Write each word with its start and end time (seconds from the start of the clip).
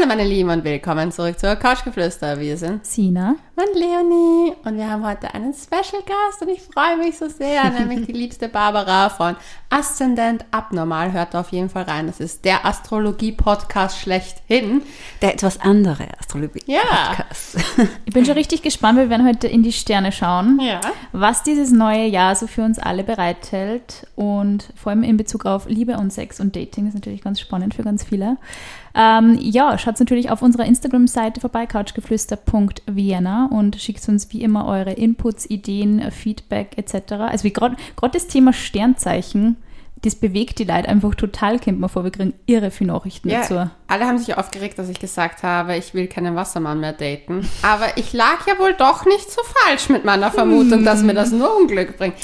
Hallo 0.00 0.08
meine 0.08 0.24
Lieben 0.26 0.48
und 0.48 0.64
willkommen 0.64 1.12
zurück 1.12 1.38
zur 1.38 1.56
Couchgeflüster. 1.56 2.40
Wir 2.40 2.56
sind 2.56 2.86
Sina. 2.86 3.34
und 3.54 3.78
Leonie 3.78 4.54
und 4.64 4.78
wir 4.78 4.88
haben 4.88 5.06
heute 5.06 5.34
einen 5.34 5.52
Special 5.52 6.02
Gast 6.06 6.40
und 6.40 6.48
ich 6.48 6.62
freue 6.62 6.96
mich 6.96 7.18
so 7.18 7.28
sehr, 7.28 7.68
nämlich 7.78 8.06
die 8.06 8.12
liebste 8.12 8.48
Barbara 8.48 9.10
von 9.10 9.36
Aszendent 9.68 10.46
Abnormal. 10.52 11.12
Hört 11.12 11.36
auf 11.36 11.50
jeden 11.52 11.68
Fall 11.68 11.82
rein. 11.82 12.06
Das 12.06 12.18
ist 12.18 12.46
der 12.46 12.64
Astrologie-Podcast 12.64 13.98
schlechthin. 14.00 14.80
Der 15.20 15.34
etwas 15.34 15.60
andere 15.60 16.06
Astrologie. 16.18 16.62
Ja. 16.66 16.80
Ich 18.06 18.14
bin 18.14 18.24
schon 18.24 18.34
richtig 18.34 18.62
gespannt, 18.62 18.98
wir 18.98 19.08
werden 19.10 19.26
heute 19.26 19.46
in 19.46 19.62
die 19.62 19.72
Sterne 19.72 20.10
schauen, 20.12 20.58
Ja. 20.60 20.80
was 21.12 21.42
dieses 21.44 21.70
neue 21.70 22.06
Jahr 22.06 22.34
so 22.34 22.46
für 22.46 22.62
uns 22.62 22.78
alle 22.78 23.04
bereithält 23.04 24.06
und 24.16 24.72
vor 24.74 24.90
allem 24.90 25.04
in 25.04 25.16
Bezug 25.16 25.46
auf 25.46 25.68
Liebe 25.68 25.96
und 25.96 26.12
Sex 26.12 26.40
und 26.40 26.56
Dating 26.56 26.88
ist 26.88 26.94
natürlich 26.94 27.22
ganz 27.22 27.38
spannend 27.38 27.74
für 27.74 27.82
ganz 27.84 28.02
viele. 28.02 28.36
Ähm, 28.94 29.38
ja, 29.40 29.78
schaut 29.78 29.98
natürlich 30.00 30.30
auf 30.30 30.42
unserer 30.42 30.64
Instagram-Seite 30.64 31.40
vorbei, 31.40 31.66
couchgeflüster.vienna 31.66 33.48
und 33.52 33.76
schickt 33.80 34.08
uns 34.08 34.32
wie 34.32 34.42
immer 34.42 34.66
eure 34.66 34.92
Inputs, 34.92 35.48
Ideen, 35.48 36.10
Feedback 36.10 36.76
etc. 36.76 37.12
Also 37.12 37.44
wie 37.44 37.52
gerade 37.52 37.76
das 38.12 38.26
Thema 38.26 38.52
Sternzeichen, 38.52 39.56
das 40.02 40.14
bewegt 40.14 40.58
die 40.58 40.64
Leute 40.64 40.88
einfach 40.88 41.14
total, 41.14 41.58
kommt 41.58 41.78
man 41.78 41.90
vor, 41.90 42.04
wir 42.04 42.10
kriegen 42.10 42.32
irre 42.46 42.70
viele 42.70 42.92
Nachrichten 42.92 43.28
dazu. 43.28 43.54
Ja, 43.54 43.70
alle 43.86 44.06
haben 44.06 44.16
sich 44.16 44.34
aufgeregt, 44.36 44.78
dass 44.78 44.88
ich 44.88 44.98
gesagt 44.98 45.42
habe, 45.42 45.76
ich 45.76 45.92
will 45.92 46.06
keinen 46.06 46.36
Wassermann 46.36 46.80
mehr 46.80 46.94
daten. 46.94 47.46
Aber 47.62 47.98
ich 47.98 48.14
lag 48.14 48.46
ja 48.46 48.58
wohl 48.58 48.72
doch 48.72 49.04
nicht 49.04 49.30
so 49.30 49.42
falsch 49.44 49.90
mit 49.90 50.04
meiner 50.04 50.30
Vermutung, 50.30 50.84
dass 50.84 51.02
mir 51.02 51.12
das 51.12 51.32
nur 51.32 51.54
Unglück 51.54 51.98
bringt. 51.98 52.14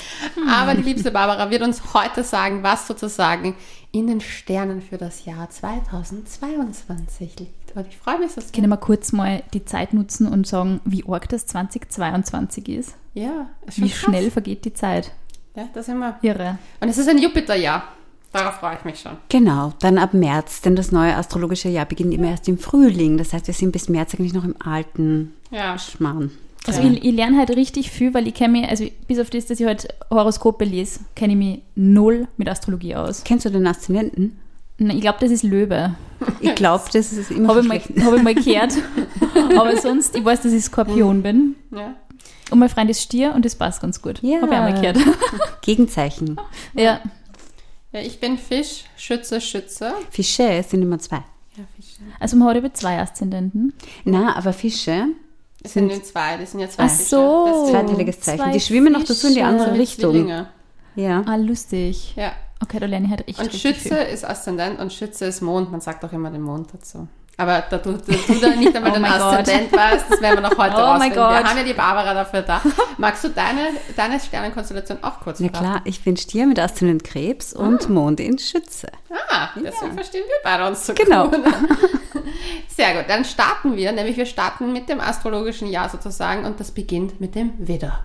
Aber 0.50 0.74
die 0.74 0.82
liebste 0.82 1.10
Barbara 1.10 1.50
wird 1.50 1.62
uns 1.62 1.82
heute 1.92 2.24
sagen, 2.24 2.62
was 2.62 2.86
sozusagen 2.86 3.54
in 3.92 4.06
den 4.06 4.20
Sternen 4.20 4.82
für 4.82 4.98
das 4.98 5.24
Jahr 5.24 5.48
2022 5.50 7.38
liegt. 7.38 7.76
Und 7.76 7.86
ich 7.88 7.96
freue 7.96 8.18
mich 8.18 8.32
so 8.32 8.40
sehr. 8.40 8.50
Können 8.52 8.68
wir 8.68 8.76
kurz 8.76 9.12
mal 9.12 9.42
die 9.52 9.64
Zeit 9.64 9.92
nutzen 9.92 10.26
und 10.26 10.46
sagen, 10.46 10.80
wie 10.84 11.04
arg 11.08 11.28
das 11.28 11.46
2022 11.46 12.68
ist? 12.68 12.94
Ja, 13.14 13.46
ist 13.66 13.76
schon 13.76 13.84
Wie 13.84 13.88
krass. 13.90 13.98
schnell 14.00 14.30
vergeht 14.30 14.64
die 14.64 14.74
Zeit? 14.74 15.12
Ja, 15.54 15.68
das 15.72 15.86
sind 15.86 15.98
wir. 15.98 16.18
Irre. 16.22 16.58
Und 16.80 16.88
es 16.88 16.98
ist 16.98 17.08
ein 17.08 17.18
Jupiterjahr. 17.18 17.84
Darauf 18.32 18.54
freue 18.56 18.76
ich 18.76 18.84
mich 18.84 19.00
schon. 19.00 19.12
Genau, 19.30 19.72
dann 19.80 19.96
ab 19.96 20.12
März, 20.12 20.60
denn 20.60 20.76
das 20.76 20.92
neue 20.92 21.16
astrologische 21.16 21.70
Jahr 21.70 21.86
beginnt 21.86 22.12
immer 22.12 22.28
erst 22.28 22.48
im 22.48 22.58
Frühling. 22.58 23.16
Das 23.16 23.32
heißt, 23.32 23.46
wir 23.46 23.54
sind 23.54 23.72
bis 23.72 23.88
März 23.88 24.14
eigentlich 24.14 24.34
noch 24.34 24.44
im 24.44 24.56
alten 24.60 25.32
Ja. 25.50 25.78
Schmarrn. 25.78 26.30
Also 26.66 26.80
ich, 26.82 27.04
ich 27.04 27.12
lerne 27.14 27.38
halt 27.38 27.50
richtig 27.50 27.90
viel, 27.90 28.12
weil 28.14 28.26
ich 28.26 28.34
kenne 28.34 28.60
mich, 28.60 28.68
also 28.68 28.86
bis 29.06 29.18
auf 29.18 29.30
das, 29.30 29.46
dass 29.46 29.60
ich 29.60 29.66
halt 29.66 29.88
Horoskope 30.10 30.64
lese, 30.64 31.00
kenne 31.14 31.32
ich 31.34 31.38
mich 31.38 31.62
null 31.74 32.26
mit 32.36 32.48
Astrologie 32.48 32.94
aus. 32.96 33.22
Kennst 33.24 33.44
du 33.44 33.50
den 33.50 33.66
Aszendenten? 33.66 34.38
Ich 34.78 35.00
glaube, 35.00 35.18
das 35.20 35.30
ist 35.30 35.42
Löwe. 35.42 35.94
Ich 36.40 36.54
glaube, 36.54 36.84
das 36.92 37.12
ist 37.12 37.30
immer 37.30 37.48
Habe 37.48 37.62
so 37.62 37.72
ich, 37.72 37.96
mal- 37.96 38.04
hab 38.04 38.14
ich 38.14 38.22
mal 38.22 38.34
gehört. 38.34 38.74
Aber 39.58 39.76
sonst, 39.78 40.14
ich 40.16 40.24
weiß, 40.24 40.42
dass 40.42 40.52
ich 40.52 40.64
Skorpion 40.64 41.22
bin. 41.22 41.54
ja. 41.74 41.94
Und 42.50 42.60
mein 42.60 42.68
Freund 42.68 42.88
ist 42.90 43.02
Stier 43.02 43.32
und 43.34 43.44
das 43.44 43.56
passt 43.56 43.80
ganz 43.80 44.00
gut. 44.00 44.22
Ja. 44.22 44.40
Habe 44.40 44.52
ich 44.52 44.58
auch 44.58 44.62
mal 44.62 44.74
gehört. 44.80 44.98
Gegenzeichen. 45.62 46.36
ja. 46.74 47.00
ja, 47.92 48.00
ich 48.00 48.20
bin 48.20 48.38
Fisch, 48.38 48.84
Schütze, 48.96 49.40
Schütze. 49.40 49.92
Fische 50.10 50.62
sind 50.68 50.82
immer 50.82 50.98
zwei. 51.00 51.24
Ja, 51.56 51.64
Fische. 51.74 51.98
Also 52.20 52.36
man 52.36 52.48
hat 52.48 52.56
über 52.56 52.72
zwei 52.72 53.00
Aszendenten. 53.00 53.72
Na, 54.04 54.36
aber 54.36 54.52
Fische, 54.52 55.06
Das 55.66 55.72
sind 55.74 55.88
nur 55.88 56.02
zwei, 56.02 56.36
das 56.36 56.50
sind 56.52 56.60
ja 56.60 56.68
zwei 56.68 56.84
Ach 56.84 56.90
Fische. 56.90 57.08
so. 57.08 57.46
Das 57.46 57.56
sind- 57.56 57.70
zweiteiliges 57.88 58.20
Zeichen. 58.20 58.38
zwei 58.44 58.52
Die 58.52 58.60
schwimmen 58.60 58.92
noch 58.92 59.00
dazu 59.04 59.26
in 59.26 59.32
die 59.34 59.40
Fische. 59.40 59.46
andere 59.46 59.68
sind 59.70 59.78
Richtung. 59.80 60.10
Zwillinge. 60.12 60.46
Ja. 60.94 61.22
Ah, 61.26 61.36
lustig. 61.36 62.14
Ja. 62.16 62.32
Okay, 62.62 62.78
da 62.80 62.86
lerne 62.86 63.04
ich 63.06 63.10
halt 63.10 63.26
richtig, 63.26 63.44
Und 63.44 63.52
Schütze 63.54 63.88
viel. 63.88 64.14
ist 64.14 64.24
Aszendent 64.24 64.78
und 64.80 64.92
Schütze 64.92 65.26
ist 65.26 65.42
Mond. 65.42 65.70
Man 65.70 65.80
sagt 65.80 66.04
auch 66.04 66.12
immer 66.12 66.30
den 66.30 66.40
Mond 66.42 66.68
dazu. 66.72 67.06
Aber 67.38 67.62
da 67.68 67.76
du, 67.78 67.92
du, 67.92 68.12
du 68.12 68.34
da 68.40 68.48
nicht 68.56 68.74
einmal 68.74 68.92
Oh 68.96 68.98
Gott. 68.98 69.10
Aszendent 69.10 69.70
weißt, 69.72 70.06
das 70.10 70.20
werden 70.22 70.36
wir 70.42 70.48
noch 70.48 70.56
heute 70.56 70.74
Oh 70.78 70.78
mein 70.78 71.12
rausfinden. 71.12 71.14
Gott. 71.16 71.30
Wir 71.42 71.44
haben 71.50 71.58
ja 71.58 71.64
die 71.64 71.72
Barbara 71.74 72.14
dafür 72.14 72.42
da. 72.42 72.62
Magst 72.96 73.24
du 73.24 73.28
deine, 73.28 73.68
deine 73.94 74.18
Sternenkonstellation 74.18 74.98
auch 75.02 75.20
kurz 75.20 75.40
Na 75.40 75.48
verraten? 75.48 75.64
klar, 75.70 75.80
ich 75.84 76.02
bin 76.02 76.16
Stier 76.16 76.46
mit 76.46 76.58
Aszendent 76.58 77.04
Krebs 77.04 77.52
und 77.52 77.90
Mond 77.90 78.20
in 78.20 78.38
Schütze. 78.38 78.88
Ah, 79.28 79.48
deswegen 79.56 79.92
verstehen 79.94 80.24
wir 80.26 80.36
beide 80.42 80.66
uns 80.66 80.86
so 80.86 80.94
Genau. 80.94 81.28
gut. 81.28 81.40
Sehr 82.68 82.94
gut, 82.94 83.04
dann 83.08 83.24
starten 83.24 83.76
wir, 83.76 83.92
nämlich 83.92 84.16
wir 84.16 84.26
starten 84.26 84.72
mit 84.72 84.88
dem 84.88 85.00
astrologischen 85.00 85.68
Jahr 85.68 85.88
sozusagen 85.90 86.44
und 86.44 86.58
das 86.60 86.70
beginnt 86.70 87.20
mit 87.20 87.34
dem 87.34 87.52
Widder. 87.58 88.00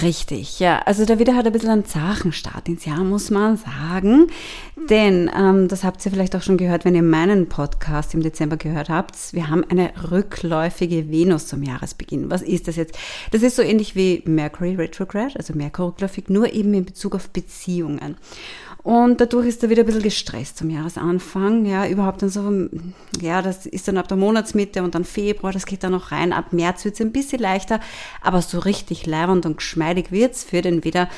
Richtig, 0.00 0.58
ja. 0.58 0.80
Also 0.86 1.04
der 1.04 1.18
Widder 1.18 1.36
hat 1.36 1.44
ein 1.44 1.52
bisschen 1.52 1.68
einen 1.68 1.84
zachen 1.84 2.32
Start 2.32 2.66
ins 2.66 2.86
Jahr, 2.86 3.04
muss 3.04 3.30
man 3.30 3.58
sagen. 3.58 4.28
Denn, 4.88 5.30
ähm, 5.36 5.68
das 5.68 5.84
habt 5.84 6.04
ihr 6.06 6.10
vielleicht 6.10 6.34
auch 6.34 6.40
schon 6.40 6.56
gehört, 6.56 6.86
wenn 6.86 6.94
ihr 6.94 7.02
meinen 7.02 7.48
Podcast 7.50 8.14
im 8.14 8.22
Dezember 8.22 8.56
gehört 8.56 8.88
habt, 8.88 9.34
wir 9.34 9.50
haben 9.50 9.64
eine 9.68 9.92
rückläufige 10.10 11.10
Venus 11.10 11.46
zum 11.46 11.62
Jahresbeginn. 11.62 12.30
Was 12.30 12.40
ist 12.40 12.68
das 12.68 12.76
jetzt? 12.76 12.96
Das 13.32 13.42
ist 13.42 13.56
so 13.56 13.62
ähnlich 13.62 13.94
wie 13.94 14.22
Mercury 14.24 14.76
Retrograde, 14.76 15.36
also 15.36 15.52
Merkur 15.52 15.88
rückläufig, 15.88 16.30
nur 16.30 16.50
eben 16.52 16.72
in 16.72 16.86
Bezug 16.86 17.14
auf 17.14 17.28
Beziehungen. 17.28 18.16
Und 18.82 19.20
dadurch 19.20 19.46
ist 19.46 19.62
er 19.62 19.70
wieder 19.70 19.84
ein 19.84 19.86
bisschen 19.86 20.02
gestresst 20.02 20.58
zum 20.58 20.68
Jahresanfang. 20.68 21.64
Ja, 21.66 21.86
überhaupt 21.86 22.22
dann 22.22 22.30
so, 22.30 22.68
ja, 23.20 23.40
das 23.40 23.64
ist 23.66 23.86
dann 23.86 23.96
ab 23.96 24.08
der 24.08 24.16
Monatsmitte 24.16 24.82
und 24.82 24.96
dann 24.96 25.04
Februar, 25.04 25.52
das 25.52 25.66
geht 25.66 25.84
dann 25.84 25.92
noch 25.92 26.10
rein. 26.10 26.32
Ab 26.32 26.52
März 26.52 26.84
wird 26.84 26.94
es 26.94 27.00
ein 27.00 27.12
bisschen 27.12 27.38
leichter, 27.38 27.78
aber 28.22 28.42
so 28.42 28.58
richtig 28.58 29.06
leibend 29.06 29.46
und 29.46 29.58
geschmeidig 29.58 30.10
wird's 30.10 30.42
für 30.42 30.62
den 30.62 30.82
wieder 30.82 31.08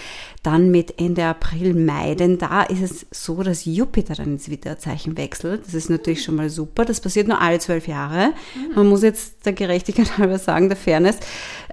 dann 0.45 0.71
mit 0.71 1.01
Ende 1.01 1.25
April, 1.25 1.75
Mai. 1.75 2.15
Denn 2.15 2.39
da 2.39 2.63
ist 2.63 2.83
es 2.83 3.07
so, 3.11 3.43
dass 3.43 3.65
Jupiter 3.65 4.15
dann 4.15 4.35
ins 4.35 4.51
Widderzeichen 4.51 5.17
wechselt. 5.17 5.67
Das 5.67 5.75
ist 5.75 5.89
natürlich 5.89 6.23
schon 6.23 6.37
mal 6.37 6.51
super. 6.51 6.85
Das 6.85 7.01
passiert 7.01 7.27
nur 7.29 7.41
alle 7.41 7.59
zwölf 7.59 7.89
Jahre. 7.89 8.33
Man 8.75 8.87
muss 8.87 9.03
jetzt 9.03 9.47
der 9.47 9.55
Gerechtigkeit 9.55 10.19
halber 10.19 10.39
sagen, 10.39 10.69
der 10.69 10.77
Fairness, 10.77 11.17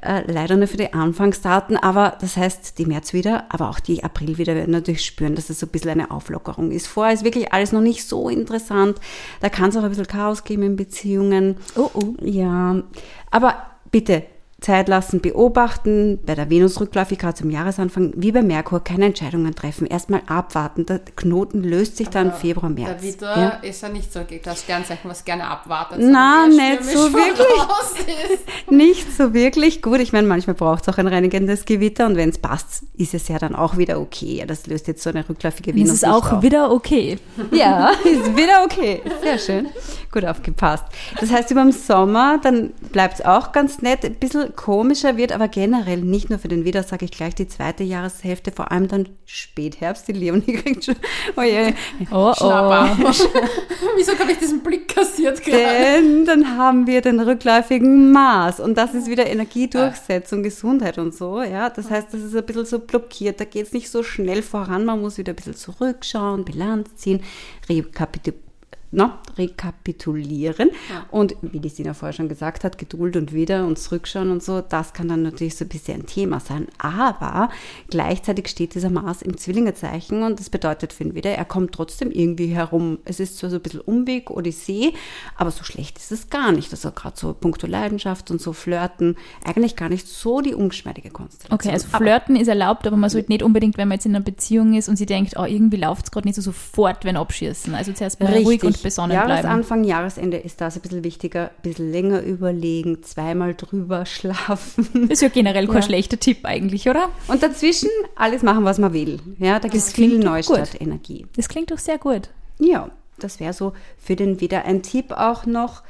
äh, 0.01 0.23
leider 0.31 0.55
nur 0.55 0.67
für 0.67 0.77
die 0.77 0.93
Anfangsdaten. 0.93 1.75
Aber 1.75 2.17
das 2.21 2.37
heißt, 2.37 2.79
die 2.79 2.85
März 2.85 3.13
wieder, 3.13 3.45
aber 3.49 3.69
auch 3.69 3.81
die 3.81 4.03
April 4.03 4.37
wieder 4.37 4.55
werden 4.55 4.71
natürlich 4.71 5.05
spüren, 5.05 5.35
dass 5.35 5.49
es 5.49 5.59
so 5.59 5.65
ein 5.65 5.69
bisschen 5.69 5.91
eine 5.91 6.09
Auflockerung 6.09 6.71
ist. 6.71 6.87
Vorher 6.87 7.13
ist 7.13 7.25
wirklich 7.25 7.51
alles 7.51 7.73
noch 7.73 7.81
nicht 7.81 8.07
so 8.07 8.29
interessant. 8.29 8.97
Da 9.41 9.49
kann 9.49 9.69
es 9.69 9.75
auch 9.75 9.83
ein 9.83 9.89
bisschen 9.89 10.07
Chaos 10.07 10.45
geben 10.45 10.63
in 10.63 10.75
Beziehungen. 10.77 11.57
Oh, 11.75 11.89
oh. 11.93 12.13
Ja, 12.21 12.81
aber 13.29 13.65
bitte 13.91 14.23
Zeit 14.61 14.87
lassen, 14.87 15.21
beobachten, 15.21 16.19
bei 16.23 16.35
der 16.35 16.49
Venus 16.51 16.79
rückläufig 16.79 17.17
gerade 17.17 17.33
zum 17.33 17.49
Jahresanfang, 17.49 18.13
wie 18.15 18.31
bei 18.31 18.43
Merkur, 18.43 18.79
keine 18.83 19.05
Entscheidungen 19.05 19.55
treffen, 19.55 19.87
erstmal 19.87 20.21
abwarten. 20.27 20.85
Der 20.85 20.99
Knoten 20.99 21.63
löst 21.63 21.97
sich 21.97 22.09
dann 22.09 22.31
Februar, 22.31 22.69
März. 22.69 22.89
Der 22.89 23.01
Widder 23.01 23.37
Ja. 23.41 23.49
ist 23.67 23.81
ja 23.81 23.89
nicht 23.89 24.13
so 24.13 24.19
das 24.43 24.61
Sternzeichen, 24.61 25.09
was 25.09 25.25
gerne 25.25 25.45
abwartet. 25.47 25.97
Na, 25.99 26.43
eher 26.45 26.79
nicht 26.79 26.83
so 26.85 27.11
wirklich. 27.11 27.47
Nicht 28.69 29.15
so 29.17 29.33
wirklich 29.33 29.81
gut. 29.81 29.99
Ich 29.99 30.13
meine, 30.13 30.27
manchmal 30.27 30.53
braucht 30.55 30.83
es 30.87 30.93
auch 30.93 30.97
ein 30.97 31.07
reinigendes 31.07 31.65
Gewitter 31.65 32.05
und 32.05 32.15
wenn 32.15 32.29
es 32.29 32.37
passt, 32.37 32.83
ist 32.95 33.13
es 33.13 33.27
ja 33.27 33.37
dann 33.37 33.55
auch 33.55 33.77
wieder 33.77 33.99
okay. 33.99 34.37
Ja, 34.37 34.45
das 34.45 34.65
löst 34.67 34.87
jetzt 34.87 35.03
so 35.03 35.09
eine 35.09 35.27
rückläufige 35.27 35.75
Venus 35.75 35.89
ist 35.95 36.01
nicht 36.03 36.11
auch 36.11 36.31
auf. 36.31 36.41
wieder 36.43 36.71
okay. 36.71 37.17
Ja, 37.51 37.89
ist 38.03 38.35
wieder 38.37 38.63
okay. 38.63 39.01
Sehr 39.21 39.37
schön. 39.37 39.67
Gut 40.11 40.23
aufgepasst. 40.25 40.85
Das 41.19 41.31
heißt, 41.31 41.51
über 41.51 41.63
den 41.63 41.71
Sommer, 41.73 42.39
dann 42.41 42.71
bleibt 42.91 43.15
es 43.15 43.25
auch 43.25 43.51
ganz 43.51 43.81
nett. 43.81 44.05
Ein 44.05 44.15
bisschen 44.15 44.50
komischer 44.51 45.17
wird, 45.17 45.31
aber 45.31 45.47
generell 45.47 46.01
nicht 46.01 46.29
nur 46.29 46.39
für 46.39 46.47
den 46.47 46.65
Widder, 46.65 46.83
sage 46.83 47.05
ich 47.05 47.11
gleich, 47.11 47.35
die 47.35 47.47
zweite 47.47 47.83
Jahreshälfte, 47.83 48.51
vor 48.51 48.71
allem 48.71 48.87
dann 48.87 49.09
Spätherbst. 49.25 50.07
Die 50.07 50.13
Leonie 50.13 50.53
kriegt 50.63 50.85
schon, 50.85 50.95
oh 51.35 51.41
je, 51.41 51.73
Oh, 52.11 52.33
Schnapper. 52.33 52.97
oh. 53.03 53.11
Wieso 53.97 54.17
habe 54.17 54.31
ich 54.31 54.37
diesen 54.37 54.61
Blick 54.61 54.87
kassiert 54.93 55.43
gerade? 55.43 55.61
Denn 55.63 56.25
dann 56.25 56.57
haben 56.57 56.87
wir 56.87 57.01
den 57.01 57.19
rückläufigen 57.19 58.11
Mars 58.11 58.59
und 58.59 58.77
das 58.77 58.93
ist 58.93 59.07
wieder 59.09 59.25
Energiedurchsetzung, 59.27 60.43
Gesundheit 60.43 60.97
und 60.97 61.13
so. 61.15 61.41
Ja, 61.41 61.69
das 61.69 61.89
heißt, 61.89 62.13
das 62.13 62.21
ist 62.21 62.35
ein 62.35 62.45
bisschen 62.45 62.65
so 62.65 62.79
blockiert. 62.79 63.39
Da 63.39 63.45
geht 63.45 63.67
es 63.67 63.73
nicht 63.73 63.89
so 63.89 64.03
schnell 64.03 64.41
voran. 64.41 64.85
Man 64.85 65.01
muss 65.01 65.17
wieder 65.17 65.33
ein 65.33 65.35
bisschen 65.35 65.55
zurückschauen, 65.55 66.45
Bilanz 66.45 66.95
ziehen, 66.95 67.21
rekapitulieren. 67.69 68.50
No, 68.93 69.11
rekapitulieren. 69.37 70.69
Und 71.11 71.35
wie 71.41 71.59
die 71.59 71.69
Sina 71.69 71.93
vorher 71.93 72.13
schon 72.13 72.27
gesagt 72.27 72.65
hat, 72.65 72.77
Geduld 72.77 73.15
und 73.15 73.31
wieder 73.33 73.65
und 73.65 73.79
zurückschauen 73.79 74.29
und 74.31 74.43
so, 74.43 74.59
das 74.61 74.93
kann 74.93 75.07
dann 75.07 75.21
natürlich 75.23 75.55
so 75.55 75.63
ein 75.63 75.69
bisschen 75.69 76.01
ein 76.01 76.05
Thema 76.05 76.41
sein. 76.41 76.67
Aber 76.77 77.49
gleichzeitig 77.89 78.49
steht 78.49 78.75
dieser 78.75 78.89
Mars 78.89 79.21
im 79.21 79.37
Zwillingezeichen 79.37 80.23
und 80.23 80.39
das 80.41 80.49
bedeutet 80.49 80.91
für 80.91 81.05
ihn 81.05 81.15
wieder, 81.15 81.31
er 81.31 81.45
kommt 81.45 81.71
trotzdem 81.73 82.11
irgendwie 82.11 82.47
herum. 82.47 82.99
Es 83.05 83.21
ist 83.21 83.37
zwar 83.37 83.49
so 83.49 83.55
ein 83.57 83.61
bisschen 83.61 83.79
Umweg, 83.81 84.29
Odyssee, 84.29 84.93
aber 85.37 85.51
so 85.51 85.63
schlecht 85.63 85.97
ist 85.97 86.11
es 86.11 86.29
gar 86.29 86.51
nicht. 86.51 86.71
Also 86.71 86.91
gerade 86.91 87.17
so 87.17 87.33
puncto 87.33 87.67
Leidenschaft 87.67 88.29
und 88.29 88.41
so 88.41 88.51
Flirten, 88.51 89.15
eigentlich 89.45 89.77
gar 89.77 89.87
nicht 89.87 90.05
so 90.07 90.41
die 90.41 90.53
ungeschmeidige 90.53 91.11
Konstellation. 91.11 91.53
Okay, 91.53 91.71
also 91.71 91.87
Aber- 91.93 92.03
flirten 92.03 92.35
ist 92.35 92.49
erlaubt, 92.49 92.85
aber 92.85 92.97
man 92.97 93.09
sollte 93.09 93.31
nicht 93.31 93.41
unbedingt, 93.43 93.77
wenn 93.77 93.87
man 93.87 93.95
jetzt 93.95 94.05
in 94.05 94.15
einer 94.15 94.23
Beziehung 94.25 94.73
ist 94.73 94.89
und 94.89 94.97
sie 94.97 95.05
denkt, 95.05 95.35
oh, 95.37 95.45
irgendwie 95.45 95.77
läuft 95.77 96.05
es 96.05 96.11
gerade 96.11 96.27
nicht 96.27 96.35
so 96.35 96.41
sofort, 96.41 97.05
wenn 97.05 97.15
abschießen. 97.15 97.73
Also 97.73 97.93
zuerst 97.93 98.19
mal 98.19 98.33
ruhig 98.33 98.63
und 98.63 98.80
besonnen 98.81 99.11
bleiben. 99.17 99.29
Jahresanfang, 99.29 99.83
Jahresende 99.83 100.37
ist 100.37 100.61
das 100.61 100.75
ein 100.75 100.81
bisschen 100.81 101.03
wichtiger, 101.03 101.45
ein 101.49 101.61
bisschen 101.61 101.91
länger 101.91 102.21
überlegen, 102.21 103.03
zweimal 103.03 103.53
drüber 103.55 104.05
schlafen. 104.07 104.87
Das 104.93 105.11
ist 105.11 105.21
ja 105.21 105.29
generell 105.29 105.67
kein 105.67 105.75
Ja. 105.77 105.81
schlechter 105.81 106.19
Tipp 106.19 106.39
eigentlich, 106.43 106.89
oder? 106.89 107.09
Und 107.27 107.41
dazwischen 107.43 107.89
alles 108.15 108.43
machen, 108.43 108.63
was 108.65 108.77
man 108.77 108.93
will. 108.93 109.19
Ja, 109.39 109.59
da 109.59 109.67
gibt 109.67 109.83
es 109.83 109.91
viel 109.93 110.19
Neustartenergie. 110.19 111.25
Das 111.35 111.47
klingt 111.49 111.71
doch 111.71 111.79
sehr 111.79 111.97
gut. 111.97 112.29
Ja, 112.59 112.89
Das 113.19 113.39
wäre 113.39 113.53
so 113.53 113.73
für 113.99 114.15
den 114.15 114.41
wieder 114.41 114.65
ein 114.65 114.81
Tipp 114.81 115.11
auch 115.11 115.45
noch. 115.45 115.83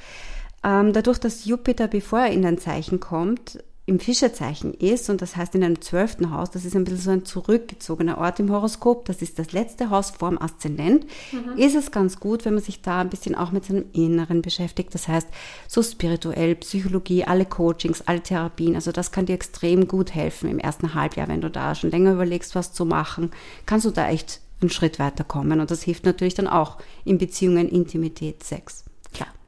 Ähm, 0.63 0.91
dadurch, 0.93 1.17
dass 1.17 1.45
Jupiter, 1.45 1.87
bevor 1.87 2.19
er 2.19 2.31
in 2.31 2.45
ein 2.45 2.57
Zeichen 2.57 2.99
kommt, 2.99 3.63
im 3.91 3.99
Fischerzeichen 3.99 4.73
ist 4.73 5.09
und 5.09 5.21
das 5.21 5.35
heißt 5.35 5.53
in 5.53 5.63
einem 5.63 5.81
zwölften 5.81 6.31
Haus, 6.31 6.49
das 6.49 6.63
ist 6.63 6.75
ein 6.75 6.85
bisschen 6.85 6.99
so 7.01 7.11
ein 7.11 7.25
zurückgezogener 7.25 8.17
Ort 8.17 8.39
im 8.39 8.49
Horoskop, 8.49 9.05
das 9.05 9.21
ist 9.21 9.37
das 9.37 9.51
letzte 9.51 9.89
Haus 9.89 10.11
vorm 10.11 10.37
Aszendent, 10.37 11.05
mhm. 11.31 11.57
ist 11.57 11.75
es 11.75 11.91
ganz 11.91 12.19
gut, 12.19 12.45
wenn 12.45 12.53
man 12.53 12.63
sich 12.63 12.81
da 12.81 13.01
ein 13.01 13.09
bisschen 13.09 13.35
auch 13.35 13.51
mit 13.51 13.65
seinem 13.65 13.85
Inneren 13.91 14.41
beschäftigt. 14.41 14.95
Das 14.95 15.09
heißt, 15.09 15.27
so 15.67 15.83
spirituell, 15.83 16.55
Psychologie, 16.55 17.25
alle 17.25 17.45
Coachings, 17.45 18.01
alle 18.01 18.21
Therapien, 18.21 18.75
also 18.75 18.93
das 18.93 19.11
kann 19.11 19.25
dir 19.25 19.33
extrem 19.33 19.87
gut 19.87 20.15
helfen 20.15 20.49
im 20.49 20.59
ersten 20.59 20.93
Halbjahr, 20.95 21.27
wenn 21.27 21.41
du 21.41 21.49
da 21.49 21.75
schon 21.75 21.91
länger 21.91 22.13
überlegst, 22.13 22.55
was 22.55 22.71
zu 22.71 22.85
machen, 22.85 23.31
kannst 23.65 23.85
du 23.85 23.91
da 23.91 24.09
echt 24.09 24.39
einen 24.61 24.69
Schritt 24.69 24.99
weiterkommen 24.99 25.59
und 25.59 25.69
das 25.69 25.83
hilft 25.83 26.05
natürlich 26.05 26.35
dann 26.35 26.47
auch 26.47 26.77
in 27.03 27.17
Beziehungen, 27.17 27.67
Intimität, 27.67 28.43
Sex. 28.43 28.85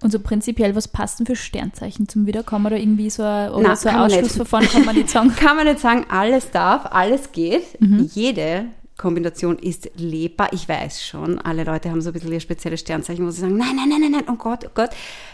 Und 0.03 0.11
so 0.11 0.19
prinzipiell, 0.19 0.75
was 0.75 0.87
passt 0.89 1.19
denn 1.19 1.25
für 1.25 1.35
Sternzeichen 1.35 2.09
zum 2.09 2.25
Wiederkommen 2.25 2.65
oder 2.65 2.77
irgendwie 2.77 3.09
so 3.09 3.23
ein, 3.23 3.51
oder 3.51 3.75
so 3.75 3.87
ein 3.87 3.95
Ausschlussverfahren 3.95 4.67
kann 4.67 4.85
man 4.85 4.95
nicht 4.95 5.09
sagen? 5.09 5.33
kann 5.35 5.55
man 5.55 5.65
nicht 5.65 5.79
sagen, 5.79 6.05
alles 6.09 6.51
darf, 6.51 6.87
alles 6.91 7.31
geht. 7.31 7.79
Mhm. 7.79 8.09
Jede 8.13 8.65
Kombination 8.97 9.57
ist 9.57 9.89
lebbar. 9.95 10.49
Ich 10.51 10.69
weiß 10.69 11.03
schon, 11.03 11.39
alle 11.39 11.63
Leute 11.63 11.89
haben 11.89 12.01
so 12.01 12.09
ein 12.09 12.13
bisschen 12.13 12.31
ihr 12.31 12.39
spezielles 12.39 12.81
Sternzeichen, 12.81 13.25
wo 13.25 13.31
sie 13.31 13.41
sagen, 13.41 13.57
nein, 13.57 13.75
nein, 13.75 13.89
nein, 13.89 14.01
nein, 14.01 14.11
nein, 14.11 14.23
oh 14.29 14.35
Gott, 14.35 14.65
oh 14.65 14.71
Gott. 14.73 14.91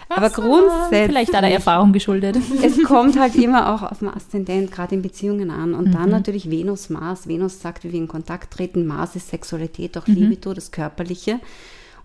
Aber 0.08 0.30
grundsätzlich. 0.30 1.10
Vielleicht 1.10 1.34
der 1.34 1.44
Erfahrung 1.44 1.92
geschuldet. 1.92 2.38
Es 2.64 2.82
kommt 2.84 3.20
halt 3.20 3.36
immer 3.44 3.74
auch 3.74 3.84
auf 3.84 4.00
den 4.00 4.10
Aszendent, 4.10 4.72
gerade 4.72 4.96
in 4.96 5.02
Beziehungen 5.02 5.52
an. 5.52 5.74
Und 5.74 5.88
mhm. 5.88 5.92
dann 5.94 6.10
natürlich 6.10 6.50
Venus, 6.50 6.90
Mars. 6.90 7.28
Venus 7.28 7.60
sagt, 7.60 7.84
wie 7.84 7.92
wir 7.92 8.00
in 8.00 8.08
Kontakt 8.08 8.54
treten. 8.54 8.86
Mars 8.86 9.16
ist 9.16 9.30
Sexualität, 9.30 9.98
auch 9.98 10.08
mhm. 10.08 10.16
Libido, 10.16 10.54
das 10.54 10.72
Körperliche. 10.72 11.40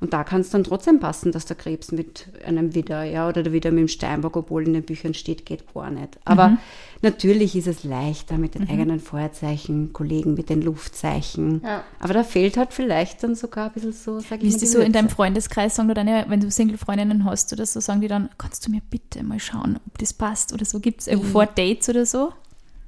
Und 0.05 0.13
da 0.13 0.23
kann 0.23 0.43
es 0.43 0.51
dann 0.51 0.65
trotzdem 0.65 1.01
passen, 1.01 1.33
dass 1.33 1.47
der 1.47 1.57
Krebs 1.57 1.91
mit 1.91 2.29
einem 2.47 2.75
Widder, 2.75 3.05
ja, 3.05 3.27
oder 3.27 3.43
der 3.43 3.55
Widder 3.55 3.71
mit 3.71 3.81
dem 3.81 3.89
Steinbock, 3.89 4.37
obwohl 4.37 4.67
in 4.67 4.75
den 4.75 4.83
Büchern 4.83 5.15
steht, 5.15 5.47
geht 5.47 5.73
gar 5.73 5.91
nicht. 5.91 6.19
Aber 6.27 6.51
mhm. 6.51 6.59
natürlich 7.01 7.57
ist 7.57 7.67
es 7.67 7.85
leichter 7.85 8.37
mit 8.37 8.55
den 8.55 8.65
mhm. 8.65 8.71
eigenen 8.71 9.01
Feuerzeichen, 9.01 9.95
Kollegen 9.95 10.35
mit 10.35 10.51
den 10.51 10.61
Luftzeichen. 10.61 11.63
Ja. 11.65 11.85
Aber 12.01 12.13
da 12.13 12.23
fehlt 12.23 12.59
halt 12.59 12.75
vielleicht 12.75 13.23
dann 13.23 13.35
sogar 13.35 13.69
ein 13.69 13.73
bisschen 13.73 13.93
so, 13.93 14.21
sag 14.21 14.43
ich 14.43 14.53
Wie 14.53 14.57
mal. 14.57 14.61
Wie 14.61 14.67
so 14.67 14.81
in 14.81 14.93
deinem 14.93 15.09
Freundeskreis 15.09 15.77
sagen, 15.77 15.89
oder 15.89 16.05
deine, 16.05 16.27
wenn 16.29 16.41
du 16.41 16.51
Single-Freundinnen 16.51 17.25
hast 17.25 17.51
oder 17.55 17.65
so, 17.65 17.81
sagen 17.81 18.03
die 18.03 18.09
dann, 18.09 18.29
kannst 18.37 18.67
du 18.67 18.73
mir 18.73 18.83
bitte 18.91 19.25
mal 19.25 19.41
schauen, 19.41 19.81
ob 19.87 19.97
das 19.97 20.13
passt 20.13 20.53
oder 20.53 20.67
so? 20.67 20.81
Gibt 20.81 21.01
es 21.01 21.07
irgendwo 21.07 21.31
vor 21.31 21.47
Dates 21.47 21.89
oder 21.89 22.05
so? 22.05 22.35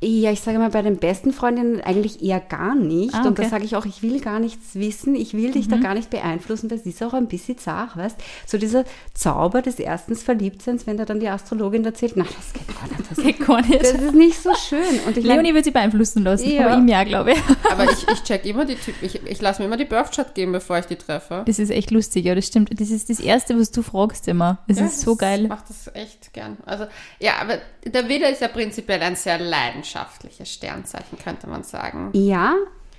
Ja, 0.03 0.31
ich 0.31 0.43
sage 0.43 0.59
mal, 0.59 0.69
bei 0.69 0.83
den 0.83 0.99
besten 0.99 1.33
Freundinnen 1.33 1.81
eigentlich 1.81 2.23
eher 2.23 2.39
gar 2.39 2.75
nicht. 2.75 3.15
Ah, 3.15 3.21
okay. 3.21 3.29
Und 3.29 3.39
da 3.39 3.45
sage 3.45 3.65
ich 3.65 3.77
auch, 3.77 3.87
ich 3.87 4.03
will 4.03 4.21
gar 4.21 4.41
nichts 4.41 4.75
wissen, 4.75 5.15
ich 5.15 5.33
will 5.33 5.53
dich 5.53 5.69
mhm. 5.69 5.71
da 5.71 5.77
gar 5.79 5.95
nicht 5.95 6.11
beeinflussen. 6.11 6.69
Das 6.69 6.83
ist 6.83 7.03
auch 7.03 7.15
ein 7.15 7.29
bisschen 7.29 7.57
zart, 7.57 7.97
weißt 7.97 8.17
So 8.47 8.59
dieser 8.59 8.85
Zauber 9.15 9.63
des 9.63 9.79
erstens 9.79 10.23
Verliebtseins, 10.23 10.87
wenn 10.87 10.99
da 10.99 11.07
dann 11.07 11.19
die 11.19 11.29
Astrologin 11.29 11.83
erzählt, 11.83 12.13
na, 12.17 12.25
das 12.25 12.53
geht 12.53 12.69
gar 12.69 12.89
nicht. 12.89 13.11
Das, 13.11 13.25
geht 13.25 13.47
gar 13.47 13.63
nicht. 13.63 13.81
Das 13.81 14.03
ist 14.03 14.15
nicht 14.15 14.43
so 14.43 14.51
schön. 14.55 15.01
Und 15.07 15.17
ich 15.17 15.25
Leonie 15.25 15.55
wird 15.55 15.65
sie 15.65 15.71
beeinflussen 15.71 16.25
lassen, 16.25 16.51
ja. 16.51 16.67
aber 16.67 16.77
ihm 16.77 16.89
ja, 16.89 17.03
glaube 17.05 17.33
ich. 17.33 17.39
Aber 17.71 17.85
ich, 17.85 18.07
ich 18.09 18.23
check 18.23 18.45
immer 18.45 18.65
die 18.65 18.77
Typen, 18.77 19.05
ich, 19.05 19.21
ich 19.25 19.41
lasse 19.41 19.61
mir 19.61 19.67
immer 19.67 19.77
die 19.77 19.85
Birthchart 19.85 20.35
geben, 20.35 20.53
bevor 20.53 20.79
ich 20.79 20.87
die 20.87 20.97
treffe. 20.97 21.43
Das 21.47 21.59
ist 21.59 21.71
echt 21.71 21.91
lustig, 21.91 22.25
ja, 22.25 22.35
das 22.35 22.47
stimmt. 22.47 22.79
Das 22.79 22.91
ist 22.91 23.11
das 23.11 23.19
Erste, 23.19 23.59
was 23.59 23.71
du 23.71 23.83
fragst 23.83 24.29
immer. 24.29 24.59
Das 24.69 24.79
ja, 24.79 24.87
ist 24.87 25.01
so 25.01 25.17
geil. 25.17 25.43
Ich 25.45 25.49
mache 25.49 25.65
das 25.69 25.95
echt 25.95 26.33
gern. 26.33 26.59
Also, 26.67 26.87
ja, 27.19 27.33
aber 27.41 27.59
der 27.85 28.09
Widder 28.09 28.31
ist 28.31 28.41
ja 28.41 28.49
prinzipiell 28.49 29.01
ein 29.01 29.17
sehr 29.17 29.39
leidenschaftliches 29.87 30.53
Sternzeichen, 30.53 31.19
könnte 31.23 31.47
man 31.49 31.63
sagen. 31.63 32.11
Ja, 32.13 32.55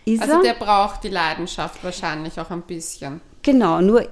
ist 0.05 0.21
Also 0.21 0.41
der 0.41 0.53
braucht 0.53 1.03
die 1.03 1.09
Leidenschaft 1.09 1.83
wahrscheinlich 1.83 2.39
auch 2.39 2.49
ein 2.49 2.61
bisschen. 2.61 3.21
Genau, 3.43 3.81
nur 3.81 4.07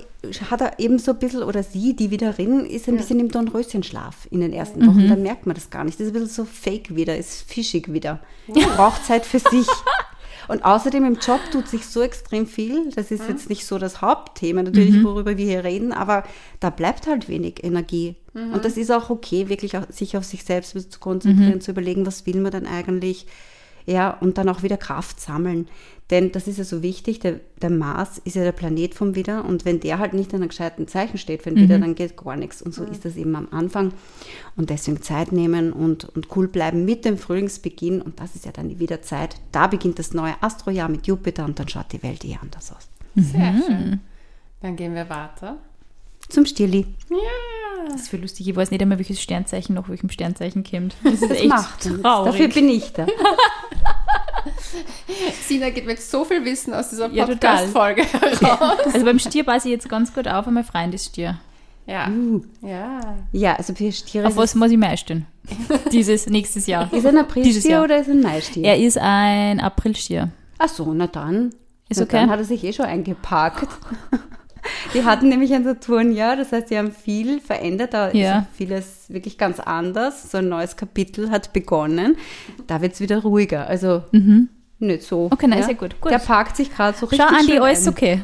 hat 0.49 0.61
er 0.61 0.79
eben 0.79 0.97
so 0.97 1.11
ein 1.11 1.19
bisschen, 1.19 1.43
oder 1.43 1.63
sie, 1.63 1.95
die 1.95 2.09
Wiederin, 2.11 2.65
ist 2.65 2.87
ein 2.87 2.95
ja. 2.95 3.01
bisschen 3.01 3.19
im 3.19 3.29
Dornröschenschlaf 3.29 4.27
in 4.31 4.41
den 4.41 4.53
ersten 4.53 4.85
Wochen. 4.87 5.05
Mhm. 5.05 5.09
Dann 5.09 5.23
merkt 5.23 5.45
man 5.45 5.55
das 5.55 5.69
gar 5.69 5.83
nicht. 5.83 5.99
Das 5.99 6.07
ist 6.07 6.15
ein 6.15 6.21
bisschen 6.21 6.45
so 6.45 6.45
fake 6.45 6.95
wieder, 6.95 7.17
ist 7.17 7.49
fischig 7.49 7.91
wieder. 7.91 8.19
Ja. 8.47 8.67
Braucht 8.75 9.05
Zeit 9.05 9.25
für 9.25 9.39
sich. 9.39 9.67
Und 10.47 10.63
außerdem 10.63 11.03
im 11.05 11.15
Job 11.15 11.39
tut 11.51 11.67
sich 11.67 11.87
so 11.87 12.01
extrem 12.01 12.45
viel. 12.45 12.91
Das 12.91 13.09
ist 13.09 13.27
jetzt 13.27 13.49
nicht 13.49 13.65
so 13.65 13.79
das 13.79 14.01
Hauptthema, 14.01 14.61
natürlich, 14.61 14.93
mhm. 14.95 15.03
worüber 15.03 15.37
wir 15.37 15.45
hier 15.45 15.63
reden, 15.63 15.91
aber 15.91 16.23
da 16.59 16.69
bleibt 16.69 17.07
halt 17.07 17.27
wenig 17.27 17.63
Energie. 17.63 18.15
Mhm. 18.35 18.53
Und 18.53 18.65
das 18.65 18.77
ist 18.77 18.91
auch 18.91 19.09
okay, 19.09 19.49
wirklich 19.49 19.77
auch, 19.77 19.89
sich 19.89 20.17
auf 20.17 20.25
sich 20.25 20.43
selbst 20.43 20.91
zu 20.91 20.99
konzentrieren, 20.99 21.55
mhm. 21.55 21.61
zu 21.61 21.71
überlegen, 21.71 22.05
was 22.05 22.25
will 22.25 22.39
man 22.39 22.51
denn 22.51 22.67
eigentlich? 22.67 23.25
Ja, 23.87 24.09
und 24.09 24.37
dann 24.37 24.49
auch 24.49 24.63
wieder 24.63 24.77
Kraft 24.77 25.19
sammeln. 25.19 25.67
Denn 26.11 26.31
das 26.31 26.47
ist 26.47 26.57
ja 26.57 26.63
so 26.63 26.83
wichtig, 26.83 27.19
der, 27.19 27.39
der 27.61 27.71
Mars 27.71 28.19
ist 28.23 28.35
ja 28.35 28.43
der 28.43 28.51
Planet 28.51 28.93
vom 28.93 29.15
Widder 29.15 29.43
und 29.45 29.65
wenn 29.65 29.79
der 29.79 29.97
halt 29.97 30.13
nicht 30.13 30.33
in 30.33 30.41
einem 30.41 30.49
gescheiten 30.49 30.87
Zeichen 30.87 31.17
steht 31.17 31.41
für 31.41 31.51
den 31.51 31.63
mhm. 31.63 31.81
dann 31.81 31.95
geht 31.95 32.15
gar 32.15 32.35
nichts. 32.35 32.61
Und 32.61 32.75
so 32.75 32.83
mhm. 32.83 32.91
ist 32.91 33.05
das 33.05 33.15
eben 33.15 33.35
am 33.35 33.47
Anfang. 33.51 33.91
Und 34.55 34.69
deswegen 34.69 35.01
Zeit 35.01 35.31
nehmen 35.31 35.73
und, 35.73 36.05
und 36.05 36.27
cool 36.35 36.47
bleiben 36.47 36.85
mit 36.85 37.05
dem 37.05 37.17
Frühlingsbeginn. 37.17 38.01
Und 38.01 38.19
das 38.19 38.35
ist 38.35 38.45
ja 38.45 38.51
dann 38.51 38.69
die 38.69 38.79
Wiederzeit. 38.79 39.37
Da 39.51 39.65
beginnt 39.65 39.97
das 39.97 40.13
neue 40.13 40.35
Astrojahr 40.41 40.89
mit 40.89 41.07
Jupiter 41.07 41.45
und 41.45 41.57
dann 41.57 41.69
schaut 41.69 41.91
die 41.91 42.03
Welt 42.03 42.23
eh 42.25 42.37
anders 42.39 42.71
aus. 42.71 42.87
Sehr 43.15 43.53
mhm. 43.53 43.63
schön. 43.65 43.99
Dann 44.61 44.75
gehen 44.75 44.93
wir 44.93 45.09
weiter. 45.09 45.57
Zum 46.29 46.45
Stirli. 46.45 46.85
Ja. 47.09 47.17
Das 47.89 48.01
ist 48.01 48.09
für 48.09 48.17
lustig. 48.17 48.47
Ich 48.47 48.55
weiß 48.55 48.71
nicht 48.71 48.81
einmal, 48.81 48.97
welches 48.97 49.21
Sternzeichen 49.21 49.75
noch 49.75 49.89
welchem 49.89 50.09
Sternzeichen 50.09 50.63
kommt. 50.63 50.95
Das 51.03 51.13
ist 51.13 51.23
das 51.23 51.31
echt 51.31 51.47
macht 51.47 51.81
traurig. 51.81 52.31
Dafür 52.31 52.47
bin 52.49 52.69
ich 52.69 52.91
da. 52.93 53.05
Sina 55.47 55.69
geht 55.69 55.85
mit 55.85 56.01
so 56.01 56.25
viel 56.25 56.43
Wissen 56.43 56.73
aus 56.73 56.89
dieser 56.89 57.09
Podcast-Folge 57.09 58.03
heraus. 58.03 58.79
Also 58.93 59.05
beim 59.05 59.19
Stier 59.19 59.43
passe 59.43 59.67
ich 59.67 59.73
jetzt 59.73 59.87
ganz 59.87 60.13
gut 60.13 60.27
auf, 60.27 60.47
einmal 60.47 60.63
Freund 60.63 60.93
ist 60.93 61.05
Stier. 61.05 61.39
Ja. 61.87 62.09
Uh. 62.09 62.43
ja. 62.61 62.99
Ja, 63.31 63.55
also 63.55 63.73
für 63.75 63.91
Stiere. 63.91 64.27
Auf 64.27 64.35
was 64.35 64.55
muss 64.55 64.71
ich 64.71 64.77
mehr 64.77 64.89
einstellen? 64.89 65.27
Dieses 65.91 66.27
nächstes 66.27 66.67
Jahr. 66.67 66.91
Ist 66.91 67.05
er 67.05 67.11
ein 67.11 67.17
Aprilstier 67.17 67.83
oder 67.83 67.99
ist 67.99 68.07
er 68.07 68.15
ein 68.15 68.21
Maistier? 68.21 68.63
Er 68.63 68.77
ist 68.77 68.97
ein 68.97 69.59
Aprilstier. 69.59 70.29
Ach 70.57 70.69
so, 70.69 70.93
na 70.93 71.07
dann. 71.07 71.51
Ist 71.87 71.99
na 71.99 72.03
okay. 72.03 72.17
Dann 72.17 72.29
hat 72.29 72.39
er 72.39 72.45
sich 72.45 72.63
eh 72.63 72.73
schon 72.73 72.85
eingepackt. 72.85 73.67
Die 74.93 75.03
hatten 75.03 75.29
nämlich 75.29 75.53
ein 75.53 75.63
Saturnjahr, 75.63 76.35
das 76.35 76.51
heißt, 76.51 76.69
sie 76.69 76.77
haben 76.77 76.91
viel 76.91 77.39
verändert, 77.39 77.93
da 77.93 78.11
ja. 78.11 78.39
ist 78.39 78.47
vieles 78.55 79.05
wirklich 79.09 79.37
ganz 79.37 79.59
anders. 79.59 80.31
So 80.31 80.39
ein 80.39 80.49
neues 80.49 80.75
Kapitel 80.75 81.29
hat 81.29 81.53
begonnen. 81.53 82.17
Da 82.67 82.81
wird 82.81 82.93
es 82.93 82.99
wieder 82.99 83.19
ruhiger. 83.19 83.67
Also 83.67 84.03
mhm. 84.11 84.49
nicht 84.79 85.03
so. 85.03 85.29
Okay, 85.31 85.47
nein, 85.47 85.59
ja. 85.59 85.65
sehr 85.65 85.75
gut. 85.75 85.99
gut. 86.01 86.11
Der 86.11 86.19
parkt 86.19 86.57
sich 86.57 86.73
gerade 86.73 86.97
so 86.97 87.05
richtig. 87.05 87.27
Schau, 87.27 87.35
Andi, 87.35 87.59
alles 87.59 87.87
okay. 87.87 88.21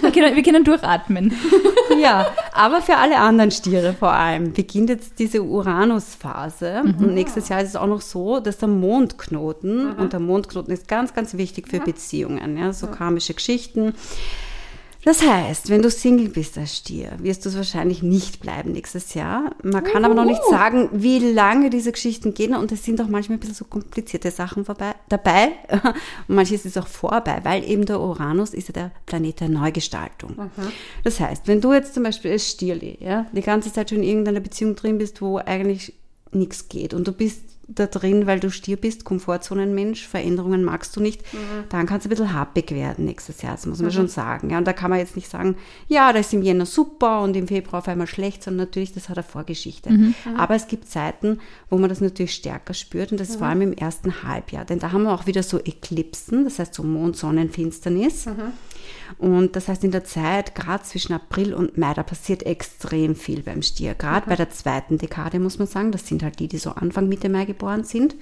wir, 0.00 0.10
können, 0.12 0.36
wir 0.36 0.42
können 0.42 0.64
durchatmen. 0.64 1.34
ja, 2.02 2.26
aber 2.52 2.80
für 2.80 2.96
alle 2.96 3.18
anderen 3.18 3.50
Stiere 3.50 3.92
vor 3.92 4.12
allem 4.12 4.52
beginnt 4.52 4.90
jetzt 4.90 5.18
diese 5.18 5.42
Uranus-Phase. 5.42 6.82
Mhm. 6.84 7.04
Und 7.04 7.14
nächstes 7.14 7.48
Jahr 7.48 7.60
ist 7.60 7.70
es 7.70 7.76
auch 7.76 7.86
noch 7.86 8.00
so, 8.00 8.40
dass 8.40 8.58
der 8.58 8.68
Mondknoten, 8.68 9.88
mhm. 9.88 9.94
und 9.94 10.12
der 10.12 10.20
Mondknoten 10.20 10.72
ist 10.72 10.88
ganz, 10.88 11.14
ganz 11.14 11.34
wichtig 11.34 11.68
für 11.68 11.80
Beziehungen, 11.80 12.56
ja, 12.56 12.72
so 12.72 12.86
karmische 12.86 13.34
Geschichten 13.34 13.94
das 15.04 15.22
heißt, 15.22 15.68
wenn 15.68 15.82
du 15.82 15.90
Single 15.90 16.28
bist 16.28 16.56
als 16.56 16.76
Stier, 16.76 17.12
wirst 17.18 17.44
du 17.44 17.50
es 17.50 17.56
wahrscheinlich 17.56 18.02
nicht 18.02 18.40
bleiben 18.40 18.72
nächstes 18.72 19.14
Jahr. 19.14 19.50
Man 19.62 19.84
kann 19.84 20.04
aber 20.04 20.14
noch 20.14 20.24
nicht 20.24 20.42
sagen, 20.48 20.88
wie 20.92 21.18
lange 21.18 21.70
diese 21.70 21.92
Geschichten 21.92 22.32
gehen 22.32 22.54
und 22.54 22.72
es 22.72 22.84
sind 22.84 23.00
auch 23.00 23.08
manchmal 23.08 23.36
ein 23.36 23.40
bisschen 23.40 23.54
so 23.54 23.66
komplizierte 23.66 24.30
Sachen 24.30 24.64
vorbei, 24.64 24.94
dabei 25.08 25.52
und 26.28 26.36
manches 26.36 26.64
ist 26.64 26.78
auch 26.78 26.86
vorbei, 26.86 27.40
weil 27.42 27.68
eben 27.68 27.84
der 27.84 28.00
Uranus 28.00 28.54
ist 28.54 28.68
ja 28.68 28.72
der 28.72 28.90
Planet 29.06 29.40
der 29.40 29.48
Neugestaltung. 29.50 30.36
Mhm. 30.36 30.72
Das 31.02 31.20
heißt, 31.20 31.48
wenn 31.48 31.60
du 31.60 31.72
jetzt 31.72 31.94
zum 31.94 32.02
Beispiel 32.02 32.32
als 32.32 32.50
Stierli 32.50 32.98
ja, 33.00 33.26
die 33.32 33.42
ganze 33.42 33.72
Zeit 33.72 33.90
schon 33.90 33.98
in 33.98 34.04
irgendeiner 34.04 34.40
Beziehung 34.40 34.74
drin 34.74 34.98
bist, 34.98 35.20
wo 35.20 35.36
eigentlich 35.38 35.92
nichts 36.32 36.68
geht 36.68 36.94
und 36.94 37.06
du 37.06 37.12
bist 37.12 37.40
da 37.68 37.86
drin, 37.86 38.26
weil 38.26 38.40
du 38.40 38.50
Stier 38.50 38.76
bist, 38.76 39.04
Komfortzonenmensch, 39.04 40.06
Veränderungen 40.06 40.64
magst 40.64 40.94
du 40.96 41.00
nicht, 41.00 41.22
mhm. 41.32 41.64
dann 41.68 41.86
kann 41.86 41.98
es 41.98 42.06
ein 42.06 42.10
bisschen 42.10 42.32
happig 42.32 42.70
werden 42.70 43.04
nächstes 43.04 43.42
Jahr, 43.42 43.52
das 43.52 43.66
muss 43.66 43.78
man 43.78 43.88
mhm. 43.88 43.94
schon 43.94 44.08
sagen. 44.08 44.50
Ja, 44.50 44.58
und 44.58 44.66
da 44.66 44.72
kann 44.72 44.90
man 44.90 44.98
jetzt 44.98 45.16
nicht 45.16 45.30
sagen, 45.30 45.56
ja, 45.88 46.12
da 46.12 46.18
ist 46.18 46.32
im 46.32 46.42
Jänner 46.42 46.66
super 46.66 47.22
und 47.22 47.36
im 47.36 47.48
Februar 47.48 47.78
auf 47.78 47.88
einmal 47.88 48.06
schlecht, 48.06 48.42
sondern 48.42 48.66
natürlich, 48.66 48.92
das 48.92 49.08
hat 49.08 49.16
eine 49.16 49.24
Vorgeschichte. 49.24 49.90
Mhm. 49.90 50.14
mhm. 50.24 50.36
Aber 50.36 50.54
es 50.54 50.66
gibt 50.66 50.88
Zeiten, 50.88 51.40
wo 51.70 51.78
man 51.78 51.88
das 51.88 52.00
natürlich 52.00 52.34
stärker 52.34 52.74
spürt 52.74 53.12
und 53.12 53.20
das 53.20 53.30
ist 53.30 53.36
vor 53.36 53.46
allem 53.46 53.62
im 53.62 53.72
ersten 53.72 54.22
Halbjahr, 54.22 54.64
denn 54.64 54.78
da 54.78 54.92
haben 54.92 55.04
wir 55.04 55.12
auch 55.12 55.26
wieder 55.26 55.42
so 55.42 55.58
Eklipsen, 55.58 56.44
das 56.44 56.58
heißt 56.58 56.74
so 56.74 56.82
Mond-Sonnenfinsternis. 56.82 58.26
Mhm. 58.26 58.52
Und 59.18 59.56
das 59.56 59.68
heißt, 59.68 59.84
in 59.84 59.90
der 59.90 60.04
Zeit, 60.04 60.54
gerade 60.54 60.84
zwischen 60.84 61.12
April 61.12 61.54
und 61.54 61.78
Mai, 61.78 61.94
da 61.94 62.02
passiert 62.02 62.44
extrem 62.44 63.14
viel 63.16 63.42
beim 63.42 63.62
Stier. 63.62 63.94
Gerade 63.94 64.22
okay. 64.22 64.30
bei 64.30 64.36
der 64.36 64.50
zweiten 64.50 64.98
Dekade 64.98 65.38
muss 65.38 65.58
man 65.58 65.68
sagen, 65.68 65.92
das 65.92 66.06
sind 66.06 66.22
halt 66.22 66.38
die, 66.38 66.48
die 66.48 66.58
so 66.58 66.70
Anfang 66.70 67.08
Mitte 67.08 67.28
Mai 67.28 67.44
geboren 67.44 67.84
sind. 67.84 68.16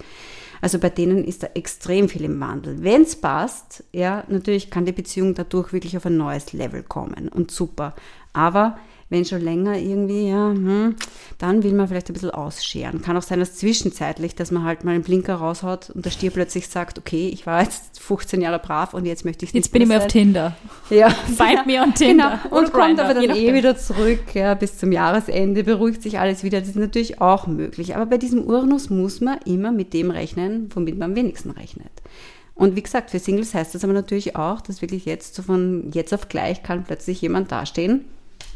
Also 0.60 0.78
bei 0.78 0.90
denen 0.90 1.24
ist 1.24 1.42
da 1.42 1.48
extrem 1.54 2.08
viel 2.08 2.24
im 2.24 2.38
Wandel. 2.38 2.82
Wenn 2.82 3.02
es 3.02 3.16
passt, 3.16 3.82
ja, 3.92 4.24
natürlich 4.28 4.70
kann 4.70 4.86
die 4.86 4.92
Beziehung 4.92 5.34
dadurch 5.34 5.72
wirklich 5.72 5.96
auf 5.96 6.06
ein 6.06 6.16
neues 6.16 6.52
Level 6.52 6.84
kommen 6.84 7.28
und 7.28 7.50
super. 7.50 7.94
Aber 8.32 8.78
wenn 9.12 9.26
schon 9.26 9.42
länger 9.42 9.78
irgendwie, 9.78 10.30
ja, 10.30 10.50
hm, 10.50 10.96
dann 11.36 11.62
will 11.62 11.74
man 11.74 11.86
vielleicht 11.86 12.08
ein 12.08 12.14
bisschen 12.14 12.30
ausscheren. 12.30 13.02
Kann 13.02 13.16
auch 13.16 13.22
sein, 13.22 13.40
dass 13.40 13.56
zwischenzeitlich, 13.56 14.34
dass 14.34 14.50
man 14.50 14.64
halt 14.64 14.84
mal 14.84 14.92
einen 14.92 15.02
Blinker 15.02 15.34
raushaut 15.34 15.90
und 15.90 16.06
der 16.06 16.10
Stier 16.10 16.30
plötzlich 16.30 16.66
sagt, 16.66 16.98
okay, 16.98 17.28
ich 17.28 17.46
war 17.46 17.62
jetzt 17.62 18.00
15 18.00 18.40
Jahre 18.40 18.58
brav 18.58 18.94
und 18.94 19.04
jetzt 19.04 19.24
möchte 19.26 19.44
ich 19.44 19.52
nicht 19.52 19.66
Jetzt 19.66 19.72
bin 19.72 19.82
ich 19.82 19.88
mehr 19.88 19.98
auf. 19.98 20.06
Tinder. 20.06 20.56
Ja. 20.90 21.10
Find 21.26 21.66
me 21.66 21.80
on 21.80 21.94
Tinder. 21.94 22.40
Genau. 22.42 22.56
Und 22.56 22.68
Oder 22.68 22.78
kommt 22.78 23.00
aber 23.00 23.14
dann 23.14 23.36
eh 23.36 23.54
wieder 23.54 23.76
zurück, 23.76 24.34
ja, 24.34 24.54
bis 24.54 24.78
zum 24.78 24.92
Jahresende, 24.92 25.62
beruhigt 25.62 26.02
sich 26.02 26.18
alles 26.18 26.42
wieder. 26.42 26.60
Das 26.60 26.70
ist 26.70 26.76
natürlich 26.76 27.20
auch 27.20 27.46
möglich. 27.46 27.94
Aber 27.94 28.06
bei 28.06 28.18
diesem 28.18 28.44
Uranus 28.44 28.90
muss 28.90 29.20
man 29.20 29.38
immer 29.44 29.72
mit 29.72 29.94
dem 29.94 30.10
rechnen, 30.10 30.70
womit 30.74 30.98
man 30.98 31.10
am 31.10 31.16
wenigsten 31.16 31.50
rechnet. 31.50 31.92
Und 32.54 32.76
wie 32.76 32.82
gesagt, 32.82 33.10
für 33.10 33.18
Singles 33.18 33.54
heißt 33.54 33.74
das 33.74 33.84
aber 33.84 33.92
natürlich 33.92 34.36
auch, 34.36 34.60
dass 34.60 34.82
wirklich 34.82 35.04
jetzt 35.04 35.34
so 35.34 35.42
von 35.42 35.90
jetzt 35.92 36.12
auf 36.12 36.28
gleich 36.28 36.62
kann 36.62 36.84
plötzlich 36.84 37.20
jemand 37.20 37.52
dastehen 37.52 38.04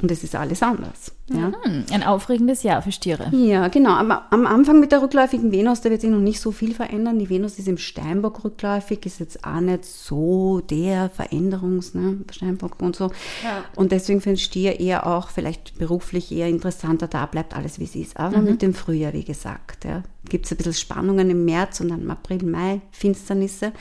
und 0.03 0.11
es 0.11 0.25
ist 0.25 0.35
alles 0.35 0.62
anders. 0.62 1.12
Ja. 1.28 1.50
Hm, 1.62 1.85
ein 1.90 2.02
aufregendes 2.04 2.62
Jahr 2.62 2.83
für 2.83 2.92
Stiere. 2.92 3.28
Ja, 3.35 3.66
genau. 3.68 3.90
Aber 3.90 4.26
am 4.30 4.47
Anfang 4.47 4.78
mit 4.78 4.92
der 4.92 5.02
rückläufigen 5.02 5.50
Venus, 5.50 5.80
da 5.80 5.90
wird 5.90 6.00
sich 6.00 6.11
noch 6.11 6.21
nicht 6.21 6.40
so 6.40 6.52
viel 6.52 6.73
verändern. 6.73 7.18
Die 7.18 7.28
Venus 7.28 7.59
ist 7.59 7.66
im 7.66 7.78
Steinbock 7.78 8.45
rückläufig, 8.45 9.04
ist 9.06 9.18
jetzt 9.18 9.45
auch 9.45 9.61
nicht 9.61 9.85
so 9.85 10.61
der 10.61 11.11
Veränderungs, 11.11 11.95
ne, 11.95 12.18
Steinbock 12.30 12.80
und 12.80 12.95
so. 12.95 13.06
Ja. 13.42 13.64
Und 13.75 13.90
deswegen 13.90 14.21
für 14.21 14.30
den 14.30 14.37
Stier 14.37 14.78
eher 14.78 15.06
auch 15.06 15.30
vielleicht 15.30 15.78
beruflich 15.78 16.30
eher 16.30 16.49
interessanter, 16.49 17.09
da 17.09 17.26
bleibt 17.26 17.56
alles 17.56 17.80
wie 17.80 17.85
es 17.85 17.97
ist. 17.97 18.16
Aber 18.18 18.38
mit 18.38 18.62
dem 18.62 18.73
Frühjahr, 18.75 19.12
wie 19.12 19.25
gesagt, 19.25 19.85
ja, 19.85 20.02
gibt 20.28 20.47
es 20.47 20.52
ein 20.52 20.56
bisschen 20.59 20.75
Spannungen 20.75 21.28
im 21.30 21.45
März 21.45 21.80
und 21.80 21.88
dann 21.88 22.02
im 22.02 22.11
April, 22.11 22.45
Mai, 22.45 22.80
Finsternisse. 22.90 23.73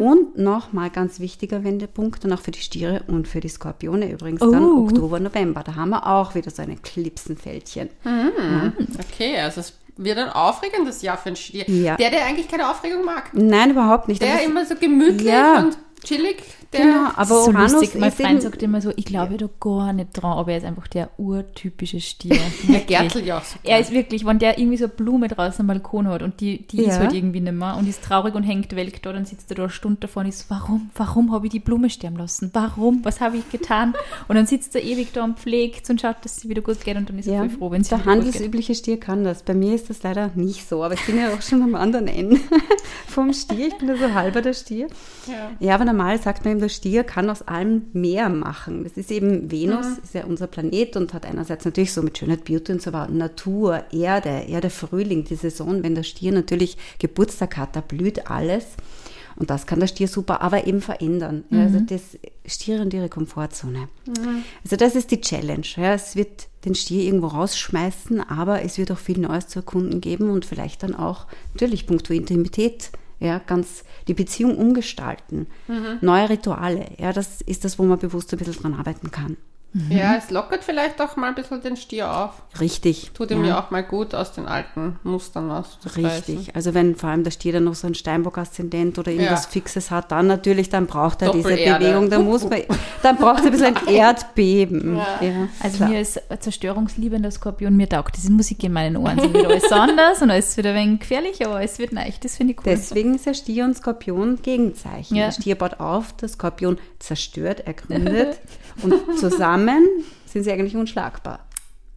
Und 0.00 0.38
nochmal 0.38 0.90
ganz 0.90 1.20
wichtiger 1.20 1.64
Wendepunkt, 1.64 2.24
dann 2.24 2.32
auch 2.32 2.40
für 2.40 2.50
die 2.50 2.60
Stiere 2.60 3.02
und 3.06 3.28
für 3.28 3.40
die 3.40 3.48
Skorpione 3.48 4.10
übrigens, 4.10 4.40
dann 4.40 4.62
Oh. 4.62 4.84
Oktober, 4.84 5.20
November. 5.20 5.62
Da 5.62 5.74
haben 5.74 5.90
wir 5.90 6.06
auch 6.06 6.34
wieder 6.34 6.50
so 6.50 6.62
eine 6.62 6.76
Klipsenfältchen. 6.86 7.90
Okay, 9.12 9.38
also 9.40 9.60
es 9.60 9.72
wird 9.96 10.18
ein 10.18 10.28
aufregendes 10.28 11.02
Jahr 11.02 11.16
für 11.18 11.30
den 11.30 11.36
Stier. 11.36 11.64
Ja. 11.68 11.96
Der, 11.96 12.10
der 12.10 12.26
eigentlich 12.26 12.48
keine 12.48 12.70
Aufregung 12.70 13.04
mag. 13.04 13.30
Nein, 13.32 13.70
überhaupt 13.70 14.08
nicht. 14.08 14.22
Der 14.22 14.36
es- 14.40 14.44
immer 14.46 14.64
so 14.66 14.74
gemütlich 14.76 15.26
Ja. 15.28 15.58
und 15.60 15.76
chillig. 16.04 16.42
Der, 16.72 16.80
genau, 16.80 17.10
aber 17.14 17.24
so 17.26 17.50
Uranus 17.50 17.72
lustig. 17.72 17.94
Mein 18.00 18.08
ist 18.10 18.20
Freund 18.20 18.42
sagt 18.42 18.62
immer 18.62 18.80
so, 18.80 18.92
ich 18.96 19.04
glaube 19.04 19.36
da 19.36 19.48
gar 19.60 19.92
nicht 19.92 20.10
dran, 20.12 20.36
aber 20.38 20.50
er 20.52 20.58
ist 20.58 20.64
einfach 20.64 20.88
der 20.88 21.10
urtypische 21.18 22.00
Stier. 22.00 22.36
der. 22.68 22.80
Gärtel 22.80 23.24
ja. 23.24 23.42
Er 23.62 23.78
ist 23.80 23.92
wirklich, 23.92 24.24
wenn 24.26 24.38
der 24.38 24.58
irgendwie 24.58 24.76
so 24.76 24.84
eine 24.84 24.92
Blume 24.94 25.28
draußen 25.28 25.60
am 25.60 25.66
Balkon 25.68 26.08
hat 26.08 26.22
und 26.22 26.40
die, 26.40 26.66
die 26.66 26.78
ist 26.80 26.94
Ja. 26.96 26.98
halt 27.00 27.12
irgendwie 27.12 27.40
nicht 27.40 27.52
mehr 27.54 27.76
und 27.76 27.88
ist 27.88 28.02
traurig 28.02 28.34
und 28.34 28.42
hängt 28.42 28.74
welk 28.76 29.02
da, 29.02 29.12
dann 29.12 29.24
sitzt 29.24 29.50
er 29.50 29.56
da 29.56 29.62
eine 29.64 29.70
Stunde 29.70 29.98
davor 30.00 30.22
und 30.22 30.28
ist 30.28 30.50
warum, 30.50 30.90
warum 30.96 31.32
habe 31.32 31.46
ich 31.46 31.52
die 31.52 31.60
Blume 31.60 31.88
sterben 31.90 32.16
lassen? 32.16 32.50
Warum? 32.52 33.04
Was 33.04 33.20
habe 33.20 33.36
ich 33.36 33.48
getan? 33.50 33.94
Und 34.28 34.36
dann 34.36 34.46
sitzt 34.46 34.74
er 34.74 34.82
ewig 34.82 35.12
da 35.12 35.24
und 35.24 35.38
pflegt 35.38 35.88
und 35.90 36.00
schaut, 36.00 36.16
dass 36.22 36.38
es 36.38 36.48
wieder 36.48 36.62
gut 36.62 36.84
geht 36.84 36.96
und 36.96 37.08
dann 37.08 37.18
ist 37.18 37.26
er 37.26 37.34
ja, 37.34 37.40
voll 37.40 37.50
froh, 37.50 37.70
wenn 37.70 37.82
es 37.82 37.88
der 37.88 37.98
wieder 37.98 38.14
gut 38.14 38.24
geht. 38.24 38.32
handelsübliche 38.34 38.74
Stier 38.74 38.98
kann 39.00 39.24
das. 39.24 39.42
Bei 39.42 39.54
mir 39.54 39.74
ist 39.74 39.88
das 39.90 40.02
leider 40.02 40.30
nicht 40.34 40.68
so, 40.68 40.82
aber 40.82 40.94
ich 40.94 41.04
bin 41.06 41.18
ja 41.18 41.32
auch 41.32 41.42
schon 41.42 41.62
am 41.62 41.74
anderen 41.74 42.08
Ende 42.08 42.38
vom 43.06 43.32
Stier. 43.32 43.68
Ich 43.68 43.78
bin 43.78 43.88
ja 43.88 43.96
so 43.96 44.12
halber 44.14 44.42
der 44.42 44.54
Stier. 44.54 44.88
Ja. 45.26 45.50
Ja, 45.60 45.74
aber 45.74 45.84
normal 45.84 46.20
sagt 46.20 46.44
man 46.44 46.55
eben, 46.56 46.60
der 46.60 46.68
Stier 46.68 47.04
kann 47.04 47.28
aus 47.30 47.42
allem 47.42 47.82
mehr 47.92 48.28
machen. 48.28 48.84
Das 48.84 48.96
ist 48.96 49.10
eben 49.10 49.50
Venus, 49.50 49.86
Mhm. 49.86 50.02
ist 50.02 50.14
ja 50.14 50.24
unser 50.24 50.46
Planet 50.46 50.96
und 50.96 51.12
hat 51.14 51.26
einerseits 51.26 51.64
natürlich 51.64 51.92
so 51.92 52.02
mit 52.02 52.16
Schönheit, 52.18 52.44
Beauty 52.44 52.72
und 52.72 52.82
so 52.82 52.92
weiter, 52.92 53.12
Natur, 53.12 53.84
Erde, 53.92 54.44
Erde, 54.48 54.70
Frühling, 54.70 55.24
die 55.24 55.34
Saison, 55.36 55.82
wenn 55.82 55.94
der 55.94 56.02
Stier 56.02 56.32
natürlich 56.32 56.76
Geburtstag 56.98 57.56
hat, 57.56 57.76
da 57.76 57.80
blüht 57.80 58.30
alles. 58.30 58.64
Und 59.38 59.50
das 59.50 59.66
kann 59.66 59.80
der 59.80 59.86
Stier 59.86 60.08
super, 60.08 60.40
aber 60.40 60.66
eben 60.66 60.80
verändern. 60.80 61.44
Ja, 61.50 61.64
also 61.64 61.78
das 61.80 62.00
Stiere 62.46 62.80
und 62.80 62.94
ihre 62.94 63.10
Komfortzone. 63.10 63.88
Also 64.64 64.76
das 64.76 64.94
ist 64.94 65.10
die 65.10 65.20
Challenge. 65.20 65.66
Ja, 65.76 65.92
es 65.92 66.16
wird 66.16 66.48
den 66.64 66.74
Stier 66.74 67.02
irgendwo 67.04 67.26
rausschmeißen, 67.26 68.22
aber 68.30 68.62
es 68.62 68.78
wird 68.78 68.90
auch 68.90 68.98
viel 68.98 69.18
Neues 69.18 69.48
zu 69.48 69.58
erkunden 69.58 70.00
geben 70.00 70.30
und 70.30 70.46
vielleicht 70.46 70.82
dann 70.82 70.94
auch 70.94 71.26
natürlich 71.52 71.86
puncto 71.86 72.14
Intimität 72.14 72.90
ja, 73.18 73.38
ganz 73.38 73.84
die 74.08 74.14
Beziehung 74.14 74.56
umgestalten. 74.56 75.46
Neue 76.00 76.28
Rituale, 76.30 76.86
ja, 76.98 77.12
das 77.12 77.40
ist 77.40 77.64
das, 77.64 77.78
wo 77.78 77.84
man 77.84 77.98
bewusst 77.98 78.32
ein 78.32 78.38
bisschen 78.38 78.54
dran 78.54 78.74
arbeiten 78.74 79.10
kann. 79.10 79.36
Ja, 79.90 80.16
es 80.16 80.30
lockert 80.30 80.64
vielleicht 80.64 81.00
auch 81.02 81.16
mal 81.16 81.28
ein 81.28 81.34
bisschen 81.34 81.60
den 81.60 81.76
Stier 81.76 82.10
auf. 82.10 82.30
Richtig. 82.60 83.10
Tut 83.14 83.30
ihm 83.30 83.42
ja. 83.44 83.48
ja 83.50 83.60
auch 83.60 83.70
mal 83.70 83.82
gut, 83.82 84.14
aus 84.14 84.32
den 84.32 84.46
alten 84.46 84.98
Mustern 85.02 85.50
auszubrechen. 85.50 86.06
Richtig. 86.10 86.54
Also 86.56 86.72
wenn 86.74 86.96
vor 86.96 87.10
allem 87.10 87.24
der 87.24 87.30
Stier 87.30 87.52
dann 87.52 87.64
noch 87.64 87.74
so 87.74 87.86
ein 87.86 87.94
Steinbock-Aszendent 87.94 88.98
oder 88.98 89.10
irgendwas 89.12 89.44
Ja. 89.44 89.50
Fixes 89.50 89.90
hat, 89.90 90.10
dann 90.12 90.26
natürlich, 90.26 90.68
dann 90.70 90.86
braucht 90.86 91.20
er 91.22 91.32
diese. 91.32 91.48
Bewegung. 91.48 92.08
Da 92.10 92.18
muss 92.18 92.44
man, 92.48 92.60
dann 93.02 93.16
braucht 93.16 93.40
er 93.40 93.46
ein 93.46 93.50
bisschen 93.52 93.76
ein 93.86 93.88
Erdbeben. 93.94 94.96
Ja. 94.96 95.18
Ja, 95.20 95.48
Also 95.62 95.76
klar. 95.78 95.88
mir 95.90 95.98
als 95.98 96.18
zerstörungsliebender 96.40 97.30
Skorpion, 97.30 97.76
mir 97.76 97.88
taugt 97.88 98.16
diese 98.16 98.32
Musik 98.32 98.62
in 98.64 98.72
meinen 98.72 98.96
Ohren. 98.96 99.18
Es 99.18 99.32
wird 99.32 99.46
alles 99.46 99.72
anders 99.72 100.22
und 100.22 100.30
alles 100.30 100.56
wird 100.56 100.66
ein 100.68 100.74
wenig 100.74 101.00
gefährlich, 101.00 101.44
aber 101.46 101.62
es 101.62 101.78
wird 101.78 101.92
leicht. 101.92 102.24
Das 102.24 102.36
finde 102.36 102.52
ich 102.54 102.58
cool. 102.60 102.64
Deswegen 102.66 103.14
ist 103.14 103.26
ja 103.26 103.34
Stier 103.34 103.64
und 103.64 103.76
Skorpion 103.76 104.40
Gegenzeichen. 104.42 105.16
Ja. 105.16 105.26
Der 105.26 105.32
Stier 105.32 105.54
baut 105.56 105.80
auf, 105.80 106.12
der 106.14 106.28
Skorpion 106.28 106.78
zerstört, 106.98 107.62
er 107.66 107.74
gründet 107.74 108.38
und 108.82 108.94
zusammen 109.18 109.65
sind 110.26 110.42
sie 110.44 110.52
eigentlich 110.52 110.76
unschlagbar. 110.76 111.40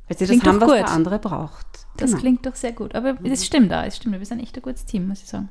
Weil 0.07 0.17
sie 0.17 0.23
das 0.25 0.29
Klingt 0.29 0.47
haben, 0.47 0.59
doch 0.59 0.67
was 0.67 0.77
gut. 0.79 0.88
der 0.88 0.93
andere 0.93 1.19
braucht. 1.19 1.65
Das 1.97 2.11
Genau. 2.11 2.21
klingt 2.21 2.45
doch 2.45 2.55
sehr 2.55 2.71
gut. 2.71 2.95
Aber 2.95 3.17
es 3.23 3.45
stimmt 3.45 3.71
auch, 3.73 3.83
es 3.83 3.97
stimmt. 3.97 4.17
Wir 4.17 4.25
sind 4.25 4.39
echt 4.39 4.55
ein 4.55 4.61
gutes 4.61 4.85
Team, 4.85 5.07
muss 5.07 5.21
ich 5.21 5.27
sagen. 5.27 5.49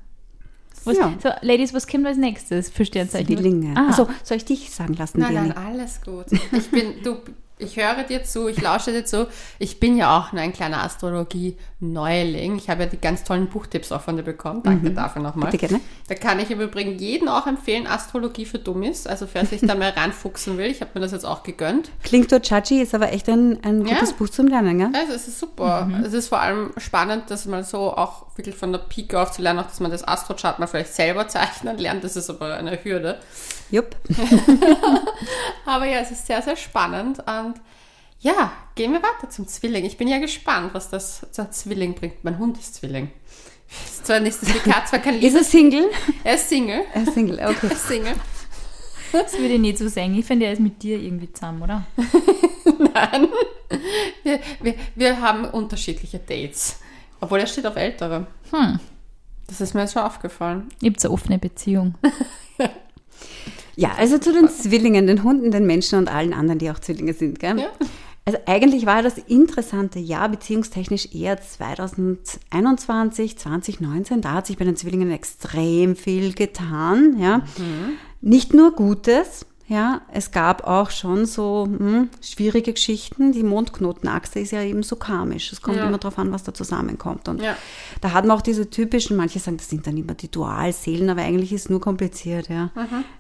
Was, 0.85 0.97
Ja. 0.97 1.13
So, 1.23 1.29
Ladies, 1.43 1.75
was 1.75 1.87
kommt 1.87 2.07
als 2.07 2.17
nächstes 2.17 2.71
für 2.71 2.85
Sternzeichen? 2.85 3.37
Zwillinge. 3.37 3.75
Ah, 3.77 3.89
Also 3.89 4.09
soll 4.23 4.37
ich 4.39 4.45
dich 4.45 4.71
sagen 4.71 4.95
lassen, 4.95 5.21
Nein, 5.21 5.33
Diani? 5.33 5.49
nein, 5.49 5.59
alles 5.59 6.01
gut. 6.03 6.27
Ich 6.53 6.71
bin, 6.71 7.03
du, 7.03 7.17
ich 7.59 7.77
höre 7.77 8.03
dir 8.05 8.25
zu, 8.25 8.49
ich 8.49 8.61
lausche 8.61 8.93
dir 8.93 9.05
zu. 9.05 9.27
Ich 9.59 9.81
bin 9.81 9.97
ja 9.97 10.17
auch 10.19 10.33
nur 10.33 10.43
ein 10.43 10.53
kleiner 10.53 10.83
Astrologie-Neuling. 10.85 12.57
Ich 12.57 12.69
habe 12.71 12.85
ja 12.85 12.89
die 12.89 13.01
ganz 13.01 13.25
tollen 13.25 13.49
Buchtipps 13.49 13.93
auch 13.93 14.01
von 14.01 14.17
dir 14.17 14.23
bekommen. 14.23 14.63
Danke 14.63 14.91
dafür 14.91 15.23
nochmal. 15.23 15.51
Bitte 15.51 15.67
gerne. 15.69 15.83
Da 16.09 16.15
kann 16.15 16.39
ich 16.41 16.51
im 16.51 16.61
Übrigen 16.61 16.99
jeden 16.99 17.29
auch 17.29 17.47
empfehlen, 17.47 17.87
Astrologie 17.87 18.45
für 18.47 18.59
Dummies. 18.59 19.07
Also 19.07 19.27
wer 19.33 19.45
sich 19.47 19.61
da 19.61 19.75
mal 19.75 19.91
reinfuchsen 19.97 20.59
will, 20.59 20.67
ich 20.67 20.81
habe 20.81 20.91
mir 20.95 21.01
das 21.01 21.13
jetzt 21.13 21.25
auch 21.25 21.43
gegönnt. 21.43 21.91
Klingt 22.03 22.31
dort 22.33 22.47
Chachi, 22.47 22.81
ist 22.81 22.95
aber 22.95 23.13
echt 23.13 23.29
ein, 23.29 23.59
ein 23.65 23.87
Ja. 23.87 23.95
gutes 23.95 24.13
Buch 24.13 24.29
zum 24.29 24.47
Lernen, 24.49 24.79
gell? 24.79 24.91
Also 24.95 25.13
es 25.13 25.29
ist 25.29 25.39
super. 25.39 25.91
Es 26.05 26.13
ist 26.13 26.29
vor 26.29 26.41
allem 26.41 26.71
spannend, 26.77 27.31
dass 27.31 27.47
man 27.47 27.65
so 27.65 27.93
auch 27.97 28.27
wirklich 28.37 28.55
von 28.55 28.73
der 28.73 28.79
Pike 28.79 29.21
auf 29.21 29.33
zu 29.33 29.43
lernen, 29.43 29.59
auch 29.61 29.67
dass 29.67 29.81
man 29.81 29.91
das 29.91 30.07
Astrochart 30.07 30.59
mal 30.59 30.67
vielleicht 30.67 30.95
selber 30.95 31.29
zeichnen 31.29 31.79
lernt. 31.79 32.05
Das 32.05 32.17
ist 32.17 32.31
aber 32.31 32.55
eine 32.55 32.83
Hürde. 32.85 33.19
Jupp. 33.71 33.97
Aber 35.67 35.87
ja, 35.87 36.01
es 36.01 36.11
ist 36.11 36.27
sehr, 36.27 36.43
sehr 36.43 36.57
spannend. 36.57 37.19
Und 37.21 37.55
ja, 38.21 38.53
gehen 38.75 38.93
wir 38.93 39.03
weiter 39.03 39.31
zum 39.31 39.47
Zwilling. 39.47 39.85
Ich 39.85 39.97
bin 39.97 40.09
ja 40.09 40.19
gespannt, 40.19 40.75
was 40.75 40.91
das 40.91 41.27
zur 41.31 41.51
Zwilling 41.51 41.95
bringt. 41.95 42.25
Mein 42.25 42.39
Hund 42.39 42.59
ist 42.59 42.75
Zwilling. 42.77 43.11
Ist 43.85 44.07
zwar 44.07 44.21
nicht 44.21 44.41
das 44.41 44.53
Likat, 44.53 44.89
zwar 44.89 44.99
kein 44.99 45.21
Ist 45.21 45.35
er 45.35 45.45
Single? 45.45 45.91
Er 46.25 46.35
ist 46.37 46.49
Single. 46.49 46.85
Er 46.95 47.03
ist 47.03 47.15
Single, 47.15 47.35
okay. 47.35 47.57
Er 47.63 47.73
ist 47.73 47.89
Single. 47.89 48.15
Das 49.13 49.39
würde 49.39 49.55
ich 49.55 49.61
nicht 49.61 49.79
so 49.79 49.89
sagen. 49.89 50.19
Ich 50.19 50.25
finde, 50.25 50.47
er 50.47 50.53
ist 50.53 50.61
mit 50.61 50.83
dir 50.83 50.99
irgendwie 50.99 51.33
zusammen, 51.33 51.63
oder? 51.63 51.87
Nein. 52.95 53.29
Wir, 54.23 54.41
wir, 54.61 54.75
wir 54.95 55.21
haben 55.21 55.45
unterschiedliche 55.45 56.19
Dates. 56.19 56.81
Obwohl 57.21 57.41
er 57.41 57.47
steht 57.47 57.67
auf 57.67 57.77
ältere. 57.77 58.27
Hm. 58.51 58.81
Das 59.47 59.61
ist 59.61 59.75
mir 59.75 59.83
jetzt 59.83 59.95
schon 59.95 60.03
aufgefallen. 60.03 60.69
Ihr 60.83 60.91
habt 60.91 61.05
eine 61.05 61.13
offene 61.13 61.39
Beziehung. 61.39 61.95
Ja, 63.79 63.93
also 63.97 64.19
zu 64.19 64.33
den 64.33 64.49
Zwillingen, 64.49 65.07
den 65.07 65.23
Hunden, 65.23 65.53
den 65.53 65.65
Menschen 65.65 66.01
und 66.01 66.13
allen 66.13 66.33
anderen, 66.33 66.59
die 66.59 66.69
auch 66.69 66.81
Zwillinge 66.81 67.13
sind, 67.13 67.39
gell? 67.39 67.61
Ja. 67.61 67.69
Also 68.25 68.41
eigentlich 68.47 68.87
war 68.87 69.05
das 69.05 69.19
interessante 69.19 70.01
Jahr 70.01 70.29
beziehungstechnisch 70.29 71.15
eher 71.15 71.41
2021, 71.41 73.39
2019. 73.39 74.21
Da 74.21 74.33
hat 74.33 74.49
sich 74.49 74.59
bei 74.59 74.65
den 74.65 74.75
Zwillingen 74.75 75.13
extrem 75.13 75.95
viel 75.95 76.33
getan, 76.35 77.19
ja. 77.21 77.43
Nicht 78.21 78.53
nur 78.53 78.73
Gutes, 78.73 79.47
ja. 79.69 80.01
Es 80.13 80.31
gab 80.33 80.67
auch 80.67 80.91
schon 80.91 81.27
so 81.27 81.67
hm, 81.67 82.09
schwierige 82.21 82.73
Geschichten. 82.73 83.33
Die 83.33 83.43
Mondknotenachse 83.43 84.41
ist 84.41 84.51
ja 84.53 84.63
eben 84.63 84.83
so 84.83 84.97
karmisch. 84.97 85.53
Es 85.53 85.63
kommt 85.63 85.77
Ja. 85.77 85.87
immer 85.87 85.99
darauf 85.99 86.19
an, 86.19 86.33
was 86.33 86.43
da 86.43 86.53
zusammenkommt. 86.53 87.29
Und 87.29 87.41
Ja. 87.43 87.57
da 88.01 88.13
hat 88.13 88.25
man 88.25 88.37
auch 88.37 88.43
diese 88.43 88.69
typischen, 88.71 89.17
manche 89.17 89.39
sagen, 89.39 89.57
das 89.59 89.69
sind 89.69 89.87
dann 89.87 89.97
immer 89.97 90.15
die 90.15 90.31
Dualseelen, 90.31 91.09
aber 91.11 91.23
eigentlich 91.23 91.53
ist 91.53 91.65
es 91.67 91.71
nur 91.71 91.81
kompliziert, 91.81 92.49
ja. 92.49 92.71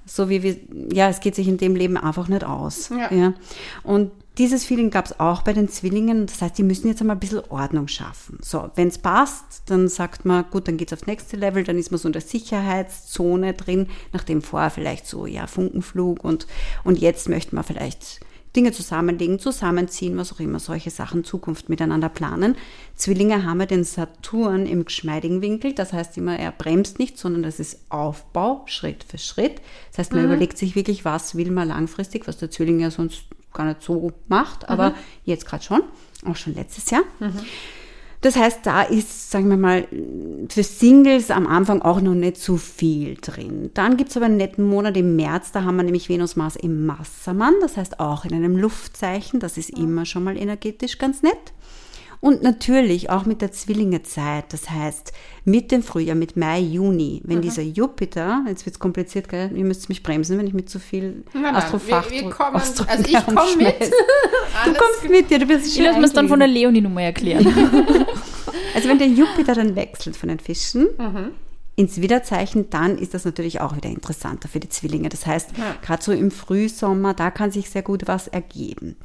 So 0.07 0.28
wie 0.28 0.43
wir, 0.43 0.57
ja, 0.93 1.09
es 1.09 1.21
geht 1.21 1.35
sich 1.35 1.47
in 1.49 1.59
dem 1.59 1.76
Leben 1.76 1.97
einfach 1.97 2.28
nicht 2.28 2.45
aus. 2.45 2.90
Ja. 3.11 3.35
Und 3.83 4.11
dieses 4.38 4.64
Feeling 4.64 4.90
gab 4.90 5.07
es 5.07 5.18
auch 5.18 5.42
bei 5.42 5.52
den 5.52 5.68
Zwillingen. 5.68 6.26
Das 6.26 6.40
heißt, 6.40 6.57
die 6.57 6.62
müssen 6.62 6.88
jetzt 6.88 7.00
einmal 7.00 7.16
ein 7.16 7.21
bisschen 7.21 7.42
Ordnung 7.49 7.88
schaffen. 7.88 8.38
So, 8.40 8.71
wenn 8.76 8.88
es 8.88 8.99
passt, 8.99 9.62
dann 9.66 9.88
sagt 9.88 10.25
man, 10.25 10.45
gut, 10.50 10.68
dann 10.68 10.76
geht's 10.76 10.92
aufs 10.92 11.07
nächste 11.07 11.37
Level, 11.37 11.64
dann 11.64 11.78
ist 11.78 11.90
man 11.90 11.99
so 11.99 12.09
in 12.09 12.12
der 12.12 12.23
Sicherheitszone 12.23 13.54
drin, 13.54 13.88
nachdem 14.12 14.40
vorher 14.42 14.71
vielleicht 14.71 15.07
so, 15.07 15.26
ja, 15.26 15.47
Funkenflug 15.47 16.23
und, 16.23 16.47
und 16.85 16.99
jetzt 16.99 17.28
möchte 17.28 17.54
man 17.54 17.64
vielleicht 17.64 18.21
Dinge 18.57 18.73
zusammenlegen, 18.73 19.38
zusammenziehen, 19.38 20.16
was 20.16 20.33
auch 20.33 20.40
immer, 20.40 20.59
solche 20.59 20.90
Sachen, 20.90 21.23
Zukunft 21.23 21.68
miteinander 21.68 22.09
planen. 22.09 22.57
Zwillinge 22.95 23.45
haben 23.45 23.61
ja 23.61 23.66
den 23.66 23.85
Saturn 23.85 24.66
im 24.66 24.85
geschmeidigen 24.85 25.42
Winkel, 25.42 25.75
das 25.75 25.92
heißt 25.92 26.16
immer, 26.16 26.38
er 26.38 26.52
bremst 26.52 26.99
nicht, 26.99 27.18
sondern 27.18 27.42
das 27.42 27.61
ist 27.61 27.80
Aufbau, 27.88 28.62
Schritt 28.66 29.04
für 29.04 29.18
Schritt. 29.18 29.61
Das 29.90 29.99
heißt, 29.99 30.12
man 30.12 30.25
überlegt 30.25 30.57
sich 30.57 30.75
wirklich, 30.75 31.04
was 31.04 31.37
will 31.37 31.50
man 31.50 31.68
langfristig, 31.68 32.26
was 32.26 32.38
der 32.38 32.50
Zwilling 32.50 32.80
ja 32.80 32.90
sonst 32.90 33.25
gar 33.52 33.67
nicht 33.67 33.83
so 33.83 34.12
macht, 34.28 34.69
aber 34.69 34.95
jetzt 35.25 35.47
gerade 35.47 35.62
schon, 35.62 35.83
auch 36.26 36.37
schon 36.37 36.55
letztes 36.55 36.90
Jahr. 36.90 37.02
Das 38.21 38.35
heißt, 38.35 38.67
da 38.67 38.83
ist, 38.83 39.31
sagen 39.31 39.49
wir 39.49 39.57
mal, 39.57 39.87
für 40.49 40.64
Singles 40.64 41.31
am 41.31 41.47
Anfang 41.47 41.83
auch 41.83 42.00
noch 42.00 42.14
nicht 42.14 42.37
so 42.37 42.57
viel 42.57 43.17
drin. 43.21 43.71
Dann 43.75 43.97
gibt's 43.97 44.17
aber 44.17 44.26
einen 44.26 44.38
netten 44.38 44.67
Monat 44.67 44.97
im 44.97 45.14
März, 45.14 45.52
da 45.52 45.62
haben 45.62 45.76
wir 45.76 45.85
nämlich 45.85 46.09
Venus 46.09 46.35
Mars 46.35 46.57
im 46.57 46.85
Massermann, 46.85 47.55
das 47.61 47.76
heißt 47.76 48.00
auch 48.00 48.25
in 48.25 48.35
einem 48.35 48.57
Luftzeichen, 48.57 49.38
das 49.38 49.57
ist 49.57 49.71
immer 49.71 50.05
schon 50.05 50.25
mal 50.25 50.37
energetisch 50.37 50.99
ganz 50.99 51.23
nett. 51.23 51.52
Und 52.21 52.43
natürlich 52.43 53.11
auch 53.11 53.27
mit 53.27 53.43
der 53.43 53.53
Zwillingezeit, 53.53 54.53
das 54.53 54.71
heißt 54.71 55.13
mit 55.45 55.71
dem 55.71 55.83
Frühjahr, 55.85 56.17
mit 56.17 56.37
Mai, 56.37 56.59
Juni, 56.61 57.23
wenn 57.25 57.41
dieser 57.41 57.63
Jupiter, 57.63 58.45
jetzt 58.49 58.67
wird's 58.67 58.79
kompliziert, 58.81 59.29
gell? 59.29 59.51
ihr 59.55 59.65
müsst 59.65 59.89
mich 59.89 60.03
bremsen, 60.03 60.37
wenn 60.37 60.47
ich 60.49 60.53
mit 60.55 60.69
zu 60.69 60.81
viel 60.81 61.23
Nein, 61.33 61.43
nein, 61.43 61.55
Astrofach 61.57 62.11
wir, 62.11 62.23
wir 62.23 62.31
kommen, 62.31 62.57
also 62.57 62.85
ich 63.07 63.25
komme 63.25 63.57
mit. 63.57 63.75
Du 64.65 64.73
kommst 64.75 65.09
mit, 65.09 65.31
ja, 65.31 65.39
du 65.39 65.49
wirst 65.49 65.67
Ich 65.69 65.75
schon 65.77 65.85
lasse 65.85 66.01
mir 66.01 66.07
es 66.07 66.13
dann 66.13 66.29
von 66.29 66.41
der. 66.41 66.49
Leonie 66.49 66.81
nochmal 66.81 67.05
erklären. 67.05 67.47
Also 68.75 68.89
wenn 68.89 68.99
der 68.99 69.09
Jupiter 69.09 69.55
dann 69.55 69.77
wechselt 69.77 70.17
von 70.17 70.29
den 70.29 70.41
Fischen 70.41 70.89
ins 71.77 72.01
Widderzeichen, 72.01 72.71
dann 72.71 72.99
ist 72.99 73.15
das 73.15 73.25
natürlich 73.25 73.61
auch 73.61 73.77
wieder 73.77 73.89
interessanter 73.89 74.49
für 74.49 74.59
die 74.61 74.69
Zwillinge. 74.69 75.09
Das 75.09 75.27
heißt, 75.27 75.51
Ja. 75.57 75.75
gerade 75.83 76.03
so 76.03 76.13
im 76.13 76.31
Frühsommer, 76.31 77.15
da 77.15 77.31
kann 77.31 77.51
sich 77.53 77.71
sehr 77.71 77.83
gut 77.83 78.07
was 78.07 78.27
ergeben. 78.29 78.97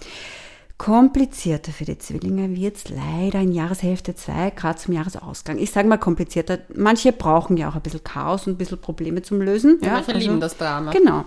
Komplizierter 0.83 1.71
für 1.71 1.85
die 1.85 1.97
Zwillinge 1.97 2.57
wird 2.57 2.75
es 2.75 2.89
leider 2.89 3.39
in 3.39 3.53
Jahreshälfte 3.53 4.15
2, 4.15 4.49
gerade 4.49 4.77
zum 4.77 4.93
Jahresausgang. 4.93 5.57
Ich 5.57 5.71
sage 5.71 5.87
mal 5.87 5.95
komplizierter. 5.95 6.59
Manche 6.75 7.13
brauchen 7.13 7.55
ja 7.55 7.69
auch 7.69 7.75
ein 7.75 7.81
bisschen 7.81 8.03
Chaos 8.03 8.47
und 8.47 8.53
ein 8.53 8.57
bisschen 8.57 8.79
Probleme 8.79 9.21
zum 9.21 9.39
Lösen. 9.39 9.79
Ja, 9.81 9.93
manche 9.93 10.11
lieben 10.11 10.41
das 10.41 10.57
Drama. 10.57 10.91
Genau. 10.91 11.23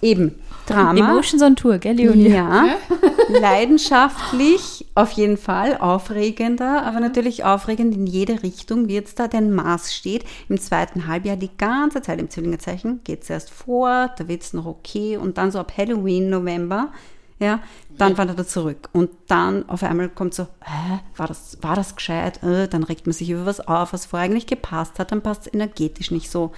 Eben. 0.00 0.36
Drama. 0.66 0.98
Emotions 0.98 1.42
on 1.42 1.54
Tour, 1.54 1.76
gell, 1.76 1.96
Leonie? 1.96 2.30
Ja, 2.30 2.76
leidenschaftlich 3.28 4.86
auf 4.94 5.10
jeden 5.12 5.36
Fall, 5.36 5.76
aufregender, 5.76 6.82
aber 6.84 7.00
natürlich 7.00 7.44
aufregend 7.44 7.94
in 7.94 8.06
jede 8.06 8.42
Richtung 8.42 8.88
wird 8.88 9.06
es 9.06 9.14
da, 9.14 9.28
denn 9.28 9.52
Mars 9.52 9.92
steht 9.92 10.24
im 10.48 10.58
zweiten 10.58 11.08
Halbjahr 11.08 11.36
die 11.36 11.50
ganze 11.58 12.00
Zeit 12.00 12.20
im 12.20 12.30
Zwillingezeichen, 12.30 13.02
geht 13.04 13.24
es 13.24 13.28
erst 13.30 13.50
vor, 13.50 14.10
da 14.16 14.28
wird 14.28 14.42
es 14.42 14.54
noch 14.54 14.64
okay 14.64 15.18
und 15.18 15.36
dann 15.36 15.50
so 15.50 15.58
ab 15.58 15.72
Halloween, 15.76 16.30
November, 16.30 16.90
ja, 17.42 17.60
dann 17.98 18.16
wandert 18.16 18.38
er 18.38 18.46
zurück 18.46 18.88
und 18.92 19.10
dann 19.26 19.68
auf 19.68 19.82
einmal 19.82 20.08
kommt 20.08 20.32
so, 20.32 20.44
hä, 20.64 21.00
war 21.16 21.26
das, 21.26 21.58
war 21.60 21.76
das 21.76 21.96
gescheit? 21.96 22.42
Äh, 22.42 22.68
dann 22.68 22.84
regt 22.84 23.06
man 23.06 23.12
sich 23.12 23.28
über 23.30 23.44
was 23.44 23.60
auf, 23.60 23.92
was 23.92 24.06
vorher 24.06 24.26
eigentlich 24.26 24.46
gepasst 24.46 24.98
hat, 24.98 25.12
dann 25.12 25.22
passt 25.22 25.46
es 25.46 25.52
energetisch 25.52 26.10
nicht 26.10 26.30
so. 26.30 26.52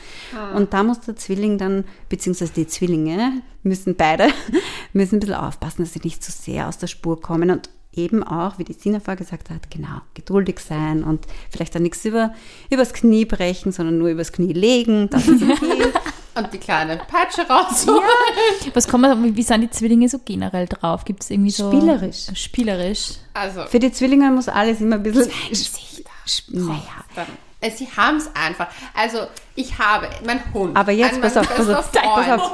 Und 0.54 0.72
da 0.72 0.82
muss 0.82 1.00
der 1.00 1.16
Zwilling 1.16 1.58
dann, 1.58 1.84
beziehungsweise 2.08 2.52
die 2.52 2.66
Zwillinge 2.66 3.42
müssen 3.62 3.96
beide, 3.96 4.28
müssen 4.92 5.16
ein 5.16 5.20
bisschen 5.20 5.34
aufpassen, 5.34 5.82
dass 5.82 5.94
sie 5.94 6.00
nicht 6.04 6.22
zu 6.22 6.30
sehr 6.30 6.68
aus 6.68 6.78
der 6.78 6.86
Spur 6.86 7.20
kommen 7.20 7.50
und 7.50 7.70
eben 7.96 8.22
auch, 8.22 8.58
wie 8.58 8.64
die 8.64 8.72
Sina 8.72 9.00
vorher 9.00 9.16
gesagt 9.16 9.50
hat, 9.50 9.70
genau, 9.70 10.00
geduldig 10.14 10.58
sein 10.58 11.04
und 11.04 11.26
vielleicht 11.50 11.74
dann 11.74 11.82
nichts 11.82 12.04
über, 12.04 12.34
übers 12.70 12.92
Knie 12.92 13.24
brechen, 13.24 13.72
sondern 13.72 13.98
nur 13.98 14.08
übers 14.08 14.32
Knie 14.32 14.52
legen, 14.52 15.08
das 15.10 15.28
ist 15.28 15.42
okay. 15.42 15.92
Und 16.36 16.52
die 16.52 16.58
kleine 16.58 16.96
Peitsche 16.96 17.46
raus. 17.48 17.86
Was 18.74 18.88
kann 18.88 19.00
man, 19.00 19.36
wie 19.36 19.42
sind 19.42 19.60
die 19.60 19.70
Zwillinge 19.70 20.08
so 20.08 20.18
generell 20.24 20.66
drauf? 20.66 21.04
Gibt 21.04 21.22
es 21.22 21.30
irgendwie 21.30 21.50
so. 21.50 21.70
Spielerisch. 21.70 22.26
Spielerisch. 22.34 23.12
Also, 23.34 23.64
Für 23.66 23.78
die 23.78 23.92
Zwillinge 23.92 24.30
muss 24.30 24.48
alles 24.48 24.80
immer 24.80 24.96
ein 24.96 25.02
bisschen, 25.02 25.30
Gesichter. 25.48 26.10
naja, 26.48 26.82
äh, 27.60 27.70
sie 27.70 27.88
haben 27.96 28.16
es 28.16 28.30
einfach. 28.34 28.68
Also, 28.94 29.26
ich 29.54 29.78
habe, 29.78 30.08
mein 30.26 30.42
Hund. 30.52 30.76
Aber 30.76 30.92
jetzt, 30.92 31.20
pass 31.20 31.36
auf, 31.36 31.48
pass 31.54 31.68
auf, 31.68 31.92
pass 31.92 32.28
auf. 32.40 32.52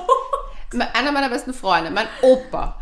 Einer 0.95 1.11
meiner 1.13 1.29
besten 1.29 1.53
Freunde, 1.55 1.91
mein 1.91 2.07
Opa. 2.23 2.77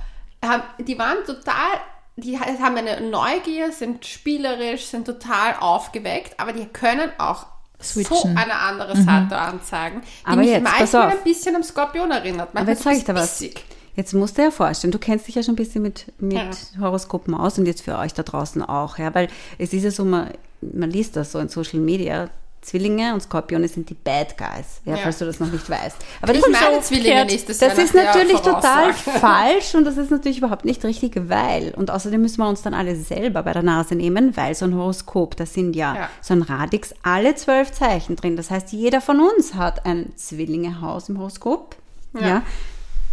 Die 0.78 0.98
waren 0.98 1.24
total, 1.24 1.80
die 2.16 2.38
haben 2.38 2.76
eine 2.76 3.00
Neugier, 3.00 3.72
sind 3.72 4.04
spielerisch, 4.04 4.86
sind 4.86 5.06
total 5.06 5.56
aufgeweckt, 5.58 6.38
aber 6.38 6.52
die 6.52 6.66
können 6.66 7.10
auch 7.18 7.46
so 7.80 8.02
Switchen. 8.02 8.36
eine 8.36 8.54
andere 8.54 8.96
Seite 8.96 9.36
anzeigen, 9.38 10.00
die 10.02 10.26
Aber 10.26 10.36
mich 10.36 10.50
jetzt, 10.50 10.62
manchmal 10.64 11.08
ein 11.10 11.22
bisschen 11.24 11.54
am 11.56 11.62
Skorpion 11.62 12.10
erinnert. 12.10 12.48
Aber 12.52 12.64
Manchmal 12.64 12.74
jetzt 12.74 12.82
sage 12.84 12.96
ich 12.96 13.02
so 13.02 13.12
dir 13.12 13.14
was. 13.18 13.38
bissig. 13.38 13.64
Jetzt 13.94 14.14
musst 14.14 14.36
du 14.36 14.42
dir 14.42 14.46
ja 14.48 14.50
vorstellen, 14.52 14.92
du 14.92 14.98
kennst 14.98 15.26
dich 15.26 15.34
ja 15.34 15.42
schon 15.42 15.54
ein 15.54 15.56
bisschen 15.56 15.82
mit, 15.82 16.12
mit 16.20 16.32
Ja. 16.38 16.50
Horoskopen 16.80 17.34
aus 17.34 17.58
und 17.58 17.66
jetzt 17.66 17.82
für 17.82 17.98
euch 17.98 18.14
da 18.14 18.22
draußen 18.22 18.62
auch, 18.62 18.98
ja, 18.98 19.12
weil 19.14 19.28
es 19.58 19.72
ist 19.72 19.82
ja 19.82 19.90
so, 19.90 20.04
man, 20.04 20.30
man 20.60 20.90
liest 20.90 21.16
das 21.16 21.32
so 21.32 21.38
in 21.40 21.48
Social 21.48 21.80
Media, 21.80 22.28
Zwillinge 22.68 23.14
und 23.14 23.20
Skorpione 23.22 23.66
sind 23.68 23.88
die 23.90 23.94
Bad 23.94 24.36
Guys, 24.38 24.80
ja, 24.84 24.92
Ja. 24.94 24.98
falls 25.02 25.18
du 25.18 25.24
das 25.24 25.40
noch 25.40 25.50
nicht 25.50 25.68
weißt. 25.68 25.96
Aber 26.22 26.34
Ich 26.34 26.40
das 26.40 26.48
ist 26.50 26.60
meine 26.60 26.76
so 26.76 26.80
Zwillinge 26.82 27.24
nächstes 27.24 27.60
Jahr 27.60 27.70
das 27.70 27.78
ist 27.78 27.94
natürlich 27.94 28.38
total 28.40 28.92
falsch 29.20 29.74
und 29.74 29.84
das 29.84 29.96
ist 29.96 30.10
natürlich 30.10 30.38
überhaupt 30.38 30.64
nicht 30.64 30.84
richtig, 30.84 31.14
weil, 31.28 31.72
und 31.76 31.90
außerdem 31.90 32.20
müssen 32.20 32.38
wir 32.38 32.48
uns 32.48 32.62
dann 32.62 32.74
alle 32.74 32.94
selber 32.96 33.42
bei 33.42 33.52
der 33.52 33.62
Nase 33.62 33.94
nehmen, 33.94 34.36
weil 34.36 34.54
so 34.54 34.64
ein 34.66 34.74
Horoskop, 34.74 35.36
da 35.36 35.46
sind 35.46 35.74
ja, 35.74 35.94
Ja. 35.94 36.08
so 36.20 36.34
ein 36.34 36.42
Radix 36.42 36.94
alle 37.02 37.34
zwölf 37.34 37.72
Zeichen 37.72 38.16
drin. 38.16 38.36
Das 38.36 38.50
heißt, 38.50 38.72
jeder 38.72 39.00
von 39.00 39.20
uns 39.20 39.54
hat 39.54 39.86
ein 39.86 40.12
Zwillingehaus 40.16 41.08
im 41.08 41.18
Horoskop. 41.18 41.76
Ja. 42.14 42.26
Ja. 42.26 42.42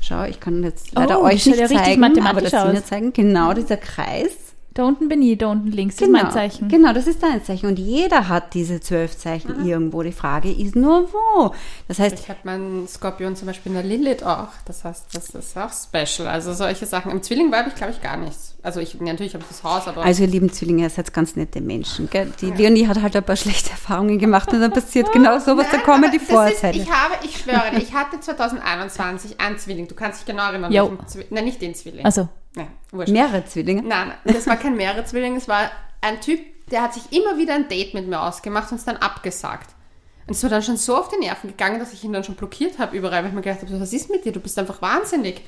Schau, 0.02 0.24
ich 0.26 0.40
kann 0.40 0.62
jetzt 0.64 0.94
leider 0.94 1.20
Oh, 1.20 1.24
euch 1.26 1.46
nicht 1.46 1.58
zeigen, 1.68 2.04
aber 2.28 2.42
das 2.42 2.52
Sina 2.52 2.84
zeigen. 2.84 3.12
Genau, 3.14 3.54
dieser 3.54 3.78
Kreis. 3.78 4.32
Da 4.76 4.84
unten 4.84 5.08
bin 5.08 5.22
ich, 5.22 5.38
da 5.38 5.48
unten 5.48 5.72
links, 5.72 5.96
das 5.96 6.06
Genau, 6.06 6.18
ist 6.20 6.24
mein 6.26 6.34
Zeichen. 6.34 6.68
genau, 6.68 6.92
das 6.92 7.08
ist 7.08 7.24
dein 7.24 7.42
Zeichen. 7.44 7.68
Und 7.68 7.80
jeder 7.80 8.28
hat 8.28 8.54
diese 8.54 8.82
zwölf 8.82 9.18
Zeichen 9.18 9.66
irgendwo. 9.66 10.04
Die 10.04 10.12
Frage 10.12 10.52
ist 10.52 10.76
nur 10.76 11.08
wo. 11.14 11.54
Das 11.88 11.98
heißt, 11.98 12.20
Ich 12.20 12.28
habe 12.28 12.40
meinen 12.44 12.86
Skorpion 12.86 13.38
zum 13.38 13.48
Beispiel 13.48 13.72
in 13.72 13.76
der 13.78 13.84
Lilith 13.86 14.24
auch. 14.24 14.50
Das 14.66 14.84
heißt, 14.84 15.06
das 15.14 15.30
ist 15.30 15.58
auch 15.58 15.72
special. 15.72 16.28
Also 16.28 16.54
solche 16.54 16.86
Sachen. 16.86 17.10
Im 17.12 17.24
Zwilling 17.24 17.54
habe 17.56 17.70
ich, 17.70 17.76
glaube 17.76 17.94
ich, 17.94 18.02
gar 18.02 18.18
nichts. 18.18 18.56
Also 18.64 18.82
ich, 18.82 19.00
natürlich 19.00 19.34
habe 19.34 19.44
ich 19.44 19.48
das 19.48 19.64
Haus, 19.64 19.88
aber 19.88 20.04
Also 20.04 20.24
ihr 20.24 20.28
lieben 20.30 20.52
Zwillinge, 20.52 20.82
ihr 20.84 20.90
seid 20.90 21.14
ganz 21.14 21.38
nette 21.38 21.62
Menschen. 21.62 22.10
Gell? 22.10 22.34
Die 22.42 22.52
Leonie 22.52 22.86
hat 22.88 23.02
halt 23.02 23.16
ein 23.16 23.24
paar 23.24 23.38
schlechte 23.38 23.70
Erfahrungen 23.72 24.20
gemacht 24.20 24.52
und 24.52 24.60
dann 24.60 24.74
passiert 24.74 25.10
genau 25.14 25.40
sowas, 25.40 25.68
da 25.72 25.78
Nein, 25.78 25.86
kommen 25.86 26.04
aber 26.04 26.12
die 26.12 26.18
das 26.18 26.28
Vorurteile. 26.28 26.78
Ist, 26.80 26.84
ich 26.84 26.92
habe, 26.92 27.14
ich 27.24 27.38
schwöre 27.38 27.78
ich 27.78 27.94
hatte 27.94 28.20
2021 28.20 29.40
einen 29.40 29.58
Zwilling. 29.58 29.88
Du 29.88 29.96
kannst 29.96 30.20
dich 30.20 30.26
genau 30.26 30.44
erinnern. 30.50 30.72
Jo. 30.74 30.98
Nein, 31.30 31.46
nicht 31.46 31.62
den 31.62 31.76
Zwilling. 31.76 32.04
Also, 32.04 32.28
Nein, 32.56 32.68
wurscht. 32.92 33.12
Mehrere 33.12 33.46
Zwillinge. 33.46 33.84
Nein, 33.84 34.14
das 34.24 34.48
war 34.48 34.58
kein 34.58 34.76
mehrere 34.76 35.06
Zwilling. 35.06 35.36
Es 35.36 35.48
war 35.48 35.72
ein 36.02 36.22
Typ, 36.22 36.40
der 36.70 36.82
hat 36.82 36.94
sich 36.94 37.12
immer 37.12 37.38
wieder 37.38 37.56
ein 37.56 37.68
Date 37.68 37.94
mit 37.94 38.08
mir 38.08 38.22
ausgemacht 38.22 38.72
und 38.72 38.78
es 38.78 38.86
dann 38.86 38.98
abgesagt. 38.98 39.76
Und 40.28 40.36
es 40.36 40.42
war 40.42 40.50
dann 40.50 40.64
schon 40.64 40.78
so 40.78 40.98
auf 40.98 41.10
die 41.10 41.18
Nerven 41.18 41.52
gegangen, 41.52 41.80
dass 41.80 41.94
ich 41.94 42.04
ihn 42.04 42.12
dann 42.12 42.24
schon 42.24 42.36
blockiert 42.36 42.80
habe 42.80 42.98
überall, 42.98 43.22
weil 43.22 43.30
ich 43.30 43.36
mir 43.36 43.42
gedacht 43.42 43.62
habe, 43.62 43.72
so, 43.72 43.80
was 43.80 43.94
ist 43.94 44.10
mit 44.10 44.26
dir? 44.26 44.32
Du 44.32 44.40
bist 44.40 44.58
einfach 44.58 44.82
wahnsinnig. 44.82 45.42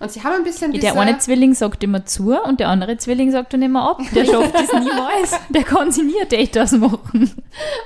Und 0.00 0.10
sie 0.10 0.22
haben 0.22 0.34
ein 0.34 0.44
bisschen 0.44 0.72
diese... 0.72 0.82
der 0.82 1.00
eine 1.00 1.18
Zwilling 1.18 1.54
sagt 1.54 1.82
immer 1.82 2.04
zu 2.04 2.38
und 2.40 2.60
der 2.60 2.68
andere 2.68 2.96
Zwilling 2.96 3.30
sagt 3.30 3.52
dann 3.52 3.62
immer 3.62 3.90
ab. 3.90 4.00
Der 4.14 4.24
schafft 4.24 4.54
es 4.54 4.72
niemals. 4.72 5.40
Der 5.48 5.62
kann 5.62 5.90
sich 5.92 6.04
nie 6.04 6.20
ein 6.20 6.28
Date 6.28 6.58
ausmachen. 6.58 7.30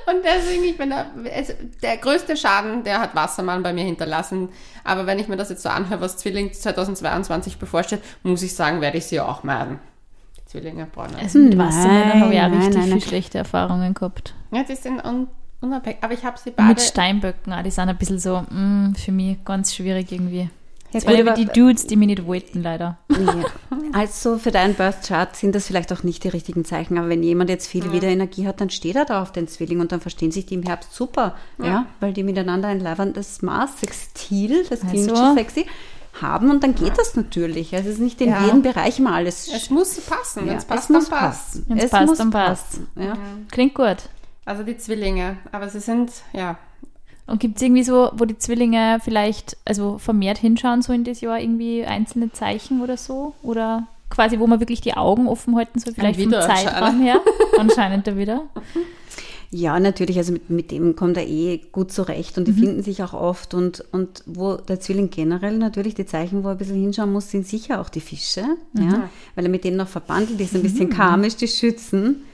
Und 0.06 0.24
deswegen, 0.24 0.64
ich 0.64 0.76
bin 0.76 0.90
da, 0.90 1.06
also 1.34 1.52
der 1.82 1.96
größte 1.98 2.36
Schaden, 2.36 2.84
der 2.84 3.00
hat 3.00 3.14
Wassermann 3.14 3.62
bei 3.62 3.72
mir 3.72 3.84
hinterlassen. 3.84 4.48
Aber 4.84 5.06
wenn 5.06 5.18
ich 5.18 5.28
mir 5.28 5.36
das 5.36 5.50
jetzt 5.50 5.62
so 5.62 5.68
anhöre, 5.68 6.00
was 6.00 6.16
Zwilling 6.16 6.52
2022 6.52 7.58
bevorsteht, 7.58 8.00
muss 8.22 8.42
ich 8.42 8.54
sagen, 8.54 8.80
werde 8.80 8.98
ich 8.98 9.06
sie 9.06 9.20
auch 9.20 9.42
meiden. 9.42 9.78
Die 10.38 10.44
Zwillinge 10.46 10.86
brauchen. 10.86 11.14
Also 11.16 11.38
mit 11.38 11.58
Wassermännern 11.58 12.20
habe 12.20 12.34
ich 12.34 12.40
auch 12.40 12.48
nein, 12.48 12.54
richtig 12.54 12.74
nein, 12.74 12.84
viel 12.84 12.92
nein. 12.92 13.00
schlechte 13.00 13.38
Erfahrungen 13.38 13.94
gehabt. 13.94 14.34
Ja, 14.50 14.64
die 14.64 14.76
sind 14.76 15.04
un 15.04 15.28
unabhängig. 15.60 15.98
Aber 16.02 16.14
ich 16.14 16.24
habe 16.24 16.38
sie 16.38 16.50
beide. 16.50 16.68
Mit 16.68 16.80
Steinböcken 16.80 17.52
auch, 17.52 17.62
die 17.62 17.70
sind 17.70 17.88
ein 17.88 17.96
bisschen 17.96 18.18
so, 18.18 18.40
mm, 18.40 18.94
für 18.94 19.12
mich 19.12 19.44
ganz 19.44 19.74
schwierig 19.74 20.10
irgendwie. 20.10 20.48
Ja, 20.92 21.00
Das 21.00 21.06
waren 21.06 21.20
aber- 21.28 21.34
die 21.36 21.44
Dudes, 21.46 21.86
die 21.86 21.96
mich 21.96 22.08
nicht 22.08 22.26
wollten, 22.26 22.62
leider. 22.62 22.98
Ja. 23.10 23.34
Also 23.94 24.36
für 24.36 24.50
deinen 24.50 24.74
Birth 24.74 25.06
Chart 25.08 25.34
sind 25.34 25.54
das 25.54 25.66
vielleicht 25.66 25.90
auch 25.94 26.02
nicht 26.02 26.22
die 26.22 26.28
richtigen 26.28 26.62
Zeichen, 26.66 26.98
aber 26.98 27.08
wenn 27.08 27.22
jemand 27.22 27.48
jetzt 27.48 27.66
viel 27.66 27.90
Wiederenergie 27.90 28.46
hat, 28.46 28.60
dann 28.60 28.68
steht 28.68 28.96
er 28.96 29.06
da 29.06 29.22
auf 29.22 29.32
den 29.32 29.48
Zwilling 29.48 29.80
und 29.80 29.92
dann 29.92 30.02
verstehen 30.02 30.30
sich 30.30 30.44
die 30.44 30.54
im 30.54 30.62
Herbst 30.62 30.94
super, 30.94 31.34
ja, 31.56 31.86
weil 31.98 32.12
die 32.12 32.22
miteinander 32.22 32.68
ein 32.68 32.80
leiberndes 32.80 33.40
Mars-Sextil, 33.40 34.66
das 34.68 34.80
klingt 34.80 35.10
Also. 35.10 35.16
schon 35.16 35.36
sexy, 35.36 35.66
haben 36.20 36.50
und 36.50 36.62
dann 36.62 36.74
geht 36.74 36.98
das 36.98 37.16
natürlich. 37.16 37.74
Also 37.74 37.88
es 37.88 37.94
ist 37.94 38.00
nicht 38.00 38.20
in 38.20 38.28
Ja. 38.30 38.44
jedem 38.44 38.60
Bereich 38.62 38.98
immer 38.98 39.14
alles. 39.14 39.48
es 39.52 39.70
muss 39.70 39.98
passen. 40.00 40.40
ja, 40.44 40.50
Wenn 40.52 40.58
es 40.58 40.64
passt, 40.66 40.90
dann 40.90 40.96
passt. 40.96 41.10
passen. 41.10 41.64
Wenn's 41.68 41.84
es 41.84 41.90
passt, 41.90 42.06
muss 42.06 42.18
dann 42.18 42.30
passt. 42.30 42.66
passen, 42.70 42.88
Ja. 42.96 43.16
Klingt 43.50 43.74
gut. 43.74 43.96
Also 44.44 44.64
die 44.64 44.76
Zwillinge. 44.76 45.38
Aber 45.52 45.68
sie 45.70 45.80
sind, 45.80 46.10
ja. 46.34 46.58
Und 47.28 47.40
gibt 47.40 47.56
es 47.56 47.62
irgendwie 47.62 47.82
so, 47.82 48.10
wo 48.14 48.24
die 48.24 48.38
Zwillinge 48.38 49.00
vielleicht 49.04 49.56
also 49.66 49.98
vermehrt 49.98 50.38
hinschauen, 50.38 50.80
so 50.80 50.94
in 50.94 51.04
das 51.04 51.20
Jahr 51.20 51.38
irgendwie 51.38 51.84
einzelne 51.84 52.32
Zeichen 52.32 52.80
oder 52.80 52.96
so? 52.96 53.34
Oder 53.42 53.86
quasi, 54.08 54.38
wo 54.38 54.46
man 54.46 54.60
wirklich 54.60 54.80
die 54.80 54.96
Augen 54.96 55.28
offen 55.28 55.54
halten 55.54 55.78
soll, 55.78 55.92
vielleicht 55.92 56.20
vom 56.20 56.32
Zeitraum 56.32 57.02
her? 57.02 57.20
Anscheinend 57.58 58.06
da 58.06 58.16
wieder. 58.16 58.44
Ja, 59.50 59.80
natürlich, 59.80 60.18
also 60.18 60.32
mit, 60.32 60.50
mit 60.50 60.70
dem 60.70 60.94
kommt 60.94 61.16
er 61.16 61.26
eh 61.26 61.62
gut 61.72 61.90
zurecht 61.90 62.36
und 62.36 62.46
die 62.46 62.52
finden 62.52 62.82
sich 62.82 63.02
auch 63.02 63.14
oft 63.14 63.54
und, 63.54 63.82
und 63.92 64.22
wo 64.26 64.56
der 64.56 64.78
Zwilling 64.78 65.08
generell 65.08 65.56
natürlich 65.56 65.94
die 65.94 66.04
Zeichen, 66.04 66.44
wo 66.44 66.48
er 66.48 66.52
ein 66.52 66.58
bisschen 66.58 66.78
hinschauen 66.78 67.10
muss, 67.10 67.30
sind 67.30 67.46
sicher 67.46 67.80
auch 67.80 67.88
die 67.88 68.02
Fische, 68.02 68.44
ja, 68.74 69.08
weil 69.34 69.46
er 69.46 69.50
mit 69.50 69.64
denen 69.64 69.78
noch 69.78 69.88
verbandelt 69.88 70.38
ist, 70.38 70.54
ein 70.54 70.60
bisschen 70.60 70.90
karmisch, 70.90 71.36
die 71.36 71.48
Schützen, 71.48 72.24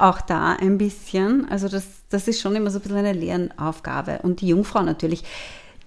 auch 0.00 0.20
da 0.22 0.54
ein 0.54 0.76
bisschen, 0.76 1.48
also 1.48 1.68
das, 1.68 1.84
das 2.10 2.26
ist 2.26 2.40
schon 2.40 2.56
immer 2.56 2.70
so 2.70 2.80
ein 2.80 2.82
bisschen 2.82 2.96
eine 2.96 3.12
Lernaufgabe 3.12 4.18
und 4.24 4.40
die 4.40 4.48
Jungfrau 4.48 4.82
natürlich, 4.82 5.22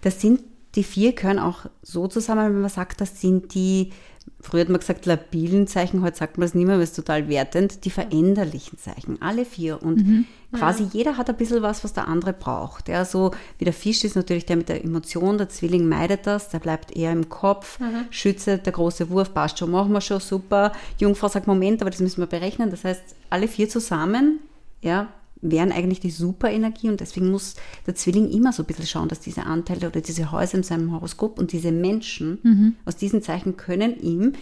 das 0.02 0.22
sind, 0.22 0.40
die 0.76 0.84
vier 0.84 1.12
gehören 1.12 1.40
auch 1.40 1.66
so 1.82 2.08
zusammen, 2.08 2.46
wenn 2.46 2.62
man 2.62 2.70
sagt, 2.70 3.02
das 3.02 3.20
sind 3.20 3.54
die 3.54 3.92
früher 4.40 4.62
hat 4.62 4.70
man 4.70 4.80
gesagt 4.80 5.06
labilen 5.06 5.68
Zeichen, 5.68 6.02
heute 6.02 6.18
sagt 6.18 6.38
man 6.38 6.46
es 6.46 6.54
nicht 6.54 6.66
mehr, 6.66 6.76
weil 6.76 6.84
es 6.84 6.94
total 6.94 7.28
wertend, 7.28 7.86
die 7.86 7.90
veränderlichen 7.90 8.78
Zeichen, 8.78 9.22
alle 9.22 9.46
vier. 9.46 9.82
Und 9.82 10.26
quasi 10.54 10.88
jeder 10.94 11.18
hat 11.18 11.30
ein 11.30 11.36
bisschen 11.38 11.62
was, 11.62 11.84
was 11.84 11.94
der 11.94 12.08
andere 12.08 12.34
braucht. 12.34 12.88
Ja, 12.88 13.04
so 13.04 13.32
wie 13.58 13.66
der 13.66 13.74
Fisch 13.74 14.04
ist 14.04 14.16
natürlich 14.16 14.46
der 14.46 14.58
mit 14.58 14.70
der 14.70 14.84
Emotion, 14.84 15.38
der 15.38 15.50
Zwilling 15.50 15.88
meidet 15.88 16.28
das, 16.28 16.50
der 16.50 16.60
bleibt 16.60 16.96
eher 16.96 17.12
im 17.12 17.30
Kopf, 17.30 17.80
Schütze, 18.10 18.58
der 18.58 18.74
große 18.74 19.10
Wurf, 19.10 19.34
passt 19.34 19.60
schon, 19.60 19.72
machen 19.72 19.92
wir 19.92 20.02
schon, 20.02 20.20
super. 20.20 20.72
Jungfrau 21.00 21.28
sagt, 21.28 21.48
Moment, 21.48 21.82
aber 21.82 21.92
das 21.92 22.00
müssen 22.00 22.22
wir 22.22 22.28
berechnen. 22.28 22.70
Das 22.70 22.84
heißt, 22.84 23.04
alle 23.30 23.48
vier 23.48 23.70
zusammen, 23.70 24.40
ja, 24.82 25.10
wären 25.42 25.72
eigentlich 25.72 26.00
die 26.00 26.10
Superenergie 26.12 26.90
und 26.90 27.00
deswegen 27.00 27.32
muss 27.32 27.56
der 27.86 27.96
Zwilling 27.96 28.30
immer 28.32 28.52
so 28.54 28.64
ein 28.64 28.66
bisschen 28.66 28.88
schauen, 28.88 29.08
dass 29.08 29.20
diese 29.20 29.44
Anteile 29.44 29.88
oder 29.88 30.02
diese 30.02 30.32
Häuser 30.32 30.58
in 30.58 30.64
seinem 30.64 30.92
Horoskop 30.92 31.38
und 31.40 31.52
diese 31.52 31.72
Menschen 31.72 32.76
aus 32.86 32.96
diesen 32.96 33.22
Zeichen 33.22 33.58
können 33.58 34.02
ihm 34.02 34.34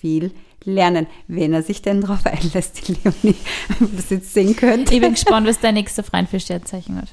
viel 0.00 0.32
lernen, 0.64 1.06
wenn 1.28 1.52
er 1.52 1.62
sich 1.62 1.82
denn 1.82 2.00
darauf 2.00 2.24
einlässt, 2.26 2.88
die 2.88 2.92
Leonie, 2.92 3.36
wenn 3.78 3.96
das 3.96 4.10
jetzt 4.10 4.34
sehen 4.34 4.56
könnt. 4.56 4.90
Ich 4.90 5.00
bin 5.00 5.12
gespannt, 5.12 5.46
was 5.46 5.60
dein 5.60 5.74
nächster 5.74 6.02
Freund 6.02 6.28
für 6.28 6.40
Sternzeichen 6.40 6.96
hat. 6.96 7.08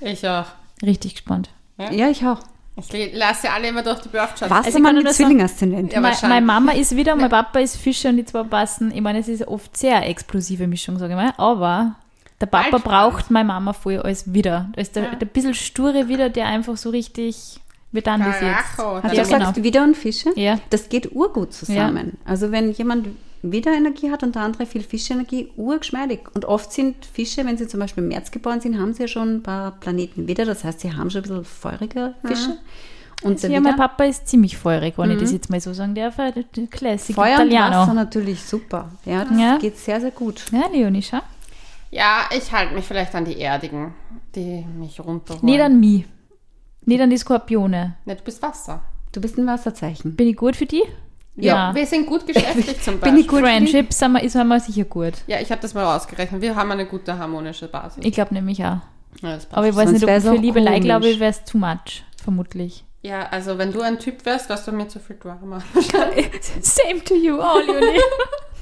Ich 0.00 0.26
auch. 0.28 0.46
Richtig 0.82 1.14
gespannt. 1.14 1.50
Ja, 1.78 2.08
ich 2.08 2.24
auch. 2.24 2.40
Ich 2.78 3.14
lasse 3.14 3.46
ja 3.46 3.54
alle 3.54 3.68
immer 3.68 3.82
durch 3.82 4.00
die 4.00 4.10
Beauftragung. 4.10 4.54
Was 4.54 4.66
Also 4.66 4.78
man 4.80 5.06
Zwilling-Aszendent? 5.06 5.94
Ja, 5.94 6.00
Meine, 6.00 6.16
meine 6.22 6.44
Mama 6.46 6.72
ist 6.72 6.94
wieder, 6.94 7.16
mein 7.16 7.30
Papa 7.30 7.58
ist 7.60 7.76
Fische 7.76 8.08
und 8.10 8.18
die 8.18 8.24
zwei 8.26 8.42
passen. 8.42 8.92
Ich 8.94 9.00
meine, 9.00 9.18
es 9.20 9.28
ist 9.28 9.48
oft 9.48 9.74
sehr 9.76 10.06
explosive 10.06 10.66
Mischung, 10.66 10.98
sage 10.98 11.14
ich 11.14 11.16
mal. 11.16 11.32
Aber 11.38 11.96
der 12.40 12.46
Papa 12.46 12.70
Bald 12.70 12.84
braucht 12.84 13.30
meine 13.30 13.46
Mama 13.46 13.72
voll 13.72 13.98
als 13.98 14.32
wieder. 14.32 14.68
Da 14.74 14.80
ist 14.82 14.96
der, 14.96 15.04
Ja. 15.04 15.14
der 15.14 15.26
bisschen 15.26 15.54
sture 15.54 16.08
wieder, 16.08 16.28
der 16.28 16.46
einfach 16.46 16.76
so 16.76 16.90
richtig, 16.90 17.60
wir 17.92 18.02
dann 18.02 18.20
das 18.20 18.40
jetzt. 18.40 18.78
Hast 18.78 18.78
Ja, 18.78 19.00
du 19.00 19.08
genau. 19.28 19.38
gesagt, 19.38 19.62
Widder 19.62 19.82
und 19.84 19.96
Fische? 19.96 20.30
Ja. 20.36 20.58
Das 20.70 20.88
geht 20.88 21.12
urgut 21.14 21.52
zusammen. 21.52 22.18
Also 22.24 22.50
wenn 22.52 22.72
jemand 22.72 23.08
Widderenergie 23.42 24.10
hat 24.10 24.22
und 24.22 24.34
der 24.34 24.42
andere 24.42 24.66
viel 24.66 24.82
Fischenergie, 24.82 25.50
urgeschmeidig. 25.56 26.20
Und 26.34 26.44
oft 26.46 26.72
sind 26.72 27.04
Fische, 27.06 27.44
wenn 27.46 27.56
sie 27.56 27.68
zum 27.68 27.78
Beispiel 27.80 28.02
im 28.02 28.08
März 28.08 28.30
geboren 28.32 28.60
sind, 28.60 28.78
haben 28.78 28.92
sie 28.92 29.02
ja 29.02 29.08
schon 29.08 29.36
ein 29.36 29.42
paar 29.42 29.72
Planeten 29.72 30.26
Widder. 30.26 30.44
Das 30.44 30.64
heißt, 30.64 30.80
sie 30.80 30.92
haben 30.92 31.10
schon 31.10 31.20
ein 31.20 31.22
bisschen 31.28 31.44
feurige 31.44 32.14
Fische. 32.24 32.56
Und 33.22 33.42
der 33.42 33.50
Ja, 33.50 33.60
mein 33.60 33.76
Papa 33.76 34.04
ist 34.04 34.28
ziemlich 34.28 34.58
feurig, 34.58 34.94
wenn 34.98 35.10
ich 35.12 35.18
das 35.20 35.32
jetzt 35.32 35.48
mal 35.48 35.60
so 35.60 35.72
sagen 35.72 35.94
darf. 35.94 36.16
Classic 36.70 37.14
Feuer 37.14 37.38
und 37.40 37.46
Wasser 37.46 37.46
Italiano. 37.46 37.94
natürlich 37.94 38.42
super. 38.42 38.90
Ja, 39.06 39.24
das 39.24 39.38
Ja. 39.40 39.56
geht 39.58 39.78
sehr, 39.78 40.00
sehr 40.00 40.10
gut. 40.10 40.42
Ja, 40.52 40.64
Leonie, 40.72 41.02
schau. 41.02 41.20
Ja, 41.90 42.28
ich 42.36 42.52
halte 42.52 42.74
mich 42.74 42.84
vielleicht 42.84 43.14
an 43.14 43.24
die 43.24 43.38
Erdigen, 43.40 43.94
die 44.34 44.64
mich 44.78 45.00
runterholen. 45.00 45.44
Nicht 45.44 45.60
an 45.60 45.80
mich. 45.80 46.04
Nicht 46.84 47.00
an 47.00 47.10
die 47.10 47.18
Skorpione. 47.18 47.96
Nicht 48.04 48.24
bis 48.24 48.40
Wasser. 48.42 48.82
Du 49.12 49.20
bist 49.20 49.38
ein 49.38 49.46
Wasserzeichen. 49.46 50.14
Bin 50.16 50.28
ich 50.28 50.36
gut 50.36 50.56
für 50.56 50.66
die? 50.66 50.82
Ja. 51.36 51.74
Wir 51.74 51.86
sind 51.86 52.06
gut 52.06 52.26
geschäftlich 52.26 52.80
zum 52.82 52.94
Bin 52.94 53.00
Beispiel. 53.00 53.20
ich 53.20 53.28
gut 53.28 53.38
für 53.40 53.44
die? 53.44 53.50
Friendship 53.50 53.92
sind 53.92 54.12
wir, 54.12 54.22
ist 54.22 54.34
wir 54.34 54.60
sicher 54.60 54.84
gut. 54.84 55.14
Ja, 55.26 55.40
ich 55.40 55.50
habe 55.50 55.60
das 55.60 55.74
mal 55.74 55.96
ausgerechnet. 55.96 56.40
Wir 56.42 56.54
haben 56.56 56.70
eine 56.70 56.86
gute 56.86 57.18
harmonische 57.18 57.68
Basis. 57.68 58.04
Ich 58.04 58.12
glaube 58.12 58.34
nämlich 58.34 58.60
auch. 58.60 58.64
ja, 58.64 58.80
das 59.22 59.46
passt. 59.46 59.54
Aber 59.58 59.68
ich 59.68 59.76
weiß 59.76 59.90
Sonst 59.90 60.04
nicht, 60.06 60.16
ob 60.16 60.22
für 60.22 60.40
Liebelei, 60.40 60.80
glaube 60.80 61.08
ich, 61.08 61.20
wäre 61.20 61.30
es 61.30 61.44
too 61.44 61.58
much. 61.58 62.04
Vermutlich. 62.22 62.84
ja, 63.02 63.28
also 63.28 63.56
wenn 63.58 63.72
du 63.72 63.80
ein 63.80 63.98
Typ 63.98 64.24
wärst, 64.26 64.48
wärst 64.48 64.66
du 64.66 64.72
mir 64.72 64.88
zu 64.88 64.98
viel 64.98 65.16
Drama. 65.16 65.62
Same 66.60 67.04
to 67.04 67.14
you, 67.14 67.38
oh, 67.38 67.60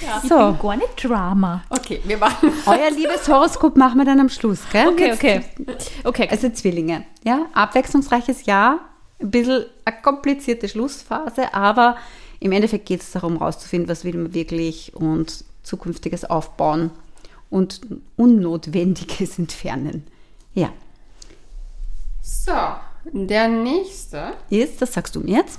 Leonie. 0.00 0.18
Ich 0.22 0.28
So, 0.28 0.36
bin 0.52 0.58
gar 0.58 0.76
nicht 0.76 1.04
Drama. 1.04 1.62
Okay, 1.70 2.00
wir 2.04 2.18
machen. 2.18 2.50
euer 2.66 2.90
liebes 2.90 3.28
Horoskop 3.28 3.76
machen 3.76 3.98
wir 3.98 4.04
dann 4.04 4.20
am 4.20 4.28
Schluss, 4.28 4.60
gell? 4.72 4.88
Okay, 4.88 5.12
okay. 5.12 5.44
Okay, 6.04 6.28
Also 6.30 6.48
Zwillinge, 6.50 7.04
ja, 7.24 7.46
abwechslungsreiches 7.54 8.46
Jahr, 8.46 8.80
ein 9.20 9.30
bisschen 9.30 9.64
eine 9.84 9.96
komplizierte 10.02 10.68
Schlussphase, 10.68 11.54
aber 11.54 11.96
im 12.40 12.52
Endeffekt 12.52 12.86
geht 12.86 13.00
es 13.00 13.12
darum, 13.12 13.36
rauszufinden, 13.38 13.88
was 13.88 14.04
will 14.04 14.16
man 14.16 14.34
wirklich 14.34 14.94
und 14.94 15.44
zukünftiges 15.62 16.24
aufbauen 16.24 16.90
und 17.48 17.80
Unnotwendiges 18.16 19.38
entfernen. 19.38 20.06
Ja, 20.52 20.70
So, 22.20 22.52
der 23.12 23.48
nächste. 23.48 24.32
ist, 24.50 24.80
das 24.82 24.92
sagst 24.92 25.14
du 25.16 25.20
mir 25.20 25.38
jetzt? 25.38 25.58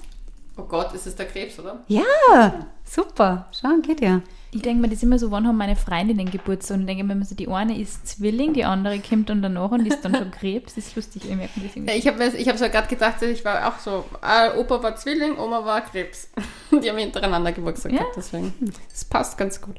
Oh 0.57 0.63
Gott, 0.63 0.93
ist 0.93 1.05
es 1.07 1.15
der 1.15 1.25
Krebs, 1.25 1.59
oder? 1.59 1.79
Ja, 1.87 2.67
super, 2.85 3.47
schau, 3.51 3.75
geht 3.81 3.99
ja. 3.99 4.21
ich 4.51 4.61
denke 4.61 4.81
mir, 4.81 4.87
das 4.87 4.97
ist 4.97 5.03
immer 5.03 5.19
so, 5.19 5.29
wann 5.31 5.45
haben 5.45 5.57
meine 5.57 5.75
Freundinnen 5.75 6.31
Geburtstag? 6.31 6.75
Und 6.75 6.81
ich 6.81 6.87
denke 6.87 7.03
mir 7.03 7.11
immer 7.13 7.25
so, 7.25 7.35
die 7.35 7.49
eine 7.49 7.77
ist 7.77 8.07
Zwilling, 8.07 8.53
die 8.53 8.63
andere 8.63 8.99
kommt 8.99 9.29
dann 9.29 9.41
danach 9.41 9.71
und 9.71 9.85
ist 9.85 10.03
dann 10.05 10.15
schon 10.15 10.31
Krebs. 10.31 10.75
Das 10.75 10.87
ist 10.87 10.95
lustig, 10.95 11.27
wir 11.27 11.35
merken 11.35 11.61
das 11.61 11.75
Ja, 11.75 11.81
irgendwie. 11.81 11.93
Ich 11.97 12.07
habe 12.07 12.23
ich 12.37 12.47
hab 12.47 12.57
so 12.57 12.69
gerade 12.69 12.87
gedacht, 12.87 13.21
ich 13.21 13.43
war 13.43 13.67
auch 13.67 13.79
so, 13.79 14.05
äh, 14.21 14.57
Opa 14.57 14.81
war 14.81 14.95
Zwilling, 14.95 15.37
Oma 15.37 15.65
war 15.65 15.81
Krebs. 15.81 16.29
Die 16.71 16.89
haben 16.89 16.97
hintereinander 16.99 17.51
Geburtstag 17.51 17.91
Ja. 17.91 17.99
gehabt, 17.99 18.15
deswegen. 18.15 18.53
Das 18.89 19.03
passt 19.03 19.37
ganz 19.37 19.59
gut. 19.59 19.75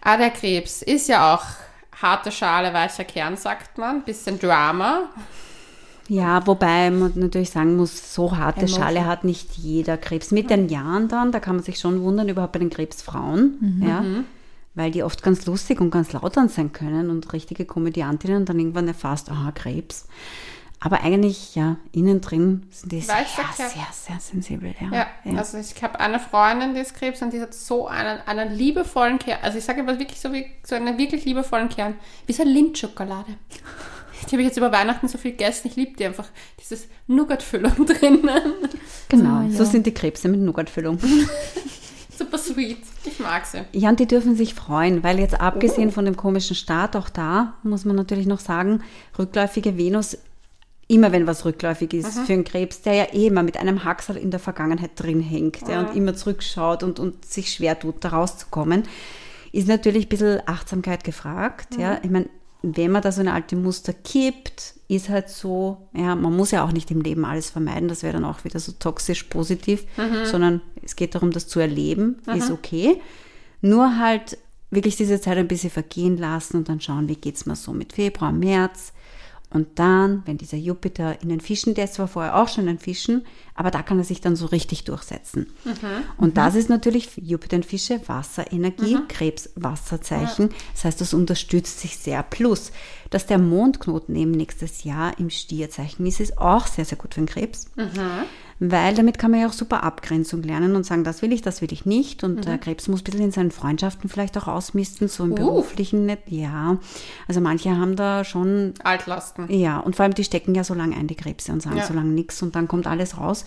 Ah, 0.00 0.16
der 0.16 0.30
Krebs 0.30 0.80
ist 0.80 1.08
ja 1.08 1.34
auch 1.34 1.44
harte 2.00 2.32
Schale, 2.32 2.72
weicher 2.72 3.04
Kern, 3.04 3.36
sagt 3.36 3.76
man. 3.76 4.04
Bisschen 4.04 4.38
Drama. 4.38 5.10
Ja, 6.08 6.46
wobei 6.46 6.90
man 6.90 7.12
natürlich 7.16 7.50
sagen 7.50 7.76
muss, 7.76 8.14
so 8.14 8.36
harte 8.36 8.60
Emotion. 8.60 8.80
Schale 8.80 9.06
hat 9.06 9.24
nicht 9.24 9.52
jeder 9.58 9.96
Krebs. 9.98 10.30
Mit 10.30 10.48
den 10.50 10.68
Jahren 10.68 11.08
dann, 11.08 11.32
da 11.32 11.38
kann 11.40 11.56
man 11.56 11.64
sich 11.64 11.78
schon 11.78 12.02
wundern, 12.02 12.28
überhaupt 12.28 12.52
bei 12.52 12.58
den 12.58 12.70
Krebsfrauen, 12.70 13.82
ja, 13.84 14.04
weil 14.74 14.90
die 14.90 15.02
oft 15.02 15.22
ganz 15.22 15.44
lustig 15.46 15.80
und 15.80 15.90
ganz 15.90 16.12
laut 16.12 16.36
dann 16.36 16.48
sein 16.48 16.72
können 16.72 17.10
und 17.10 17.32
richtige 17.32 17.64
Komödiantinnen 17.66 18.38
und 18.38 18.48
dann 18.48 18.58
irgendwann 18.58 18.88
erfasst, 18.88 19.30
aha, 19.30 19.52
Krebs. 19.52 20.06
Aber 20.80 21.02
eigentlich, 21.02 21.56
ja, 21.56 21.76
innen 21.90 22.20
drin 22.20 22.68
sind 22.70 22.92
die 22.92 23.00
sehr, 23.00 23.16
Kern. 23.16 23.46
sehr, 23.56 23.86
sehr 23.90 24.20
sensibel. 24.20 24.74
Ja, 24.80 24.92
Ja, 24.92 25.06
ja. 25.24 25.38
also 25.38 25.58
ich 25.58 25.82
habe 25.82 25.98
eine 25.98 26.20
Freundin, 26.20 26.74
die 26.74 26.80
ist 26.80 26.94
Krebs 26.94 27.20
und 27.20 27.32
die 27.32 27.40
hat 27.40 27.52
so 27.52 27.88
einen, 27.88 28.20
einen 28.26 28.54
liebevollen 28.54 29.18
Kern. 29.18 29.40
Also 29.42 29.58
ich 29.58 29.64
sage 29.64 29.80
immer 29.80 29.98
wirklich 29.98 30.20
so 30.20 30.32
wie 30.32 30.46
so 30.62 30.76
einen 30.76 30.96
wirklich 30.96 31.24
liebevollen 31.24 31.68
Kern. 31.68 31.94
Wie 32.26 32.32
so 32.32 32.42
eine 32.42 32.52
Lindschokolade. 32.52 33.34
Die 34.26 34.32
habe 34.32 34.42
ich 34.42 34.48
jetzt 34.48 34.56
über 34.58 34.72
Weihnachten 34.72 35.08
so 35.08 35.18
viel 35.18 35.32
gegessen. 35.32 35.68
Ich 35.68 35.76
liebe 35.76 35.96
die 35.96 36.04
einfach. 36.04 36.26
Dieses 36.60 36.88
Nougat-Füllung 37.06 37.86
drinnen. 37.86 38.28
genau. 39.08 39.28
Ah, 39.30 39.46
So 39.50 39.62
ja. 39.62 39.70
sind 39.70 39.86
die 39.86 39.94
Krebse 39.94 40.28
mit 40.28 40.40
Nougatfüllung. 40.40 40.98
Super 42.18 42.38
sweet. 42.38 42.78
Ich 43.04 43.20
mag 43.20 43.46
sie. 43.46 43.60
Ja, 43.72 43.90
und 43.90 44.00
die 44.00 44.06
dürfen 44.06 44.34
sich 44.34 44.54
freuen, 44.54 45.04
weil 45.04 45.20
jetzt 45.20 45.40
abgesehen 45.40 45.92
von 45.92 46.04
dem 46.04 46.16
komischen 46.16 46.56
Start, 46.56 46.96
auch 46.96 47.08
da 47.08 47.54
muss 47.62 47.84
man 47.84 47.94
natürlich 47.94 48.26
noch 48.26 48.40
sagen, 48.40 48.82
rückläufige 49.16 49.78
Venus, 49.78 50.18
immer 50.88 51.12
wenn 51.12 51.26
was 51.28 51.44
rückläufig 51.44 51.92
ist 51.94 52.18
für 52.20 52.32
einen 52.32 52.44
Krebs, 52.44 52.80
der 52.82 52.94
ja 52.94 53.04
eh 53.12 53.28
immer 53.28 53.42
mit 53.44 53.56
einem 53.58 53.84
Hacksal 53.84 54.16
in 54.16 54.30
der 54.32 54.40
Vergangenheit 54.40 54.92
drin 54.96 55.20
hängt 55.20 55.68
ja, 55.68 55.80
und 55.80 55.94
immer 55.96 56.14
zurückschaut 56.14 56.82
und, 56.82 56.98
und 56.98 57.24
sich 57.24 57.52
schwer 57.52 57.78
tut, 57.78 57.96
da 58.04 58.08
rauszukommen, 58.08 58.82
ist 59.52 59.68
natürlich 59.68 60.06
ein 60.06 60.08
bisschen 60.08 60.40
Achtsamkeit 60.46 61.04
gefragt. 61.04 61.76
Ja, 61.78 62.00
ich 62.02 62.10
meine, 62.10 62.28
wenn 62.62 62.90
man 62.90 63.02
da 63.02 63.12
so 63.12 63.20
eine 63.20 63.32
alte 63.32 63.54
Muster 63.56 63.92
kippt, 63.92 64.74
ist 64.88 65.08
halt 65.08 65.28
so, 65.28 65.88
ja, 65.94 66.14
man 66.14 66.34
muss 66.36 66.50
ja 66.50 66.64
auch 66.64 66.72
nicht 66.72 66.90
im 66.90 67.00
Leben 67.02 67.24
alles 67.24 67.50
vermeiden, 67.50 67.88
das 67.88 68.02
wäre 68.02 68.14
dann 68.14 68.24
auch 68.24 68.44
wieder 68.44 68.58
so 68.58 68.72
toxisch 68.72 69.24
positiv, 69.24 69.84
sondern 70.24 70.60
es 70.82 70.96
geht 70.96 71.14
darum, 71.14 71.30
das 71.30 71.46
zu 71.46 71.60
erleben, 71.60 72.16
ist 72.34 72.50
okay. 72.50 73.00
Nur 73.60 73.98
halt 73.98 74.38
wirklich 74.70 74.96
diese 74.96 75.20
Zeit 75.20 75.38
ein 75.38 75.48
bisschen 75.48 75.70
vergehen 75.70 76.16
lassen 76.16 76.56
und 76.58 76.68
dann 76.68 76.80
schauen, 76.80 77.08
wie 77.08 77.16
geht's 77.16 77.46
mir 77.46 77.56
so 77.56 77.72
mit 77.72 77.92
Februar, 77.92 78.32
März. 78.32 78.92
Und 79.50 79.78
dann, 79.78 80.22
wenn 80.26 80.36
dieser 80.36 80.58
Jupiter 80.58 81.22
in 81.22 81.30
den 81.30 81.40
Fischen, 81.40 81.72
der 81.74 81.84
ist 81.84 81.94
zwar 81.94 82.06
vorher 82.06 82.36
auch 82.36 82.48
schon 82.48 82.64
in 82.64 82.76
den 82.76 82.78
Fischen, 82.78 83.24
aber 83.54 83.70
da 83.70 83.82
kann 83.82 83.96
er 83.98 84.04
sich 84.04 84.20
dann 84.20 84.36
so 84.36 84.44
richtig 84.44 84.84
durchsetzen. 84.84 85.46
Und 86.18 86.36
das 86.36 86.54
ist 86.54 86.68
natürlich 86.68 87.16
Jupiter 87.16 87.56
in 87.56 87.62
Fische, 87.62 87.98
Wasserenergie, 88.06 88.98
Krebs, 89.08 89.48
Wasserzeichen. 89.54 90.50
Das 90.74 90.84
heißt, 90.84 91.00
das 91.00 91.14
unterstützt 91.14 91.80
sich 91.80 91.96
sehr. 91.96 92.22
Plus, 92.22 92.72
dass 93.08 93.24
der 93.24 93.38
Mondknoten 93.38 94.14
eben 94.16 94.32
nächstes 94.32 94.84
Jahr 94.84 95.18
im 95.18 95.30
Stierzeichen 95.30 96.04
ist, 96.04 96.20
ist 96.20 96.36
auch 96.38 96.66
sehr, 96.66 96.84
sehr 96.84 96.98
gut 96.98 97.14
für 97.14 97.20
den 97.20 97.26
Krebs. 97.26 97.70
Weil 98.60 98.94
damit 98.94 99.18
kann 99.18 99.30
man 99.30 99.40
ja 99.40 99.46
auch 99.46 99.52
super 99.52 99.84
Abgrenzung 99.84 100.42
lernen 100.42 100.74
und 100.74 100.84
sagen, 100.84 101.04
das 101.04 101.22
will 101.22 101.32
ich, 101.32 101.42
das 101.42 101.62
will 101.62 101.72
ich 101.72 101.86
nicht. 101.86 102.24
Und 102.24 102.44
der 102.44 102.58
Krebs 102.58 102.88
muss 102.88 103.00
ein 103.00 103.04
bisschen 103.04 103.22
in 103.22 103.30
seinen 103.30 103.52
Freundschaften 103.52 104.10
vielleicht 104.10 104.36
auch 104.36 104.48
ausmisten, 104.48 105.06
so 105.06 105.22
im 105.24 105.32
Uh. 105.32 105.36
beruflichen 105.36 106.06
nicht. 106.06 106.22
Ja, 106.26 106.78
also 107.28 107.40
manche 107.40 107.70
haben 107.76 107.94
da 107.94 108.24
schon 108.24 108.74
Altlasten. 108.82 109.46
ja, 109.52 109.78
und 109.78 109.94
vor 109.94 110.02
allem 110.04 110.14
die 110.14 110.24
stecken 110.24 110.56
ja 110.56 110.64
so 110.64 110.74
lange 110.74 110.96
ein, 110.96 111.06
die 111.06 111.14
Krebse, 111.14 111.52
und 111.52 111.62
sagen 111.62 111.76
Ja. 111.76 111.86
so 111.86 111.94
lange 111.94 112.10
nichts 112.10 112.42
und 112.42 112.56
dann 112.56 112.66
kommt 112.66 112.88
alles 112.88 113.16
raus. 113.18 113.44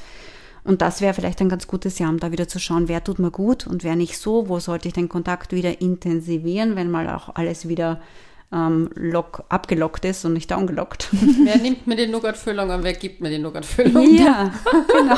Und 0.64 0.82
das 0.82 1.02
wäre 1.02 1.14
vielleicht 1.16 1.42
ein 1.42 1.50
ganz 1.50 1.68
gutes 1.68 1.98
Jahr, 2.00 2.10
um 2.12 2.20
da 2.20 2.32
wieder 2.32 2.48
zu 2.48 2.60
schauen, 2.60 2.88
wer 2.88 3.04
tut 3.04 3.18
mir 3.20 3.32
gut 3.32 3.66
und 3.68 3.84
wer 3.84 3.96
nicht 3.96 4.18
so, 4.18 4.48
wo 4.48 4.60
sollte 4.60 4.88
ich 4.88 4.94
den 4.94 5.10
Kontakt 5.10 5.54
wieder 5.54 5.82
intensivieren, 5.82 6.76
wenn 6.76 6.90
mal 6.92 7.10
auch 7.10 7.36
alles 7.36 7.68
wieder 7.68 8.00
ähm, 8.54 8.90
lock, 8.96 9.44
abgelockt 9.50 10.06
ist 10.06 10.26
und 10.26 10.34
nicht 10.34 10.52
downgelockt. 10.52 11.10
Wer 11.12 11.58
nimmt 11.58 11.88
mir 11.88 11.96
die 11.96 12.08
Nougat-Füllung 12.08 12.70
und 12.70 12.84
wer 12.84 12.94
gibt 12.94 13.22
mir 13.22 13.30
die 13.30 13.40
Nougat-Füllung? 13.40 14.16
ja, 14.16 14.52
genau. 14.88 15.16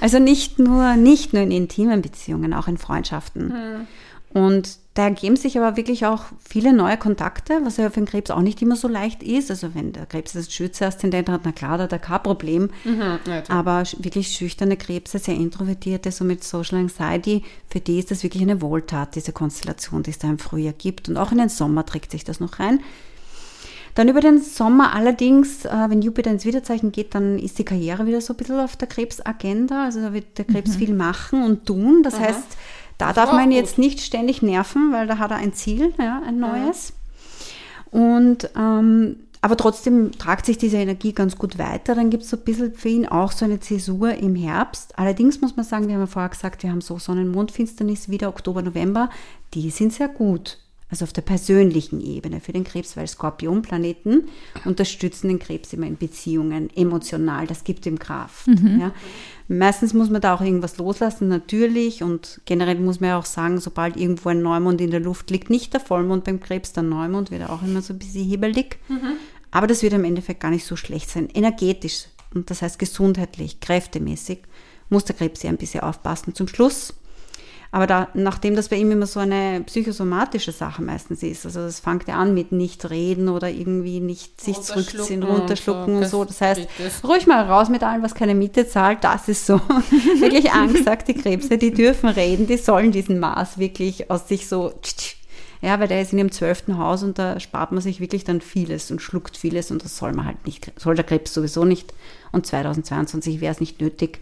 Also 0.00 0.18
nicht 0.18 0.58
nur, 0.58 0.96
nicht 0.96 1.32
nur 1.32 1.42
in 1.42 1.50
intimen 1.50 2.02
Beziehungen, 2.02 2.54
auch 2.54 2.68
in 2.68 2.78
Freundschaften. 2.78 3.86
Und 4.32 4.78
da 4.94 5.04
ergeben 5.04 5.36
sich 5.36 5.58
aber 5.58 5.76
wirklich 5.76 6.06
auch 6.06 6.24
viele 6.38 6.72
neue 6.72 6.96
Kontakte, 6.96 7.60
was 7.64 7.78
ja 7.78 7.90
für 7.90 8.00
den 8.00 8.06
Krebs 8.06 8.30
auch 8.30 8.42
nicht 8.42 8.62
immer 8.62 8.76
so 8.76 8.86
leicht 8.86 9.22
ist. 9.22 9.50
Also 9.50 9.74
wenn 9.74 9.92
der 9.92 10.06
Krebs 10.06 10.32
das 10.32 10.52
Schütze-Aszendent 10.52 11.28
hat, 11.28 11.40
na 11.44 11.52
klar, 11.52 11.78
da 11.78 11.84
hat 11.84 11.92
er 11.92 11.98
kein 11.98 12.22
Problem. 12.22 12.70
Mhm, 12.84 13.18
ja, 13.26 13.42
aber 13.48 13.82
wirklich 13.98 14.28
schüchterne 14.28 14.76
Krebse, 14.76 15.18
sehr 15.18 15.34
introvertierte, 15.34 16.12
so 16.12 16.24
mit 16.24 16.44
Social 16.44 16.78
Anxiety, 16.78 17.42
für 17.68 17.80
die 17.80 17.98
ist 17.98 18.10
das 18.10 18.22
wirklich 18.22 18.42
eine 18.42 18.62
Wohltat, 18.62 19.16
diese 19.16 19.32
Konstellation, 19.32 20.04
die 20.04 20.10
es 20.10 20.18
da 20.18 20.28
im 20.28 20.38
Frühjahr 20.38 20.74
gibt. 20.74 21.08
Und 21.08 21.16
auch 21.16 21.32
in 21.32 21.38
den 21.38 21.48
Sommer 21.48 21.84
trägt 21.84 22.12
sich 22.12 22.22
das 22.22 22.38
noch 22.38 22.60
rein. 22.60 22.80
Dann 23.96 24.08
über 24.08 24.20
den 24.20 24.40
Sommer 24.40 24.94
allerdings, 24.94 25.64
äh, 25.64 25.86
wenn 25.88 26.02
Jupiter 26.02 26.30
ins 26.30 26.44
Widerzeichen 26.44 26.92
geht, 26.92 27.14
dann 27.14 27.38
ist 27.38 27.58
die 27.58 27.64
Karriere 27.64 28.06
wieder 28.06 28.20
so 28.20 28.34
ein 28.34 28.36
bisschen 28.36 28.60
auf 28.60 28.76
der 28.76 28.86
Krebsagenda. 28.86 29.84
Also 29.84 30.00
da 30.00 30.12
wird 30.12 30.38
der 30.38 30.44
Krebs 30.44 30.76
viel 30.76 30.94
machen 30.94 31.42
und 31.42 31.66
tun. 31.66 32.02
Das 32.04 32.18
heißt, 32.18 32.56
da 33.00 33.12
darf 33.12 33.32
man 33.32 33.48
auch 33.48 33.54
jetzt 33.54 33.78
nicht 33.78 34.00
ständig 34.00 34.42
nerven, 34.42 34.92
weil 34.92 35.06
da 35.06 35.18
hat 35.18 35.30
er 35.30 35.38
ein 35.38 35.52
Ziel, 35.52 35.94
ja, 35.98 36.22
ein 36.26 36.38
neues. 36.38 36.92
Und 37.90 38.50
ähm, 38.56 39.16
aber 39.42 39.56
trotzdem 39.56 40.12
tragt 40.12 40.44
sich 40.44 40.58
diese 40.58 40.76
Energie 40.76 41.12
ganz 41.12 41.38
gut 41.38 41.58
weiter. 41.58 41.94
Dann 41.94 42.10
gibt 42.10 42.24
es 42.24 42.30
so 42.30 42.36
ein 42.36 42.44
bisschen 42.44 42.74
für 42.74 42.90
ihn 42.90 43.06
auch 43.06 43.32
so 43.32 43.46
eine 43.46 43.58
Zäsur 43.58 44.14
im 44.14 44.34
Herbst. 44.34 44.98
Allerdings 44.98 45.40
muss 45.40 45.56
man 45.56 45.64
sagen, 45.64 45.88
wir 45.88 45.94
haben 45.94 46.02
ja 46.02 46.06
vorher 46.06 46.28
gesagt, 46.28 46.62
wir 46.62 46.70
haben 46.70 46.82
so 46.82 46.98
Sonnen-Mond-Finsternis 46.98 48.10
wieder 48.10 48.28
Oktober, 48.28 48.60
November. 48.60 49.08
Die 49.54 49.70
sind 49.70 49.94
sehr 49.94 50.08
gut. 50.08 50.58
Also 50.90 51.04
auf 51.04 51.12
der 51.12 51.22
persönlichen 51.22 52.00
Ebene 52.00 52.40
für 52.40 52.52
den 52.52 52.64
Krebs, 52.64 52.96
weil 52.96 53.06
Skorpionplaneten 53.06 54.24
unterstützen 54.64 55.28
den 55.28 55.38
Krebs 55.38 55.72
immer 55.72 55.86
in 55.86 55.96
Beziehungen, 55.96 56.68
emotional, 56.74 57.46
das 57.46 57.62
gibt 57.62 57.86
ihm 57.86 57.98
Kraft. 57.98 58.48
Ja. 58.80 58.92
Meistens 59.52 59.94
muss 59.94 60.10
man 60.10 60.20
da 60.20 60.32
auch 60.32 60.42
irgendwas 60.42 60.78
loslassen, 60.78 61.26
natürlich. 61.26 62.04
Und 62.04 62.40
generell 62.44 62.78
muss 62.78 63.00
man 63.00 63.10
ja 63.10 63.18
auch 63.18 63.24
sagen, 63.24 63.58
sobald 63.58 63.96
irgendwo 63.96 64.28
ein 64.28 64.42
Neumond 64.42 64.80
in 64.80 64.92
der 64.92 65.00
Luft 65.00 65.28
liegt, 65.30 65.50
nicht 65.50 65.74
der 65.74 65.80
Vollmond 65.80 66.22
beim 66.22 66.38
Krebs, 66.38 66.72
der 66.72 66.84
Neumond 66.84 67.32
wird 67.32 67.50
auch 67.50 67.60
immer 67.64 67.82
so 67.82 67.92
ein 67.92 67.98
bisschen 67.98 68.28
hibbelig. 68.28 68.78
Aber 69.50 69.66
das 69.66 69.82
wird 69.82 69.92
im 69.94 70.04
Endeffekt 70.04 70.38
gar 70.38 70.52
nicht 70.52 70.64
so 70.64 70.76
schlecht 70.76 71.10
sein. 71.10 71.28
Energetisch, 71.34 72.04
und 72.32 72.48
das 72.48 72.62
heißt 72.62 72.78
gesundheitlich, 72.78 73.58
kräftemäßig, 73.58 74.38
muss 74.88 75.04
der 75.04 75.16
Krebs 75.16 75.42
ja 75.42 75.50
ein 75.50 75.56
bisschen 75.56 75.80
aufpassen 75.80 76.32
zum 76.32 76.46
Schluss. 76.46 76.94
Aber 77.72 77.86
da, 77.86 78.08
nachdem 78.14 78.56
das 78.56 78.68
bei 78.68 78.76
ihm 78.76 78.90
immer 78.90 79.06
so 79.06 79.20
eine 79.20 79.62
psychosomatische 79.64 80.50
Sache 80.50 80.82
meistens 80.82 81.22
ist, 81.22 81.46
also 81.46 81.60
das 81.60 81.78
fängt 81.78 82.08
ja 82.08 82.16
an 82.16 82.34
mit 82.34 82.50
nicht 82.50 82.90
reden 82.90 83.28
oder 83.28 83.48
irgendwie 83.48 84.00
nicht 84.00 84.40
sich 84.40 84.60
zurückziehen, 84.60 85.22
Runterschlucken 85.22 85.22
und 85.22 85.40
runterschlucken 85.40 85.96
und 85.96 86.02
so. 86.04 86.18
so. 86.18 86.24
Das 86.24 86.40
heißt, 86.40 86.68
ruhig 87.04 87.28
mal 87.28 87.44
raus 87.44 87.68
mit 87.68 87.84
allem, 87.84 88.02
was 88.02 88.16
keine 88.16 88.34
Miete 88.34 88.66
zahlt, 88.66 89.04
das 89.04 89.28
ist 89.28 89.46
so. 89.46 89.60
wirklich 90.18 90.50
angesagt, 90.50 91.06
die 91.06 91.14
Krebse, 91.14 91.58
die 91.58 91.72
dürfen 91.72 92.08
reden, 92.08 92.48
die 92.48 92.56
sollen 92.56 92.90
diesen 92.90 93.20
Maß 93.20 93.58
wirklich 93.58 94.10
aus 94.10 94.26
sich 94.26 94.48
so, 94.48 94.72
ja, 95.62 95.78
weil 95.78 95.88
der 95.88 96.02
ist 96.02 96.12
in 96.12 96.18
ihrem 96.18 96.32
zwölften 96.32 96.76
Haus 96.76 97.04
und 97.04 97.18
da 97.18 97.38
spart 97.38 97.70
man 97.70 97.82
sich 97.82 98.00
wirklich 98.00 98.24
dann 98.24 98.40
vieles 98.40 98.90
und 98.90 99.00
schluckt 99.00 99.36
vieles 99.36 99.70
und 99.70 99.84
das 99.84 99.96
soll 99.96 100.12
man 100.12 100.26
halt 100.26 100.44
nicht, 100.44 100.72
soll 100.76 100.96
der 100.96 101.04
Krebs 101.04 101.34
sowieso 101.34 101.64
nicht. 101.64 101.92
Und 102.32 102.46
2022 102.46 103.40
wäre 103.40 103.52
es 103.52 103.60
nicht 103.60 103.80
nötig. 103.80 104.20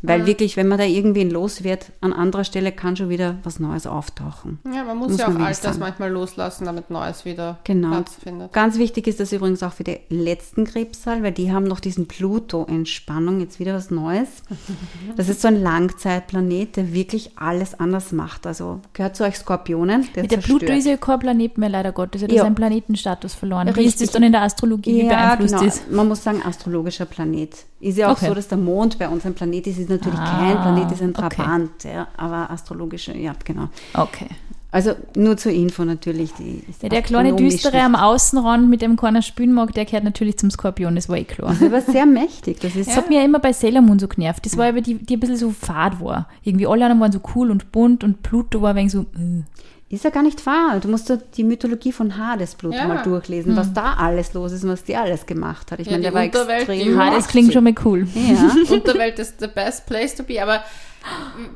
Weil 0.00 0.26
wirklich, 0.26 0.56
wenn 0.56 0.68
man 0.68 0.78
da 0.78 0.84
irgendwen 0.84 1.28
los 1.28 1.64
wird, 1.64 1.86
an 2.00 2.12
anderer 2.12 2.44
Stelle 2.44 2.70
kann 2.70 2.96
schon 2.96 3.08
wieder 3.08 3.38
was 3.42 3.58
Neues 3.58 3.84
auftauchen. 3.86 4.60
Ja, 4.72 4.84
man 4.84 4.96
muss, 4.96 5.08
Muss 5.10 5.18
ja 5.20 5.26
auch 5.26 5.32
man 5.32 5.52
sagen. 5.52 5.78
manchmal 5.80 6.10
loslassen, 6.12 6.66
damit 6.66 6.88
Neues 6.88 7.24
wieder 7.24 7.58
Genau. 7.64 7.90
Platz 7.90 8.14
findet. 8.14 8.52
Ganz 8.52 8.78
wichtig 8.78 9.08
ist 9.08 9.18
das 9.18 9.32
übrigens 9.32 9.62
auch 9.64 9.72
für 9.72 9.82
die 9.84 9.98
letzten 10.08 10.64
Krebssaal, 10.64 11.22
weil 11.24 11.32
die 11.32 11.50
haben 11.52 11.64
noch 11.64 11.80
diesen 11.80 12.06
Pluto-Entspannung, 12.06 13.40
jetzt 13.40 13.58
wieder 13.60 13.74
was 13.74 13.90
Neues. 13.90 14.28
Das 15.16 15.28
ist 15.28 15.42
so 15.42 15.48
ein 15.48 15.60
Langzeitplanet, 15.60 16.76
der 16.76 16.92
wirklich 16.92 17.32
alles 17.36 17.78
anders 17.78 18.12
macht. 18.12 18.46
Also 18.46 18.80
gehört 18.92 19.16
zu 19.16 19.24
euch 19.24 19.36
Skorpionen. 19.36 20.06
Der 20.14 20.22
Mit 20.22 20.30
der 20.32 20.38
zerstört. 20.40 20.60
Pluto 20.60 20.72
ist 20.74 20.86
ja 20.86 20.96
kein 20.96 21.18
Planet 21.18 21.58
mehr, 21.58 21.68
leider 21.68 21.92
Gottes. 21.92 22.22
Er 22.22 22.28
hat 22.28 22.32
Ja. 22.34 22.42
seinen 22.44 22.54
Planetenstatus 22.54 23.34
verloren. 23.34 23.66
Wie 23.66 23.70
ist 23.70 23.76
Richtig. 23.78 24.06
das 24.08 24.10
dann 24.12 24.22
in 24.22 24.32
der 24.32 24.42
Astrologie? 24.42 25.02
Wie 25.02 25.08
beeinflusst 25.08 25.54
genau. 25.54 25.64
das? 25.64 25.82
Man 25.90 26.08
muss 26.08 26.22
sagen, 26.22 26.42
astrologischer 26.44 27.06
Planet. 27.06 27.64
Ist 27.80 27.98
ja 27.98 28.08
auch 28.08 28.12
Okay. 28.12 28.28
so, 28.28 28.34
dass 28.34 28.48
der 28.48 28.58
Mond 28.58 28.98
bei 28.98 29.08
uns 29.08 29.24
ein 29.24 29.34
Planet 29.34 29.66
ist, 29.66 29.87
ist 29.88 30.00
natürlich 30.00 30.18
Ah, 30.20 30.38
kein 30.38 30.56
Planet, 30.60 30.92
ist 30.92 31.02
ein 31.02 31.14
okay. 31.16 31.36
Trabant, 31.36 31.84
ja, 31.84 32.08
aber 32.16 32.50
astrologischer, 32.50 33.16
ja, 33.16 33.32
genau. 33.44 33.68
Okay. 33.94 34.28
Also 34.70 34.92
nur 35.16 35.38
zur 35.38 35.52
Info 35.52 35.82
natürlich. 35.84 36.34
Die 36.34 36.62
Ja, 36.82 36.90
der 36.90 37.00
kleine 37.00 37.34
Düstere 37.34 37.80
am 37.80 37.94
Außenrand, 37.94 38.68
mit 38.68 38.82
dem 38.82 38.98
spielen 39.22 39.54
mag, 39.54 39.72
der 39.72 39.86
gehört 39.86 40.04
natürlich 40.04 40.38
zum 40.38 40.50
Skorpion, 40.50 40.94
das 40.94 41.08
war 41.08 41.16
eh 41.16 41.24
klar. 41.24 41.54
Das 41.58 41.62
aber 41.62 41.80
sehr 41.80 42.04
mächtig. 42.04 42.60
Das 42.60 42.76
ist 42.76 42.88
Das 42.88 42.96
hat 42.96 43.08
mir 43.08 43.20
ja 43.20 43.24
immer 43.24 43.38
bei 43.38 43.54
Sailor 43.54 43.80
Moon 43.80 43.98
so 43.98 44.08
genervt. 44.08 44.44
Das 44.44 44.58
war 44.58 44.66
aber 44.68 44.82
die, 44.82 44.94
die 44.96 45.16
ein 45.16 45.20
bisschen 45.20 45.38
so 45.38 45.50
fad 45.52 46.02
war. 46.02 46.28
Irgendwie 46.42 46.66
alle 46.66 46.84
anderen 46.84 47.00
waren 47.00 47.12
so 47.12 47.20
cool 47.34 47.50
und 47.50 47.72
bunt 47.72 48.04
und 48.04 48.22
Pluto 48.22 48.60
war 48.60 48.74
wenig 48.74 48.92
so, 48.92 49.00
äh. 49.00 49.42
Ist 49.90 50.04
ja 50.04 50.10
gar 50.10 50.22
nicht 50.22 50.44
wahr. 50.44 50.80
Du 50.80 50.88
musst 50.88 51.08
da 51.08 51.16
die 51.16 51.44
Mythologie 51.44 51.92
von 51.92 52.18
Hades 52.18 52.54
Pluto 52.56 52.76
Ja. 52.76 52.86
mal 52.86 53.02
durchlesen, 53.02 53.56
was 53.56 53.72
da 53.72 53.94
alles 53.94 54.34
los 54.34 54.52
ist 54.52 54.62
und 54.62 54.70
was 54.70 54.84
die 54.84 54.94
alles 54.96 55.24
gemacht 55.24 55.72
hat. 55.72 55.80
Ich 55.80 55.86
Ja, 55.86 55.92
meine, 55.92 56.02
der 56.02 56.12
war 56.14 56.24
Unterwelt, 56.24 56.68
extrem. 56.68 56.78
die 56.80 56.94
das 57.16 57.28
klingt 57.28 57.52
schon 57.54 57.64
mal 57.64 57.74
cool. 57.86 58.06
ja. 58.14 58.54
Unterwelt 58.74 59.18
ist 59.18 59.40
the 59.40 59.46
best 59.46 59.86
place 59.86 60.14
to 60.14 60.24
be, 60.24 60.42
aber 60.42 60.62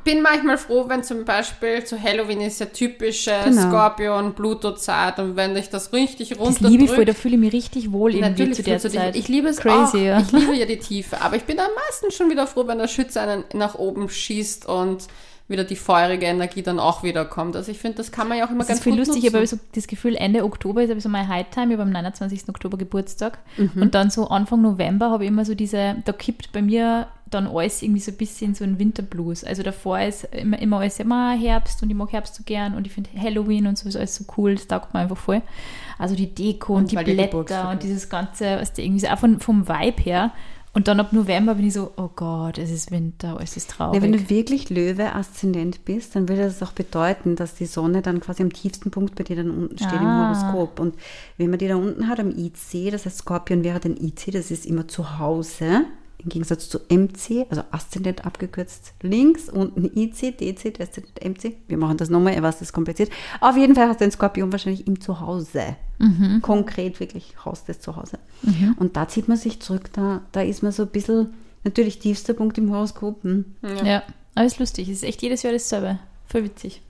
bin 0.04 0.22
manchmal 0.22 0.56
froh, 0.56 0.84
wenn 0.88 1.02
zum 1.02 1.24
Beispiel 1.26 1.84
zu 1.84 2.00
Halloween 2.02 2.40
ist 2.40 2.60
ja 2.60 2.66
typische 2.66 3.32
Genau. 3.44 3.68
Skorpion, 3.68 4.34
Pluto-Zeit 4.34 5.18
und 5.18 5.36
wenn 5.36 5.54
ich 5.56 5.68
das 5.68 5.92
richtig 5.92 6.30
Das 6.30 6.38
runterdrückt. 6.38 6.70
liebe 6.70 6.84
ich 6.84 6.90
voll, 6.90 7.04
da 7.04 7.12
fühle 7.12 7.34
ich 7.34 7.40
mich 7.40 7.52
richtig 7.52 7.92
wohl 7.92 8.14
irgendwie 8.14 8.52
zu 8.52 8.62
der 8.62 8.78
du 8.78 8.88
dich- 8.88 8.98
Zeit. 8.98 9.16
Ich 9.16 9.28
liebe 9.28 9.48
es 9.48 9.58
Crazy, 9.58 9.98
auch. 9.98 10.02
ja. 10.04 10.20
Ich 10.20 10.32
liebe 10.32 10.54
ja 10.54 10.64
die 10.64 10.78
Tiefe. 10.78 11.20
Aber 11.20 11.36
ich 11.36 11.42
bin 11.44 11.58
am 11.58 11.66
meisten 11.88 12.10
schon 12.12 12.30
wieder 12.30 12.46
froh, 12.46 12.66
wenn 12.66 12.78
der 12.78 12.88
Schütze 12.88 13.20
einen 13.20 13.44
nach 13.52 13.74
oben 13.74 14.08
schießt 14.08 14.64
und 14.66 15.04
wieder 15.48 15.64
die 15.64 15.76
feurige 15.76 16.26
Energie 16.26 16.62
dann 16.62 16.78
auch 16.78 17.02
wieder 17.02 17.24
kommt. 17.24 17.56
Also 17.56 17.70
ich 17.70 17.78
finde, 17.78 17.98
das 17.98 18.10
kann 18.12 18.28
man 18.28 18.38
ja 18.38 18.46
auch 18.46 18.50
immer 18.50 18.60
Das 18.60 18.68
ganz 18.68 18.78
ist 18.80 18.84
viel 18.84 18.92
gut 18.92 19.00
lustig, 19.00 19.24
ich 19.24 19.30
habe 19.30 19.40
nutzen. 19.40 19.58
so 19.58 19.64
das 19.74 19.86
Gefühl, 19.86 20.14
Ende 20.16 20.44
Oktober 20.44 20.82
ist 20.82 20.90
aber 20.90 21.00
so 21.00 21.08
mein 21.08 21.28
High 21.28 21.46
Time, 21.50 21.66
ich 21.66 21.72
habe 21.72 21.82
am 21.82 21.90
29. 21.90 22.48
Oktober 22.48 22.78
Geburtstag 22.78 23.38
Mhm. 23.58 23.82
und 23.82 23.94
dann 23.94 24.10
so 24.10 24.28
Anfang 24.28 24.62
November 24.62 25.10
habe 25.10 25.24
ich 25.24 25.28
immer 25.28 25.44
so 25.44 25.54
diese, 25.54 25.96
da 26.04 26.12
kippt 26.12 26.52
bei 26.52 26.62
mir 26.62 27.06
dann 27.28 27.46
alles 27.46 27.82
irgendwie 27.82 28.00
so 28.00 28.10
ein 28.10 28.16
bisschen 28.18 28.54
so 28.54 28.62
ein 28.62 28.78
Winterblues. 28.78 29.42
Also 29.42 29.62
davor 29.62 30.00
ist 30.00 30.24
immer, 30.32 30.58
immer 30.58 30.80
alles 30.80 31.00
immer 31.00 31.32
Herbst 31.32 31.82
und 31.82 31.88
ich 31.90 31.96
mag 31.96 32.12
Herbst 32.12 32.34
so 32.34 32.42
gern 32.44 32.74
und 32.74 32.86
ich 32.86 32.92
finde 32.92 33.08
Halloween 33.18 33.66
und 33.66 33.78
so 33.78 33.88
ist 33.88 33.96
alles 33.96 34.14
so 34.16 34.24
cool, 34.36 34.54
das 34.54 34.66
taugt 34.66 34.92
mir 34.92 35.00
einfach 35.00 35.16
voll. 35.16 35.40
Also 35.98 36.14
die 36.14 36.34
Deko 36.34 36.74
und, 36.74 36.82
Und 36.82 36.92
die 36.92 36.96
die 36.96 37.04
Blätter 37.04 37.28
Geburtstag 37.28 37.70
und 37.70 37.82
dieses 37.82 38.08
ganze, 38.10 38.58
was 38.60 38.72
irgendwie 38.76 39.00
so 39.00 39.08
auch 39.08 39.18
von, 39.18 39.40
vom 39.40 39.66
Vibe 39.68 40.02
her. 40.02 40.30
Und 40.74 40.88
dann 40.88 41.00
ab 41.00 41.12
November 41.12 41.56
bin 41.56 41.66
ich 41.66 41.74
so, 41.74 41.92
oh 41.96 42.08
Gott, 42.16 42.56
es 42.56 42.70
ist 42.70 42.90
Winter, 42.90 43.36
alles 43.36 43.58
ist 43.58 43.70
traurig. 43.70 43.96
Ja, 43.96 44.02
wenn 44.02 44.12
du 44.12 44.30
wirklich 44.30 44.70
Löwe 44.70 45.14
Aszendent 45.14 45.84
bist, 45.84 46.16
dann 46.16 46.28
würde 46.30 46.44
das 46.44 46.62
auch 46.62 46.72
bedeuten, 46.72 47.36
dass 47.36 47.54
die 47.54 47.66
Sonne 47.66 48.00
dann 48.00 48.20
quasi 48.20 48.42
am 48.42 48.50
tiefsten 48.52 48.90
Punkt 48.90 49.14
bei 49.14 49.22
dir 49.24 49.36
dann 49.36 49.50
unten 49.50 49.76
steht 49.76 49.92
im 50.00 50.06
Ah. 50.06 50.28
Horoskop. 50.34 50.80
Und 50.80 50.94
wenn 51.36 51.50
man 51.50 51.58
die 51.58 51.68
da 51.68 51.76
unten 51.76 52.08
hat 52.08 52.20
am 52.20 52.30
IC, 52.30 52.90
das 52.90 53.04
heißt 53.04 53.18
Skorpion 53.18 53.64
wäre 53.64 53.80
dann 53.80 53.98
IC, 53.98 54.30
das 54.32 54.50
ist 54.50 54.64
immer 54.64 54.88
zu 54.88 55.18
Hause. 55.18 55.84
Im 56.22 56.28
Gegensatz 56.28 56.68
zu 56.68 56.78
MC, 56.88 57.46
also 57.50 57.62
Aszendent 57.70 58.24
abgekürzt 58.24 58.94
links, 59.02 59.48
unten 59.48 59.84
IC, 59.96 60.38
DC, 60.38 60.80
Aszendent 60.80 61.24
MC. 61.24 61.56
Wir 61.68 61.76
machen 61.76 61.96
das 61.96 62.10
nochmal, 62.10 62.34
ihr 62.34 62.42
weiß, 62.42 62.56
das 62.56 62.68
ist 62.68 62.72
kompliziert. 62.72 63.10
Auf 63.40 63.56
jeden 63.56 63.74
Fall 63.74 63.88
hast 63.88 64.00
du 64.00 64.04
ein 64.04 64.12
Skorpion 64.12 64.52
wahrscheinlich 64.52 64.86
im 64.86 65.00
Zuhause. 65.00 65.76
Konkret 66.42 66.98
wirklich 67.00 67.34
Haus 67.44 67.64
des 67.64 67.80
Zuhause. 67.80 68.18
Und 68.76 68.96
da 68.96 69.08
zieht 69.08 69.28
man 69.28 69.36
sich 69.36 69.60
zurück, 69.60 69.92
da, 69.92 70.22
da 70.32 70.42
ist 70.42 70.62
man 70.62 70.72
so 70.72 70.82
ein 70.82 70.88
bisschen, 70.88 71.32
natürlich 71.64 71.98
tiefster 71.98 72.34
Punkt 72.34 72.58
im 72.58 72.72
Horoskop. 72.72 73.22
Hm. 73.22 73.44
ja, 73.84 74.02
aber 74.34 74.46
ist 74.46 74.58
lustig, 74.58 74.88
es 74.88 74.98
ist 74.98 75.04
echt 75.04 75.22
jedes 75.22 75.42
Jahr 75.42 75.52
dasselbe. 75.52 75.98
Voll 76.26 76.44
witzig. 76.44 76.82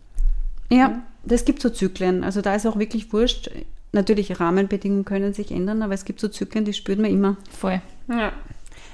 Ja, 0.70 1.02
das 1.24 1.44
gibt 1.44 1.60
so 1.60 1.70
Zyklen. 1.70 2.24
Also 2.24 2.40
da 2.40 2.54
ist 2.54 2.66
auch 2.66 2.78
wirklich 2.78 3.12
wurscht. 3.12 3.50
Natürlich, 3.92 4.40
Rahmenbedingungen 4.40 5.04
können 5.04 5.34
sich 5.34 5.50
ändern, 5.50 5.82
aber 5.82 5.92
es 5.92 6.04
gibt 6.04 6.20
so 6.20 6.28
Zyklen, 6.28 6.64
die 6.64 6.72
spürt 6.72 6.98
man 6.98 7.10
immer. 7.10 7.36
Voll. 7.50 7.82
Ja. 8.08 8.32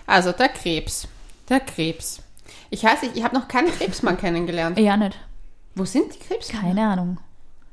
Also 0.09 0.33
der 0.33 0.49
Krebs. 0.49 1.07
Der 1.49 1.61
Krebs. 1.61 2.21
Ich 2.71 2.83
weiß 2.83 3.03
nicht, 3.03 3.17
ich 3.17 3.23
habe 3.23 3.37
noch 3.37 3.47
keinen 3.47 3.71
Krebsmann 3.71 4.17
kennengelernt. 4.21 4.79
Ja, 4.79 4.97
nicht. 4.97 5.17
Wo 5.75 5.85
sind 5.85 6.15
die 6.15 6.19
Krebsmänner? 6.19 6.65
Keine 6.67 6.87
Ahnung. 6.89 7.19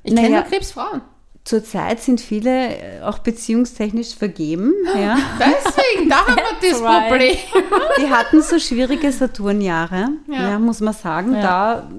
Ich 0.03 0.13
kenne 0.15 0.29
nur 0.29 0.41
Krebsfrauen. 0.43 1.01
Zurzeit 1.45 2.01
sind 2.01 2.21
viele 2.21 2.77
äh, 2.77 3.01
auch 3.03 3.19
beziehungstechnisch 3.19 4.15
vergeben. 4.15 4.73
Ja. 4.95 5.17
Deswegen, 5.39 6.09
da 6.09 6.17
haben 6.25 6.35
wir 6.35 6.43
das 6.71 6.81
Right. 6.81 7.09
Problem. 7.09 7.37
Die 7.99 8.09
hatten 8.09 8.41
so 8.41 8.59
schwierige 8.59 9.11
Saturnjahre, 9.11 10.09
ja. 10.27 10.49
Ja. 10.51 10.59
muss 10.59 10.79
man 10.81 10.93
sagen. 10.93 11.33
Da 11.33 11.89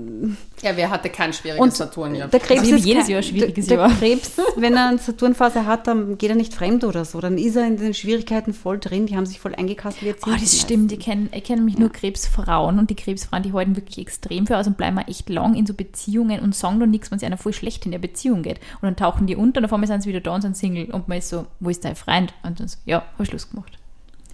Ja, 0.62 0.77
wer 0.77 0.90
hatte 0.90 1.11
kein 1.11 1.33
schwieriges 1.33 1.62
Und 1.62 1.75
Saturnjahr? 1.75 2.29
der 2.29 2.40
Krebs 2.40 2.61
Also 2.61 2.75
ist 2.77 2.85
jedes 2.87 3.03
kein- 3.05 3.11
Jahr 3.11 3.19
ein 3.21 3.23
schwieriges 3.25 3.66
der, 3.66 3.77
Jahr. 3.79 3.88
Der 3.88 3.97
Krebs, 3.99 4.33
wenn 4.57 4.75
er 4.75 4.88
eine 4.88 4.99
Saturnphase 4.99 5.66
hat, 5.66 5.87
dann 5.87 6.16
geht 6.16 6.31
er 6.31 6.37
nicht 6.37 6.55
fremd 6.55 6.83
oder 6.85 7.05
so. 7.05 7.21
Dann 7.21 7.37
ist 7.37 7.57
er 7.57 7.66
in 7.66 7.77
den 7.77 7.92
Schwierigkeiten 7.92 8.55
voll 8.55 8.79
drin. 8.79 9.07
Die 9.07 9.16
haben 9.16 9.27
sich 9.27 9.38
voll 9.38 9.55
eingekastet. 9.55 10.03
wie 10.03 10.14
Oh, 10.31 10.35
das 10.38 10.59
stimmt. 10.61 10.92
Ich 10.92 11.01
kenne 11.01 11.29
kenn 11.29 11.59
nämlich 11.59 11.77
nur 11.79 11.90
Krebsfrauen 11.92 12.79
und 12.79 12.88
die 12.90 12.95
Krebsfrauen, 12.97 13.42
die 13.42 13.53
halten 13.53 13.77
wirklich 13.77 13.99
extrem 13.99 14.47
für 14.47 14.57
aus 14.57 14.66
und 14.66 14.77
bleiben 14.79 14.99
auch 14.99 15.07
echt 15.09 15.29
lang 15.29 15.55
in 15.55 15.66
so 15.66 15.75
Beziehungen 15.75 16.40
und 16.40 16.55
sagen 16.55 16.81
dann 16.81 16.90
nichts, 16.90 17.11
wenn 17.11 17.19
es 17.19 17.23
einer 17.25 17.37
voll 17.37 17.53
schlecht 17.53 17.85
in 17.85 17.92
der 17.92 17.99
Beziehung 17.99 18.42
geht. 18.42 18.59
Und 18.81 18.83
dann 18.83 18.97
tauchen 18.97 19.27
die 19.27 19.37
unter 19.37 19.59
und 19.59 19.66
auf 19.66 19.73
einmal 19.73 19.87
sind 19.88 20.03
sie 20.03 20.09
wieder 20.09 20.21
da 20.21 20.35
und 20.35 20.40
sind 20.42 20.57
Single 20.57 20.87
und 20.90 21.07
man 21.09 21.19
ist 21.19 21.29
so, 21.29 21.47
wo 21.61 21.69
ist 21.69 21.85
dein 21.85 21.97
Freund? 21.97 22.33
Und 22.42 22.61
dann 22.61 22.69
so, 22.69 22.79
ja, 22.87 23.05
habe 23.14 23.27
Schluss 23.27 23.51
gemacht. 23.51 23.79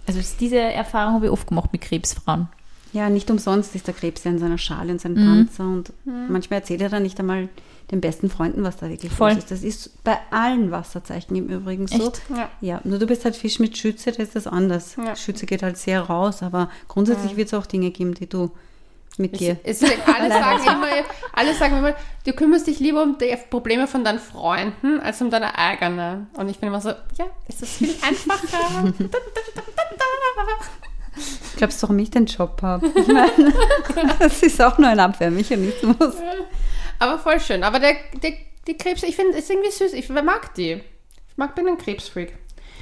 Also 0.07 0.19
diese 0.39 0.57
Erfahrung 0.59 1.15
habe 1.15 1.25
ich 1.25 1.31
oft 1.31 1.47
gemacht 1.47 1.69
mit 1.73 1.81
Krebsfrauen. 1.81 2.47
Ja, 2.93 3.09
nicht 3.09 3.29
umsonst 3.31 3.75
ist 3.75 3.87
der 3.87 3.93
Krebs 3.93 4.23
ja 4.23 4.31
in 4.31 4.39
seiner 4.39 4.57
Schale 4.57 4.91
und 4.91 5.03
Mhm. 5.03 5.15
seinem 5.15 5.15
Panzer 5.47 5.63
und 5.63 5.93
manchmal 6.29 6.59
erzählt 6.59 6.81
er 6.81 6.89
dann 6.89 7.03
nicht 7.03 7.19
einmal 7.19 7.49
den 7.91 7.99
besten 8.01 8.29
Freunden, 8.29 8.63
was 8.63 8.77
da 8.77 8.87
wirklich 8.89 9.11
Voll. 9.11 9.31
los 9.31 9.39
ist. 9.39 9.51
Das 9.51 9.63
ist 9.63 10.03
bei 10.03 10.17
allen 10.31 10.71
Wasserzeichen 10.71 11.35
im 11.35 11.47
Übrigen 11.49 11.87
so. 11.87 12.07
Echt? 12.07 12.21
Ja. 12.29 12.49
Ja, 12.61 12.81
nur 12.85 12.97
du 12.99 13.05
bist 13.07 13.25
halt 13.25 13.35
Fisch 13.35 13.59
mit 13.59 13.77
Schütze, 13.77 14.11
da 14.13 14.23
ist 14.23 14.35
das 14.35 14.47
anders. 14.47 14.95
Ja. 14.95 15.15
Schütze 15.15 15.45
geht 15.45 15.63
halt 15.63 15.77
sehr 15.77 16.01
raus, 16.01 16.41
aber 16.43 16.69
grundsätzlich 16.87 17.35
wird 17.35 17.47
es 17.49 17.53
auch 17.53 17.65
Dinge 17.65 17.91
geben, 17.91 18.13
die 18.13 18.27
du 18.29 18.51
mit 19.17 19.39
dir. 19.39 19.57
Es, 19.63 19.81
es, 19.83 19.91
alle, 20.07 20.29
sagen 20.29 20.63
immer, 20.63 20.87
alle 21.33 21.53
sagen 21.55 21.77
immer, 21.77 21.93
du 22.25 22.33
kümmerst 22.33 22.65
dich 22.67 22.79
lieber 22.79 23.03
um 23.03 23.17
die 23.19 23.35
Probleme 23.49 23.85
von 23.87 24.03
deinen 24.03 24.17
Freunden 24.19 24.99
als 25.01 25.21
um 25.21 25.29
deine 25.29 25.55
eigene. 25.57 26.25
Und 26.35 26.49
ich 26.49 26.57
bin 26.59 26.69
immer 26.69 26.81
so, 26.81 26.89
ja, 26.89 27.25
ist 27.47 27.65
viel 27.65 27.93
einfacher. 28.01 28.93
Glaubst 31.57 31.81
du, 31.81 31.87
warum 31.87 31.99
ich 31.99 32.11
den 32.11 32.25
Job 32.25 32.61
habe? 32.61 32.87
Ich 32.95 33.07
meine, 33.07 33.53
das 34.19 34.41
ist 34.41 34.61
auch 34.61 34.77
nur 34.77 34.89
ein 34.89 34.99
Abwehrmechanismus. 34.99 36.15
Aber 36.99 37.19
voll 37.19 37.39
schön. 37.39 37.63
Aber 37.63 37.79
der, 37.79 37.95
der, 38.21 38.33
die 38.67 38.77
Krebs, 38.77 39.03
ich 39.03 39.15
finde, 39.15 39.37
ist 39.37 39.49
irgendwie 39.49 39.71
süß. 39.71 39.93
Ich 39.93 40.09
mag 40.09 40.53
die. 40.55 40.81
Ich 41.29 41.37
mag 41.37 41.55
bin 41.55 41.67
ein 41.67 41.77
Krebsfreak. 41.77 42.33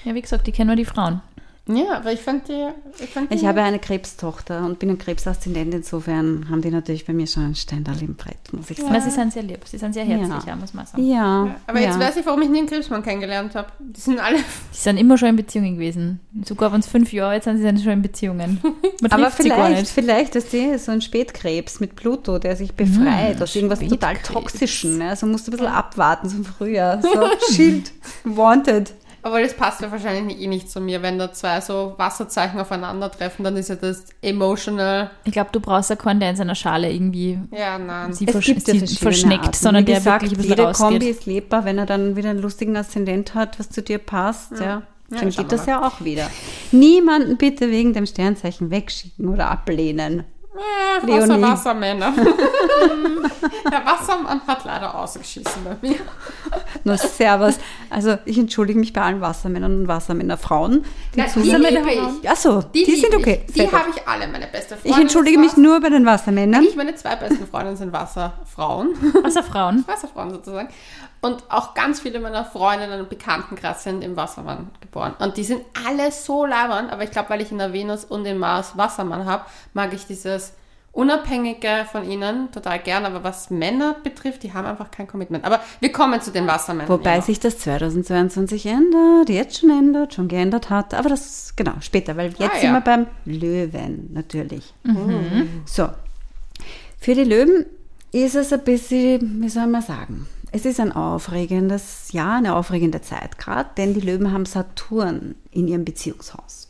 Ja, 0.04 0.16
wie 0.16 0.22
gesagt, 0.22 0.48
die 0.48 0.52
kennen 0.52 0.68
nur 0.68 0.76
die 0.76 0.86
Frauen. 0.86 1.22
Ja, 1.68 1.98
aber 1.98 2.12
ich 2.12 2.20
fand 2.22 2.48
die. 2.48 2.68
Ich, 3.00 3.10
fand 3.12 3.32
die 3.32 3.36
Ich 3.36 3.46
habe 3.46 3.62
eine 3.62 3.78
Krebstochter 3.78 4.66
und 4.66 4.80
bin 4.80 4.90
ein 4.90 4.98
Krebsaszendent. 4.98 5.74
Insofern 5.74 6.48
haben 6.50 6.62
die 6.62 6.72
natürlich 6.72 7.06
bei 7.06 7.14
mir 7.14 7.28
schon 7.28 7.46
ein 7.46 7.56
Steinderl 7.56 8.02
im 8.02 8.16
Brett, 8.16 8.52
muss 8.52 8.70
ich 8.72 8.78
sagen. 8.78 8.90
Aber 8.90 9.00
sie 9.02 9.12
sind 9.12 9.32
sehr 9.32 9.44
lieb, 9.44 9.60
sie 9.66 9.78
sind 9.78 9.94
sehr 9.94 10.04
herzlich, 10.04 10.44
Ja. 10.44 10.44
ja, 10.48 10.56
muss 10.56 10.74
man 10.74 10.86
sagen. 10.88 11.06
Ja. 11.08 11.56
aber 11.68 11.80
jetzt 11.80 11.94
ja. 11.94 12.00
weiß 12.00 12.18
ich, 12.18 12.26
warum 12.26 12.42
ich 12.42 12.50
nie 12.50 12.60
einen 12.60 12.68
Krebsmann 12.68 13.04
kennengelernt 13.04 13.54
habe. 13.54 13.68
Die 13.80 14.00
sind 14.02 14.20
alle. 14.20 14.38
Die 14.74 14.78
sind 14.78 14.98
immer 14.98 15.18
schon 15.20 15.30
in 15.30 15.36
Beziehungen 15.36 15.76
gewesen. 15.76 16.20
Sogar 16.46 16.74
wenn 16.74 16.80
es 16.80 16.88
fünf 16.88 17.14
Jahre 17.14 17.36
jetzt 17.36 17.44
sind, 17.46 17.58
sie 17.58 17.64
sind 17.64 17.80
schon 17.80 17.92
in 17.94 18.02
Beziehungen. 18.02 18.60
Man 19.02 19.12
Aber 19.12 19.30
sie 19.30 19.44
vielleicht, 19.44 19.88
vielleicht 19.90 20.36
ist 20.36 20.52
die 20.54 20.78
so 20.80 20.92
ein 20.92 21.02
Spätkrebs 21.02 21.80
mit 21.80 21.96
Pluto, 21.96 22.40
der 22.40 22.56
sich 22.56 22.74
befreit 22.74 23.40
Mm, 23.40 23.44
aus 23.44 23.56
irgendwas 23.56 23.80
total. 23.80 24.18
Toxischen. 24.18 24.98
Ne? 24.98 25.10
Also 25.10 25.28
musst 25.28 25.48
du 25.48 25.52
ein 25.52 25.58
bisschen 25.58 25.68
abwarten 25.72 26.28
zum 26.30 26.44
Frühjahr. 26.44 27.02
So, 27.02 27.10
Schild, 27.54 27.92
wanted. 28.24 28.94
Aber 29.24 29.42
das 29.42 29.54
passt 29.56 29.82
ja 29.82 29.92
wahrscheinlich 29.92 30.40
eh 30.40 30.48
nicht 30.48 30.70
zu 30.72 30.82
mir. 30.82 31.02
Wenn 31.02 31.20
da 31.20 31.32
zwei 31.32 31.62
so 31.62 31.94
Wasserzeichen 31.98 32.60
aufeinandertreffen, 32.60 33.44
dann 33.44 33.56
ist 33.58 33.70
ja 33.70 33.76
das 33.76 34.06
emotional. 34.22 35.12
Ich 35.26 35.32
glaube, 35.32 35.50
du 35.52 35.60
brauchst 35.60 35.90
ja 35.90 35.96
keinen, 35.96 36.20
der 36.20 36.32
in 36.32 36.36
seiner 36.36 36.56
Schale 36.56 36.92
irgendwie 36.92 37.40
Ja, 37.56 37.78
nein. 37.78 38.14
sie 38.14 38.26
Es 38.26 38.32
versch 38.32 38.46
gibt 38.48 38.68
ja 38.68 38.74
sie 38.74 38.80
verschiedene 38.80 39.00
verschneckt, 39.12 39.46
Arten. 39.46 39.58
sondern 39.58 39.82
Wie 39.84 39.92
der 39.92 39.96
gesagt, 40.00 40.22
wirklich 40.24 40.32
ein 40.40 40.42
bisschen 40.42 40.58
jede 40.58 40.72
Kombi 40.74 40.96
rausgeht. 40.96 41.16
ist 41.18 41.26
lebbar, 41.26 41.66
wenn 41.66 41.78
er 41.78 41.86
dann 41.86 42.16
wieder 42.16 42.30
einen 42.32 42.42
lustigen 42.42 42.76
Aszendent 42.76 43.36
hat, 43.36 43.60
was 43.60 43.70
zu 43.70 43.82
dir 43.82 43.98
passt. 44.00 44.54
Ja. 44.60 44.84
Ja, 45.14 45.18
Dann 45.20 45.32
schauen 45.32 45.44
geht 45.44 45.52
das 45.52 45.66
ja 45.66 45.86
auch 45.86 46.04
wieder. 46.04 46.30
Niemanden 46.72 47.38
bitte 47.38 47.70
wegen 47.70 47.94
dem 47.94 48.06
Sternzeichen 48.06 48.72
wegschicken 48.72 49.28
oder 49.28 49.52
ablehnen. 49.52 50.24
Ja, 50.54 51.06
Leonie. 51.06 51.22
außer 51.24 51.42
Wassermänner. 51.42 52.14
Der 53.72 53.86
Wassermann 53.86 54.42
hat 54.46 54.66
leider 54.66 54.94
ausgeschissen 55.00 55.64
bei 55.64 55.78
mir. 55.88 55.96
Nur 56.84 56.98
Servus. 56.98 57.58
Also 57.90 58.18
ich 58.26 58.38
entschuldige 58.38 58.78
mich 58.78 58.92
bei 58.92 59.02
allen 59.02 59.22
Wassermännern 59.22 59.82
und 59.82 59.88
Wassermännerfrauen. 59.88 60.84
Die 61.16 61.20
Nein, 61.20 61.32
die 61.36 61.42
zuhören. 61.42 61.62
liebe 61.62 61.92
ich. 62.22 62.30
Achso, 62.30 62.62
die, 62.62 62.84
lieb 62.84 63.00
sind 63.00 63.16
okay. 63.16 63.46
Ich. 63.48 63.54
Die 63.54 63.72
habe 63.72 63.90
ich 63.96 64.06
alle, 64.06 64.28
meine 64.28 64.48
beste 64.48 64.76
Freundin. 64.76 64.92
Ich 64.92 64.98
entschuldige 64.98 65.40
mich 65.40 65.56
nur 65.56 65.80
bei 65.80 65.90
den 65.90 66.06
Wassermännern. 66.06 66.64
Ich, 66.64 66.76
meine 66.76 66.96
zwei 66.96 67.16
besten 67.16 67.48
Freundinnen 67.48 67.78
sind 67.78 67.94
Wasserfrauen. 67.94 68.90
Außer 69.24 69.44
Frauen. 69.44 69.84
Wasserfrauen 69.88 70.32
sozusagen. 70.32 70.68
Und 71.22 71.44
auch 71.50 71.76
ganz 71.76 72.00
viele 72.00 72.20
meiner 72.20 72.44
Freundinnen 72.46 73.00
und 73.00 73.10
Bekanntenkreis 73.10 73.84
sind 73.84 74.04
im 74.04 74.16
Wassermann 74.18 74.72
geboren. 74.82 75.14
Und 75.20 75.38
die 75.38 75.44
sind 75.44 75.62
alle 75.86 76.12
so 76.12 76.46
labernd, 76.48 76.92
aber 76.92 77.04
ich 77.04 77.12
glaube, 77.12 77.30
weil 77.30 77.42
ich 77.42 77.52
in 77.52 77.60
der 77.60 77.74
Venus 77.74 78.06
und 78.06 78.26
im 78.26 78.40
Mars 78.40 78.76
Wassermann 78.76 79.26
habe, 79.26 79.46
mag 79.74 79.94
ich 79.94 80.08
dieses 80.08 80.54
Unabhängige 80.94 81.86
von 81.90 82.10
ihnen 82.10 82.52
total 82.52 82.80
gern. 82.80 83.06
Aber 83.06 83.24
was 83.24 83.50
Männer 83.50 83.96
betrifft, 84.04 84.44
die 84.44 84.54
haben 84.54 84.66
einfach 84.66 84.90
kein 84.92 85.08
Commitment. 85.08 85.46
Aber 85.46 85.62
wir 85.80 85.92
kommen 85.92 86.20
zu 86.22 86.32
den 86.32 86.48
Wassermännern. 86.48 86.90
Wobei 86.90 87.14
immer. 87.14 87.22
sich 87.22 87.40
das 87.40 87.60
2022 87.60 88.66
ändert, 88.66 89.30
jetzt 89.30 89.60
schon 89.60 89.70
ändert, 89.70 90.14
schon 90.16 90.28
geändert 90.28 90.70
hat. 90.70 90.94
Aber 90.94 91.08
das, 91.10 91.54
genau, 91.56 91.74
später, 91.82 92.18
weil 92.18 92.30
jetzt 92.32 92.42
Ah, 92.42 92.60
sind 92.60 92.64
ja. 92.64 92.74
wir 92.74 92.82
beim 92.82 93.06
Löwen 93.26 94.10
natürlich. 94.14 94.74
So, 95.66 95.88
für 97.00 97.16
die 97.16 97.24
Löwen 97.24 97.66
ist 98.12 98.36
es 98.36 98.52
ein 98.52 98.64
bisschen, 98.64 99.42
wie 99.42 99.50
soll 99.50 99.68
man 99.68 99.82
sagen, 99.82 100.28
es 100.52 100.66
ist 100.66 100.80
ein 100.80 100.92
aufregendes 100.92 102.12
Jahr, 102.12 102.38
eine 102.38 102.56
aufregende 102.56 103.02
Zeit 103.02 103.38
gerade, 103.38 103.70
denn 103.78 103.94
die 103.94 104.02
Löwen 104.02 104.32
haben 104.32 104.46
Saturn 104.46 105.36
in 105.52 105.68
ihrem 105.68 105.86
Beziehungshaus. 105.86 106.70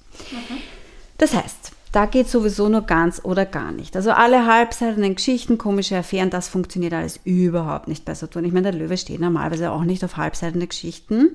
Das 1.17 1.33
heißt, 1.33 1.71
da 1.91 2.05
geht 2.05 2.29
sowieso 2.29 2.69
nur 2.69 2.81
ganz 2.81 3.21
oder 3.23 3.45
gar 3.45 3.71
nicht. 3.71 3.95
Also 3.95 4.11
alle 4.11 4.45
halbseitigen 4.45 5.15
Geschichten, 5.15 5.57
komische 5.57 5.97
Affären, 5.97 6.29
das 6.29 6.47
funktioniert 6.47 6.93
alles 6.93 7.19
überhaupt 7.25 7.87
nicht 7.87 8.05
bei 8.05 8.13
Saturn. 8.15 8.45
Ich 8.45 8.53
meine, 8.53 8.71
der 8.71 8.79
Löwe 8.79 8.97
steht 8.97 9.19
normalerweise 9.19 9.71
auch 9.71 9.83
nicht 9.83 10.03
auf 10.05 10.15
halbseitende 10.15 10.67
Geschichten. 10.67 11.31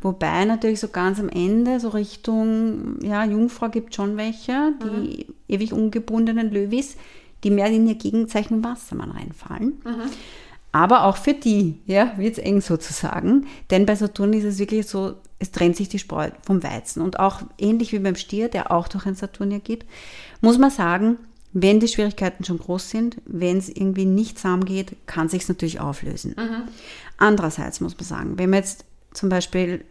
Wobei 0.00 0.44
natürlich 0.44 0.80
so 0.80 0.88
ganz 0.88 1.18
am 1.18 1.28
Ende, 1.28 1.80
so 1.80 1.88
Richtung, 1.88 3.02
ja, 3.02 3.24
Jungfrau 3.24 3.68
gibt 3.68 3.94
schon 3.96 4.16
welche, 4.16 4.72
die 4.82 5.26
ewig 5.48 5.72
ungebundenen 5.72 6.52
Löwis, 6.52 6.96
die 7.42 7.50
mehr 7.50 7.66
in 7.66 7.88
ihr 7.88 7.96
Gegenzeichen 7.96 8.62
Wassermann 8.62 9.10
reinfallen. 9.10 9.82
Aber 10.72 11.04
auch 11.04 11.16
für 11.16 11.34
die, 11.34 11.80
ja, 11.86 12.12
wird 12.18 12.38
es 12.38 12.44
eng 12.44 12.60
sozusagen. 12.60 13.46
Denn 13.70 13.86
bei 13.86 13.94
Saturn 13.94 14.32
ist 14.32 14.44
es 14.44 14.58
wirklich 14.58 14.86
so, 14.86 15.14
es 15.38 15.50
trennt 15.50 15.76
sich 15.76 15.88
die 15.88 15.98
Spreu 15.98 16.30
vom 16.44 16.62
Weizen. 16.62 17.02
Und 17.02 17.18
auch 17.18 17.42
ähnlich 17.58 17.92
wie 17.92 17.98
beim 17.98 18.16
Stier, 18.16 18.48
der 18.48 18.70
auch 18.70 18.88
durch 18.88 19.06
ein 19.06 19.14
Saturn 19.14 19.50
ja 19.50 19.58
geht, 19.58 19.84
muss 20.40 20.58
man 20.58 20.70
sagen, 20.70 21.16
wenn 21.52 21.80
die 21.80 21.88
Schwierigkeiten 21.88 22.44
schon 22.44 22.58
groß 22.58 22.90
sind, 22.90 23.16
wenn 23.24 23.56
es 23.56 23.68
irgendwie 23.68 24.04
nicht 24.04 24.38
zahm 24.38 24.64
geht, 24.64 24.96
kann 25.06 25.28
sich 25.28 25.48
natürlich 25.48 25.80
auflösen. 25.80 26.34
Andererseits 27.16 27.80
muss 27.80 27.96
man 27.96 28.04
sagen, 28.04 28.38
wenn 28.38 28.50
man 28.50 28.60
jetzt 28.60 28.84
zum 29.12 29.30
Beispiel 29.30 29.84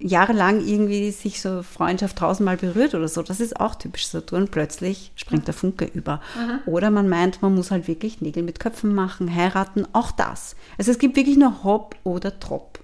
jahrelang 0.00 0.64
irgendwie 0.64 1.10
sich 1.10 1.40
so 1.40 1.62
Freundschaft 1.62 2.18
tausendmal 2.18 2.56
berührt 2.56 2.94
oder 2.94 3.08
so, 3.08 3.22
das 3.22 3.40
ist 3.40 3.58
auch 3.58 3.74
typisch 3.74 4.06
Saturn. 4.06 4.46
Plötzlich 4.48 5.10
springt 5.16 5.46
der 5.46 5.54
Funke 5.54 5.84
über. 5.86 6.20
Oder 6.66 6.90
man 6.90 7.08
meint, 7.08 7.42
man 7.42 7.54
muss 7.54 7.70
halt 7.70 7.88
wirklich 7.88 8.20
Nägel 8.20 8.42
mit 8.44 8.60
Köpfen 8.60 8.94
machen, 8.94 9.34
heiraten, 9.34 9.86
auch 9.92 10.10
das. 10.12 10.54
Also 10.78 10.92
es 10.92 10.98
gibt 10.98 11.16
wirklich 11.16 11.36
nur 11.36 11.64
Hop 11.64 11.96
oder 12.04 12.38
Trop. 12.38 12.78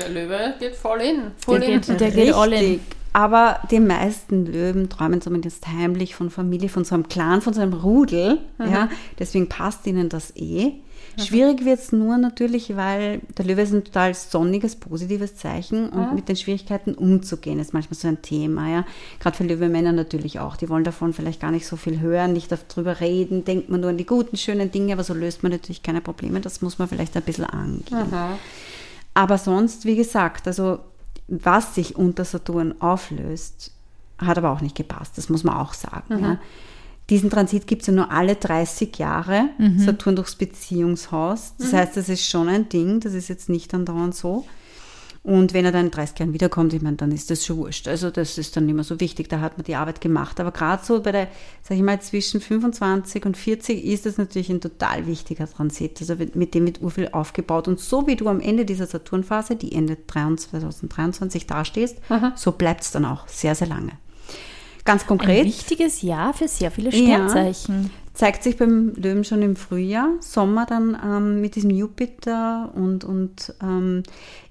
Der 0.00 0.08
Löwe 0.08 0.54
geht 0.58 0.74
voll 0.74 1.00
in. 1.02 1.22
Voll 1.38 1.60
Der 1.60 1.68
in. 1.68 1.80
geht- 1.80 2.00
der 2.00 2.10
geht 2.10 2.34
all 2.34 2.52
in. 2.52 2.58
Richtig. 2.58 2.80
Aber 3.12 3.60
die 3.70 3.80
meisten 3.80 4.44
Löwen 4.46 4.88
träumen 4.90 5.20
zumindest 5.20 5.66
heimlich 5.66 6.14
von 6.14 6.30
Familie, 6.30 6.68
von 6.68 6.84
so 6.84 6.94
einem 6.94 7.08
Clan, 7.08 7.40
von 7.40 7.54
so 7.54 7.60
einem 7.60 7.72
Rudel. 7.72 8.38
Ja, 8.58 8.88
deswegen 9.18 9.48
passt 9.48 9.86
ihnen 9.86 10.08
das 10.08 10.34
eh. 10.36 10.72
Schwierig 11.26 11.64
wird 11.64 11.80
es 11.80 11.92
nur 11.92 12.16
natürlich, 12.18 12.76
weil 12.76 13.20
der 13.36 13.44
Löwe 13.44 13.62
ist 13.62 13.72
ein 13.72 13.84
total 13.84 14.14
sonniges, 14.14 14.76
positives 14.76 15.36
Zeichen 15.36 15.88
und 15.88 16.14
mit 16.14 16.28
den 16.28 16.36
Schwierigkeiten 16.36 16.94
umzugehen 16.94 17.58
ist 17.58 17.74
manchmal 17.74 17.98
so 17.98 18.08
ein 18.08 18.22
Thema. 18.22 18.68
Ja. 18.68 18.84
Gerade 19.20 19.36
für 19.36 19.44
Löwemänner 19.44 19.92
natürlich 19.92 20.40
auch. 20.40 20.56
Die 20.56 20.68
wollen 20.68 20.84
davon 20.84 21.12
vielleicht 21.12 21.40
gar 21.40 21.50
nicht 21.50 21.66
so 21.66 21.76
viel 21.76 22.00
hören, 22.00 22.32
nicht 22.32 22.52
darüber 22.52 23.00
reden, 23.00 23.44
denkt 23.44 23.68
man 23.68 23.80
nur 23.80 23.90
an 23.90 23.98
die 23.98 24.06
guten, 24.06 24.36
schönen 24.36 24.70
Dinge, 24.70 24.92
aber 24.92 25.04
so 25.04 25.14
löst 25.14 25.42
man 25.42 25.52
natürlich 25.52 25.82
keine 25.82 26.00
Probleme. 26.00 26.40
Das 26.40 26.62
muss 26.62 26.78
man 26.78 26.88
vielleicht 26.88 27.16
ein 27.16 27.22
bisschen 27.22 27.44
angehen. 27.46 28.12
Aber 29.14 29.38
sonst, 29.38 29.84
wie 29.84 29.96
gesagt, 29.96 30.46
also 30.46 30.78
was 31.26 31.74
sich 31.74 31.96
unter 31.96 32.24
Saturn 32.24 32.80
auflöst, 32.80 33.72
hat 34.18 34.38
aber 34.38 34.50
auch 34.50 34.60
nicht 34.60 34.76
gepasst. 34.76 35.18
Das 35.18 35.28
muss 35.28 35.44
man 35.44 35.56
auch 35.56 35.74
sagen. 35.74 36.22
Ja. 36.22 36.38
Diesen 37.10 37.30
Transit 37.30 37.66
gibt 37.66 37.82
es 37.82 37.88
ja 37.88 37.94
nur 37.94 38.10
alle 38.10 38.36
30 38.36 38.98
Jahre, 38.98 39.48
Saturn 39.78 40.16
durchs 40.16 40.36
Beziehungshaus. 40.36 41.54
Das 41.58 41.72
heißt, 41.72 41.96
das 41.96 42.08
ist 42.08 42.28
schon 42.28 42.48
ein 42.48 42.68
Ding, 42.68 43.00
das 43.00 43.14
ist 43.14 43.28
jetzt 43.28 43.48
nicht 43.48 43.72
andauernd 43.72 44.14
so. 44.14 44.44
Und 45.24 45.52
wenn 45.52 45.64
er 45.64 45.72
dann 45.72 45.86
in 45.86 45.90
30 45.90 46.18
Jahren 46.20 46.32
wiederkommt, 46.32 46.72
ich 46.72 46.80
meine, 46.80 46.96
dann 46.96 47.12
ist 47.12 47.30
das 47.30 47.44
schon 47.44 47.58
wurscht. 47.58 47.86
Also 47.88 48.10
das 48.10 48.38
ist 48.38 48.56
dann 48.56 48.64
nicht 48.66 48.74
mehr 48.74 48.84
so 48.84 48.98
wichtig, 48.98 49.28
da 49.28 49.40
hat 49.40 49.58
man 49.58 49.64
die 49.64 49.74
Arbeit 49.74 50.00
gemacht. 50.00 50.40
Aber 50.40 50.52
gerade 50.52 50.82
so 50.84 51.02
bei 51.02 51.12
der, 51.12 51.28
sag 51.62 51.76
ich 51.76 51.82
mal, 51.82 52.00
zwischen 52.00 52.40
25 52.40 53.26
und 53.26 53.36
40 53.36 53.84
ist 53.84 54.06
das 54.06 54.16
natürlich 54.16 54.48
ein 54.48 54.60
total 54.60 55.06
wichtiger 55.06 55.46
Transit. 55.46 56.00
Also 56.00 56.14
mit 56.34 56.54
dem 56.54 56.66
wird 56.66 56.80
urviel 56.80 57.08
aufgebaut. 57.12 57.68
Und 57.68 57.78
so 57.78 58.06
wie 58.06 58.16
du 58.16 58.28
am 58.28 58.40
Ende 58.40 58.64
dieser 58.64 58.86
Saturnphase, 58.86 59.56
die 59.56 59.72
Ende 59.72 59.98
2023 60.06 61.46
dastehst, 61.46 61.98
so 62.34 62.52
bleibt 62.52 62.82
es 62.82 62.90
dann 62.90 63.04
auch 63.04 63.28
sehr, 63.28 63.54
sehr 63.54 63.68
lange. 63.68 63.92
Ganz 64.88 65.02
Ein 65.02 65.08
konkret 65.08 65.44
wichtiges 65.44 66.00
Jahr 66.02 66.32
für 66.32 66.48
sehr 66.48 66.70
viele 66.70 66.90
Ja. 66.90 66.96
Sternzeichen. 67.28 67.90
zeigt 68.14 68.42
sich 68.42 68.56
beim 68.56 68.94
Löwen 68.96 69.22
schon 69.22 69.42
im 69.42 69.54
Frühjahr, 69.54 70.08
Sommer 70.20 70.64
dann 70.66 70.96
ähm, 71.04 71.40
mit 71.42 71.54
diesem 71.56 71.70
Jupiter 71.70 72.72
und, 72.74 73.04
und 73.04 73.54
ähm, 73.62 74.02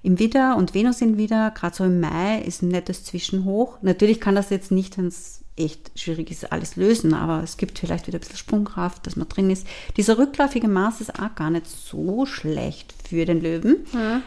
im 0.02 0.18
Widder 0.18 0.56
und 0.56 0.74
Venus 0.74 1.00
in 1.02 1.18
Widder, 1.18 1.50
gerade 1.50 1.74
so 1.76 1.84
im 1.84 1.98
Mai 2.00 2.40
ist 2.46 2.62
ein 2.62 2.68
nettes 2.68 3.04
Zwischenhoch. 3.04 3.78
Natürlich 3.82 4.20
kann 4.20 4.36
das 4.36 4.48
jetzt 4.50 4.70
nicht, 4.70 4.96
wenn 4.96 5.08
es 5.08 5.42
echt 5.56 5.90
schwierig 5.98 6.30
ist, 6.30 6.52
alles 6.52 6.76
lösen, 6.76 7.14
aber 7.14 7.42
es 7.42 7.56
gibt 7.56 7.80
vielleicht 7.80 8.06
wieder 8.06 8.18
ein 8.18 8.20
bisschen 8.20 8.36
Sprungkraft, 8.36 9.06
dass 9.08 9.16
man 9.16 9.28
drin 9.28 9.50
ist. 9.50 9.66
Dieser 9.96 10.16
rückläufige 10.16 10.68
Mars 10.68 11.00
ist 11.00 11.18
auch 11.20 11.34
gar 11.34 11.50
nicht 11.50 11.66
so 11.66 12.26
schlecht 12.26 12.94
für 13.08 13.24
den 13.24 13.40
Löwen, 13.42 13.78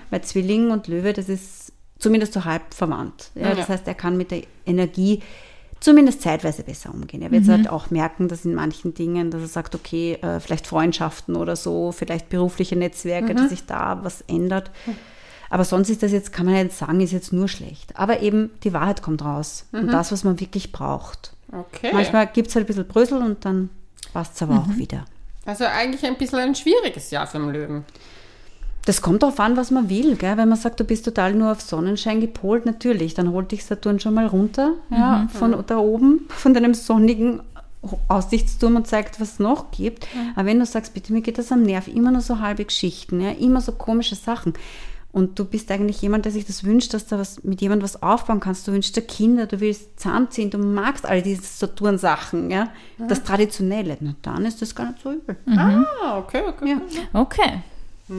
weil 0.10 0.22
Zwilling 0.24 0.72
und 0.72 0.88
Löwe, 0.88 1.14
das 1.14 1.30
ist 1.30 1.72
zumindest 2.00 2.34
so 2.34 2.44
halb 2.44 2.74
verwandt. 2.74 3.32
Ja, 3.36 3.50
Ja. 3.50 3.56
Das 3.56 3.70
heißt, 3.70 3.88
er 3.88 3.94
kann 3.94 4.18
mit 4.18 4.32
der 4.32 4.42
Energie 4.66 5.22
zumindest 5.82 6.22
zeitweise 6.22 6.64
besser 6.64 6.94
umgehen. 6.94 7.22
Er 7.22 7.32
wird 7.32 7.48
halt 7.50 7.68
auch 7.70 7.90
merken, 7.90 8.30
dass 8.30 8.46
in 8.46 8.54
manchen 8.54 8.94
Dingen, 8.94 9.32
dass 9.32 9.42
er 9.42 9.48
sagt, 9.48 9.76
okay, 9.76 10.14
äh, 10.22 10.40
vielleicht 10.40 10.68
Freundschaften 10.68 11.36
oder 11.36 11.58
so, 11.58 11.92
vielleicht 11.92 12.30
berufliche 12.30 12.78
Netzwerke, 12.78 13.36
dass 13.36 13.50
sich 13.50 13.66
da 13.66 14.00
was 14.04 14.22
ändert. 14.22 14.72
Aber 15.50 15.66
sonst 15.66 15.90
ist 15.90 16.02
das 16.02 16.14
jetzt, 16.14 16.32
kann 16.32 16.46
man 16.46 16.56
jetzt 16.56 16.78
sagen, 16.78 17.02
ist 17.02 17.12
jetzt 17.12 17.34
nur 17.34 17.50
schlecht. 17.50 18.00
Aber 18.00 18.22
eben 18.22 18.52
die 18.64 18.72
Wahrheit 18.72 19.02
kommt 19.02 19.26
raus. 19.26 19.66
Und 19.74 19.92
das, 19.92 20.12
was 20.14 20.24
man 20.24 20.40
wirklich 20.40 20.72
braucht. 20.72 21.34
Okay. 21.52 21.90
Manchmal 21.92 22.28
gibt 22.28 22.48
es 22.48 22.56
halt 22.56 22.64
ein 22.64 22.68
bisschen 22.68 22.88
Brösel 22.88 23.22
und 23.22 23.44
dann 23.44 23.70
passt 24.14 24.36
es 24.36 24.42
aber 24.42 24.60
auch 24.60 24.78
wieder. 24.78 25.04
Also 25.46 25.66
eigentlich 25.66 26.06
ein 26.06 26.18
bisschen 26.18 26.40
ein 26.40 26.56
schwieriges 26.56 27.12
Jahr 27.12 27.28
für 27.28 27.40
den 27.40 27.50
Löwen. 27.50 27.84
Das 28.86 29.02
kommt 29.02 29.22
darauf 29.22 29.40
an, 29.40 29.58
was 29.58 29.70
man 29.70 29.90
will. 29.90 30.16
Gell? 30.16 30.38
Wenn 30.38 30.50
man 30.50 30.58
sagt, 30.58 30.80
du 30.80 30.84
bist 30.84 31.06
total 31.06 31.34
nur 31.34 31.52
auf 31.52 31.62
Sonnenschein 31.62 32.20
gepolt, 32.20 32.66
natürlich, 32.66 33.14
dann 33.14 33.32
holt 33.32 33.52
dich 33.52 33.64
Saturn 33.64 34.00
schon 34.00 34.16
mal 34.16 34.26
runter 34.28 34.74
ja, 34.90 35.28
von 35.32 35.56
da 35.68 35.78
oben, 35.78 36.28
von 36.30 36.54
deinem 36.54 36.74
sonnigen 36.74 37.42
Aussichtsturm 38.08 38.76
und 38.76 38.88
zeigt, 38.88 39.20
was 39.20 39.34
es 39.34 39.40
noch 39.40 39.72
gibt. 39.72 40.08
Aber 40.36 40.46
wenn 40.46 40.60
du 40.60 40.66
sagst, 40.66 40.94
bitte, 40.94 41.14
mir 41.14 41.22
geht 41.22 41.38
das 41.38 41.52
am 41.52 41.64
Nerv, 41.64 41.88
immer 41.88 42.12
nur 42.12 42.22
so 42.22 42.40
halbe 42.40 42.66
Geschichten, 42.66 43.22
ja, 43.22 43.32
immer 43.32 43.62
so 43.62 43.72
komische 43.72 44.16
Sachen. 44.16 44.54
Und 45.14 45.38
du 45.38 45.44
bist 45.44 45.70
eigentlich 45.72 46.02
jemand, 46.02 46.24
der 46.24 46.32
sich 46.32 46.46
das 46.46 46.64
wünscht, 46.64 46.94
dass 46.94 47.06
du 47.06 47.20
was, 47.20 47.44
mit 47.44 47.60
jemandem 47.62 47.84
was 47.84 48.02
aufbauen 48.02 48.40
kannst. 48.40 48.66
Du 48.68 48.72
wünschst 48.72 48.96
dir 48.96 49.02
Kinder, 49.02 49.46
du 49.46 49.60
willst 49.60 50.00
zusammenziehen, 50.00 50.50
du 50.50 50.58
magst 50.58 51.06
all 51.06 51.22
diese 51.22 51.42
Saturn-Sachen, 51.42 52.50
ja. 52.50 52.70
Das 53.10 53.24
Traditionelle. 53.24 53.98
Na, 54.00 54.16
dann 54.22 54.46
ist 54.46 54.62
das 54.62 54.74
gar 54.74 54.88
nicht 54.88 55.02
so 55.04 55.12
übel. 55.12 55.36
Ah, 55.48 56.18
okay, 56.18 56.44
okay. 56.48 56.70
Ja. 56.70 57.20
Okay. 57.20 57.62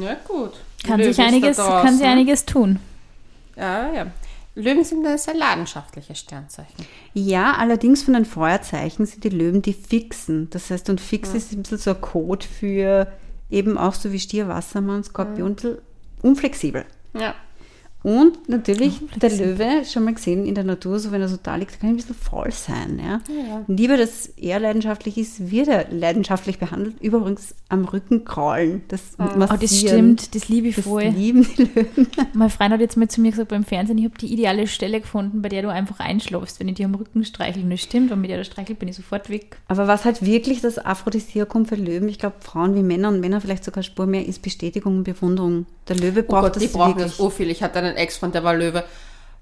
Ja, 0.01 0.17
gut. 0.27 0.53
Kann 0.85 1.03
sich, 1.03 1.19
einiges, 1.21 1.57
kann 1.59 1.97
sich 1.97 2.07
einiges 2.07 2.47
tun. 2.47 2.79
Ja, 3.57 3.93
ja. 3.93 4.07
Löwen 4.55 4.85
sind 4.85 5.07
ein 5.07 5.17
sehr 5.17 5.35
leidenschaftliches 5.35 6.19
Sternzeichen. 6.19 6.87
Ja, 7.15 7.55
allerdings 7.55 8.03
von 8.03 8.15
den 8.15 8.25
Feuerzeichen 8.25 9.07
sind 9.07 9.25
die 9.25 9.31
Löwen 9.31 9.63
die 9.63 9.73
Fixen. 9.73 10.51
Das 10.51 10.71
heißt, 10.71 10.91
und 10.91 11.01
Fix 11.01 11.33
ist 11.33 11.53
ein 11.53 11.63
bisschen 11.63 11.79
so 11.79 11.91
ein 11.91 12.01
Code 12.01 12.47
für 12.47 13.11
eben 13.51 13.79
auch 13.79 13.95
so 13.95 14.13
wie 14.13 14.19
Stier, 14.19 14.49
Wassermann, 14.49 15.05
Skorpion, 15.05 15.55
bisschen 15.55 15.79
unflexibel. 16.23 16.85
Ja. 17.15 17.35
Und 18.03 18.49
natürlich 18.49 19.01
der 19.17 19.31
Löwe, 19.31 19.85
schon 19.85 20.05
mal 20.05 20.15
gesehen 20.15 20.45
in 20.47 20.55
der 20.55 20.65
Natur, 20.65 20.99
so 20.99 21.13
wenn 21.13 21.21
er 21.21 21.29
so 21.29 21.39
da 21.43 21.57
liegt, 21.57 21.81
kann 21.81 21.91
ein 21.91 21.97
bisschen 21.97 22.15
faul 22.15 22.51
sein. 22.51 22.99
Ja? 22.99 23.21
Ja. 23.33 23.65
Lieber, 23.69 23.97
dass 23.97 24.27
er 24.37 24.59
leidenschaftlich 24.59 25.19
ist, 25.19 25.51
wird 25.51 25.69
er 25.69 25.87
leidenschaftlich 25.91 26.59
behandelt. 26.59 27.01
Übrigens 27.01 27.55
am 27.69 27.85
Rücken 27.85 28.25
kraulen. 28.25 28.83
Das 28.89 29.01
Oh, 29.19 29.57
das 29.61 29.79
stimmt, 29.79 30.35
das 30.35 30.49
liebe 30.49 30.69
ich 30.69 30.77
Das 30.77 30.85
voll. 30.85 31.05
lieben 31.05 31.47
die 31.57 31.63
Löwen. 31.63 32.07
Mein 32.35 32.51
Freund 32.51 32.73
hat 32.73 32.81
jetzt 32.81 32.97
mal 32.97 33.09
zu 33.09 33.21
mir 33.21 33.31
gesagt 33.31 33.49
beim 33.49 33.65
Fernsehen, 33.65 33.99
ich 33.99 34.05
habe 34.05 34.19
die 34.19 34.33
ideale 34.33 34.67
Stelle 34.67 35.01
gefunden, 35.01 35.43
bei 35.43 35.49
der 35.49 35.63
du 35.63 35.69
einfach 35.71 36.01
einschläfst, 36.01 36.59
wenn 36.61 36.69
ich 36.69 36.75
dir 36.75 36.87
am 36.87 36.95
Rücken 36.95 37.25
streichle. 37.25 37.63
Und 37.63 37.71
das 37.71 37.81
stimmt, 37.81 38.11
und 38.13 38.21
mit 38.21 38.31
der 38.31 38.39
du 38.39 38.45
streichelt, 38.45 38.79
bin 38.79 38.89
ich 38.89 38.97
sofort 38.97 39.31
weg. 39.31 39.57
Aber 39.69 39.87
was 39.87 40.05
halt 40.05 40.25
wirklich 40.25 40.61
das 40.61 40.79
Aphrodisiakum 40.79 41.67
für 41.67 41.77
Löwen, 41.77 42.09
ich 42.09 42.19
glaube 42.19 42.37
Frauen 42.41 42.75
wie 42.75 42.83
Männer 42.83 43.09
und 43.09 43.21
Männer 43.21 43.41
vielleicht 43.41 43.65
sogar 43.65 43.83
Spur 43.83 44.07
mehr, 44.07 44.27
ist 44.27 44.43
Bestätigung 44.43 44.99
und 44.99 45.05
Bewunderung. 45.05 45.67
Der 45.89 45.97
Löwe 45.97 46.25
Oh 46.27 46.31
braucht 46.31 46.43
Gott, 46.45 46.57
das 46.57 46.63
die 46.63 46.69
brauchen 46.69 46.89
wirklich. 46.97 47.07
das 47.07 47.17
so 47.17 47.31
viel. 47.31 47.51
Ich 47.51 47.63
hatte 47.63 47.79
einen 47.81 47.92
Ex-Freund, 47.97 48.35
der 48.35 48.45
war 48.45 48.55
Löwe. 48.55 48.85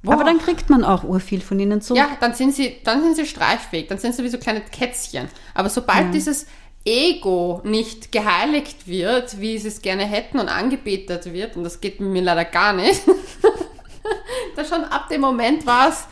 Boah. 0.02 0.14
Aber 0.14 0.24
dann 0.24 0.38
kriegt 0.38 0.70
man 0.70 0.82
auch 0.84 1.04
urviel 1.04 1.40
von 1.42 1.60
ihnen 1.60 1.82
zurück. 1.82 1.98
Ja, 1.98 2.08
dann 2.20 2.32
sind 2.34 2.54
sie, 2.54 2.76
dann 2.84 3.02
sind 3.02 3.16
sie 3.16 3.26
streifähig, 3.26 3.88
dann 3.88 3.98
sind 3.98 4.14
sie 4.14 4.24
wie 4.24 4.28
so 4.30 4.38
kleine 4.38 4.62
Kätzchen. 4.62 5.28
Aber 5.54 5.68
sobald 5.68 6.14
dieses 6.14 6.46
Ego 6.86 7.60
nicht 7.64 8.10
geheiligt 8.10 8.86
wird, 8.88 9.38
wie 9.40 9.58
sie 9.58 9.68
es 9.68 9.82
gerne 9.82 10.06
hätten 10.06 10.38
und 10.38 10.48
angebetet 10.48 11.30
wird, 11.32 11.56
und 11.56 11.64
das 11.64 11.80
geht 11.82 12.00
mir 12.00 12.22
leider 12.22 12.46
gar 12.46 12.72
nicht, 12.72 13.02
da 14.56 14.64
schon 14.64 14.84
ab 14.84 15.08
dem 15.10 15.20
Moment 15.20 15.66
war 15.66 15.90
es, 15.90 16.04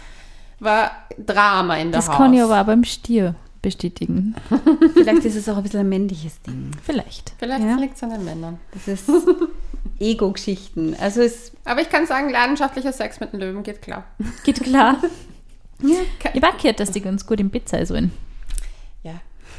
war 0.60 0.90
Drama 1.16 1.76
in 1.76 1.90
der 1.90 2.00
Das 2.00 2.08
Haus. 2.10 2.16
kann 2.16 2.34
ich 2.34 2.42
aber 2.42 2.62
beim 2.64 2.84
Stier 2.84 3.34
bestätigen. 3.62 4.34
Vielleicht 4.94 5.24
ist 5.24 5.36
es 5.36 5.48
auch 5.48 5.56
ein 5.56 5.62
bisschen 5.62 5.80
ein 5.80 5.88
männliches 5.88 6.42
Ding. 6.42 6.70
Vielleicht. 6.82 7.32
Vielleicht 7.38 7.64
Ja. 7.64 7.76
liegt 7.76 7.96
es 7.96 8.02
an 8.02 8.10
den 8.10 8.24
Männern. 8.24 8.60
Das 8.74 8.86
ist 8.86 9.08
Ego-Geschichten. 10.00 10.94
Also 11.00 11.22
es 11.22 11.52
Aber 11.64 11.80
ich 11.80 11.90
kann 11.90 12.06
sagen, 12.06 12.30
leidenschaftlicher 12.30 12.92
Sex 12.92 13.20
mit 13.20 13.32
einem 13.32 13.40
Löwen 13.40 13.62
geht 13.62 13.82
klar. 13.82 14.04
Geht 14.44 14.62
klar. 14.62 15.02
ja, 15.82 15.98
Ich 16.32 16.40
gehört, 16.40 16.80
dass 16.80 16.90
die 16.90 17.00
ganz 17.00 17.26
gut 17.26 17.40
im 17.40 17.50
Bett 17.50 17.68
sein 17.68 17.86
sollen. 17.86 18.12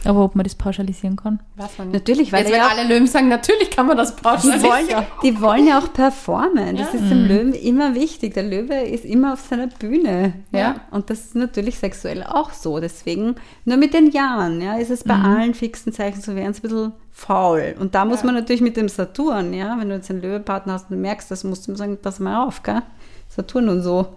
Aber 0.06 0.24
ob 0.24 0.34
man 0.36 0.46
das 0.46 0.56
pauschalisieren 0.56 1.18
kann. 1.18 1.42
weiß 1.58 1.78
man 1.78 1.88
nicht. 1.90 1.94
Natürlich, 2.00 2.32
weil 2.32 2.44
Jetzt, 2.44 2.52
wenn 2.54 2.60
ja- 2.62 2.70
alle 2.70 2.88
Löwen 2.88 3.06
sagen, 3.06 3.28
natürlich 3.28 3.70
kann 3.70 3.86
man 3.86 3.98
das 3.98 4.16
die 4.16 4.22
pauschalisieren. 4.22 4.64
wollen, 4.64 4.90
ja, 4.90 5.06
die 5.24 5.42
wollen 5.42 5.68
ja 5.68 5.78
auch 5.80 5.92
performen. 5.92 6.78
Das 6.78 6.94
Ja. 6.94 7.00
ist 7.00 7.10
dem 7.10 7.28
Löwen 7.28 7.54
immer 7.54 7.96
wichtig. 7.96 8.34
Der 8.34 8.44
Löwe 8.44 8.76
ist 8.76 9.04
immer 9.04 9.34
auf 9.34 9.42
seiner 9.42 9.68
Bühne. 9.68 10.34
Ja? 10.52 10.60
Ja. 10.60 10.76
Und 10.92 11.10
das 11.10 11.20
ist 11.20 11.36
natürlich 11.36 11.80
sexuell 11.80 12.24
auch 12.24 12.54
so. 12.54 12.80
Deswegen, 12.80 13.36
nur 13.66 13.76
mit 13.78 13.94
den 13.94 14.12
Jahren, 14.12 14.62
ja, 14.62 14.78
ist 14.78 14.90
es 14.90 15.04
bei 15.04 15.16
allen 15.16 15.54
fixen 15.54 15.92
Zeichen 15.92 16.22
so, 16.22 16.34
werden 16.34 16.52
es 16.52 16.60
ein 16.60 16.62
bisschen 16.62 16.94
faul. 17.12 17.76
Und 17.78 17.94
da 17.94 18.06
muss 18.06 18.20
Ja. 18.22 18.28
man 18.28 18.36
natürlich 18.36 18.62
mit 18.62 18.78
dem 18.78 18.88
Saturn, 18.88 19.54
ja, 19.54 19.76
wenn 19.80 19.90
du 19.90 19.96
jetzt 19.96 20.10
einen 20.10 20.22
Löwepartner 20.22 20.74
hast 20.74 20.90
und 20.90 20.96
du 20.96 21.02
merkst, 21.02 21.30
das 21.30 21.44
musst 21.44 21.68
du 21.68 21.74
ihm 21.74 21.76
sagen, 21.76 21.98
pass 22.02 22.20
mal 22.22 22.46
auf, 22.48 22.64
gell? 22.64 22.82
Saturn 23.28 23.68
und 23.68 23.82
so. 23.82 24.08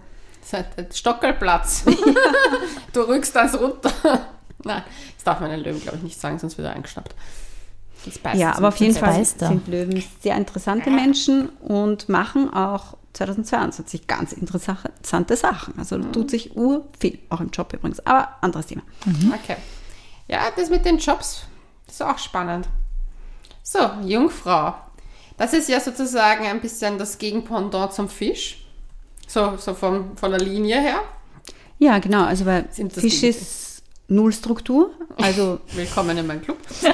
Stockerplatz. 0.93 1.83
du 2.93 3.01
rückst 3.01 3.35
das 3.35 3.59
runter. 3.59 3.91
Nein, 4.65 4.83
das 5.15 5.23
darf 5.23 5.39
man 5.39 5.49
den 5.51 5.61
Löwen, 5.61 5.81
glaube 5.81 5.97
ich, 5.97 6.03
nicht 6.03 6.19
sagen, 6.19 6.39
sonst 6.39 6.57
wird 6.57 6.67
er 6.67 6.73
eingeschnappt. 6.73 7.13
Das 8.05 8.17
beißt 8.17 8.39
Ja, 8.39 8.55
aber 8.55 8.69
auf 8.69 8.77
jeden. 8.77 8.95
Fall 8.95 9.23
sind 9.23 9.67
Löwen 9.67 10.03
sehr 10.21 10.35
interessante 10.35 10.89
Menschen 10.89 11.49
und 11.59 12.09
machen 12.09 12.53
auch 12.53 12.97
2022 13.13 14.07
ganz 14.07 14.33
interessante 14.33 15.35
Sachen. 15.37 15.75
Also 15.77 15.97
da 15.97 16.09
tut 16.11 16.29
sich 16.31 16.57
ur 16.57 16.85
viel, 16.99 17.19
auch 17.29 17.39
im 17.39 17.49
Job 17.49 17.71
übrigens. 17.73 18.05
Aber 18.05 18.29
anderes 18.41 18.65
Thema. 18.67 18.81
Okay. 19.41 19.57
Ja, 20.27 20.41
das 20.55 20.69
mit 20.69 20.83
den 20.85 20.97
Jobs, 20.97 21.43
das 21.85 21.95
ist 21.95 22.01
auch 22.01 22.17
spannend. 22.17 22.67
So, 23.61 23.79
Jungfrau. 24.03 24.75
Das 25.37 25.53
ist 25.53 25.69
ja 25.69 25.79
sozusagen 25.79 26.45
ein 26.45 26.59
bisschen 26.61 26.97
das 26.97 27.17
Gegenpendant 27.17 27.93
zum 27.93 28.09
Fisch. 28.09 28.65
So, 29.27 29.55
so 29.57 29.73
vom, 29.73 30.17
von 30.17 30.31
der 30.31 30.39
Linie 30.41 30.79
her. 30.81 30.99
Ja, 31.79 31.99
genau. 31.99 32.25
Also 32.25 32.45
das 32.45 32.75
Fisch 32.93 33.21
die- 33.21 33.27
ist 34.13 34.15
Nullstruktur, 34.15 34.91
also 35.17 35.59
Willkommen 35.73 36.17
in 36.17 36.27
meinem 36.27 36.41
Club. 36.41 36.57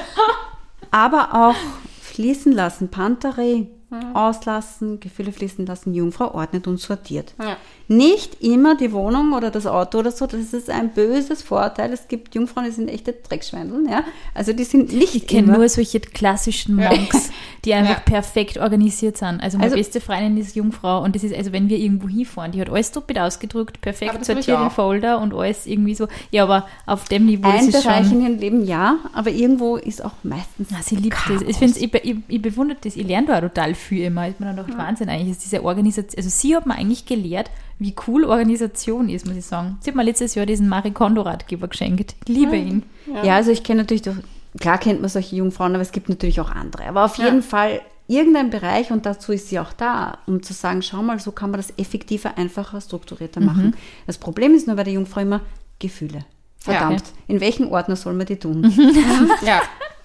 aber 0.90 1.34
auch 1.34 1.56
fließen 2.02 2.52
lassen, 2.52 2.88
Panterei, 2.88 3.68
auslassen, 4.14 5.00
Gefühle 5.00 5.32
fließen 5.32 5.66
lassen, 5.66 5.94
Jungfrau 5.94 6.32
ordnet 6.32 6.66
und 6.66 6.78
sortiert. 6.78 7.34
Ja. 7.40 7.56
Nicht 7.92 8.40
immer 8.40 8.76
die 8.76 8.92
Wohnung 8.92 9.32
oder 9.32 9.50
das 9.50 9.66
Auto 9.66 9.98
oder 9.98 10.12
so, 10.12 10.24
das 10.28 10.52
ist 10.54 10.70
ein 10.70 10.90
böses 10.90 11.42
Vorteil. 11.42 11.92
Es 11.92 12.06
gibt 12.06 12.36
Jungfrauen, 12.36 12.64
die 12.66 12.70
sind 12.70 12.88
echte 12.88 13.12
Dreckschweindeln, 13.12 13.88
ja. 13.90 14.04
Also 14.32 14.52
die 14.52 14.62
sind 14.62 14.92
nicht 14.92 15.16
Ich 15.16 15.26
kenne 15.26 15.54
nur 15.54 15.68
solche 15.68 15.98
klassischen 15.98 16.78
Ja. 16.78 16.90
Monks, 16.90 17.30
die 17.64 17.74
einfach 17.74 17.94
Ja. 17.96 17.98
perfekt 18.04 18.58
organisiert 18.58 19.16
sind. 19.16 19.40
Also 19.42 19.58
meine 19.58 19.72
Also- 19.72 19.76
beste 19.76 20.00
Freundin 20.00 20.36
ist 20.36 20.54
Jungfrau 20.54 21.02
und 21.02 21.16
das 21.16 21.24
ist, 21.24 21.34
also 21.34 21.50
wenn 21.50 21.68
wir 21.68 21.78
irgendwo 21.78 22.06
hinfahren, 22.08 22.52
die 22.52 22.60
hat 22.60 22.70
alles 22.70 22.92
doppelt 22.92 23.18
ausgedrückt, 23.18 23.80
perfekt 23.80 24.24
sortiert 24.24 24.60
in. 24.60 24.70
Folder 24.70 25.20
und 25.20 25.34
alles 25.34 25.66
irgendwie 25.66 25.96
so. 25.96 26.06
Ja, 26.30 26.44
aber 26.44 26.68
auf 26.86 27.08
dem 27.08 27.26
Niveau 27.26 27.48
ein 27.48 27.66
ist 27.68 27.74
es 27.74 27.82
Bereich 27.82 28.04
in 28.04 28.08
schon... 28.10 28.22
ihrem 28.22 28.38
Leben 28.38 28.64
ja, 28.66 28.98
aber 29.12 29.30
irgendwo 29.32 29.74
ist 29.74 30.04
auch 30.04 30.12
meistens. 30.22 30.68
Ah, 30.72 30.80
sie 30.80 30.94
liebt 30.94 31.16
Chaos. 31.16 31.40
das. 31.40 31.48
Ich, 31.48 31.56
find's, 31.56 31.76
ich, 31.76 31.92
ich, 31.92 32.16
ich 32.28 32.40
bewundere 32.40 32.78
das. 32.84 32.94
Ich 32.94 33.04
lerne 33.04 33.26
da 33.26 33.38
auch 33.38 33.40
total 33.40 33.74
viel 33.74 34.04
immer. 34.04 34.28
Ich 34.28 34.36
bin 34.36 34.46
dann 34.46 34.54
gedacht, 34.54 34.78
Wahnsinn 34.78 35.08
eigentlich. 35.08 35.30
Ist 35.32 35.44
diese 35.44 35.64
Organisation, 35.64 36.16
also 36.16 36.30
sie 36.30 36.54
hat 36.54 36.66
mir 36.66 36.74
eigentlich 36.76 37.04
gelehrt, 37.04 37.50
wie 37.80 37.94
cool 38.06 38.24
Organisation 38.24 39.08
ist, 39.08 39.26
muss 39.26 39.36
ich 39.36 39.44
sagen. 39.46 39.78
Sie 39.80 39.90
hat 39.90 39.96
mir 39.96 40.04
letztes 40.04 40.34
Jahr 40.36 40.46
diesen 40.46 40.68
Marie 40.68 40.92
Kondo-Ratgeber 40.92 41.66
geschenkt. 41.66 42.14
Ich 42.26 42.28
liebe 42.34 42.56
ihn. 42.56 42.84
Ja. 43.24 43.34
also 43.34 43.50
ich 43.50 43.64
kenne 43.64 43.82
natürlich, 43.82 44.02
doch, 44.02 44.14
klar 44.60 44.78
kennt 44.78 45.00
man 45.00 45.10
solche 45.10 45.34
Jungfrauen, 45.36 45.72
aber 45.74 45.82
es 45.82 45.90
gibt 45.90 46.08
natürlich 46.08 46.40
auch 46.40 46.50
andere. 46.50 46.84
Aber 46.86 47.04
auf 47.04 47.16
Ja. 47.16 47.24
jeden 47.24 47.42
Fall 47.42 47.80
irgendein 48.06 48.50
Bereich, 48.50 48.90
und 48.92 49.06
dazu 49.06 49.32
ist 49.32 49.48
sie 49.48 49.58
auch 49.58 49.72
da, 49.72 50.18
um 50.26 50.42
zu 50.42 50.52
sagen, 50.52 50.82
schau 50.82 51.02
mal, 51.02 51.18
so 51.18 51.32
kann 51.32 51.50
man 51.50 51.58
das 51.58 51.72
effektiver, 51.78 52.36
einfacher, 52.36 52.80
strukturierter 52.80 53.40
machen. 53.40 53.74
Das 54.06 54.18
Problem 54.18 54.54
ist 54.54 54.66
nur 54.66 54.76
bei 54.76 54.84
der 54.84 54.92
Jungfrau 54.92 55.20
immer 55.20 55.40
Gefühle. 55.78 56.24
Verdammt, 56.58 57.04
in 57.28 57.40
welchen 57.40 57.68
Ordner 57.68 57.96
soll 57.96 58.12
man 58.12 58.26
die 58.26 58.36
tun? 58.36 58.70
Ja. 59.42 59.62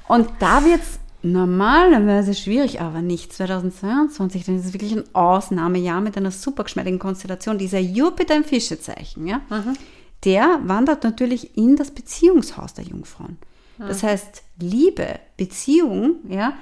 Und 0.07 0.29
da 0.39 0.63
wird 0.63 0.81
es 0.81 0.99
normalerweise 1.25 2.33
schwierig, 2.33 2.81
aber 2.81 3.01
nicht 3.01 3.33
2022, 3.33 4.45
denn 4.45 4.55
es 4.55 4.65
ist 4.65 4.73
wirklich 4.73 4.95
ein 4.95 5.03
Ausnahmejahr 5.13 5.99
mit 6.01 6.17
einer 6.17 6.31
super 6.31 6.63
geschmeidigen 6.63 6.99
Konstellation. 6.99 7.57
Dieser 7.57 7.79
Jupiter 7.79 8.35
im 8.35 8.43
Fischezeichen, 8.43 9.27
ja, 9.27 9.41
der 10.23 10.59
wandert 10.63 11.03
natürlich 11.03 11.57
in 11.57 11.75
das 11.75 11.91
Beziehungshaus 11.91 12.73
der 12.73 12.85
Jungfrauen. 12.85 13.37
Das 13.77 14.03
heißt, 14.03 14.43
Liebe, 14.59 15.19
Beziehung, 15.37 16.15
ja, 16.29 16.53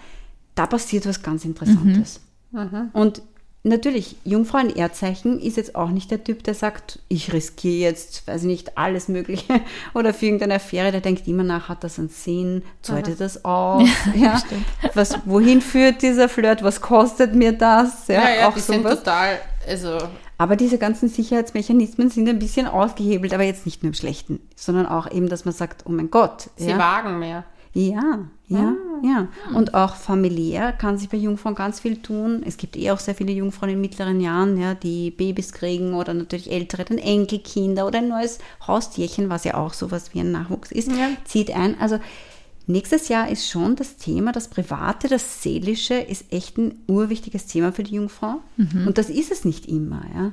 da 0.56 0.66
passiert 0.66 1.06
was 1.06 1.22
ganz 1.22 1.46
Interessantes. 1.46 2.22
Und 2.94 3.22
natürlich, 3.64 4.18
Jungfrau 4.26 4.58
in 4.58 4.76
Erdzeichen 4.76 5.40
ist 5.40 5.58
jetzt 5.58 5.76
auch 5.76 5.90
nicht 5.90 6.12
der 6.12 6.24
Typ, 6.24 6.44
der 6.44 6.54
sagt, 6.54 7.00
ich 7.08 7.32
riskiere 7.32 7.90
jetzt, 7.90 8.28
weiß 8.28 8.42
ich 8.42 8.48
nicht, 8.48 8.78
alles 8.78 9.08
Mögliche 9.08 9.62
oder 9.94 10.14
für 10.14 10.26
irgendeine 10.26 10.56
Affäre, 10.56 10.92
der 10.92 11.02
denkt 11.02 11.28
immer 11.28 11.44
nach, 11.44 11.70
hat 11.70 11.84
das 11.84 11.98
einen 11.98 12.10
Sinn, 12.10 12.64
zahlt 12.82 13.20
das 13.20 13.46
aus, 13.46 13.88
ja, 14.16 14.42
was, 14.94 15.18
wohin 15.26 15.62
führt 15.62 16.02
dieser 16.02 16.28
Flirt, 16.28 16.62
was 16.62 16.82
kostet 16.82 17.34
mir 17.36 17.54
das, 17.54 18.08
ja, 18.08 18.16
Ja, 18.16 18.36
ja, 18.36 18.50
auch 18.50 18.54
die 18.54 18.60
sind 18.60 18.84
sowas. 18.84 19.00
total, 19.00 19.40
also, 19.68 19.98
Aber 20.38 20.58
diese 20.58 20.78
ganzen 20.78 21.08
Sicherheitsmechanismen 21.08 22.10
sind 22.10 22.28
ein 22.28 22.40
bisschen 22.40 22.68
ausgehebelt, 22.68 23.34
aber 23.34 23.44
jetzt 23.44 23.66
nicht 23.66 23.82
nur 23.82 23.92
im 23.92 23.94
Schlechten, 23.94 24.42
sondern 24.56 24.88
auch 24.88 25.10
eben, 25.10 25.30
dass 25.30 25.46
man 25.46 25.54
sagt, 25.54 25.86
oh 25.86 25.92
mein 25.92 26.12
Gott. 26.12 26.50
Sie 26.58 26.70
ja, 26.70 26.78
wagen 26.78 27.20
mehr. 27.20 27.46
ja, 27.74 28.20
ja, 28.54 28.76
ja. 29.04 29.28
Und 29.54 29.74
auch 29.74 29.96
familiär 29.96 30.72
kann 30.72 30.98
sich 30.98 31.10
bei 31.10 31.18
Jungfrauen 31.18 31.56
ganz 31.56 31.80
viel 31.80 31.98
tun. 32.02 32.42
Es 32.46 32.58
gibt 32.58 32.76
eh 32.78 32.92
auch 32.92 33.00
sehr 33.00 33.16
viele 33.16 33.32
Jungfrauen 33.32 33.72
in 33.72 33.82
mittleren 33.82 34.22
Jahren, 34.22 34.58
ja, 34.58 34.74
die 34.76 35.12
Babys 35.12 35.52
kriegen 35.52 35.94
oder 35.94 36.14
natürlich 36.14 36.52
ältere, 36.52 36.86
dann 36.86 36.98
Enkelkinder 36.98 37.86
oder 37.86 38.00
ein 38.00 38.08
neues 38.08 38.40
Haustierchen, 38.66 39.30
was 39.30 39.44
ja 39.44 39.56
auch 39.56 39.74
sowas 39.74 40.14
wie 40.14 40.20
ein 40.22 40.32
Nachwuchs 40.32 40.72
ist, 40.72 40.90
Ja. 40.92 41.10
zieht 41.26 41.52
ein. 41.56 41.80
Also 41.80 42.00
nächstes 42.66 43.10
Jahr 43.10 43.30
ist 43.30 43.50
schon 43.50 43.76
das 43.76 43.98
Thema, 43.98 44.32
das 44.32 44.48
Private, 44.48 45.08
das 45.10 45.44
Seelische 45.44 45.96
ist 45.96 46.32
echt 46.32 46.58
ein 46.58 46.76
urwichtiges 46.88 47.46
Thema 47.48 47.72
für 47.74 47.84
die 47.84 47.96
Jungfrau. 47.96 48.36
Und 48.88 48.98
das 48.98 49.10
ist 49.10 49.32
es 49.32 49.44
nicht 49.44 49.68
immer, 49.68 50.04
ja. 50.16 50.32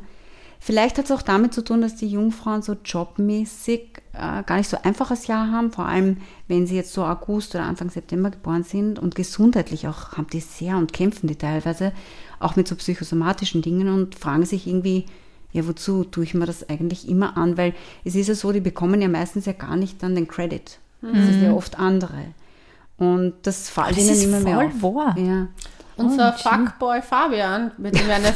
Vielleicht 0.63 0.99
hat 0.99 1.07
es 1.07 1.11
auch 1.11 1.23
damit 1.23 1.55
zu 1.55 1.65
tun, 1.65 1.81
dass 1.81 1.97
die 1.97 2.07
Jungfrauen 2.09 2.61
so 2.61 2.77
jobmäßig 2.85 4.03
äh, 4.13 4.43
gar 4.45 4.57
nicht 4.59 4.69
so 4.69 4.77
einfaches 4.83 5.27
Jahr 5.27 5.51
haben, 5.51 5.73
vor 5.73 5.87
allem 5.87 6.19
wenn 6.49 6.67
sie 6.67 6.77
jetzt 6.77 6.93
so 6.93 7.03
August 7.03 7.55
oder 7.55 7.65
Anfang 7.65 7.89
September 7.89 8.31
geboren 8.31 8.63
sind 8.63 8.99
und 8.99 9.15
gesundheitlich 9.15 9.89
auch 9.89 10.13
haben 10.13 10.27
die 10.31 10.41
sehr 10.41 10.77
und 10.77 10.93
kämpfen 10.93 11.29
die 11.29 11.37
teilweise 11.37 11.93
auch 12.41 12.57
mit 12.57 12.69
so 12.69 12.77
psychosomatischen 12.77 13.63
Dingen 13.63 13.89
und 13.89 14.15
fragen 14.17 14.45
sich 14.45 14.67
irgendwie, 14.67 15.07
ja, 15.53 15.67
wozu 15.67 16.05
tue 16.05 16.25
ich 16.25 16.35
mir 16.35 16.47
das 16.47 16.69
eigentlich 16.69 17.09
immer 17.09 17.39
an? 17.39 17.57
Weil 17.57 17.73
es 18.05 18.15
ist 18.15 18.29
ja 18.29 18.35
so, 18.35 18.53
die 18.53 18.61
bekommen 18.61 19.01
ja 19.01 19.09
meistens 19.09 19.47
ja 19.47 19.53
gar 19.53 19.77
nicht 19.77 20.03
dann 20.03 20.15
den 20.15 20.29
Credit. 20.29 20.79
Das 21.03 21.29
ist 21.31 21.41
ja 21.43 21.55
oft 21.55 21.79
andere. 21.79 22.27
Und 22.99 23.33
das 23.45 23.71
fällt 23.71 23.97
Das 23.97 24.05
ihnen 24.05 24.21
immer 24.21 24.41
mehr 24.41 24.59
auf. 24.59 24.83
wahr. 24.83 25.17
Ja. 25.19 25.49
Unser 26.05 26.35
Oh. 26.37 26.49
Fuckboy 26.49 27.03
Fabian, 27.03 27.71
mit 27.79 27.99
dem 27.99 28.07
wir 28.07 28.15
eine 28.17 28.33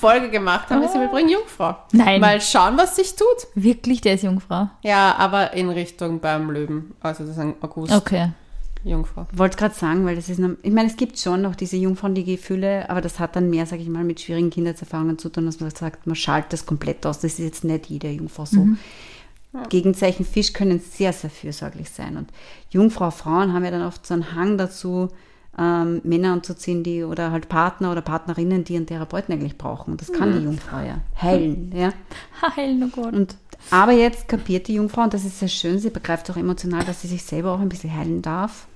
Folge 0.00 0.30
gemacht 0.30 0.68
haben, 0.70 0.82
ist 0.82 0.94
im 0.94 1.02
Übrigen 1.02 1.28
Jungfrau. 1.28 1.76
Nein. 1.92 2.20
Mal 2.20 2.40
schauen, 2.40 2.76
was 2.76 2.96
sich 2.96 3.14
tut. 3.16 3.26
Wirklich, 3.54 4.00
der 4.00 4.14
ist 4.14 4.22
Jungfrau. 4.24 4.68
Ja, 4.82 5.14
aber 5.16 5.52
in 5.54 5.70
Richtung 5.70 6.20
beim 6.20 6.50
Löwen. 6.50 6.94
Also 7.00 7.24
das 7.24 7.32
ist 7.32 7.38
ein 7.38 7.54
August 7.60 7.92
Okay. 7.94 8.30
Jungfrau. 8.84 9.26
wollte 9.32 9.56
gerade 9.58 9.74
sagen, 9.74 10.06
weil 10.06 10.14
das 10.14 10.28
ist, 10.28 10.38
noch- 10.38 10.56
ich 10.62 10.72
meine, 10.72 10.88
es 10.88 10.96
gibt 10.96 11.18
schon 11.18 11.42
noch 11.42 11.56
diese 11.56 11.76
Jungfrauen, 11.76 12.14
die 12.14 12.22
Gefühle, 12.24 12.88
aber 12.88 13.00
das 13.00 13.18
hat 13.18 13.34
dann 13.34 13.50
mehr, 13.50 13.66
sage 13.66 13.82
ich 13.82 13.88
mal, 13.88 14.04
mit 14.04 14.20
schwierigen 14.20 14.50
Kindheitserfahrungen 14.50 15.18
zu 15.18 15.28
tun, 15.30 15.46
dass 15.46 15.58
man 15.58 15.70
sagt, 15.72 16.06
man 16.06 16.14
schaltet 16.14 16.52
das 16.52 16.64
komplett 16.64 17.04
aus. 17.04 17.18
Das 17.18 17.32
ist 17.32 17.38
jetzt 17.40 17.64
nicht 17.64 17.86
jede 17.86 18.08
Jungfrau 18.08 18.44
so. 18.44 18.66
Gegenzeichen 19.70 20.24
Fisch 20.24 20.52
können 20.52 20.78
sehr, 20.80 21.12
sehr 21.12 21.30
fürsorglich 21.30 21.90
sein. 21.90 22.16
Und 22.16 22.30
Jungfrau, 22.70 23.10
Frauen 23.10 23.52
haben 23.52 23.64
ja 23.64 23.70
dann 23.70 23.82
oft 23.84 24.06
so 24.06 24.14
einen 24.14 24.34
Hang 24.34 24.58
dazu, 24.58 25.08
ähm, 25.58 26.00
Männer 26.04 26.32
anzuziehen, 26.32 26.82
die 26.82 27.02
oder 27.02 27.32
halt 27.32 27.48
Partner 27.48 27.92
oder 27.92 28.00
Partnerinnen, 28.00 28.64
die 28.64 28.76
einen 28.76 28.86
Therapeuten 28.86 29.34
eigentlich 29.34 29.58
brauchen. 29.58 29.92
Und 29.92 30.00
das 30.00 30.12
kann 30.12 30.32
die 30.32 30.44
Jungfrau 30.44 30.78
ja 30.78 31.00
heilen. 31.20 31.72
Ja. 31.74 31.92
Heilen, 32.56 32.82
oh 32.84 32.88
Gott. 33.02 33.12
Und, 33.12 33.36
aber 33.70 33.92
jetzt 33.92 34.28
kapiert 34.28 34.68
die 34.68 34.74
Jungfrau, 34.74 35.02
und 35.02 35.14
das 35.14 35.24
ist 35.24 35.40
sehr 35.40 35.48
schön, 35.48 35.78
sie 35.78 35.90
begreift 35.90 36.30
auch 36.30 36.36
emotional, 36.36 36.84
dass 36.84 37.02
sie 37.02 37.08
sich 37.08 37.24
selber 37.24 37.52
auch 37.52 37.60
ein 37.60 37.68
bisschen 37.68 37.94
heilen 37.94 38.22
darf. 38.22 38.68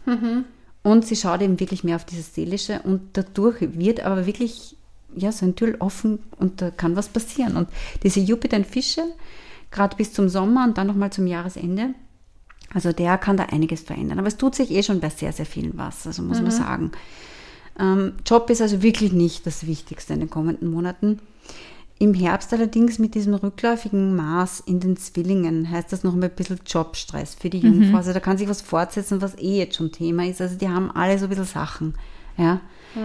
Und 0.82 1.06
sie 1.06 1.14
schaut 1.14 1.40
eben 1.42 1.60
wirklich 1.60 1.84
mehr 1.84 1.96
auf 1.96 2.04
dieses 2.04 2.34
Seelische 2.34 2.80
und 2.82 3.00
dadurch 3.12 3.60
wird 3.60 4.00
aber 4.00 4.26
wirklich 4.26 4.76
ja, 5.14 5.30
so 5.30 5.46
ein 5.46 5.54
Tür 5.54 5.76
offen 5.78 6.20
und 6.38 6.60
da 6.60 6.70
kann 6.70 6.96
was 6.96 7.08
passieren. 7.08 7.56
Und 7.56 7.68
diese 8.02 8.20
Jupiter 8.20 8.56
in 8.56 8.64
Fische, 8.64 9.02
gerade 9.70 9.96
bis 9.96 10.12
zum 10.12 10.28
Sommer 10.28 10.64
und 10.64 10.78
dann 10.78 10.86
nochmal 10.86 11.12
zum 11.12 11.26
Jahresende, 11.26 11.94
also 12.74 12.92
der 12.92 13.18
kann 13.18 13.36
da 13.36 13.44
einiges 13.44 13.82
verändern. 13.82 14.18
Aber 14.18 14.28
es 14.28 14.36
tut 14.36 14.54
sich 14.54 14.70
eh 14.70 14.82
schon 14.82 15.00
bei 15.00 15.10
sehr, 15.10 15.32
sehr 15.32 15.46
vielen 15.46 15.76
was, 15.76 16.06
also 16.06 16.22
muss 16.22 16.40
man 16.40 16.50
sagen. 16.50 16.92
Ähm, 17.78 18.14
Job 18.26 18.50
ist 18.50 18.62
also 18.62 18.82
wirklich 18.82 19.12
nicht 19.12 19.46
das 19.46 19.66
Wichtigste 19.66 20.12
in 20.14 20.20
den 20.20 20.30
kommenden 20.30 20.70
Monaten. 20.70 21.20
Im 21.98 22.14
Herbst 22.14 22.52
allerdings 22.52 22.98
mit 22.98 23.14
diesem 23.14 23.34
rückläufigen 23.34 24.16
Maß 24.16 24.60
in 24.66 24.80
den 24.80 24.96
Zwillingen 24.96 25.70
heißt 25.70 25.92
das 25.92 26.02
noch 26.02 26.14
ein 26.14 26.30
bisschen 26.30 26.58
Jobstress 26.66 27.36
für 27.36 27.48
die 27.48 27.60
Jungfrau. 27.60 27.98
Also 27.98 28.12
da 28.12 28.20
kann 28.20 28.38
sich 28.38 28.48
was 28.48 28.60
fortsetzen, 28.60 29.22
was 29.22 29.38
eh 29.38 29.58
jetzt 29.58 29.76
schon 29.76 29.92
Thema 29.92 30.26
ist. 30.26 30.40
Also 30.40 30.56
die 30.56 30.68
haben 30.68 30.90
alle 30.90 31.18
so 31.18 31.26
ein 31.26 31.28
bisschen 31.28 31.44
Sachen. 31.44 31.94
Ja. 32.36 32.60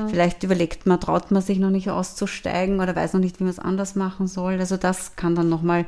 Vielleicht 0.10 0.44
überlegt 0.44 0.86
man, 0.86 1.00
traut 1.00 1.32
man 1.32 1.42
sich 1.42 1.60
noch 1.60 1.70
nicht 1.70 1.90
auszusteigen 1.90 2.80
oder 2.80 2.96
weiß 2.96 3.14
noch 3.14 3.22
nicht, 3.22 3.40
wie 3.40 3.44
man 3.44 3.52
es 3.52 3.60
anders 3.60 3.96
machen 3.96 4.28
soll. 4.28 4.60
Also 4.60 4.78
das 4.78 5.16
kann 5.16 5.36
dann 5.36 5.48
nochmal, 5.48 5.86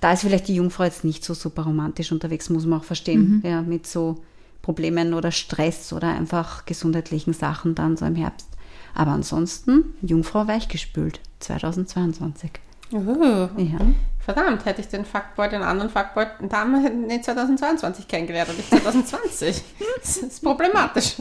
da 0.00 0.12
ist 0.12 0.22
vielleicht 0.22 0.48
die 0.48 0.54
Jungfrau 0.56 0.84
jetzt 0.84 1.04
nicht 1.04 1.24
so 1.24 1.34
super 1.34 1.62
romantisch 1.62 2.12
unterwegs, 2.12 2.50
muss 2.50 2.66
man 2.66 2.80
auch 2.80 2.84
verstehen. 2.84 3.42
Ja, 3.44 3.62
mit 3.62 3.86
so 3.86 4.22
Problemen 4.62 5.14
oder 5.14 5.30
Stress 5.30 5.92
oder 5.92 6.08
einfach 6.08 6.66
gesundheitlichen 6.66 7.32
Sachen 7.32 7.74
dann 7.74 7.96
so 7.96 8.04
im 8.04 8.16
Herbst. 8.16 8.48
Aber 8.94 9.12
ansonsten, 9.12 9.94
Jungfrau 10.02 10.48
weichgespült, 10.48 11.20
2022. 11.40 12.50
Uh, 12.92 13.48
Ja. 13.56 13.78
verdammt, 14.18 14.64
hätte 14.64 14.80
ich 14.80 14.88
den 14.88 15.04
Fuckboy, 15.04 15.48
den 15.48 15.62
anderen 15.62 15.90
Fuckboy, 15.90 16.26
damals 16.48 16.88
in 16.88 17.22
2022 17.22 18.08
kennengelernt 18.08 18.50
und 18.50 18.56
nicht 18.56 18.70
2020. 18.70 19.62
das 20.00 20.16
ist 20.18 20.42
problematisch. 20.42 21.16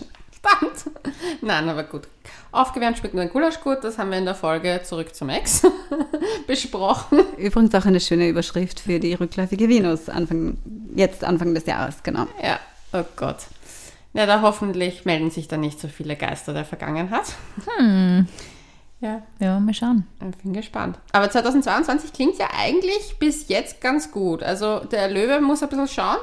Verdammt. 0.45 0.85
Nein, 1.41 1.69
aber 1.69 1.83
gut. 1.83 2.03
Aufgewärmt 2.51 2.97
schmeckt 2.97 3.13
nur 3.13 3.23
ein 3.23 3.29
Gulasch 3.29 3.59
gut. 3.61 3.79
Das 3.83 3.97
haben 3.97 4.11
wir 4.11 4.17
in 4.17 4.25
der 4.25 4.35
Folge 4.35 4.81
Zurück 4.83 5.13
zum 5.15 5.29
Ex 5.29 5.63
besprochen. 6.47 7.19
Übrigens 7.37 7.73
auch 7.75 7.85
eine 7.85 7.99
schöne 7.99 8.27
Überschrift 8.29 8.79
für 8.79 8.99
die 8.99 9.13
rückläufige 9.13 9.67
Venus, 9.69 10.09
Anfang, 10.09 10.57
jetzt 10.95 11.23
Anfang 11.23 11.53
des 11.53 11.65
Jahres, 11.65 12.03
genau. 12.03 12.27
Ja, 12.41 12.59
oh 12.93 13.03
Gott. 13.15 13.37
Ja, 14.13 14.25
da 14.25 14.41
hoffentlich 14.41 15.03
melden 15.03 15.29
sich 15.31 15.47
da 15.49 15.57
nicht 15.57 15.79
so 15.79 15.89
viele 15.89 16.15
Geister 16.15 16.53
der 16.53 16.65
Vergangenheit. 16.65 17.25
Hm. 17.77 18.27
Ja, 19.01 19.21
Ja, 19.39 19.59
mal 19.59 19.73
schauen. 19.73 20.07
ich 20.31 20.37
bin 20.37 20.53
gespannt. 20.53 20.97
Aber 21.11 21.29
2022 21.29 22.13
klingt 22.13 22.37
ja 22.39 22.47
eigentlich 22.57 23.17
bis 23.19 23.49
jetzt 23.49 23.81
ganz 23.81 24.09
gut. 24.09 24.41
Also 24.41 24.79
der 24.79 25.09
Löwe 25.09 25.41
muss 25.41 25.61
ein 25.61 25.69
bisschen 25.69 25.89
schauen. 25.89 26.17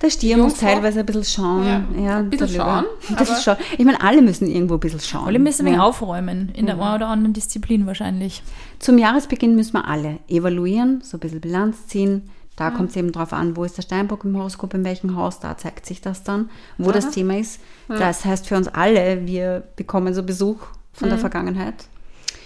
Der 0.00 0.10
Stier 0.10 0.36
muss 0.36 0.54
teilweise 0.54 1.00
ein 1.00 1.06
bisschen 1.06 1.24
schauen. 1.24 1.66
Ja, 1.66 1.82
Ja, 2.00 2.18
ein 2.18 2.30
bisschen 2.30 2.48
schauen, 2.50 2.84
bisschen 3.00 3.16
aber- 3.16 3.40
schauen. 3.40 3.56
Ich 3.78 3.84
meine, 3.84 4.00
alle 4.00 4.22
müssen 4.22 4.46
irgendwo 4.48 4.74
ein 4.74 4.80
bisschen 4.80 5.00
schauen. 5.00 5.26
Alle 5.26 5.38
müssen 5.40 5.66
ein 5.66 5.74
ja. 5.74 5.82
aufräumen, 5.82 6.50
in 6.54 6.66
der 6.66 6.80
einen 6.80 6.94
oder 6.94 7.08
anderen 7.08 7.32
Disziplin 7.32 7.84
wahrscheinlich. 7.86 8.42
Zum 8.78 8.96
Jahresbeginn 8.98 9.56
müssen 9.56 9.72
wir 9.72 9.88
alle 9.88 10.18
evaluieren, 10.28 11.00
so 11.02 11.16
ein 11.16 11.20
bisschen 11.20 11.40
Bilanz 11.40 11.86
ziehen. 11.88 12.30
Da 12.54 12.70
kommt 12.70 12.90
es 12.90 12.96
eben 12.96 13.12
drauf 13.12 13.32
an, 13.32 13.56
wo 13.56 13.62
ist 13.64 13.76
der 13.76 13.82
Steinbock 13.82 14.24
im 14.24 14.36
Horoskop, 14.36 14.74
in 14.74 14.84
welchem 14.84 15.14
Haus, 15.16 15.38
da 15.38 15.56
zeigt 15.56 15.86
sich 15.86 16.00
das 16.00 16.24
dann, 16.24 16.50
wo 16.76 16.90
das 16.90 17.10
Thema 17.10 17.38
ist. 17.38 17.60
Das 17.88 18.24
heißt 18.24 18.48
für 18.48 18.56
uns 18.56 18.66
alle, 18.68 19.26
wir 19.26 19.62
bekommen 19.76 20.12
so 20.14 20.22
Besuch 20.24 20.58
von 20.92 21.08
der 21.08 21.18
Vergangenheit. 21.18 21.74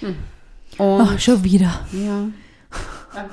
Und 0.03 0.17
Oh, 0.79 1.07
schon 1.19 1.43
wieder. 1.45 1.81
ja. 1.93 2.25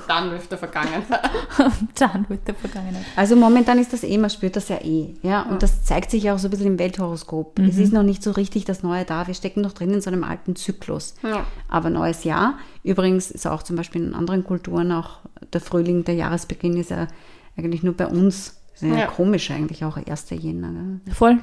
Dann 0.08 0.30
wird 0.30 0.50
der 0.50 0.58
Vergangenheit. 0.58 1.04
Dann 1.98 2.28
wird 2.28 2.46
der 2.46 2.54
Vergangenheit. 2.54 3.04
Also 3.16 3.36
momentan 3.36 3.78
ist 3.78 3.92
das 3.92 4.02
eh, 4.04 4.18
man 4.18 4.30
spürt 4.30 4.56
das 4.56 4.68
ja 4.68 4.76
eh. 4.82 5.14
Ja, 5.22 5.42
und 5.42 5.62
das 5.62 5.84
zeigt 5.84 6.10
sich 6.10 6.30
auch 6.30 6.38
so 6.38 6.48
ein 6.48 6.50
bisschen 6.50 6.66
im 6.66 6.78
Welthoroskop. 6.78 7.58
Es 7.60 7.78
ist 7.78 7.92
noch 7.92 8.02
nicht 8.02 8.22
so 8.22 8.30
richtig 8.32 8.64
das 8.64 8.82
Neue 8.82 9.04
da. 9.04 9.26
Wir 9.26 9.34
stecken 9.34 9.60
noch 9.62 9.72
drin 9.72 9.90
in 9.90 10.00
so 10.00 10.10
einem 10.10 10.24
alten 10.24 10.56
Zyklus. 10.56 11.14
Ja. 11.22 11.46
Aber 11.68 11.90
neues 11.90 12.24
Jahr. 12.24 12.58
Übrigens 12.82 13.30
ist 13.30 13.46
auch 13.46 13.62
zum 13.62 13.76
Beispiel 13.76 14.02
in 14.02 14.14
anderen 14.14 14.44
Kulturen 14.44 14.92
auch 14.92 15.20
der 15.52 15.60
Frühling, 15.60 16.04
der 16.04 16.14
Jahresbeginn 16.14 16.76
ist 16.76 16.90
ja 16.90 17.06
eigentlich 17.56 17.82
nur 17.82 17.94
bei 17.94 18.06
uns. 18.06 18.56
Das 18.72 18.82
ist 18.82 18.88
ja, 18.88 18.98
Ja. 19.00 19.06
komisch 19.06 19.50
eigentlich 19.50 19.84
auch, 19.84 19.96
1. 19.96 20.30
Jänner. 20.30 20.72
Gell? 21.04 21.14
Voll. 21.14 21.38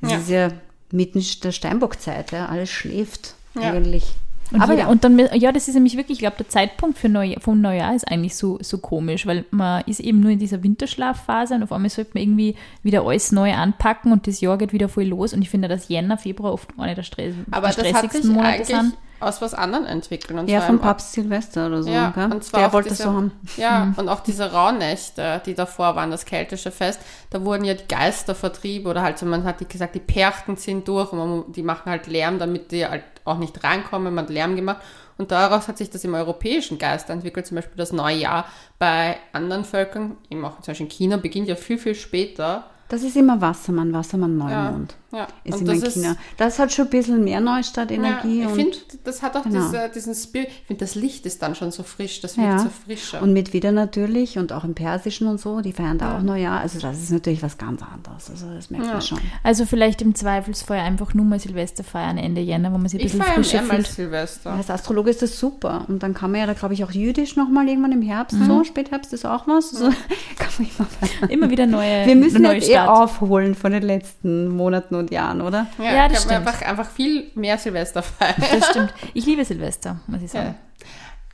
Das 0.00 0.10
Ja. 0.12 0.18
ist 0.18 0.28
ja 0.30 0.48
mitten 0.90 1.22
der 1.42 1.52
Steinbockzeit, 1.52 2.32
ja. 2.32 2.46
alles 2.46 2.70
schläft 2.70 3.34
Ja. 3.54 3.72
eigentlich. 3.72 4.14
Und, 4.52 4.60
Aber 4.60 4.72
jeder, 4.72 4.84
ja. 4.84 4.90
und 4.90 5.04
dann, 5.04 5.18
ja, 5.34 5.52
das 5.52 5.68
ist 5.68 5.74
nämlich 5.74 5.96
wirklich, 5.96 6.16
ich 6.16 6.20
glaube, 6.20 6.36
der 6.38 6.48
Zeitpunkt 6.48 6.98
für 6.98 7.08
Neu, 7.08 7.34
vom 7.40 7.60
Neujahr 7.60 7.94
ist 7.94 8.06
eigentlich 8.06 8.36
so, 8.36 8.58
so 8.60 8.78
komisch, 8.78 9.26
weil 9.26 9.44
man 9.50 9.82
ist 9.86 10.00
eben 10.00 10.20
nur 10.20 10.30
in 10.30 10.38
dieser 10.38 10.62
Winterschlafphase 10.62 11.54
und 11.54 11.62
auf 11.62 11.72
einmal 11.72 11.90
sollte 11.90 12.12
man 12.14 12.22
irgendwie 12.22 12.54
wieder 12.82 13.04
alles 13.06 13.32
neu 13.32 13.52
anpacken 13.52 14.12
und 14.12 14.26
das 14.26 14.40
Jahr 14.40 14.58
geht 14.58 14.72
wieder 14.72 14.88
voll 14.88 15.04
los. 15.04 15.32
Und 15.32 15.42
ich 15.42 15.50
finde, 15.50 15.68
dass 15.68 15.88
Jänner, 15.88 16.18
Februar 16.18 16.52
oft 16.52 16.68
eine 16.78 16.94
der, 16.94 17.02
Stress, 17.02 17.34
Aber 17.50 17.72
sich 17.72 17.86
stressigsten 17.86 18.32
Monate 18.32 18.64
sind. 18.64 18.94
Aus 19.26 19.40
was 19.42 19.54
anderem 19.54 19.86
entwickelt. 19.86 20.38
Und 20.38 20.48
Ja, 20.48 20.60
vom 20.60 20.78
Papst 20.78 21.12
Silvester 21.12 21.66
oder 21.66 21.82
so. 21.82 21.90
Ja, 21.90 22.10
gell? 22.10 22.32
und 22.32 22.44
zwar 22.44 22.60
der 22.60 22.72
wollte 22.72 22.90
diese- 22.90 23.04
so 23.04 23.12
haben. 23.12 23.32
Ja, 23.56 23.92
und 23.96 24.08
auch 24.08 24.20
diese 24.20 24.52
Rauhnächte, 24.52 25.40
die 25.46 25.54
davor 25.54 25.96
waren, 25.96 26.10
das 26.10 26.24
keltische 26.24 26.70
Fest, 26.70 27.00
da 27.30 27.44
wurden 27.44 27.64
ja 27.64 27.74
die 27.74 27.86
Geister 27.88 28.34
vertrieben 28.34 28.90
oder 28.90 29.02
halt 29.02 29.18
so, 29.18 29.26
man 29.26 29.44
hat 29.44 29.60
die 29.60 29.66
gesagt, 29.68 29.94
die 29.94 30.00
Perchten 30.00 30.56
ziehen 30.56 30.84
durch 30.84 31.12
und 31.12 31.18
man, 31.18 31.52
die 31.52 31.62
machen 31.62 31.90
halt 31.90 32.06
Lärm, 32.06 32.38
damit 32.38 32.72
die 32.72 32.86
halt 32.86 33.04
auch 33.24 33.38
nicht 33.38 33.62
reinkommen, 33.64 34.14
man 34.14 34.24
hat 34.24 34.30
Lärm 34.30 34.56
gemacht. 34.56 34.78
Und 35.16 35.30
daraus 35.30 35.68
hat 35.68 35.78
sich 35.78 35.90
das 35.90 36.02
im 36.04 36.14
europäischen 36.14 36.76
Geist 36.78 37.08
entwickelt, 37.08 37.46
zum 37.46 37.54
Beispiel 37.54 37.76
das 37.76 37.92
neue 37.92 38.16
Jahr 38.16 38.46
bei 38.80 39.16
anderen 39.32 39.64
Völkern, 39.64 40.16
eben 40.28 40.44
auch 40.44 40.56
zum 40.60 40.72
Beispiel 40.72 40.86
in 40.86 40.90
China, 40.90 41.16
beginnt 41.18 41.46
ja 41.48 41.54
viel, 41.54 41.78
viel 41.78 41.94
später. 41.94 42.64
Das 42.88 43.02
ist 43.02 43.16
immer 43.16 43.40
Wassermann, 43.40 43.92
Wassermann, 43.92 44.36
Neumond. 44.36 44.92
Ja. 44.92 44.98
Ist 45.44 45.54
Und 45.54 45.60
immer 45.62 45.72
das 45.72 45.80
in 45.82 45.86
ist- 45.88 45.94
China. 45.94 46.16
Das 46.36 46.58
hat 46.58 46.72
schon 46.72 46.86
ein 46.86 46.90
bisschen 46.90 47.24
mehr 47.24 47.40
Neustartenergie. 47.40 48.42
Ja, 48.42 48.48
ich 48.48 48.54
finde, 48.54 48.76
das 49.04 49.22
hat 49.22 49.36
auch 49.36 49.42
Genau. 49.44 49.60
diese, 49.66 49.90
diesen 49.94 50.14
Spirit. 50.14 50.48
Ich 50.48 50.66
finde, 50.66 50.84
das 50.84 50.94
Licht 50.94 51.26
ist 51.26 51.42
dann 51.42 51.54
schon 51.54 51.70
so 51.70 51.82
frisch, 51.82 52.20
das 52.20 52.36
wirkt 52.36 52.48
Ja. 52.50 52.58
so 52.58 52.68
frischer. 52.84 53.22
Und 53.22 53.32
mit 53.32 53.52
Widder 53.52 53.72
natürlich 53.72 54.38
und 54.38 54.52
auch 54.52 54.64
im 54.64 54.74
Persischen 54.74 55.26
und 55.26 55.40
so, 55.40 55.60
die 55.60 55.72
feiern 55.72 55.98
da 55.98 56.16
auch 56.18 56.22
Neujahr. 56.22 56.60
Also 56.60 56.78
das 56.80 56.98
ist 57.02 57.10
natürlich 57.10 57.42
was 57.42 57.58
ganz 57.58 57.80
anderes. 57.82 58.30
Also 58.30 58.46
das 58.54 58.70
merkt 58.70 58.86
man 58.86 59.00
schon. 59.02 59.18
Also 59.42 59.66
vielleicht 59.66 60.02
im 60.02 60.14
Zweifelsfall 60.14 60.78
einfach 60.78 61.14
nur 61.14 61.24
mal 61.24 61.38
Silvester 61.40 61.84
feiern 61.84 62.18
Ende 62.18 62.40
Jänner, 62.40 62.72
wo 62.72 62.78
man 62.78 62.88
sich 62.88 63.00
ein 63.00 63.06
ich 63.06 63.12
bisschen 63.12 63.24
feiere 63.24 63.34
frischer 63.44 63.62
fühlt. 63.62 63.86
Silvester. 63.86 64.52
Als 64.52 64.70
Astrologe 64.70 65.10
ist 65.10 65.22
das 65.22 65.38
super. 65.38 65.84
Und 65.88 66.02
dann 66.02 66.14
kann 66.14 66.30
man 66.30 66.40
ja 66.40 66.46
da, 66.46 66.52
glaube 66.54 66.74
ich, 66.74 66.84
auch 66.84 66.90
jüdisch 66.90 67.36
nochmal 67.36 67.68
irgendwann 67.68 67.92
im 67.92 68.02
Herbst, 68.02 68.38
Mhm. 68.38 68.46
so, 68.46 68.64
Spätherbst 68.64 69.12
ist 69.12 69.24
auch 69.26 69.46
was. 69.46 69.70
So, 69.70 69.88
kann 70.38 70.48
man 70.58 70.68
immer. 70.78 71.30
Immer 71.32 71.50
wieder 71.50 71.66
neue 71.66 72.06
Wir 72.06 72.16
müssen 72.16 72.42
neue 72.42 72.54
jetzt 72.56 72.68
eh 72.68 72.72
Start. 72.72 72.88
aufholen 72.88 73.54
von 73.54 73.72
den 73.72 73.82
letzten 73.82 74.48
Monaten 74.48 74.94
und 74.94 75.03
Jahren, 75.08 75.40
oder? 75.40 75.66
Ja, 75.78 76.08
das 76.08 76.22
ich 76.22 76.28
kann 76.28 76.36
stimmt. 76.36 76.48
Einfach, 76.48 76.62
einfach 76.62 76.90
viel 76.90 77.30
mehr 77.34 77.58
Silvester 77.58 78.02
feiern. 78.02 78.34
Das 78.38 78.66
stimmt. 78.70 78.94
Ich 79.12 79.26
liebe 79.26 79.44
Silvester, 79.44 80.00
muss 80.06 80.22
ich 80.22 80.30
sagen. 80.30 80.54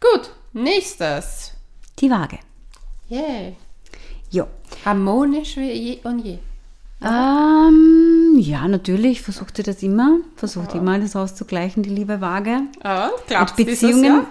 Gut, 0.01 0.31
nächstes. 0.53 1.53
Die 1.99 2.11
Waage. 2.11 2.39
Yay. 3.09 3.57
Jo. 4.31 4.47
Harmonisch 4.85 5.57
wie 5.57 5.73
je 5.73 6.01
und 6.05 6.21
je. 6.21 6.39
Ähm, 7.03 8.37
ja, 8.39 8.69
natürlich 8.69 9.23
versucht 9.23 9.57
sie 9.57 9.63
das 9.63 9.83
immer. 9.83 10.19
Versucht 10.37 10.75
immer 10.75 10.93
alles 10.93 11.17
auszugleichen, 11.17 11.83
die 11.83 11.91
liebe 11.91 12.21
Waage. 12.21 12.63
Ah, 12.83 13.09
Und 13.09 13.27
klappt 13.27 13.57
Beziehungen, 13.57 14.27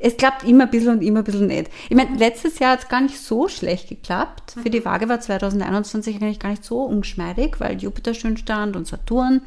es 0.00 0.16
klappt 0.16 0.44
immer 0.44 0.64
ein 0.64 0.70
bisschen 0.70 0.90
und 0.94 1.02
immer 1.02 1.20
ein 1.20 1.24
bisschen 1.24 1.46
nicht. 1.46 1.70
Ich 1.88 1.96
meine, 1.96 2.16
letztes 2.16 2.58
Jahr 2.58 2.72
hat 2.72 2.82
es 2.82 2.88
gar 2.88 3.00
nicht 3.00 3.18
so 3.20 3.48
schlecht 3.48 3.88
geklappt. 3.88 4.56
Für 4.62 4.70
die 4.70 4.84
Waage 4.84 5.08
war 5.08 5.20
2021 5.20 6.16
eigentlich 6.16 6.40
gar 6.40 6.50
nicht 6.50 6.64
so 6.64 6.82
ungeschmeidig, 6.82 7.60
weil 7.60 7.80
Jupiter 7.80 8.14
schön 8.14 8.36
stand 8.36 8.74
und 8.74 8.86
Saturn. 8.86 9.42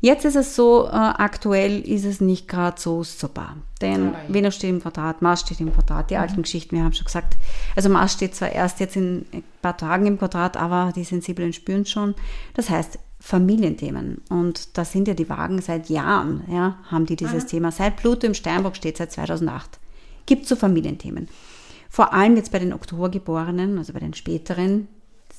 Jetzt 0.00 0.24
ist 0.24 0.36
es 0.36 0.54
so, 0.54 0.86
äh, 0.86 0.90
aktuell 0.90 1.80
ist 1.80 2.04
es 2.04 2.20
nicht 2.20 2.48
gerade 2.48 2.80
so 2.80 3.02
super. 3.02 3.56
Denn 3.80 4.14
Ah, 4.14 4.18
ja. 4.28 4.34
Venus 4.34 4.56
steht 4.56 4.70
im 4.70 4.80
Quadrat, 4.80 5.22
Mars 5.22 5.40
steht 5.40 5.60
im 5.60 5.72
Quadrat, 5.72 6.10
die 6.10 6.16
alten 6.16 6.42
Geschichten, 6.42 6.76
wir 6.76 6.84
haben 6.84 6.92
schon 6.92 7.04
gesagt. 7.06 7.36
Also 7.74 7.88
Mars 7.88 8.12
steht 8.12 8.34
zwar 8.34 8.50
erst 8.52 8.80
jetzt 8.80 8.96
in 8.96 9.26
ein 9.32 9.42
paar 9.62 9.76
Tagen 9.76 10.06
im 10.06 10.18
Quadrat, 10.18 10.56
aber 10.56 10.92
die 10.94 11.04
Sensiblen 11.04 11.52
spüren 11.52 11.82
es 11.82 11.90
schon. 11.90 12.14
Das 12.54 12.70
heißt, 12.70 12.98
Familienthemen. 13.20 14.22
Und 14.28 14.76
da 14.78 14.84
sind 14.84 15.08
ja 15.08 15.14
die 15.14 15.28
Wagen 15.28 15.60
seit 15.60 15.88
Jahren, 15.88 16.44
ja, 16.48 16.78
haben 16.90 17.06
die 17.06 17.16
dieses 17.16 17.46
Thema. 17.46 17.72
Seit 17.72 17.96
Pluto 17.96 18.26
im 18.26 18.34
Steinbock 18.34 18.76
steht, 18.76 18.98
seit 18.98 19.10
2008. 19.12 19.80
Gibt 20.26 20.46
so 20.46 20.54
Familienthemen. 20.54 21.28
Vor 21.88 22.12
allem 22.12 22.36
jetzt 22.36 22.52
bei 22.52 22.58
den 22.58 22.72
Oktobergeborenen, 22.72 23.78
also 23.78 23.92
bei 23.92 24.00
den 24.00 24.14
späteren, 24.14 24.88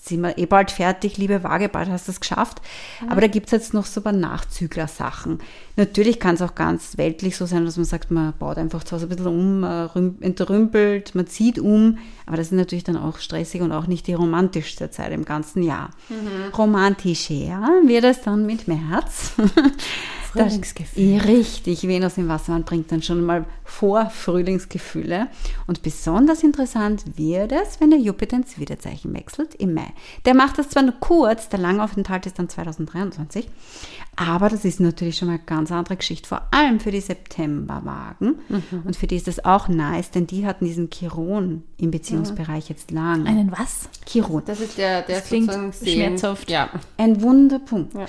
sind 0.07 0.21
wir 0.21 0.37
eh 0.37 0.45
bald 0.45 0.71
fertig, 0.71 1.17
liebe 1.17 1.43
Waage, 1.43 1.69
bald 1.69 1.89
hast 1.89 2.07
du 2.07 2.11
es 2.11 2.19
geschafft. 2.19 2.61
Aber 3.09 3.21
da 3.21 3.27
gibt 3.27 3.47
es 3.47 3.51
jetzt 3.51 3.73
noch 3.73 3.85
so 3.85 3.99
ein 3.99 4.03
paar 4.03 4.13
Nachzügler-Sachen. 4.13 5.39
Natürlich 5.75 6.19
kann 6.19 6.35
es 6.35 6.41
auch 6.41 6.55
ganz 6.55 6.97
weltlich 6.97 7.37
so 7.37 7.45
sein, 7.45 7.65
dass 7.65 7.77
man 7.77 7.85
sagt, 7.85 8.09
man 8.11 8.33
baut 8.37 8.57
einfach 8.57 8.83
zu 8.83 8.95
Hause 8.95 9.05
ein 9.05 9.09
bisschen 9.09 9.27
um, 9.27 9.59
man 9.61 9.87
rüm- 9.89 10.21
entrümpelt, 10.21 11.13
man 11.15 11.27
zieht 11.27 11.59
um. 11.59 11.97
Aber 12.25 12.37
das 12.37 12.47
ist 12.47 12.53
natürlich 12.53 12.83
dann 12.83 12.97
auch 12.97 13.19
stressig 13.19 13.61
und 13.61 13.71
auch 13.71 13.87
nicht 13.87 14.07
die 14.07 14.13
romantischste 14.13 14.89
Zeit 14.91 15.11
im 15.11 15.25
ganzen 15.25 15.63
Jahr. 15.63 15.91
Romantischer 16.57 17.61
wird 17.85 18.03
es 18.03 18.21
dann 18.21 18.45
mit 18.45 18.67
März. 18.67 19.33
Frühlingsgefühl. 20.27 21.03
Ja, 21.03 21.21
richtig, 21.23 21.87
Venus 21.87 22.17
im 22.17 22.27
Wassermann 22.27 22.63
bringt 22.63 22.91
dann 22.91 23.01
schon 23.01 23.23
mal 23.23 23.45
vor 23.63 24.09
Frühlingsgefühle. 24.09 25.27
Und 25.67 25.81
besonders 25.81 26.43
interessant 26.43 27.17
wird 27.17 27.51
es, 27.51 27.79
wenn 27.79 27.91
der 27.91 27.99
Jupiter 27.99 28.37
ins 28.37 28.59
Widerzeichen 28.59 29.13
wechselt 29.13 29.55
im 29.55 29.73
Mai. 29.73 29.93
Der 30.25 30.33
macht 30.33 30.57
das 30.57 30.69
zwar 30.69 30.83
nur 30.83 30.95
kurz, 30.99 31.49
der 31.49 31.59
Langaufenthalt 31.59 32.25
ist 32.25 32.39
dann 32.39 32.49
2023, 32.49 33.47
aber 34.17 34.49
das 34.49 34.65
ist 34.65 34.79
natürlich 34.79 35.17
schon 35.17 35.27
mal 35.27 35.35
eine 35.35 35.43
ganz 35.45 35.71
andere 35.71 35.95
Geschichte, 35.95 36.27
vor 36.27 36.41
allem 36.51 36.79
für 36.79 36.89
die 36.89 37.01
Septemberwagen. 37.01 38.35
Und 38.83 38.95
für 38.95 39.05
die 39.05 39.15
ist 39.15 39.27
das 39.27 39.45
auch 39.45 39.67
nice, 39.67 40.09
denn 40.09 40.25
die 40.25 40.47
hatten 40.47 40.65
diesen 40.65 40.89
Chiron 40.89 41.63
im 41.77 41.91
Beziehungsbereich 41.91 42.67
jetzt 42.67 42.89
lang. 42.89 43.27
Einen 43.27 43.51
was? 43.51 43.89
Chiron. 44.07 44.41
Das 44.45 44.59
ist 44.59 44.79
der, 44.79 45.03
der 45.03 45.19
Das 45.19 45.27
klingt 45.27 45.51
schmerzhaft. 45.83 46.49
Ja. 46.49 46.69
Ein 46.97 47.21
Wunderpunkt. 47.21 47.93
Ja. 47.93 48.05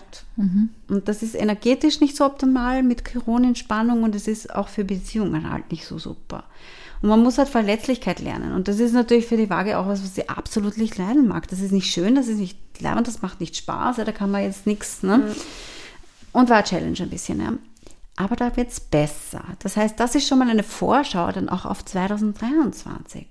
Und 0.89 1.09
das 1.09 1.23
ist 1.23 1.35
energetisch 1.35 2.01
nicht 2.01 2.17
so 2.17 2.25
optimal 2.25 2.83
mit 2.83 3.05
Chiron 3.07 3.45
in 3.45 3.55
Spannung 3.55 4.03
und 4.03 4.15
es 4.15 4.27
ist 4.27 4.55
auch 4.55 4.69
für 4.69 4.85
Beziehungen 4.85 5.51
halt 5.51 5.71
nicht 5.71 5.85
so 5.85 5.99
super. 5.99 6.45
Und 7.03 7.11
man 7.11 7.23
muss 7.23 7.37
halt 7.37 7.49
Verletzlichkeit 7.49 8.21
lernen. 8.21 8.53
Und 8.53 8.67
das 8.67 8.81
ist 8.81 8.93
natürlich 8.93 9.27
für 9.27 9.37
die 9.37 9.51
Waage 9.51 9.79
auch 9.79 9.87
was, 9.87 10.03
was 10.03 10.15
sie 10.15 10.29
absolut 10.29 10.79
nicht 10.79 10.97
leiden 10.97 11.29
mag. 11.29 11.49
Das 11.49 11.61
ist 11.61 11.71
nicht 11.71 11.93
schön, 11.93 12.15
das 12.15 12.29
ist 12.29 12.39
nicht 12.39 12.59
leibend, 12.81 13.07
das 13.07 13.23
macht 13.23 13.41
nicht 13.41 13.57
Spaß, 13.57 13.99
ja, 13.99 14.05
da 14.05 14.13
kann 14.13 14.31
man 14.31 14.43
jetzt 14.43 14.67
nichts. 14.67 15.03
Ne? 15.03 15.35
Und 16.33 16.51
war 16.51 16.64
Challenge 16.64 16.99
ein 17.01 17.11
bisschen. 17.11 17.41
Ja. 17.41 17.53
Aber 18.16 18.35
da 18.35 18.57
wird 18.57 18.70
es 18.70 18.81
besser. 18.81 19.45
Das 19.61 19.76
heißt, 19.76 20.01
das 20.01 20.16
ist 20.16 20.26
schon 20.26 20.41
mal 20.41 20.51
eine 20.51 20.64
Vorschau 20.64 21.31
dann 21.31 21.49
auch 21.49 21.64
auf 21.64 21.85
2023. 21.85 23.26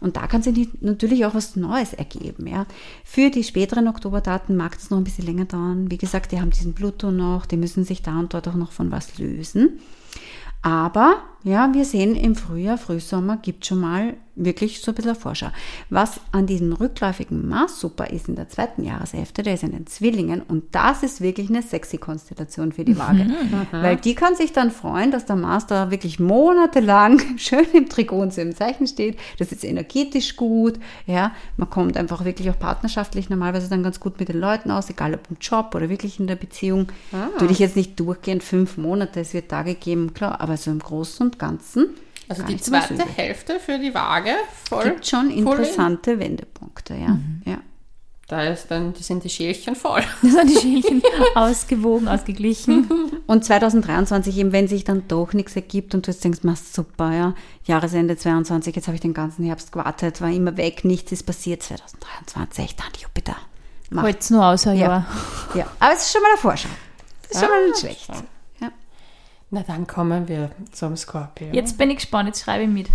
Und 0.00 0.16
da 0.16 0.26
kann 0.26 0.42
sich 0.42 0.70
natürlich 0.80 1.24
auch 1.24 1.34
was 1.34 1.54
Neues 1.54 1.92
ergeben. 1.92 2.48
Ja. 2.48 2.66
Für 3.04 3.30
die 3.30 3.44
späteren 3.44 3.86
Oktoberdaten 3.86 4.56
mag 4.56 4.74
das 4.74 4.90
noch 4.90 4.98
ein 4.98 5.04
bisschen 5.04 5.26
länger 5.26 5.44
dauern. 5.44 5.88
Wie 5.88 5.98
gesagt, 5.98 6.32
die 6.32 6.40
haben 6.40 6.50
diesen 6.50 6.74
Pluto 6.74 7.12
noch, 7.12 7.46
die 7.46 7.56
müssen 7.56 7.84
sich 7.84 8.02
da 8.02 8.18
und 8.18 8.34
dort 8.34 8.48
auch 8.48 8.54
noch 8.54 8.72
von 8.72 8.90
was 8.90 9.18
lösen. 9.18 9.78
Aber 10.62 11.22
ja, 11.44 11.72
wir 11.72 11.84
sehen 11.84 12.16
im 12.16 12.34
Frühjahr, 12.34 12.78
Frühsommer 12.78 13.36
gibt 13.36 13.64
schon 13.64 13.80
mal 13.80 14.14
wirklich 14.38 14.80
so 14.80 14.92
ein 14.92 14.94
bisschen 14.94 15.10
eine 15.10 15.20
Vorschau. 15.20 15.48
Was 15.90 16.20
an 16.32 16.46
diesem 16.46 16.72
rückläufigen 16.72 17.48
Mars 17.48 17.80
super 17.80 18.10
ist 18.10 18.28
in 18.28 18.36
der 18.36 18.48
zweiten 18.48 18.84
Jahreshälfte, 18.84 19.42
der 19.42 19.54
ist 19.54 19.64
in 19.64 19.72
den 19.72 19.86
Zwillingen 19.86 20.42
und 20.42 20.64
das 20.72 21.02
ist 21.02 21.20
wirklich 21.20 21.50
eine 21.50 21.62
sexy 21.62 21.98
Konstellation 21.98 22.72
für 22.72 22.84
die 22.84 22.98
Waage. 22.98 23.26
Weil 23.72 23.96
die 23.96 24.14
kann 24.14 24.36
sich 24.36 24.52
dann 24.52 24.70
freuen, 24.70 25.10
dass 25.10 25.26
der 25.26 25.36
Mars 25.36 25.66
da 25.66 25.90
wirklich 25.90 26.20
monatelang 26.20 27.20
schön 27.36 27.66
im 27.72 27.88
Trigon 27.88 28.30
so 28.30 28.40
im 28.40 28.54
Zeichen 28.54 28.86
steht. 28.86 29.18
Das 29.38 29.52
ist 29.52 29.64
energetisch 29.64 30.36
gut, 30.36 30.78
ja. 31.06 31.32
Man 31.56 31.68
kommt 31.68 31.96
einfach 31.96 32.24
wirklich 32.24 32.50
auch 32.50 32.58
partnerschaftlich 32.58 33.30
normalerweise 33.30 33.68
dann 33.68 33.82
ganz 33.82 33.98
gut 33.98 34.18
mit 34.18 34.28
den 34.28 34.38
Leuten 34.38 34.70
aus, 34.70 34.88
egal 34.90 35.14
ob 35.14 35.28
im 35.30 35.36
Job 35.40 35.74
oder 35.74 35.88
wirklich 35.88 36.20
in 36.20 36.26
der 36.26 36.36
Beziehung. 36.36 36.88
Natürlich 37.12 37.58
jetzt 37.58 37.76
nicht 37.76 37.98
durchgehend 37.98 38.42
fünf 38.42 38.76
Monate, 38.76 39.20
es 39.20 39.34
wird 39.34 39.48
Tage 39.48 39.74
geben, 39.74 40.14
klar, 40.14 40.40
aber 40.40 40.56
so 40.56 40.70
im 40.70 40.78
Großen 40.78 41.27
und 41.28 41.38
Ganzen. 41.38 41.88
Also 42.28 42.42
die 42.42 42.58
zweite. 42.58 42.94
Hälfte 43.16 43.58
für 43.58 43.78
die 43.78 43.94
Waage 43.94 44.32
voll. 44.68 44.84
gibt 44.84 45.06
schon 45.06 45.30
voll 45.30 45.32
in. 45.32 45.46
interessante 45.46 46.18
Wendepunkte, 46.18 46.94
ja. 46.94 47.18
ja. 47.46 47.58
Da 48.28 48.42
ist 48.42 48.66
dann, 48.70 48.92
die 48.92 49.02
sind 49.02 49.24
die 49.24 49.30
Schälchen 49.30 49.74
voll. 49.74 50.02
Das 50.22 50.32
sind 50.32 50.50
die 50.50 50.56
Schälchen 50.60 51.02
ausgewogen, 51.34 52.06
ausgeglichen. 52.08 52.86
Und 53.26 53.44
2023 53.46 54.36
eben, 54.36 54.52
wenn 54.52 54.68
sich 54.68 54.84
dann 54.84 55.04
doch 55.08 55.32
nichts 55.32 55.56
ergibt 55.56 55.94
und 55.94 56.06
du 56.06 56.10
jetzt 56.10 56.22
denkst, 56.22 56.40
machst 56.42 56.74
super, 56.74 57.12
ja, 57.14 57.34
Jahresende 57.64 58.18
22, 58.18 58.76
jetzt 58.76 58.86
habe 58.88 58.96
ich 58.96 59.00
den 59.00 59.14
ganzen 59.14 59.46
Herbst 59.46 59.72
gewartet, 59.72 60.20
war 60.20 60.28
immer 60.30 60.56
weg, 60.58 60.84
nichts 60.84 61.12
ist 61.12 61.22
passiert, 61.24 61.62
2023, 61.62 62.76
dann 62.76 62.86
Jupiter. 63.00 63.36
Halt's 63.96 64.28
nur 64.28 64.44
aus, 64.44 64.66
ein 64.66 64.76
Ja. 64.76 64.86
Jahr. 64.86 65.06
Ja, 65.54 65.66
aber 65.78 65.94
es 65.94 66.02
ist 66.02 66.12
schon 66.12 66.20
mal 66.20 66.28
eine 66.28 66.38
Vorschau. 66.38 66.68
Das 67.22 67.30
ist 67.32 67.40
schon 67.40 67.48
mal 67.48 67.62
Ah, 67.64 67.68
nicht 67.68 67.78
schlecht. 67.80 68.10
Na, 69.50 69.62
dann 69.66 69.86
kommen 69.86 70.28
wir 70.28 70.50
zum 70.72 70.94
Skorpion. 70.96 71.54
Jetzt 71.54 71.78
bin 71.78 71.88
ich 71.88 71.96
gespannt, 71.96 72.28
jetzt 72.28 72.42
schreibe 72.42 72.64
ich 72.64 72.68
mit. 72.68 72.88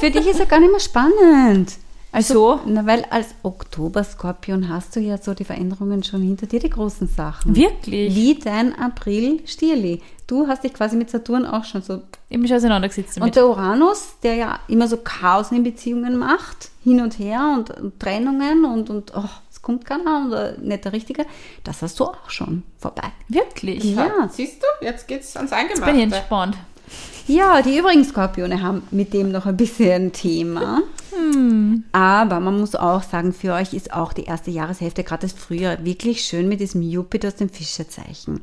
Für 0.00 0.10
dich 0.10 0.26
ist 0.26 0.38
ja 0.38 0.44
gar 0.44 0.60
nicht 0.60 0.70
mehr 0.70 0.80
spannend. 0.80 1.78
Also, 2.16 2.60
Na, 2.64 2.86
weil 2.86 3.04
als 3.10 3.34
Oktober-Skorpion 3.42 4.70
hast 4.70 4.96
du 4.96 5.00
ja 5.00 5.18
so 5.18 5.34
die 5.34 5.44
Veränderungen 5.44 6.02
schon 6.02 6.22
hinter 6.22 6.46
dir, 6.46 6.60
die 6.60 6.70
großen 6.70 7.08
Sachen. 7.08 7.54
Wirklich? 7.54 8.14
Wie 8.14 8.38
dein 8.38 8.74
April-Stierli. 8.74 10.00
Du 10.26 10.48
hast 10.48 10.64
dich 10.64 10.72
quasi 10.72 10.96
mit 10.96 11.10
Saturn 11.10 11.44
auch 11.44 11.64
schon 11.64 11.82
so 11.82 12.00
ich 12.30 12.38
mich 12.38 12.54
auseinandergesetzt 12.54 13.16
Und 13.16 13.20
damit. 13.20 13.36
der 13.36 13.46
Uranus, 13.46 14.14
der 14.22 14.34
ja 14.34 14.60
immer 14.66 14.88
so 14.88 14.96
Chaos 14.96 15.52
in 15.52 15.62
Beziehungen 15.62 16.16
macht, 16.16 16.70
hin 16.82 17.02
und 17.02 17.18
her 17.18 17.54
und, 17.54 17.70
und 17.78 18.00
Trennungen 18.00 18.64
und, 18.64 18.88
und 18.88 19.12
oh, 19.14 19.28
es 19.50 19.60
kommt 19.60 19.84
keiner 19.84 20.24
und 20.24 20.32
äh, 20.32 20.54
nicht 20.58 20.86
der 20.86 20.94
Richtige, 20.94 21.26
das 21.64 21.82
hast 21.82 22.00
du 22.00 22.04
auch 22.04 22.30
schon 22.30 22.62
vorbei. 22.78 23.12
Wirklich? 23.28 23.84
Ja. 23.84 24.28
Siehst 24.32 24.62
du, 24.62 24.86
jetzt 24.86 25.06
geht's 25.06 25.36
ans 25.36 25.52
Eingemachte. 25.52 25.84
Bin 25.92 25.96
ich 25.96 26.02
entspannt. 26.04 26.56
Ja, 27.26 27.60
die 27.62 27.76
übrigen 27.76 28.04
Skorpione 28.04 28.62
haben 28.62 28.82
mit 28.90 29.12
dem 29.12 29.32
noch 29.32 29.46
ein 29.46 29.56
bisschen 29.56 30.06
ein 30.06 30.12
Thema. 30.12 30.82
Aber 31.92 32.40
man 32.40 32.58
muss 32.60 32.74
auch 32.74 33.02
sagen, 33.02 33.32
für 33.32 33.54
euch 33.54 33.72
ist 33.74 33.92
auch 33.92 34.12
die 34.12 34.24
erste 34.24 34.50
Jahreshälfte, 34.50 35.02
gerade 35.02 35.22
das 35.22 35.32
Frühjahr, 35.32 35.84
wirklich 35.84 36.22
schön 36.22 36.48
mit 36.48 36.60
diesem 36.60 36.82
Jupiter 36.82 37.28
aus 37.28 37.36
dem 37.36 37.48
Fischezeichen. 37.48 38.42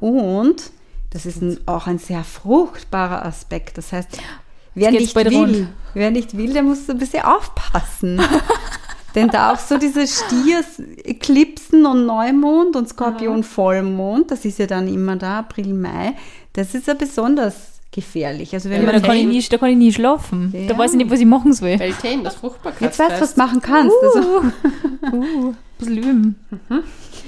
Und 0.00 0.70
das 1.10 1.26
ist 1.26 1.40
ein, 1.40 1.58
auch 1.66 1.86
ein 1.86 1.98
sehr 1.98 2.24
fruchtbarer 2.24 3.24
Aspekt. 3.24 3.78
Das 3.78 3.92
heißt, 3.92 4.18
wer 4.74 4.90
nicht 4.90 5.14
will, 5.14 5.36
rund. 5.36 5.68
wer 5.94 6.10
nicht 6.10 6.36
will, 6.36 6.52
der 6.52 6.62
muss 6.62 6.88
ein 6.90 6.98
bisschen 6.98 7.24
aufpassen. 7.24 8.20
Denn 9.14 9.28
da 9.28 9.52
auch 9.52 9.58
so 9.58 9.78
diese 9.78 10.06
Stiers, 10.06 10.80
Eklipsen 11.02 11.86
und 11.86 12.04
Neumond 12.04 12.76
und 12.76 12.88
Skorpion 12.88 13.42
Vollmond, 13.42 14.30
das 14.30 14.44
ist 14.44 14.58
ja 14.58 14.66
dann 14.66 14.86
immer 14.86 15.16
da, 15.16 15.38
April, 15.40 15.72
Mai, 15.72 16.14
das 16.52 16.74
ist 16.74 16.86
ja 16.86 16.94
besonders 16.94 17.77
gefährlich. 17.90 18.52
Also 18.54 18.70
wenn 18.70 18.82
Ja, 18.84 18.92
man 18.92 19.00
da, 19.02 19.06
kann 19.08 19.16
ich 19.16 19.26
nie, 19.26 19.42
da 19.42 19.56
kann 19.58 19.70
ich 19.70 19.76
nie 19.76 19.92
schlafen. 19.92 20.52
Ja. 20.54 20.68
Da 20.68 20.78
weiß 20.78 20.92
ich 20.92 20.96
nicht, 20.98 21.10
was 21.10 21.20
ich 21.20 21.26
machen 21.26 21.52
soll. 21.52 21.76
Beltane, 21.78 22.22
das 22.22 22.36
Fruchtbarkeitsfest. 22.36 22.98
Jetzt 22.98 23.10
weißt 23.10 23.20
du, 23.20 23.24
was 23.24 23.34
du 23.34 23.40
machen 23.40 23.60
kannst. 23.62 23.96
Also, 24.02 24.42
bisschen 25.78 25.96
üben. 25.98 26.36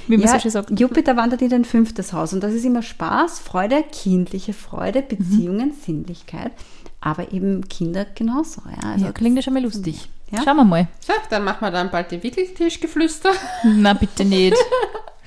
Wie 0.08 0.16
man 0.16 0.26
Ja, 0.26 0.34
so 0.34 0.40
schön 0.40 0.50
sagt. 0.50 0.78
Jupiter 0.78 1.16
wandert 1.16 1.40
in 1.42 1.48
dein 1.50 1.64
fünftes 1.64 2.12
Haus 2.12 2.32
und 2.32 2.42
das 2.42 2.52
ist 2.52 2.64
immer 2.64 2.82
Spaß, 2.82 3.38
Freude, 3.40 3.84
kindliche 3.92 4.52
Freude, 4.52 5.02
Beziehungen, 5.02 5.72
Sinnlichkeit, 5.84 6.52
aber 7.00 7.32
eben 7.32 7.66
Kinder 7.68 8.04
genauso. 8.14 8.62
Ja, 8.82 8.90
also 8.90 9.04
Ja, 9.06 9.12
klingt 9.12 9.36
ja 9.36 9.42
schon 9.42 9.54
mal 9.54 9.62
lustig. 9.62 10.08
Ja. 10.32 10.42
Schauen 10.44 10.56
wir 10.58 10.64
mal. 10.64 10.88
So, 11.00 11.12
dann 11.30 11.42
machen 11.44 11.58
wir 11.60 11.70
dann 11.70 11.90
bald 11.90 12.10
die 12.12 12.22
Wickeltischgeflüster. 12.22 13.30
Na, 13.64 13.94
bitte 13.94 14.24
nicht. 14.24 14.56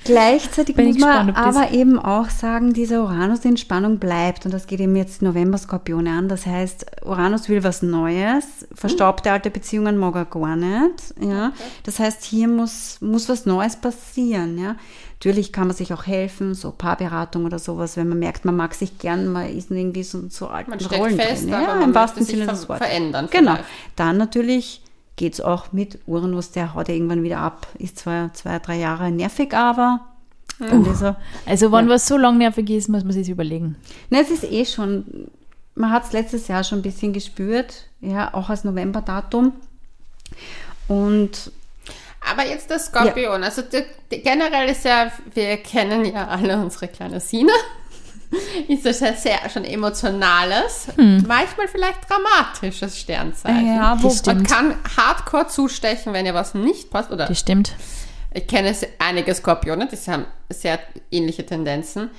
Gleichzeitig 0.04 0.76
Bin 0.76 0.88
muss 0.88 0.98
man 0.98 1.30
aber 1.30 1.70
eben 1.72 1.98
auch 1.98 2.28
sagen, 2.28 2.72
dieser 2.74 3.02
Uranus 3.02 3.44
in 3.44 3.56
Spannung 3.56 3.98
bleibt 3.98 4.44
und 4.44 4.52
das 4.52 4.66
geht 4.66 4.80
eben 4.80 4.96
jetzt 4.96 5.22
November 5.22 5.56
Skorpione 5.58 6.10
an. 6.10 6.28
Das 6.28 6.46
heißt, 6.46 6.86
Uranus 7.04 7.48
will 7.48 7.64
was 7.64 7.82
Neues, 7.82 8.66
verstaubte 8.74 9.32
alte 9.32 9.50
Beziehungen 9.50 9.96
mag 9.96 10.14
er 10.16 10.24
gar 10.26 10.56
nicht. 10.56 11.14
Ja. 11.20 11.52
Das 11.84 11.98
heißt, 11.98 12.22
hier 12.24 12.48
muss, 12.48 12.98
muss 13.00 13.28
was 13.28 13.46
Neues 13.46 13.76
passieren. 13.76 14.58
Ja. 14.58 14.76
Natürlich 15.14 15.52
kann 15.52 15.68
man 15.68 15.76
sich 15.76 15.94
auch 15.94 16.06
helfen, 16.06 16.54
so 16.54 16.70
Paarberatung 16.70 17.46
oder 17.46 17.58
sowas, 17.58 17.96
wenn 17.96 18.08
man 18.08 18.18
merkt, 18.18 18.44
man 18.44 18.56
mag 18.56 18.74
sich 18.74 18.98
gern, 18.98 19.32
man 19.32 19.48
ist 19.48 19.70
irgendwie 19.70 20.02
so, 20.02 20.24
so 20.28 20.48
alten 20.48 20.68
Man 20.70 20.80
steckt 20.80 21.00
Rollen 21.00 21.16
fest, 21.16 21.44
drin. 21.44 21.54
aber 21.54 21.62
Ja, 21.62 21.74
man 21.76 21.82
im 21.84 21.94
wahrsten 21.94 22.24
sich 22.24 22.36
Sinne 22.36 22.46
des 22.50 22.68
Wortes. 22.68 22.86
verändern 22.86 23.28
Genau. 23.30 23.52
vielleicht. 23.52 23.68
Dann 23.96 24.18
natürlich 24.18 24.82
geht's 25.16 25.40
auch 25.40 25.72
mit 25.72 25.98
Uranus, 26.06 26.50
der 26.50 26.74
haut 26.74 26.88
ja 26.88 26.94
irgendwann 26.94 27.22
wieder 27.22 27.38
ab. 27.38 27.66
Ist 27.78 27.98
zwar 27.98 28.32
zwei, 28.34 28.58
drei 28.58 28.76
Jahre 28.78 29.10
nervig, 29.10 29.54
aber 29.54 30.00
ist 30.58 31.02
er 31.02 31.16
Also, 31.46 31.72
wenn 31.72 31.86
Ja. 31.88 31.94
was 31.94 32.06
so 32.06 32.16
lang 32.16 32.38
nervig 32.38 32.68
ist, 32.70 32.88
muss 32.88 33.04
man 33.04 33.12
sich 33.12 33.28
überlegen. 33.28 33.76
Ne, 34.10 34.20
es 34.20 34.30
ist 34.30 34.44
eh 34.44 34.64
schon, 34.64 35.28
man 35.74 35.90
hat 35.90 36.04
es 36.04 36.12
letztes 36.12 36.48
Jahr 36.48 36.62
schon 36.64 36.78
ein 36.80 36.82
bisschen 36.82 37.12
gespürt, 37.12 37.86
ja, 38.00 38.32
auch 38.34 38.50
als 38.50 38.64
Novemberdatum. 38.64 39.52
Und 40.88 41.50
Aber 42.30 42.46
jetzt 42.46 42.70
der 42.70 42.78
Skorpion. 42.78 43.42
Also 43.44 43.62
der, 43.62 43.84
der, 44.10 44.18
generell 44.20 44.68
ist 44.68 44.84
ja, 44.84 45.10
wir 45.34 45.56
kennen 45.58 46.04
ja 46.04 46.28
alle 46.28 46.56
unsere 46.58 46.88
kleine 46.88 47.20
Sina. 47.20 47.52
Ist 48.68 48.84
das 48.86 49.00
ja 49.00 49.12
sehr 49.14 49.38
schon 49.52 49.64
emotionales, 49.64 50.88
manchmal 50.96 51.68
vielleicht 51.68 52.00
dramatisches 52.08 52.98
Sternzeichen. 52.98 53.66
Ja, 53.76 53.96
wo- 54.02 54.10
stimmt. 54.10 54.48
kann 54.48 54.74
hardcore 54.96 55.46
zustechen, 55.48 56.12
wenn 56.12 56.26
ihr 56.26 56.34
was 56.34 56.54
nicht 56.54 56.90
passt. 56.90 57.10
Oder 57.10 57.26
Das 57.26 57.38
stimmt. 57.40 57.74
ich 58.32 58.46
kenne 58.46 58.74
einige 58.98 59.34
Skorpione, 59.34 59.88
die 59.88 60.10
haben 60.10 60.26
sehr 60.50 60.78
ähnliche 61.10 61.44
Tendenzen. 61.46 62.10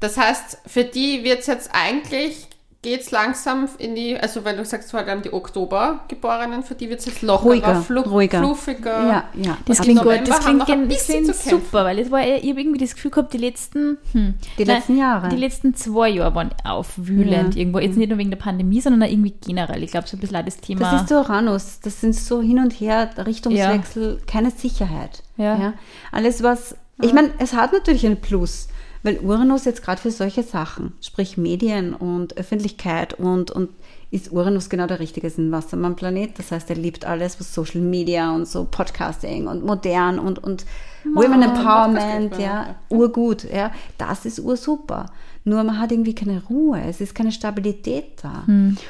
Das 0.00 0.16
heißt, 0.18 0.58
für 0.66 0.84
die 0.84 1.24
wird 1.24 1.40
es 1.40 1.46
jetzt 1.46 1.70
eigentlich, 1.72 2.48
geht 2.86 3.00
es 3.00 3.10
langsam 3.10 3.68
in 3.78 3.96
die, 3.96 4.16
also 4.16 4.44
weil 4.44 4.56
du 4.56 4.64
sagst, 4.64 4.92
vor 4.92 5.00
allem 5.00 5.20
die 5.20 5.32
Oktobergeborenen, 5.32 6.62
für 6.62 6.76
die 6.76 6.88
wird 6.88 7.00
es 7.00 7.06
jetzt 7.06 7.20
lockerer, 7.22 7.48
Ruhiger, 7.48 7.82
flu 7.82 8.00
ruhiger. 8.02 8.38
fluffiger. 8.38 9.08
ja, 9.08 9.24
ja. 9.34 9.58
Das 9.64 9.80
Ab 9.80 9.84
klingt 9.86 10.02
gut. 10.04 10.20
Das 10.24 10.38
klingt, 10.38 10.68
ein 10.70 10.88
das 10.88 11.06
bisschen 11.06 11.34
super, 11.34 11.84
weil 11.84 11.98
es 11.98 12.12
war, 12.12 12.20
ich 12.20 12.48
habe 12.48 12.60
irgendwie 12.60 12.78
das 12.78 12.94
Gefühl 12.94 13.10
gehabt, 13.10 13.32
die 13.32 13.38
letzten, 13.38 13.98
hm, 14.12 14.34
Die 14.56 14.62
letzten 14.62 14.96
Jahre. 14.98 15.28
Die 15.30 15.36
letzten 15.36 15.74
zwei 15.74 16.10
Jahre 16.10 16.32
waren 16.36 16.50
aufwühlend 16.62 17.56
Ja. 17.56 17.60
irgendwo. 17.60 17.80
Jetzt 17.80 17.96
nicht 17.96 18.08
nur 18.08 18.18
wegen 18.18 18.30
der 18.30 18.38
Pandemie, 18.38 18.80
sondern 18.80 19.02
auch 19.02 19.10
irgendwie 19.10 19.34
generell. 19.44 19.82
Ich 19.82 19.90
glaube, 19.90 20.06
so 20.06 20.16
ein 20.16 20.20
bisschen 20.20 20.36
auch 20.36 20.44
das 20.44 20.58
Thema. 20.58 20.80
Das 20.92 21.00
ist 21.02 21.10
der 21.10 21.18
Uranus. 21.18 21.80
Das 21.82 22.00
sind 22.00 22.14
so 22.14 22.40
hin 22.40 22.60
und 22.60 22.70
her, 22.72 23.10
Richtungswechsel, 23.18 24.20
keine 24.28 24.52
Sicherheit. 24.52 25.24
Ja. 25.36 25.74
Alles, 26.12 26.44
was. 26.44 26.76
Ich 27.02 27.12
meine, 27.12 27.30
es 27.38 27.52
hat 27.52 27.72
natürlich 27.72 28.06
einen 28.06 28.20
Plus, 28.20 28.68
weil 29.06 29.20
Uranus 29.20 29.64
jetzt 29.64 29.84
gerade 29.84 30.02
für 30.02 30.10
solche 30.10 30.42
Sachen, 30.42 30.92
sprich 31.00 31.36
Medien 31.36 31.94
und 31.94 32.36
Öffentlichkeit 32.36 33.14
und, 33.14 33.52
und 33.52 33.70
ist 34.10 34.32
Uranus 34.32 34.68
genau 34.68 34.88
der 34.88 34.98
richtige, 34.98 35.28
ist 35.28 35.38
ein 35.38 35.52
Wassermann-Planet. 35.52 36.36
Das 36.36 36.50
heißt, 36.50 36.68
er 36.70 36.76
liebt 36.76 37.04
alles, 37.04 37.38
was 37.38 37.54
Social 37.54 37.82
Media 37.82 38.34
und 38.34 38.48
so 38.48 38.66
Podcasting 38.68 39.46
und 39.46 39.64
modern 39.64 40.18
und, 40.18 40.42
und 40.42 40.66
Women 41.04 41.42
Empowerment, 41.42 42.36
ja, 42.36 42.74
urgut, 42.88 43.44
ja. 43.44 43.70
Das 43.96 44.26
ist 44.26 44.40
ursuper. 44.40 45.06
Nur 45.48 45.62
man 45.62 45.78
hat 45.78 45.92
irgendwie 45.92 46.14
keine 46.14 46.42
Ruhe, 46.50 46.80
es 46.88 47.00
ist 47.00 47.14
keine 47.14 47.30
Stabilität 47.30 48.18
da. 48.20 48.42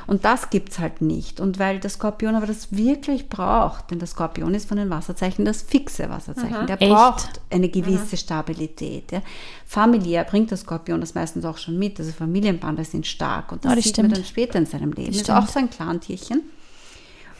Und 0.06 0.24
das 0.24 0.48
gibt's 0.48 0.78
halt 0.78 1.02
nicht. 1.02 1.38
Und 1.38 1.58
weil 1.58 1.80
der 1.80 1.90
Skorpion 1.90 2.34
aber 2.34 2.46
das 2.46 2.74
wirklich 2.74 3.28
braucht, 3.28 3.90
denn 3.90 3.98
der 3.98 4.08
Skorpion 4.08 4.54
ist 4.54 4.66
von 4.66 4.78
den 4.78 4.88
Wasserzeichen 4.88 5.44
das 5.44 5.60
fixe 5.60 6.08
Wasserzeichen. 6.08 6.66
Der 6.66 6.80
Echt? 6.80 6.90
braucht 6.90 7.40
eine 7.50 7.68
gewisse 7.68 8.16
Stabilität. 8.16 9.12
Ja. 9.12 9.20
Familiär 9.66 10.24
bringt 10.24 10.50
der 10.50 10.56
Skorpion 10.56 11.00
das 11.02 11.14
meistens 11.14 11.44
auch 11.44 11.58
schon 11.58 11.78
mit. 11.78 11.98
Also 12.00 12.10
Familienbande 12.12 12.84
sind 12.84 13.06
stark 13.06 13.52
und 13.52 13.62
das, 13.64 13.72
Ah, 13.72 13.74
das 13.74 13.84
sieht 13.84 13.92
stimmt. 13.92 14.08
man 14.12 14.14
dann 14.20 14.24
später 14.24 14.58
in 14.58 14.64
seinem 14.64 14.92
Leben. 14.92 15.08
Das 15.12 15.16
Ist 15.20 15.30
auch 15.30 15.46
so 15.48 15.58
ein 15.58 15.68
Clantierchen. 15.68 16.40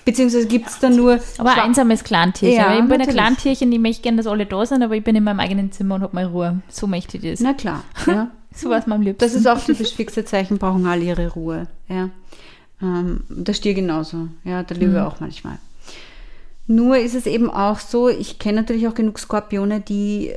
Beziehungsweise 0.05 0.47
gibt's 0.47 0.79
da 0.79 0.89
nur 0.91 1.19
aber 1.39 1.53
ein 1.55 1.61
einsames 1.61 2.05
Clantierchen. 2.05 2.59
Ja, 2.61 2.75
ich 2.75 2.81
bin 2.83 2.93
ein 2.93 2.99
natürlich. 2.99 3.17
Clantierchen, 3.17 3.73
ich 3.73 3.79
möchte 3.81 4.03
gerne, 4.03 4.19
dass 4.19 4.27
alle 4.27 4.45
da 4.47 4.65
sind, 4.67 4.83
aber 4.83 4.95
ich 4.95 5.03
bin 5.03 5.17
in 5.17 5.25
meinem 5.25 5.41
eigenen 5.41 5.73
Zimmer 5.73 5.97
und 5.97 6.03
habe 6.03 6.15
meine 6.15 6.29
Ruhe. 6.29 6.61
So 6.69 6.87
möchte 6.87 7.17
ich 7.17 7.25
das. 7.25 7.41
Na 7.41 7.55
klar, 7.55 7.83
ja. 8.07 8.31
So 8.57 8.71
war 8.71 8.79
es 8.79 8.87
mir 8.87 8.95
am 8.95 9.03
liebsten. 9.03 9.25
Das 9.25 9.35
ist 9.35 9.47
auch 9.47 9.63
typisch 9.63 9.95
fixe 9.95 10.25
Zeichen, 10.25 10.59
brauchen 10.59 10.87
alle 10.87 11.05
ihre 11.05 11.29
Ruhe. 11.29 11.69
Ja. 11.89 12.11
Ähm, 12.83 13.21
der 13.29 13.53
Stier 13.53 13.75
genauso, 13.75 14.29
ja, 14.45 14.63
der 14.63 14.77
Löwe 14.77 15.07
auch 15.07 15.21
manchmal. 15.21 15.59
Nur 16.67 16.97
ist 16.99 17.15
es 17.15 17.27
eben 17.27 17.49
auch 17.49 17.79
so, 17.79 18.09
ich 18.09 18.39
kenne 18.39 18.63
natürlich 18.63 18.89
auch 18.89 18.95
genug 18.95 19.19
Skorpione, 19.19 19.81
die 19.81 20.35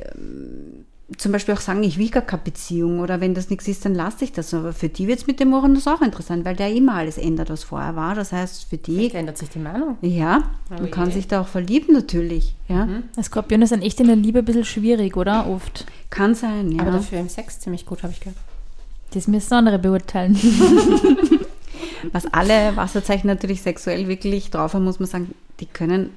zum 1.18 1.32
Beispiel 1.32 1.54
auch 1.54 1.60
sagen, 1.60 1.82
ich 1.82 1.98
will 1.98 2.08
gar 2.10 2.22
keine 2.22 2.42
Beziehung 2.44 3.00
oder 3.00 3.20
wenn 3.20 3.34
das 3.34 3.50
nichts 3.50 3.66
ist, 3.68 3.84
dann 3.84 3.94
lasse 3.94 4.24
ich 4.24 4.32
das. 4.32 4.54
Aber 4.54 4.72
für 4.72 4.88
die 4.88 5.06
wird 5.08 5.18
es 5.20 5.26
mit 5.26 5.40
dem 5.40 5.52
Uranus 5.52 5.86
auch 5.88 6.00
interessant, 6.02 6.44
weil 6.44 6.54
der 6.56 6.72
immer 6.72 6.94
alles 6.94 7.18
ändert, 7.18 7.50
was 7.50 7.64
vorher 7.64 7.96
war. 7.96 8.14
Das 8.14 8.32
heißt, 8.32 8.64
für 8.70 8.76
die, 8.76 8.94
Vielleicht 8.96 9.14
ändert 9.16 9.38
sich 9.38 9.48
die 9.50 9.58
Meinung. 9.58 9.96
ja, 10.02 10.42
Oh 10.70 10.74
man 10.82 10.90
kann 10.90 11.08
je. 11.08 11.14
sich 11.14 11.26
da 11.28 11.40
auch 11.40 11.48
verlieben 11.48 11.94
natürlich. 11.94 12.54
Ja, 12.68 12.88
Als 13.16 13.26
Skorpione 13.26 13.66
sind 13.66 13.82
echt 13.82 13.98
in 14.00 14.06
der 14.06 14.16
Liebe 14.16 14.38
ein 14.40 14.44
bisschen 14.44 14.64
schwierig, 14.64 15.16
oder? 15.16 15.48
Oft. 15.48 15.84
kann 16.10 16.34
sein, 16.34 16.70
ja. 16.72 16.82
Aber 16.82 16.92
dafür 16.92 17.18
im 17.18 17.28
Sex 17.28 17.58
ziemlich 17.60 17.86
gut, 17.86 18.02
habe 18.02 18.12
ich 18.12 18.20
gehört. 18.20 18.36
Das 19.12 19.26
müssen 19.26 19.54
andere 19.54 19.78
beurteilen. 19.80 20.36
Was 22.12 22.26
alle 22.32 22.76
Wasserzeichen 22.76 23.26
natürlich 23.26 23.62
sexuell 23.62 24.08
wirklich 24.08 24.50
drauf 24.50 24.74
haben, 24.74 24.84
muss 24.84 25.00
man 25.00 25.08
sagen, 25.08 25.34
die 25.60 25.66
können, 25.66 26.10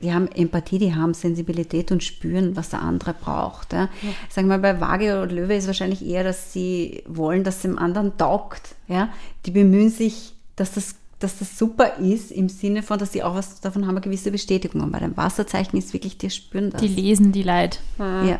die 0.00 0.12
haben 0.12 0.28
Empathie, 0.28 0.78
die 0.78 0.94
haben 0.94 1.14
Sensibilität 1.14 1.90
und 1.90 2.02
spüren, 2.02 2.54
was 2.54 2.70
der 2.70 2.82
andere 2.82 3.14
braucht. 3.14 3.72
Ja. 3.72 3.88
Sagen 4.28 4.48
wir 4.48 4.58
mal, 4.58 4.74
bei 4.74 4.80
Waage 4.80 5.22
oder 5.22 5.32
Löwe 5.32 5.54
ist 5.54 5.66
wahrscheinlich 5.66 6.04
eher, 6.04 6.22
dass 6.22 6.52
sie 6.52 7.02
wollen, 7.06 7.44
dass 7.44 7.56
es 7.56 7.62
dem 7.62 7.78
anderen 7.78 8.16
taugt. 8.18 8.74
Ja. 8.88 9.08
Die 9.46 9.50
bemühen 9.50 9.90
sich, 9.90 10.34
dass 10.54 10.72
das, 10.72 10.96
dass 11.18 11.38
das 11.38 11.58
super 11.58 11.96
ist, 11.96 12.30
im 12.30 12.50
Sinne 12.50 12.82
von, 12.82 12.98
dass 12.98 13.12
sie 13.12 13.22
auch 13.22 13.34
was 13.34 13.60
davon 13.62 13.86
haben, 13.86 13.96
eine 13.96 14.02
gewisse 14.02 14.30
Bestätigung. 14.30 14.82
Und 14.82 14.92
bei 14.92 14.98
dem 14.98 15.16
Wasserzeichen 15.16 15.78
ist 15.78 15.94
wirklich, 15.94 16.18
die 16.18 16.28
spüren 16.28 16.70
das. 16.70 16.82
Die 16.82 16.88
lesen 16.88 17.32
die 17.32 17.42
Leid. 17.42 17.80
Ja. 17.98 18.38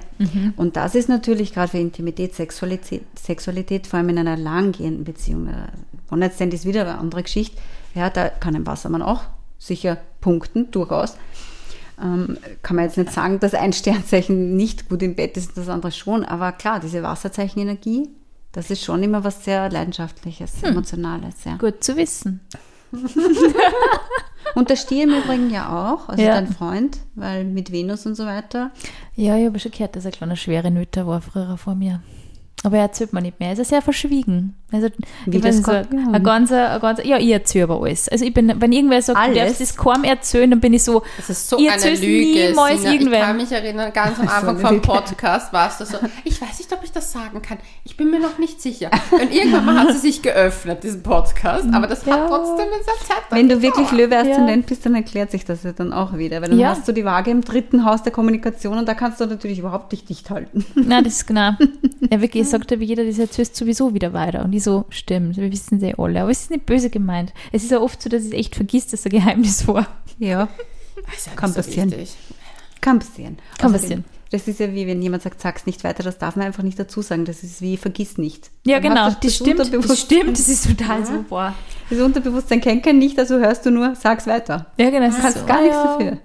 Und 0.57 0.77
das 0.77 0.95
ist 0.95 1.09
natürlich 1.09 1.55
gerade 1.55 1.71
für 1.71 1.79
Intimität, 1.79 2.35
Sexualität, 2.35 3.05
Sexualität, 3.19 3.87
vor 3.87 3.99
allem 3.99 4.11
in 4.11 4.19
einer 4.19 4.37
langgehenden 4.37 5.05
Beziehung. 5.05 5.49
One-Night-Stand 6.11 6.53
ist 6.53 6.67
wieder 6.67 6.83
eine 6.83 6.99
andere 6.99 7.23
Geschichte. 7.23 7.57
Ja, 7.95 8.11
da 8.11 8.29
kann 8.29 8.55
ein 8.55 8.67
Wassermann 8.67 9.01
auch 9.01 9.23
sicher 9.59 9.97
punkten, 10.21 10.71
durchaus. 10.71 11.17
Ähm, 12.03 12.37
kann 12.63 12.77
man 12.77 12.85
jetzt 12.85 12.99
nicht 12.99 13.13
sagen, 13.13 13.41
dass 13.41 13.55
ein 13.55 13.73
Sternzeichen 13.73 14.55
nicht 14.57 14.89
gut 14.89 15.03
im 15.03 15.15
Bett 15.17 15.37
ist 15.37 15.51
und 15.51 15.57
das 15.59 15.69
andere 15.69 15.93
schon. 15.93 16.25
Aber 16.25 16.53
klar, 16.53 16.79
diese 16.81 17.03
Wasserzeichenenergie, 17.03 18.11
das 18.53 18.71
ist 18.71 18.85
schon 18.85 19.03
immer 19.03 19.25
was 19.25 19.45
sehr 19.45 19.71
Leidenschaftliches, 19.71 20.63
Emotionales. 20.63 21.45
Ja. 21.45 21.57
Gut 21.57 21.83
zu 21.83 21.97
wissen. 21.97 22.41
Und 24.55 24.71
der 24.71 24.77
Stier 24.77 25.05
im 25.05 25.11
Übrigen 25.11 25.51
ja 25.51 25.69
auch, 25.93 26.09
also 26.09 26.23
Ja. 26.23 26.35
dein 26.35 26.47
Freund, 26.49 26.99
weil 27.15 27.45
mit 27.45 27.73
Venus 27.73 28.07
und 28.07 28.15
so 28.15 28.25
weiter. 28.25 28.71
Ja, 29.15 29.37
ich 29.37 29.45
habe 29.47 29.59
schon 29.59 29.73
gehört, 29.73 29.97
dass 29.97 30.05
er 30.05 30.13
ein 30.13 30.17
kleiner 30.17 30.37
schwere 30.37 30.71
Nöter 30.71 31.07
war 31.07 31.21
früher 31.21 31.57
vor 31.59 31.75
mir. 31.75 32.01
Aber 32.65 32.77
er 32.79 32.85
erzählt 32.85 33.13
mir 33.13 33.21
nicht 33.23 33.39
mehr. 33.39 33.51
Er 33.51 33.59
ist 33.59 33.69
sehr 33.69 33.83
verschwiegen. 33.83 34.55
Also, 34.73 34.89
Wie 35.27 35.37
ich 35.37 35.43
das 35.43 35.59
so, 35.59 35.71
ein 35.71 36.23
ganzer, 36.25 36.73
ein 36.73 36.81
ganzer, 36.81 37.07
ja, 37.07 37.19
ich 37.19 37.31
erzähle 37.31 37.65
aber 37.65 37.81
alles. 37.83 38.09
Also 38.09 38.25
ich 38.25 38.35
bin, 38.35 38.53
wenn 38.61 38.73
irgendwer 38.73 39.01
sagt, 39.01 39.17
Alles? 39.17 39.35
du 39.39 39.45
darfst 39.45 39.61
das 39.61 39.77
kaum 39.77 40.03
erzählen, 40.03 40.51
dann 40.51 40.59
bin 40.61 40.75
ich 40.75 40.83
so, 40.83 41.03
Das 41.19 41.31
ist 41.31 41.49
so 41.49 41.59
erzählt's 41.65 42.01
Lüge. 42.01 42.49
niemals 42.49 42.81
Sina. 42.81 42.93
Ich 42.93 43.01
irgendwem. 43.01 43.21
kann 43.21 43.37
mich 43.37 43.53
erinnern, 43.53 43.93
ganz 43.93 44.19
am 44.19 44.27
So 44.27 44.33
Anfang 44.33 44.49
eine 44.57 44.69
vom. 44.69 44.83
Podcast 44.83 45.53
warst 45.53 45.81
du 45.81 45.85
so, 45.85 45.99
ich 46.25 46.41
weiß 46.41 46.59
nicht, 46.59 46.73
ob 46.73 46.83
ich 46.83 46.91
das 46.91 47.13
sagen 47.13 47.41
kann. 47.43 47.59
Ich 47.85 47.97
bin 47.97 48.11
mir 48.11 48.19
noch 48.19 48.39
nicht 48.39 48.61
sicher. 48.61 48.91
Und 49.13 49.33
irgendwann 49.33 49.65
mal 49.67 49.79
hat 49.79 49.93
sie 49.93 49.99
sich 50.01 50.23
geöffnet, 50.23 50.83
diesen 50.83 51.03
Podcast, 51.05 51.67
aber 51.73 51.87
das 51.87 52.05
Ja. 52.05 52.15
hat 52.15 52.29
trotzdem 52.29 52.67
in 52.67 52.71
der 52.85 53.07
Zeit 53.07 53.23
Wenn 53.31 53.49
du 53.49 53.63
wirklich. 53.63 53.93
Löwe-Aszendent 53.93 54.67
bist, 54.67 54.85
dann 54.85 54.97
erklärt 54.97 55.31
sich 55.31 55.45
das 55.45 55.63
ja 55.63 55.73
dann 55.73 55.93
auch 55.93 56.17
wieder. 56.19 56.43
Weil 56.43 56.49
dann 56.51 56.59
Ja. 56.59 56.71
hast 56.71 56.89
du 56.89 56.93
die 56.93 57.05
Waage 57.05 57.31
im 57.31 57.43
dritten 57.43 57.85
Haus 57.85 58.03
der 58.03 58.11
Kommunikation 58.13 58.77
und 58.79 58.89
da 58.89 58.95
kannst 58.95 59.21
du 59.21 59.27
natürlich 59.27 59.61
überhaupt 59.61 59.93
nicht 59.93 60.09
dicht 60.09 60.29
halten. 60.31 60.65
nein, 60.75 61.05
das 61.05 61.15
ist 61.19 61.27
genau. 61.29 61.53
Er 62.11 62.21
wirklich 62.21 62.47
sagt 62.59 62.73
aber 62.73 62.83
jeder, 62.83 63.05
das 63.05 63.19
erzählst 63.19 63.57
sowieso 63.57 63.95
wieder 63.95 64.13
weiter. 64.13 64.45
Und 64.45 64.53
ich 64.53 64.63
so, 64.63 64.85
stimmt, 64.91 65.37
wir 65.37 65.51
wissen 65.51 65.81
sie 65.81 65.95
alle. 65.97 66.23
Aber 66.23 66.31
es 66.31 66.43
ist 66.43 66.51
nicht 66.51 66.67
böse 66.67 66.91
gemeint. 66.91 67.33
Es 67.53 67.63
ist 67.63 67.71
ja 67.71 67.81
oft 67.81 68.01
so, 68.03 68.09
dass 68.09 68.25
ich 68.25 68.35
echt 68.35 68.55
vergisst, 68.55 68.93
dass 68.93 69.05
ein 69.05 69.11
Geheimnis 69.11 69.67
war. 69.69 69.87
Ja, 70.19 70.29
ja 70.29 70.49
Kann 71.37 71.51
so 71.51 71.57
passieren. 71.57 71.91
wichtig. 71.91 72.17
kann 72.81 72.99
passieren. 72.99 73.39
Kann 73.59 73.75
Außerdem, 73.75 74.03
passieren. 74.03 74.05
Das 74.31 74.49
ist 74.49 74.59
ja 74.59 74.73
wie, 74.73 74.87
wenn 74.87 75.01
jemand 75.03 75.23
sagt, 75.23 75.41
sag's 75.41 75.67
nicht 75.67 75.85
weiter, 75.85 76.03
das 76.03 76.19
darf 76.19 76.35
man 76.37 76.47
einfach 76.47 76.63
nicht 76.63 76.79
dazu 76.79 77.01
sagen. 77.01 77.25
Das 77.25 77.43
ist 77.43 77.63
wie, 77.63 77.77
vergiss 77.77 78.19
nicht. 78.19 78.51
Ja, 78.65 78.81
Dann 78.81 78.91
genau, 78.91 79.11
du 79.11 79.17
das 79.23 79.37
stimmt. 79.37 79.61
Das 79.61 80.01
stimmt, 80.01 80.39
das 80.39 80.49
ist 80.49 80.67
total 80.67 81.07
so, 81.07 81.25
boah. 81.29 81.55
Das 81.91 82.01
Unterbewusstsein 82.01 82.61
kennt 82.61 82.83
kein 82.83 82.99
nicht, 82.99 83.19
also 83.19 83.39
hörst 83.39 83.65
du 83.67 83.71
nur, 83.71 83.95
sag's 83.95 84.27
weiter. 84.27 84.67
Ja, 84.79 84.91
genau. 84.91 85.09
Du 85.09 85.23
kannst 85.23 85.39
so, 85.39 85.47
gar 85.47 85.59
ah, 85.59 85.63
nichts 85.63 85.77
ja. 85.77 85.85
dafür. 85.85 86.19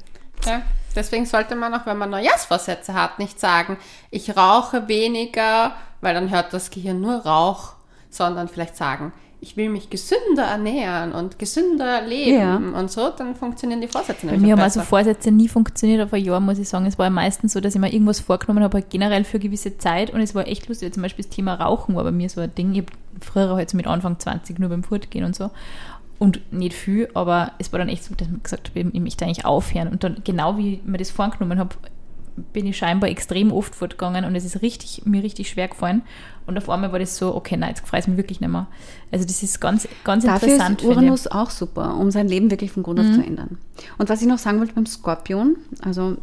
Ja. 0.45 0.63
Deswegen 0.96 1.26
sollte 1.26 1.56
man 1.56 1.74
auch, 1.74 1.86
wenn 1.86 1.98
man 1.98 2.10
Neujahrsvorsätze 2.10 2.94
hat, 2.94 3.20
nicht 3.20 3.39
sagen, 3.39 3.78
ich 4.10 4.36
rauche 4.36 4.88
weniger, 4.88 5.74
weil 6.02 6.14
dann 6.14 6.30
hört 6.30 6.54
das 6.54 6.70
Gehirn 6.70 7.02
nur 7.02 7.16
Rauch, 7.26 7.74
sondern 8.10 8.48
vielleicht 8.48 8.76
sagen, 8.76 9.14
ich 9.44 9.58
will 9.58 9.70
mich 9.70 9.89
gesünder 9.89 10.44
ernähren 10.44 11.14
und 11.14 11.39
gesünder 11.39 12.02
leben 12.04 12.38
Ja. 12.74 12.80
und 12.80 12.92
so, 12.92 13.10
dann 13.10 13.34
funktionieren 13.36 13.82
die 13.82 13.88
Vorsätze 13.88 14.28
Bei 14.28 14.34
nämlich 14.34 14.42
mir 14.50 14.52
haben 14.54 14.62
also. 14.62 14.82
Vorsätze 14.82 15.32
nie 15.32 15.48
funktioniert 15.48 16.04
auf 16.04 16.14
ein 16.14 16.24
Jahr, 16.24 16.39
muss 16.39 16.60
ich 16.60 16.70
sagen. 16.70 16.86
Es 16.86 17.00
war 17.00 17.08
ja 17.08 17.10
meistens 17.10 17.54
so, 17.54 17.60
dass 17.60 17.74
ich 17.74 17.82
mir 17.82 17.92
irgendwas 17.92 18.20
vorgenommen 18.20 18.64
habe, 18.64 18.84
generell 18.84 19.24
für 19.24 19.38
eine 19.38 19.46
gewisse 19.46 19.80
Zeit 19.80 20.12
und 20.12 20.22
es 20.22 20.36
war 20.36 20.48
echt 20.48 20.68
lustig. 20.68 20.94
Zum 20.94 21.02
Beispiel 21.02 21.26
das 21.26 21.34
Thema 21.34 21.56
Rauchen 21.56 21.96
war 21.96 22.04
bei 22.04 22.12
mir 22.12 22.30
so 22.30 22.39
ein 22.39 22.54
Ding. 22.54 22.74
Ich 22.74 22.82
habe 22.82 22.92
früher 23.20 23.56
halt 23.56 23.72
so 23.72 23.78
mit 23.78 23.88
Anfang 23.88 24.20
20 24.20 24.60
nur 24.60 24.70
beim 24.70 24.84
Fortgehen 24.84 25.26
und 25.26 25.36
so. 25.36 25.50
Und 26.22 26.53
nicht 26.53 26.76
viel, 26.76 27.09
aber 27.15 27.53
es 27.57 27.72
war 27.72 27.80
dann 27.80 27.89
echt 27.89 28.03
so, 28.03 28.13
dass 28.13 28.30
man 28.30 28.43
gesagt 28.43 28.69
habe, 28.69 28.91
ich 28.93 29.01
möchte 29.01 29.26
eigentlich 29.26 29.43
aufhören. 29.43 29.88
Und 29.88 30.03
dann, 30.03 30.17
genau 30.24 30.55
wie 30.55 30.76
ich 30.76 30.84
mir 30.84 30.99
das 30.99 31.09
vorgenommen 31.09 31.57
habe, 31.57 31.74
bin 32.53 32.67
ich 32.67 32.78
scheinbar 32.78 33.09
extrem 33.09 33.51
oft 33.51 33.74
fortgegangen 33.74 34.24
und 34.26 34.36
es 34.36 34.45
ist 34.45 34.61
richtig, 34.61 35.01
mir 35.05 35.24
richtig 35.24 35.49
schwer 35.49 35.67
gefallen. 35.67 36.03
Und 36.45 36.59
auf 36.59 36.69
einmal 36.69 36.91
war 36.91 36.99
das 36.99 37.17
so, 37.17 37.34
okay, 37.34 37.57
nein, 37.57 37.69
jetzt 37.69 37.88
freut 37.88 38.01
es 38.01 38.07
mich 38.07 38.17
wirklich 38.17 38.39
nicht 38.39 38.51
mehr. 38.51 38.67
Also 39.11 39.26
das 39.26 39.41
ist 39.41 39.59
ganz, 39.59 39.88
ganz 40.03 40.24
Dafür 40.24 40.49
interessant. 40.49 40.84
ist. 40.84 40.88
Uranus 40.88 41.26
auch 41.26 41.49
super, 41.49 41.95
um 41.97 42.11
sein 42.11 42.28
Leben 42.28 42.51
wirklich 42.51 42.72
von 42.72 42.84
Grund 42.84 42.99
auf 42.99 43.07
zu 43.07 43.24
ändern. 43.24 43.57
Und 43.97 44.07
was 44.07 44.22
ich 44.22 44.28
noch 44.28 44.38
sagen 44.38 44.59
wollte 44.59 44.74
beim 44.74 44.86
Skorpion, 44.86 45.55
also 45.82 46.17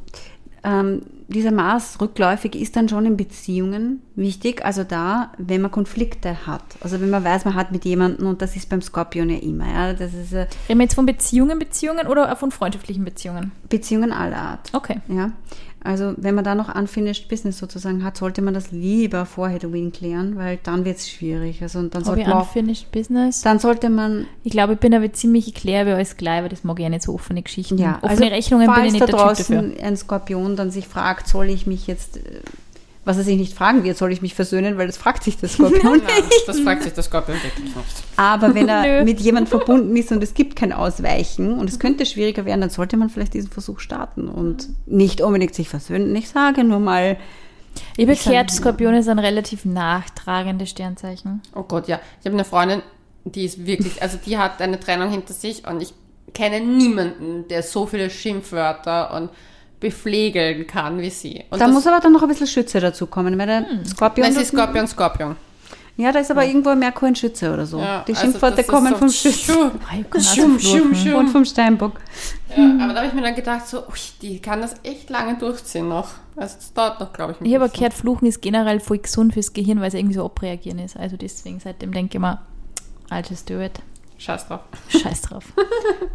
ähm, 0.63 1.03
dieser 1.29 1.53
Mars 1.53 2.01
rückläufig 2.01 2.55
ist 2.55 2.75
dann 2.75 2.89
schon 2.89 3.05
in 3.05 3.17
Beziehungen 3.17 4.03
wichtig, 4.17 4.65
also 4.65 4.83
da, 4.83 5.33
wenn 5.37 5.61
man 5.61 5.71
Konflikte 5.71 6.47
hat, 6.47 6.63
also 6.81 7.01
wenn 7.01 7.11
man 7.11 7.23
weiß, 7.23 7.45
man 7.45 7.55
hat 7.55 7.71
mit 7.71 7.85
jemandem 7.85 8.27
und 8.27 8.41
das 8.41 8.57
ist 8.57 8.69
beim 8.71 8.81
Skorpion 8.81 9.29
ja 9.29 9.39
immer, 9.39 9.69
ja, 9.69 9.93
das 9.93 10.15
ist 10.15 10.33
äh, 10.33 10.47
Reden 10.69 10.79
wir 10.79 10.85
jetzt 10.85 10.95
von 10.95 11.05
Beziehungen, 11.07 11.59
Beziehungen 11.59 12.07
oder 12.07 12.33
auch 12.33 12.39
von 12.39 12.51
freundschaftlichen 12.51 13.05
Beziehungen? 13.05 13.53
Beziehungen 13.69 14.13
aller 14.13 14.39
Art. 14.39 14.71
Okay. 14.73 15.01
Ja, 15.09 15.33
also 15.85 16.15
wenn 16.17 16.35
man 16.35 16.45
da 16.45 16.55
noch 16.55 16.75
unfinished 16.75 17.29
Business 17.29 17.59
sozusagen 17.59 18.03
hat, 18.03 18.17
sollte 18.17 18.43
man 18.43 18.53
das 18.53 18.73
lieber 18.73 19.27
vor 19.27 19.49
Halloween 19.49 19.93
klären, 19.93 20.37
weil 20.37 20.59
dann 20.63 20.85
wird 20.85 20.99
es 20.99 21.09
schwierig. 21.09 21.63
Also 21.63 21.79
und 21.79 21.95
dann 21.95 22.05
sollte 22.05 22.23
man 22.23 22.33
auch, 22.33 22.41
unfinished 22.47 22.91
business? 22.91 23.43
dann 23.43 23.59
sollte 23.61 23.89
man 23.89 24.27
Ich 24.43 24.53
glaube, 24.53 24.73
ich 24.73 24.81
bin 24.81 24.93
aber 24.93 25.13
ziemlich, 25.13 25.49
ich 25.49 25.55
kläre 25.55 25.95
alles 25.95 26.17
gleich, 26.17 26.43
weil 26.43 26.49
das 26.49 26.65
mag 26.65 26.79
ich 26.79 26.83
ja 26.83 26.89
nicht 26.89 27.03
so 27.03 27.15
offene 27.15 27.43
Geschichten. 27.43 27.79
Ja, 27.79 27.99
offene 28.03 28.25
also 28.27 28.35
Rechnungen 28.35 28.75
bin 28.75 28.85
ich 28.87 28.93
nicht 28.93 29.03
da 29.03 29.07
der 29.07 29.17
draußen 29.17 29.79
ein 29.81 29.97
Skorpion 29.97 30.57
dann 30.57 30.71
sich 30.71 30.89
fragt, 30.89 31.29
soll 31.29 31.49
ich 31.49 31.67
mich 31.67 31.87
jetzt, 31.87 32.17
äh, 32.17 32.41
was 33.09 33.17
er 33.17 33.25
sich 33.25 33.39
nicht 33.39 33.55
fragen 33.55 33.85
wird, 33.85 33.97
soll 33.97 34.13
ich 34.13 34.21
mich 34.21 34.35
versöhnen, 34.35 34.77
weil 34.77 34.87
das 34.87 34.99
fragt 34.99 35.25
sich 35.25 35.39
der 35.39 35.49
Skorpion. 35.49 36.03
Ja, 36.09 36.23
das 36.47 36.61
fragt 36.61 36.83
sich 36.83 36.93
der 36.93 37.03
Skorpion 37.03 37.39
wirklich 37.43 37.65
nicht. 37.65 37.77
Aber 38.17 38.55
wenn 38.55 38.69
er 38.69 38.83
Nö. 39.01 39.05
mit 39.05 39.19
jemandem 39.19 39.49
verbunden 39.51 39.97
ist 39.97 40.13
und 40.13 40.23
es 40.23 40.35
gibt 40.35 40.57
kein 40.57 40.75
Ausweichen 40.75 41.59
und 41.59 41.71
es 41.71 41.79
könnte 41.79 42.05
schwieriger 42.05 42.45
werden, 42.45 42.61
dann 42.61 42.69
sollte 42.69 42.99
man 42.99 43.09
vielleicht 43.09 43.33
diesen 43.33 43.51
Versuch 43.51 43.81
starten 43.81 44.29
und 44.29 44.69
nicht 44.85 45.23
unbedingt 45.23 45.55
sich 45.55 45.71
versöhnen. 45.71 46.15
Ich 46.17 46.29
sage 46.29 46.65
nur 46.65 46.81
mal, 46.81 47.17
Ich 47.97 48.07
habe 48.07 48.19
gehört, 48.19 48.51
Skorpione 48.51 49.03
sind 49.03 49.19
relativ 49.21 49.65
nachtragende 49.65 50.67
Sternzeichen. 50.67 51.41
Oh 51.55 51.63
Gott, 51.63 51.89
ja. 51.89 52.01
Ich 52.21 52.27
habe 52.27 52.37
eine 52.37 52.45
Freundin, 52.45 52.83
die 53.25 53.47
ist 53.47 53.65
wirklich, 53.65 54.03
also 54.03 54.19
die 54.25 54.37
hat 54.37 54.61
eine 54.61 54.79
Trennung 54.79 55.11
hinter 55.11 55.33
sich 55.33 55.67
und 55.67 55.81
ich 55.83 55.95
kenne 56.35 56.61
niemanden, 56.61 57.49
der 57.49 57.63
so 57.63 57.87
viele 57.87 58.11
Schimpfwörter 58.11 59.15
und 59.15 59.31
beflegeln 59.81 60.67
kann 60.67 60.99
wie 61.01 61.11
sie. 61.11 61.45
Und 61.51 61.61
da 61.61 61.69
muss 61.69 61.87
aber 61.87 62.01
dann 62.01 62.13
noch 62.13 62.23
ein 62.23 62.29
bisschen 62.29 62.47
Schütze 62.47 62.81
dazu 62.81 63.07
kommen, 63.07 63.39
weil 63.39 63.47
der 63.47 63.67
Skorpion. 63.87 64.25
Nein, 64.25 64.33
sie 64.33 64.39
das- 64.41 64.49
ist 64.49 64.53
Skorpion, 64.57 64.87
Skorpion. 64.87 65.37
Ja, 65.97 66.13
da 66.13 66.21
ist 66.21 66.31
aber 66.31 66.45
irgendwo 66.47 66.69
ein 66.71 66.79
Merkur 66.79 67.09
ein 67.09 67.17
Schütze 67.17 67.53
oder 67.53 67.67
so. 67.67 67.81
Ja, 67.81 68.05
Die 68.07 68.13
also 68.13 68.23
Schimpfworte 68.23 68.61
ist 68.61 68.69
kommen 68.69 68.93
so 68.93 68.99
vom 68.99 69.09
auch 69.09 70.21
Schum, 70.23 70.59
so 70.61 70.77
schum, 70.79 70.95
schum. 70.95 71.15
und 71.17 71.29
vom 71.29 71.45
Steinbock. 71.45 71.95
Ja, 72.57 72.85
aber 72.85 72.93
da 72.93 72.99
habe 73.01 73.09
ich 73.09 73.15
mir 73.15 73.23
dann 73.23 73.35
gedacht, 73.35 73.67
so, 73.67 73.79
ui, 73.79 73.99
die 74.23 74.39
kann 74.41 74.61
das 74.61 74.77
echt 74.85 75.11
lange 75.11 75.37
durchziehen 75.39 75.89
noch. 75.89 76.11
Also 76.37 76.55
das 76.57 76.73
dauert 76.73 77.01
noch, 77.01 77.13
glaube 77.13 77.33
ich, 77.33 77.41
ein 77.41 77.47
Ich 77.47 77.55
habe 77.57 77.69
gehört, 77.69 77.95
Fluchen 77.95 78.29
ist 78.29 78.41
generell 78.41 78.79
voll 78.79 78.99
gesund 78.99 79.35
fürs 79.35 79.53
Gehirn, 79.53 79.81
weil 79.81 79.89
es 79.89 79.95
irgendwie 79.95 80.15
so 80.15 80.25
abreagieren 80.25 80.79
ist. 80.79 80.97
Also 80.97 81.17
deswegen 81.17 81.59
seitdem 81.59 81.91
denke 81.93 82.17
ich 82.19 82.21
mir, 82.21 82.39
I'll 83.11 83.29
just 83.29 83.51
do 83.51 83.61
it. 83.61 83.73
Scheiß 84.19 84.49
drauf. 84.49 84.61
Scheiß 84.89 85.23
drauf. 85.23 85.45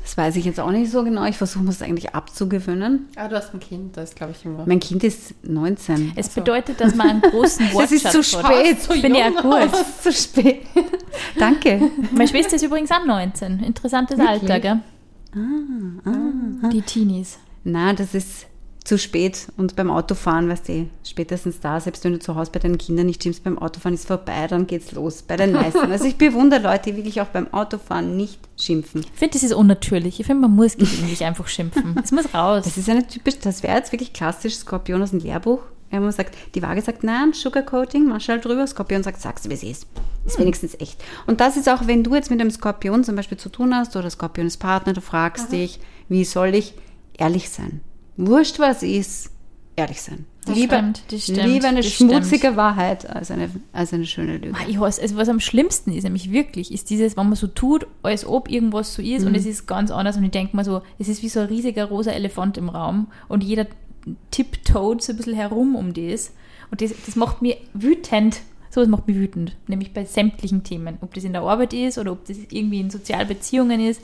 Das 0.03 0.17
weiß 0.17 0.35
ich 0.35 0.43
jetzt 0.43 0.59
auch 0.59 0.69
nicht 0.69 0.91
so 0.91 1.01
genau. 1.05 1.23
Ich 1.25 1.37
versuche 1.37 1.63
mir 1.63 1.69
das 1.69 1.81
eigentlich 1.81 2.13
abzugewöhnen. 2.13 3.07
Aber 3.15 3.29
du 3.29 3.35
hast 3.37 3.53
ein 3.53 3.61
Kind, 3.61 3.95
das 3.95 4.09
ist, 4.09 4.15
glaube 4.17 4.33
ich, 4.37 4.43
immer. 4.43 4.65
Mein 4.65 4.81
Kind 4.81 5.01
ist 5.05 5.33
19. 5.45 6.11
Es 6.17 6.27
bedeutet, 6.29 6.81
dass 6.81 6.93
man 6.93 7.09
einen 7.09 7.21
großen 7.21 7.65
Es 7.81 7.91
ist 7.91 8.03
Wortschatz 8.03 8.11
zu 8.11 8.23
spät. 8.23 8.81
So 8.81 8.93
ich 8.93 9.01
jung 9.03 9.15
auch 9.15 9.41
gut. 9.41 9.69
Es 9.73 9.79
ist 9.79 10.03
zu 10.03 10.11
spät. 10.11 10.61
Danke. 11.39 11.89
Meine 12.11 12.27
Schwester 12.27 12.57
ist 12.57 12.63
übrigens 12.63 12.91
auch 12.91 13.05
19. 13.05 13.59
Interessantes 13.63 14.17
Wirklich? 14.17 14.41
Alter, 14.41 14.59
gell? 14.59 14.79
Ah, 15.35 16.69
Die 16.69 16.81
Teenies. 16.81 17.39
Na, 17.63 17.93
das 17.93 18.13
ist 18.13 18.45
zu 18.83 18.97
spät. 18.97 19.47
Und 19.57 19.75
beim 19.75 19.89
Autofahren, 19.89 20.49
weißt 20.49 20.69
du, 20.69 20.87
spätestens 21.03 21.59
da, 21.59 21.79
selbst 21.79 22.03
wenn 22.03 22.13
du 22.13 22.19
zu 22.19 22.35
Hause 22.35 22.51
bei 22.51 22.59
deinen 22.59 22.77
Kindern 22.77 23.05
nicht 23.05 23.23
schimpfst, 23.23 23.43
beim 23.43 23.57
Autofahren 23.57 23.95
ist 23.95 24.07
vorbei, 24.07 24.47
dann 24.47 24.67
geht's 24.67 24.91
los. 24.91 25.21
Bei 25.21 25.37
den 25.37 25.53
meisten. 25.53 25.91
Also 25.91 26.05
ich 26.05 26.17
bewundere 26.17 26.61
Leute, 26.61 26.91
die 26.91 26.97
wirklich 26.97 27.21
auch 27.21 27.27
beim 27.27 27.53
Autofahren 27.53 28.17
nicht 28.17 28.39
schimpfen. 28.59 29.01
Ich 29.01 29.19
finde, 29.19 29.33
das 29.33 29.43
ist 29.43 29.53
unnatürlich. 29.53 30.19
Ich 30.19 30.25
finde, 30.25 30.41
man 30.41 30.55
muss 30.55 30.77
gelegentlich 30.77 31.23
einfach 31.23 31.47
schimpfen. 31.47 31.95
Es 32.03 32.11
muss 32.11 32.33
raus. 32.33 32.63
Das 32.65 32.77
ist 32.77 32.89
eine 32.89 33.07
typisch, 33.07 33.39
das 33.39 33.63
wäre 33.63 33.77
jetzt 33.77 33.91
wirklich 33.91 34.13
klassisch 34.13 34.55
Skorpion 34.55 35.01
aus 35.01 35.11
dem 35.11 35.19
Lehrbuch. 35.19 35.59
Ja, 35.91 35.99
man 35.99 36.11
sagt, 36.11 36.35
die 36.55 36.63
Waage 36.63 36.81
sagt 36.81 37.03
nein, 37.03 37.33
Sugarcoating, 37.33 38.07
Marschall 38.07 38.39
drüber, 38.39 38.65
Skorpion 38.65 39.03
sagt, 39.03 39.21
sagst 39.21 39.45
du, 39.45 39.49
wie 39.49 39.53
es 39.53 39.61
ist. 39.61 39.85
Ist 40.25 40.39
wenigstens 40.39 40.73
echt. 40.79 41.03
Und 41.27 41.39
das 41.39 41.55
ist 41.55 41.69
auch, 41.69 41.85
wenn 41.85 42.03
du 42.03 42.15
jetzt 42.15 42.31
mit 42.31 42.41
einem 42.41 42.49
Skorpion 42.49 43.03
zum 43.03 43.15
Beispiel 43.15 43.37
zu 43.37 43.49
tun 43.49 43.75
hast 43.75 43.95
oder 43.95 44.09
Skorpion 44.09 44.47
ist 44.47 44.57
Partner, 44.57 44.93
du 44.93 45.01
fragst 45.01 45.51
dich, 45.51 45.79
wie 46.09 46.25
soll 46.25 46.55
ich 46.55 46.73
ehrlich 47.17 47.51
sein? 47.51 47.81
Wurscht, 48.17 48.59
was 48.59 48.83
ist, 48.83 49.31
ehrlich 49.75 50.01
sein. 50.01 50.25
Das 50.45 50.55
lieber, 50.57 50.75
stimmt, 50.77 51.03
stimmt, 51.21 51.45
lieber 51.45 51.67
eine 51.69 51.83
schmutzige 51.83 52.57
Wahrheit 52.57 53.09
als 53.09 53.31
eine, 53.31 53.49
als 53.71 53.93
eine 53.93 54.05
schöne 54.05 54.37
Lüge. 54.37 54.53
Ich 54.67 54.77
hasse, 54.77 55.01
also 55.01 55.15
was 55.15 55.29
am 55.29 55.39
schlimmsten 55.39 55.93
ist, 55.93 56.03
nämlich 56.03 56.31
wirklich, 56.31 56.71
ist 56.73 56.89
dieses, 56.89 57.15
wenn 57.15 57.27
man 57.27 57.35
so 57.35 57.47
tut, 57.47 57.87
als 58.01 58.25
ob 58.25 58.49
irgendwas 58.49 58.93
so 58.93 59.01
ist 59.01 59.21
Mhm. 59.21 59.27
und 59.29 59.35
es 59.35 59.45
ist 59.45 59.67
ganz 59.67 59.89
anders 59.89 60.17
und 60.17 60.23
ich 60.25 60.31
denke 60.31 60.55
mal 60.55 60.65
so, 60.65 60.81
es 60.99 61.07
ist 61.07 61.23
wie 61.23 61.29
so 61.29 61.39
ein 61.39 61.47
riesiger 61.47 61.85
rosa 61.85 62.11
Elefant 62.11 62.57
im 62.57 62.67
Raum 62.69 63.07
und 63.29 63.41
jeder 63.43 63.67
tiptoed 64.31 65.01
so 65.01 65.13
ein 65.13 65.17
bisschen 65.17 65.33
herum 65.33 65.75
um 65.75 65.93
das 65.93 66.33
und 66.71 66.81
das, 66.81 66.91
das 67.05 67.15
macht 67.15 67.41
mich 67.41 67.57
wütend. 67.73 68.41
Sowas 68.69 68.89
macht 68.89 69.07
mich 69.07 69.15
wütend, 69.17 69.55
nämlich 69.67 69.93
bei 69.93 70.03
sämtlichen 70.03 70.63
Themen, 70.63 70.97
ob 71.01 71.13
das 71.13 71.23
in 71.23 71.31
der 71.33 71.43
Arbeit 71.43 71.73
ist 71.73 71.97
oder 71.99 72.11
ob 72.11 72.25
das 72.25 72.37
irgendwie 72.49 72.79
in 72.79 72.89
Sozialbeziehungen 72.89 73.79
ist. 73.79 74.01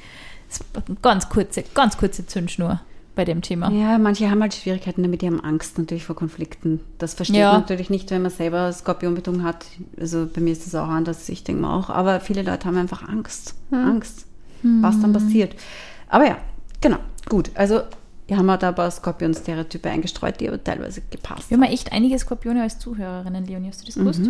Ganz 1.02 1.28
kurze, 1.28 1.64
ganz 1.74 1.98
kurze 1.98 2.26
Zündschnur 2.26 2.80
bei 3.16 3.26
dem 3.26 3.42
Thema. 3.42 3.72
Ja, 3.72 3.98
manche 3.98 4.30
haben 4.30 4.42
halt 4.42 4.54
Schwierigkeiten 4.54 5.04
damit, 5.04 5.22
die 5.22 5.28
haben 5.28 5.40
Angst 5.44 5.78
natürlich 5.78 6.06
vor 6.06 6.16
Konflikten. 6.16 6.80
Das 6.98 7.14
versteht 7.14 7.38
Ja. 7.38 7.52
man 7.52 7.62
natürlich 7.62 7.90
nicht, 7.90 8.10
wenn 8.12 8.22
man 8.22 8.32
selber 8.32 8.72
Skorpionbeton 8.72 9.44
hat. 9.44 9.66
Also 10.00 10.28
bei 10.34 10.42
mir 10.42 10.52
ist 10.54 10.66
das 10.66 10.76
auch 10.76 10.88
anders, 10.88 11.28
ich 11.30 11.44
denke 11.44 11.62
mal 11.62 11.78
auch. 11.78 11.90
Aber 11.90 12.20
viele 12.20 12.44
Leute 12.44 12.66
haben 12.68 12.78
einfach 12.78 13.08
Angst. 13.08 13.56
Angst, 13.72 14.26
was 14.64 15.00
dann 15.02 15.14
passiert. 15.14 15.56
Aber 16.08 16.26
ja, 16.26 16.38
genau, 16.82 16.98
gut. 17.28 17.52
Also 17.56 17.82
wir 18.28 18.38
haben 18.38 18.50
halt 18.50 18.62
paar 18.76 18.92
Skorpion-Stereotype 18.92 19.90
eingestreut, 19.90 20.40
die 20.40 20.48
aber 20.48 20.64
teilweise 20.64 21.02
gepasst 21.10 21.50
Wir 21.50 21.58
haben 21.58 21.64
echt 21.64 21.92
einige 21.92 22.18
Skorpione 22.20 22.62
als 22.62 22.78
Zuhörerinnen, 22.80 23.46
Leonie, 23.46 23.70
hast 23.70 23.82
du 23.82 23.86
das 23.88 23.96
gewusst? 23.96 24.22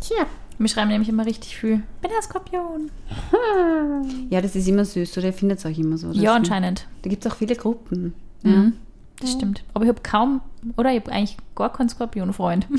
Tja. 0.00 0.26
Wir 0.58 0.68
schreiben 0.68 0.90
nämlich 0.90 1.08
immer 1.08 1.26
richtig 1.26 1.56
viel. 1.56 1.82
Bin 2.00 2.10
ein 2.16 2.22
Skorpion. 2.22 2.90
Ja, 4.30 4.40
das 4.40 4.54
ist 4.56 4.66
immer 4.68 4.84
süß, 4.84 5.16
oder 5.18 5.28
ihr 5.28 5.32
findet 5.32 5.58
es 5.58 5.66
auch 5.66 5.76
immer 5.76 5.96
so. 5.98 6.08
Ja, 6.12 6.22
Das- 6.30 6.36
anscheinend. 6.36 6.86
Da 7.02 7.10
gibt 7.10 7.24
es 7.24 7.32
auch 7.32 7.36
viele 7.36 7.54
Gruppen. 7.56 8.14
Ja. 8.42 8.50
Mhm. 8.50 8.72
Das 9.20 9.32
stimmt. 9.32 9.62
Aber 9.72 9.84
ich 9.84 9.88
habe 9.88 10.00
kaum, 10.02 10.40
oder 10.76 10.90
ich 10.92 11.00
habe 11.00 11.12
eigentlich 11.12 11.36
gar 11.54 11.72
keinen 11.72 11.88
Skorpion-Freund. 11.88 12.66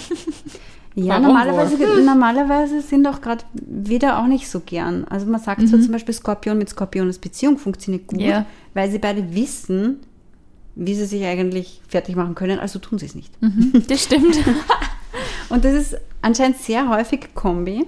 Ja, 0.98 1.10
Warum 1.22 1.24
normalerweise, 1.24 1.76
normalerweise 2.06 2.82
sind 2.82 3.06
auch 3.06 3.20
gerade 3.20 3.44
wieder 3.54 4.18
auch 4.18 4.28
nicht 4.28 4.48
so 4.50 4.62
gern. 4.62 5.04
Also 5.10 5.26
man 5.26 5.42
sagt 5.42 5.68
so 5.68 5.78
zum 5.78 5.92
Beispiel 5.92 6.14
Skorpion 6.16 6.58
mit 6.58 6.70
Skorpion 6.70 7.08
als 7.08 7.20
Beziehung 7.20 7.58
funktioniert 7.58 8.08
gut, 8.08 8.22
Ja. 8.22 8.46
weil 8.74 8.90
sie 8.90 8.98
beide 9.00 9.36
wissen, 9.36 9.98
wie 10.76 10.96
sie 10.96 11.06
sich 11.06 11.26
eigentlich 11.26 11.82
fertig 11.90 12.16
machen 12.16 12.34
können, 12.34 12.60
also 12.60 12.80
tun 12.80 12.98
sie 12.98 13.08
es 13.08 13.14
nicht. 13.16 13.34
Das 13.90 14.04
stimmt. 14.04 14.38
Und 15.50 15.66
das 15.66 15.74
ist 15.74 15.98
anscheinend 16.22 16.58
sehr 16.58 16.90
häufig 16.90 17.34
Kombi. 17.34 17.86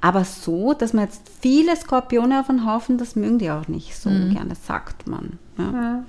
Aber 0.00 0.24
so, 0.24 0.74
dass 0.74 0.92
man 0.92 1.04
jetzt 1.06 1.22
viele 1.40 1.74
Skorpione 1.74 2.40
auf 2.40 2.50
einen 2.50 2.66
Haufen, 2.66 2.98
das 2.98 3.16
mögen 3.16 3.38
die 3.38 3.50
auch 3.50 3.68
nicht 3.68 3.96
so 3.96 4.10
gerne, 4.10 4.54
sagt 4.54 5.06
man. 5.06 5.38
Ja. 5.56 6.04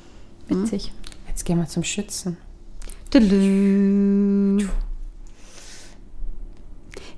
Witzig. 0.47 0.91
Jetzt 1.27 1.45
gehen 1.45 1.57
wir 1.57 1.67
zum 1.67 1.83
Schützen. 1.83 2.37
Tudelu. 3.09 4.67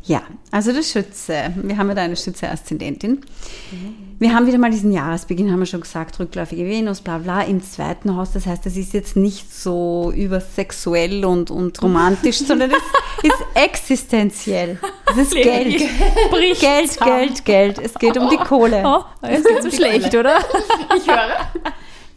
Ja, 0.07 0.21
also 0.51 0.71
der 0.71 0.83
Schütze. 0.83 1.53
Wir 1.61 1.77
haben 1.77 1.89
ja 1.89 1.95
da 1.95 2.01
eine 2.01 2.15
Schütze-Aszendentin. 2.15 3.25
Wir 4.19 4.33
haben 4.33 4.47
wieder 4.47 4.57
mal 4.57 4.71
diesen 4.71 4.93
Jahresbeginn, 4.93 5.51
haben 5.51 5.59
wir 5.59 5.65
schon 5.65 5.81
gesagt, 5.81 6.17
rückläufige 6.19 6.65
Venus, 6.65 7.01
bla 7.01 7.17
bla, 7.17 7.41
im 7.41 7.61
zweiten 7.61 8.15
Haus. 8.15 8.31
Das 8.31 8.45
heißt, 8.45 8.65
das 8.65 8.77
ist 8.77 8.93
jetzt 8.93 9.17
nicht 9.17 9.53
so 9.53 10.13
übersexuell 10.15 11.25
und, 11.25 11.51
und 11.51 11.81
romantisch, 11.83 12.37
sondern 12.39 12.71
es 12.71 12.77
ist 13.23 13.45
existenziell. 13.53 14.79
Es 15.11 15.17
ist 15.17 15.33
Geld. 15.33 15.83
Geld, 16.59 16.91
zusammen. 16.91 17.11
Geld, 17.11 17.45
Geld. 17.45 17.79
Es 17.79 17.93
geht 17.95 18.17
um 18.17 18.29
die 18.29 18.37
Kohle. 18.37 18.83
Oh, 18.85 19.03
es 19.21 19.43
geht 19.43 19.61
so 19.61 19.71
schlecht, 19.71 20.15
oder? 20.15 20.37
Ich 20.97 21.05
höre. 21.05 21.51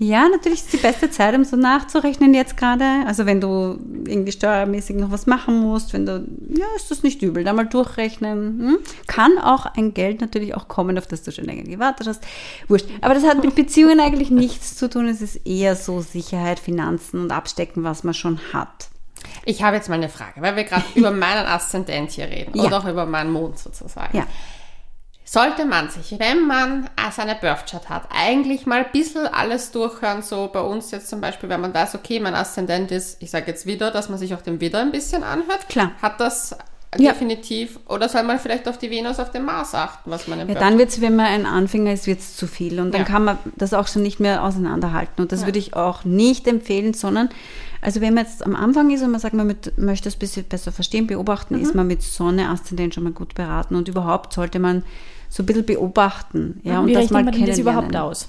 Ja, 0.03 0.27
natürlich 0.31 0.61
ist 0.61 0.73
die 0.73 0.79
beste 0.79 1.11
Zeit, 1.11 1.35
um 1.35 1.45
so 1.45 1.57
nachzurechnen 1.57 2.33
jetzt 2.33 2.57
gerade. 2.57 2.87
Also 3.07 3.27
wenn 3.27 3.39
du 3.39 3.79
irgendwie 4.07 4.33
steuermäßig 4.33 4.97
noch 4.97 5.11
was 5.11 5.27
machen 5.27 5.61
musst, 5.61 5.93
wenn 5.93 6.07
du, 6.07 6.27
ja, 6.57 6.65
ist 6.75 6.91
das 6.91 7.03
nicht 7.03 7.21
übel, 7.21 7.45
da 7.45 7.53
mal 7.53 7.67
durchrechnen. 7.67 8.59
Hm? 8.61 8.79
Kann 9.07 9.37
auch 9.37 9.67
ein 9.67 9.93
Geld 9.93 10.23
natürlich 10.23 10.55
auch 10.55 10.69
kommen, 10.69 10.97
auf 10.97 11.07
das 11.07 11.23
du 11.23 11.33
schon 11.33 11.45
länger 11.45 11.65
gewartet 11.65 12.07
hast. 12.07 12.23
Wurscht. 12.67 12.87
Aber 13.03 13.13
das 13.13 13.25
hat 13.25 13.45
mit 13.45 13.55
Beziehungen 13.55 14.01
eigentlich 14.01 14.31
nichts 14.31 14.75
zu 14.75 14.89
tun. 14.89 15.07
Es 15.07 15.21
ist 15.21 15.47
eher 15.47 15.77
so 15.77 16.01
Sicherheit, 16.01 16.61
Finanzen 16.61 17.21
und 17.21 17.31
Abstecken, 17.31 17.85
was 17.85 18.03
man 18.03 18.15
schon 18.15 18.41
hat. 18.55 18.89
Ich 19.45 19.63
habe 19.63 19.77
jetzt 19.77 19.91
mal 19.91 19.97
eine 19.97 20.09
Frage, 20.09 20.41
weil 20.41 20.57
wir 20.57 20.65
gerade 20.65 20.85
über 20.95 21.11
meinen 21.11 21.45
Aszendent 21.45 22.13
hier 22.13 22.25
reden 22.31 22.57
Ja. 22.57 22.65
oder 22.65 22.79
auch 22.79 22.87
über 22.89 23.05
meinen 23.05 23.33
Mond 23.33 23.59
sozusagen. 23.59 24.17
Ja. 24.17 24.27
Sollte 25.33 25.64
man 25.64 25.89
sich, 25.91 26.18
wenn 26.18 26.49
man 26.49 26.91
seine 27.14 27.37
Birthchart 27.37 27.89
hat, 27.89 28.09
eigentlich 28.12 28.66
mal 28.66 28.81
ein 28.85 28.91
bisschen 28.93 29.28
alles 29.28 29.70
durchhören, 29.70 30.22
so 30.22 30.51
bei 30.53 30.61
uns 30.61 30.91
jetzt 30.91 31.09
zum 31.09 31.20
Beispiel, 31.20 31.49
wenn 31.49 31.61
man 31.61 31.72
weiß, 31.72 31.95
okay, 31.95 32.18
mein 32.18 32.35
Aszendent 32.35 32.91
ist, 32.91 33.22
ich 33.22 33.31
sage 33.31 33.47
jetzt 33.47 33.64
wieder, 33.64 33.93
dass 33.93 34.09
man 34.09 34.18
sich 34.18 34.35
auch 34.35 34.43
den 34.43 34.61
Widder 34.61 34.81
ein 34.81 34.91
bisschen 34.91 35.22
anhört. 35.22 35.68
Klar. 35.68 35.93
Hat 36.03 36.18
das 36.20 36.57
Ja. 36.99 37.12
definitiv, 37.12 37.78
oder 37.89 38.09
soll 38.09 38.24
man 38.24 38.41
vielleicht 38.41 38.66
auf 38.66 38.76
die 38.76 38.91
Venus, 38.91 39.20
auf 39.20 39.31
den 39.31 39.45
Mars 39.45 39.72
achten, 39.76 40.11
was 40.11 40.26
man 40.26 40.41
im 40.41 40.49
Ja, 40.49 40.57
dann 40.57 40.78
wird 40.78 40.89
es, 40.89 41.01
wenn 41.01 41.14
man 41.14 41.26
ein 41.26 41.47
Anfänger 41.47 41.93
ist, 41.93 42.09
wird 42.09 42.18
es 42.18 42.35
zu 42.37 42.49
viel 42.49 42.81
und 42.81 42.93
dann 42.93 43.03
Ja. 43.03 43.07
kann 43.07 43.22
man 43.24 43.39
das 43.55 43.72
auch 43.72 43.87
schon 43.87 44.03
nicht 44.03 44.18
mehr 44.18 44.43
auseinanderhalten. 44.43 45.22
Und 45.22 45.31
das 45.31 45.45
würde 45.47 45.61
ich 45.61 45.74
auch 45.76 46.03
nicht 46.05 46.49
empfehlen, 46.49 46.93
sondern, 46.93 47.28
also 47.83 48.01
wenn 48.01 48.14
man 48.14 48.24
jetzt 48.24 48.45
am 48.45 48.57
Anfang 48.57 48.91
ist 48.91 49.03
und 49.03 49.12
man 49.12 49.20
sagt, 49.20 49.35
man 49.35 49.47
mit, 49.47 49.78
möchte 49.78 50.09
es 50.09 50.16
ein 50.16 50.18
bisschen 50.18 50.43
besser 50.47 50.72
verstehen, 50.72 51.07
beobachten, 51.07 51.55
Mhm. 51.55 51.62
ist 51.62 51.76
man 51.76 51.87
mit 51.87 52.03
Sonne, 52.03 52.49
Aszendent 52.49 52.95
schon 52.97 53.05
mal 53.05 53.12
gut 53.12 53.37
beraten 53.37 53.76
und 53.76 53.87
überhaupt 53.87 54.33
sollte 54.33 54.59
man 54.59 54.83
so 55.31 55.43
ein 55.43 55.47
bisschen 55.47 55.64
beobachten. 55.64 56.61
Ja, 56.62 56.81
und 56.81 56.89
Wie 56.89 56.93
das 56.93 57.05
rechnet 57.05 57.24
mal 57.24 57.33
man 57.33 57.47
das 57.47 57.59
überhaupt 57.59 57.97
aus? 57.97 58.28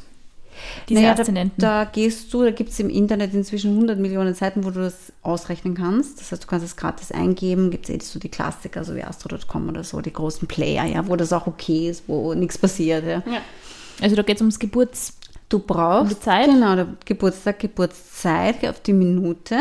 Diese 0.88 1.02
Naja, 1.02 1.16
da, 1.16 1.22
Aszendenten. 1.22 1.56
da 1.58 1.86
gehst 1.86 2.34
du, 2.34 2.44
da 2.44 2.52
gibt 2.52 2.70
es 2.70 2.80
im 2.80 2.90
Internet 2.90 3.34
inzwischen 3.34 3.72
100 3.72 4.00
Millionen 4.00 4.36
Seiten, 4.36 4.64
wo 4.64 4.70
du 4.70 4.82
das 4.82 5.12
ausrechnen 5.24 5.76
kannst. 5.76 6.20
Das 6.20 6.32
heißt, 6.32 6.44
du 6.44 6.48
kannst 6.48 6.66
es 6.66 6.76
gratis 6.76 7.12
eingeben. 7.12 7.72
Gibt 7.72 7.90
es 7.90 7.96
eh 7.96 8.00
so 8.00 8.20
die 8.20 8.30
Klassiker, 8.30 8.84
so 8.84 8.96
wie 8.96 9.04
Astro.com 9.04 9.70
oder 9.70 9.84
so, 9.84 10.02
die 10.02 10.14
großen 10.14 10.48
Player, 10.48 10.86
ja, 10.86 11.08
wo 11.08 11.16
das 11.16 11.34
auch 11.34 11.48
okay 11.48 11.90
ist, 11.90 12.04
wo 12.08 12.34
nichts 12.34 12.58
passiert. 12.58 13.04
Ja. 13.06 13.24
Ja. 13.26 13.42
Also 14.02 14.16
da 14.16 14.22
geht 14.22 14.38
es 14.38 14.42
ums 14.42 14.60
Geburts... 14.60 15.18
Du 15.50 15.60
brauchst 15.60 16.14
Um 16.14 16.22
Zeit? 16.22 16.46
genau 16.46 16.86
Geburtstag, 17.04 17.60
Geburtszeit 17.60 18.66
auf 18.66 18.80
die 18.80 18.94
Minute. 18.94 19.58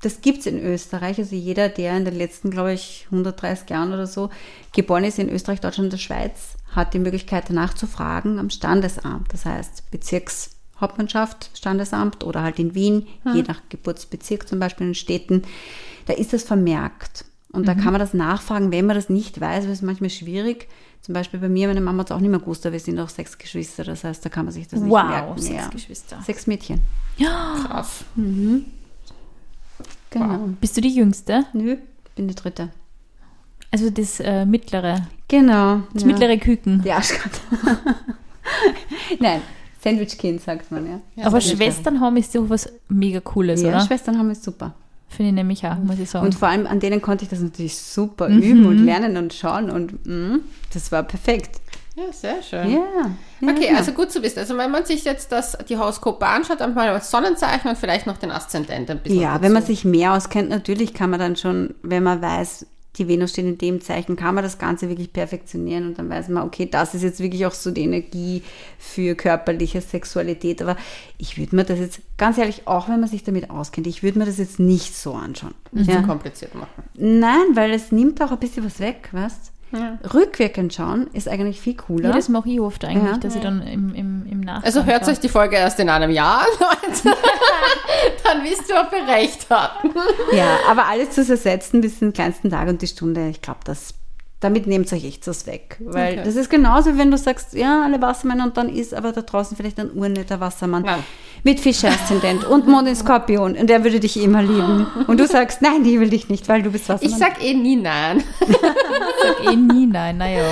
Das 0.00 0.22
gibt 0.22 0.38
es 0.40 0.46
in 0.46 0.58
Österreich. 0.64 1.18
Also 1.18 1.36
jeder, 1.36 1.68
der 1.68 1.94
in 1.96 2.06
den 2.06 2.16
letzten, 2.16 2.50
glaube 2.50 2.72
ich, 2.72 3.06
130 3.10 3.68
Jahren 3.68 3.92
oder 3.92 4.06
so 4.06 4.30
geboren 4.74 5.04
ist 5.04 5.18
in 5.18 5.28
Österreich, 5.28 5.60
Deutschland 5.60 5.86
und 5.88 5.92
der 5.92 5.98
Schweiz, 5.98 6.54
hat 6.70 6.94
die 6.94 6.98
Möglichkeit 6.98 7.44
danach 7.48 7.74
zu 7.74 7.86
fragen 7.86 8.38
am 8.38 8.50
Standesamt. 8.50 9.32
Das 9.32 9.44
heißt 9.44 9.90
Bezirkshauptmannschaft, 9.90 11.50
Standesamt 11.54 12.24
oder 12.24 12.42
halt 12.42 12.58
in 12.58 12.74
Wien, 12.74 13.06
je 13.34 13.42
nach 13.42 13.60
Geburtsbezirk 13.68 14.48
zum 14.48 14.58
Beispiel 14.58 14.88
in 14.88 14.94
Städten. 14.94 15.42
Da 16.06 16.12
ist 16.14 16.32
das 16.32 16.42
vermerkt. 16.44 17.24
Und 17.52 17.66
da 17.66 17.74
kann 17.74 17.92
man 17.92 17.98
das 17.98 18.14
nachfragen, 18.14 18.70
wenn 18.70 18.86
man 18.86 18.94
das 18.94 19.08
nicht 19.08 19.40
weiß, 19.40 19.64
weil 19.64 19.72
es 19.72 19.82
manchmal 19.82 20.10
schwierig. 20.10 20.68
Zum 21.00 21.14
Beispiel 21.14 21.40
bei 21.40 21.48
mir, 21.48 21.66
meine 21.66 21.80
Mama 21.80 22.00
hat 22.00 22.10
es 22.10 22.16
auch 22.16 22.20
nicht 22.20 22.30
mehr 22.30 22.38
gewusst, 22.38 22.64
aber 22.64 22.74
wir 22.74 22.80
sind 22.80 23.00
auch 23.00 23.08
sechs 23.08 23.36
Geschwister. 23.38 23.82
Das 23.82 24.04
heißt, 24.04 24.24
da 24.24 24.28
kann 24.28 24.44
man 24.44 24.54
sich 24.54 24.68
das 24.68 24.80
nicht 24.80 24.90
Wow, 24.90 25.08
merken. 25.08 25.38
sechs 25.40 25.54
ja. 25.56 25.68
Geschwister. 25.68 26.22
Sechs 26.24 26.46
Mädchen. 26.46 26.80
Krass. 27.18 28.04
Genau. 30.10 30.48
Bist 30.60 30.76
du 30.76 30.80
die 30.80 30.94
Jüngste? 30.94 31.44
Nö, 31.52 31.76
bin 32.14 32.28
die 32.28 32.34
dritte. 32.34 32.68
Also 33.70 33.88
das 33.90 34.20
äh, 34.20 34.44
mittlere, 34.46 35.06
Genau. 35.28 35.82
das 35.92 36.02
ja. 36.02 36.08
mittlere 36.08 36.36
Küken. 36.38 36.82
Ja, 36.84 37.00
Schatz. 37.02 37.40
Nein, 39.20 39.42
Sandwich-Kind 39.82 40.40
sagt 40.42 40.70
man, 40.72 40.86
ja. 40.86 41.00
Aber 41.24 41.40
Sandwich- 41.40 41.56
Schwestern 41.56 42.00
haben 42.00 42.16
ist 42.16 42.34
doch 42.34 42.48
was 42.48 42.68
mega 42.88 43.20
Cooles, 43.20 43.62
Ja, 43.62 43.68
oder? 43.68 43.80
Schwestern 43.86 44.18
haben 44.18 44.30
es 44.30 44.42
super. 44.42 44.74
Finde 45.08 45.30
ich 45.30 45.34
nämlich 45.34 45.66
auch, 45.66 45.76
muss 45.76 45.98
ich 45.98 46.08
sagen. 46.08 46.24
Und 46.26 46.34
vor 46.34 46.48
allem 46.48 46.66
an 46.66 46.78
denen 46.78 47.02
konnte 47.02 47.24
ich 47.24 47.30
das 47.30 47.40
natürlich 47.40 47.76
super 47.76 48.28
Mhm. 48.28 48.38
üben 48.42 48.66
und 48.66 48.78
lernen 48.84 49.16
und 49.16 49.34
schauen 49.34 49.68
und 49.70 50.06
mm, 50.06 50.40
das 50.72 50.92
war 50.92 51.02
perfekt. 51.02 51.60
Ja, 51.96 52.12
sehr 52.12 52.40
schön. 52.42 52.70
Ja. 52.70 52.78
ja 52.78 53.48
Okay, 53.50 53.66
genau. 53.66 53.78
also 53.78 53.92
gut 53.92 54.12
zu 54.12 54.22
wissen. 54.22 54.38
Also 54.38 54.56
wenn 54.56 54.70
man 54.70 54.84
sich 54.84 55.04
jetzt 55.04 55.32
das, 55.32 55.58
die 55.68 55.76
Horoskope 55.76 56.24
anschaut, 56.24 56.60
dann 56.60 56.74
mal 56.74 56.86
das 56.92 57.10
Sonnenzeichen 57.10 57.68
und 57.70 57.76
vielleicht 57.76 58.06
noch 58.06 58.16
den 58.18 58.30
Aszendent 58.30 58.88
ein 58.90 58.98
bisschen. 59.00 59.20
Ja, 59.20 59.32
dazu. 59.32 59.42
wenn 59.42 59.52
man 59.52 59.62
sich 59.64 59.84
mehr 59.84 60.14
auskennt, 60.14 60.48
natürlich 60.48 60.94
kann 60.94 61.10
man 61.10 61.18
dann 61.18 61.34
schon, 61.36 61.74
wenn 61.82 62.04
man 62.04 62.22
weiß, 62.22 62.66
die 62.96 63.06
Venus 63.06 63.30
steht 63.30 63.44
in 63.44 63.58
dem 63.58 63.80
Zeichen, 63.80 64.16
kann 64.16 64.34
man 64.34 64.42
das 64.42 64.58
Ganze 64.58 64.88
wirklich 64.88 65.12
perfektionieren 65.12 65.86
und 65.86 65.98
dann 65.98 66.10
weiß 66.10 66.28
man, 66.28 66.42
okay, 66.42 66.66
das 66.70 66.94
ist 66.94 67.02
jetzt 67.02 67.20
wirklich 67.20 67.46
auch 67.46 67.52
so 67.52 67.70
die 67.70 67.82
Energie 67.82 68.42
für 68.78 69.14
körperliche 69.14 69.80
Sexualität. 69.80 70.60
Aber 70.60 70.76
ich 71.16 71.38
würde 71.38 71.54
mir 71.54 71.64
das 71.64 71.78
jetzt, 71.78 72.00
ganz 72.16 72.36
ehrlich, 72.38 72.66
auch 72.66 72.88
wenn 72.88 72.98
man 73.00 73.08
sich 73.08 73.22
damit 73.22 73.48
auskennt, 73.50 73.86
ich 73.86 74.02
würde 74.02 74.18
mir 74.18 74.26
das 74.26 74.38
jetzt 74.38 74.58
nicht 74.58 74.96
so 74.96 75.14
anschauen. 75.14 75.54
nicht 75.72 75.88
Ja. 75.88 76.00
zu 76.00 76.02
kompliziert 76.02 76.54
machen. 76.54 76.82
Nein, 76.94 77.54
weil 77.54 77.70
es 77.72 77.92
nimmt 77.92 78.20
auch 78.22 78.32
ein 78.32 78.38
bisschen 78.40 78.64
was 78.64 78.80
weg, 78.80 79.08
weißt 79.12 79.52
Ja. 79.72 79.98
Rückwirkend 80.12 80.74
schauen 80.74 81.06
ist 81.12 81.28
eigentlich 81.28 81.60
viel 81.60 81.74
cooler. 81.76 82.08
ja, 82.10 82.14
das 82.14 82.28
mache 82.28 82.48
ich 82.50 82.60
oft 82.60 82.84
eigentlich, 82.84 83.12
Ja. 83.12 83.18
dass 83.18 83.34
ich 83.36 83.40
dann 83.40 83.62
im, 83.62 83.94
im, 83.94 84.26
im 84.26 84.40
Nachhinein. 84.40 84.64
Also 84.64 84.84
hört 84.84 85.06
euch 85.08 85.20
die 85.20 85.28
Folge 85.28 85.56
erst 85.56 85.78
in 85.78 85.88
einem 85.88 86.10
Jahr 86.10 86.40
an, 86.40 86.46
Leute. 86.60 87.16
dann 88.24 88.42
wisst 88.44 88.68
ihr, 88.68 88.76
ob 88.80 88.90
wir 88.92 89.06
recht 89.06 89.48
hatten. 89.50 89.90
Ja, 90.32 90.58
aber 90.68 90.86
alles 90.86 91.10
zu 91.10 91.20
ersetzen 91.28 91.80
bis 91.80 91.98
zum 92.00 92.12
kleinsten 92.12 92.50
Tag 92.50 92.68
und 92.68 92.82
die 92.82 92.86
Stunde, 92.88 93.28
ich 93.28 93.42
glaube, 93.42 93.60
das 93.64 93.94
damit 94.40 94.66
nehmt 94.66 94.90
euch 94.92 95.04
echt 95.04 95.26
was 95.28 95.46
weg. 95.46 95.76
Weil 95.80 96.14
Okay. 96.14 96.22
das 96.24 96.34
ist 96.36 96.48
genauso, 96.50 96.96
wenn 96.96 97.10
du 97.10 97.18
sagst, 97.18 97.52
ja, 97.54 97.82
alle 97.84 98.00
Wassermänner 98.00 98.44
und 98.44 98.56
dann 98.56 98.68
ist 98.68 98.94
aber 98.94 99.12
da 99.12 99.20
draußen 99.22 99.56
vielleicht 99.56 99.78
ein 99.78 99.90
urnetter 99.94 100.40
Wassermann 100.40 100.82
Nein. 100.82 101.04
mit 101.44 101.60
Fischer-Aszendent 101.60 102.44
und 102.44 102.66
Mond 102.66 102.88
in 102.88 102.96
Skorpion 102.96 103.54
und 103.56 103.68
der 103.68 103.84
würde 103.84 104.00
dich 104.00 104.16
immer 104.22 104.42
lieben. 104.42 104.86
Und 105.06 105.20
du 105.20 105.26
sagst, 105.26 105.60
nein, 105.62 105.84
die 105.84 106.00
will 106.00 106.08
dich 106.08 106.28
nicht, 106.30 106.48
weil 106.48 106.62
du 106.62 106.70
bist 106.70 106.88
Wassermann. 106.88 107.12
Ich 107.12 107.18
sag 107.18 107.44
eh 107.44 107.52
nie 107.54 107.76
nein. 107.76 108.24
sag 109.22 109.52
eh 109.52 109.56
nie 109.56 109.86
nein, 109.86 110.16
naja. 110.16 110.44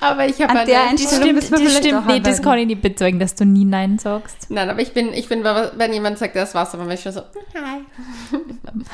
Aber 0.00 0.26
ich 0.26 0.40
habe 0.42 0.50
eine... 0.50 0.64
der 0.66 0.80
Das 0.82 0.90
Einstellung 0.90 1.22
stimmt, 1.22 1.34
müssen 1.34 1.58
wir 1.58 1.64
das 1.64 1.76
stimmt 1.78 2.06
nicht, 2.06 2.26
das 2.26 2.42
kann 2.42 2.58
ich 2.58 2.66
nicht 2.66 2.82
bezeugen, 2.82 3.18
dass 3.18 3.34
du 3.34 3.44
nie 3.46 3.64
nein 3.64 3.98
sagst. 3.98 4.50
Nein, 4.50 4.68
aber 4.68 4.80
ich 4.80 4.92
bin, 4.92 5.12
ich 5.14 5.28
bin, 5.28 5.42
wenn 5.44 5.92
jemand 5.92 6.18
sagt, 6.18 6.34
der 6.34 6.42
ist 6.44 6.54
Wassermann, 6.54 6.88
bin 6.88 6.96
ich 6.96 7.02
schon 7.02 7.12
so, 7.12 7.20
hi. 7.54 7.80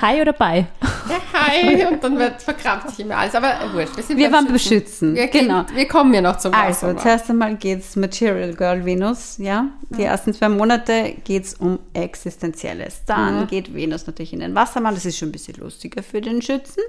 Hi 0.01 0.21
oder 0.21 0.33
bye? 0.33 0.67
Ja, 1.09 1.17
hi. 1.33 1.85
Und 1.87 2.03
dann 2.05 2.19
wird, 2.19 2.43
verkrampft 2.43 2.91
sich 2.91 3.01
immer 3.01 3.17
alles. 3.17 3.35
Aber 3.35 3.49
äh, 3.49 3.73
wurscht, 3.73 3.88
wir 4.09 4.32
waren 4.32 4.47
beschützen, 4.53 5.14
Wir, 5.14 5.26
gehen- 5.28 5.47
genau. 5.49 5.64
wir 5.74 5.89
kommen 5.89 6.12
ja 6.14 6.20
noch 6.20 6.39
zum 6.39 6.53
Also, 6.55 6.68
Wassermann. 6.89 6.99
zuerst 6.99 7.30
einmal 7.30 7.57
geht's 7.57 7.97
Material 7.97 8.55
Girl 8.55 8.84
Venus, 8.84 9.36
ja. 9.39 9.66
Die 9.91 10.03
ersten 10.03 10.32
zwei 10.34 10.49
Monate 10.49 11.14
geht's 11.24 11.55
um 11.55 11.78
Existenzielles. 11.95 13.03
Dann 13.07 13.47
geht 13.47 13.74
Venus 13.74 14.07
natürlich 14.07 14.32
in 14.32 14.41
den 14.41 14.55
Wassermann. 14.55 14.95
Das 14.95 15.05
ist 15.05 15.16
schon 15.18 15.28
ein 15.28 15.32
bisschen 15.32 15.55
lustiger 15.57 16.03
für 16.03 16.20
den 16.20 16.43
Schützen, 16.43 16.82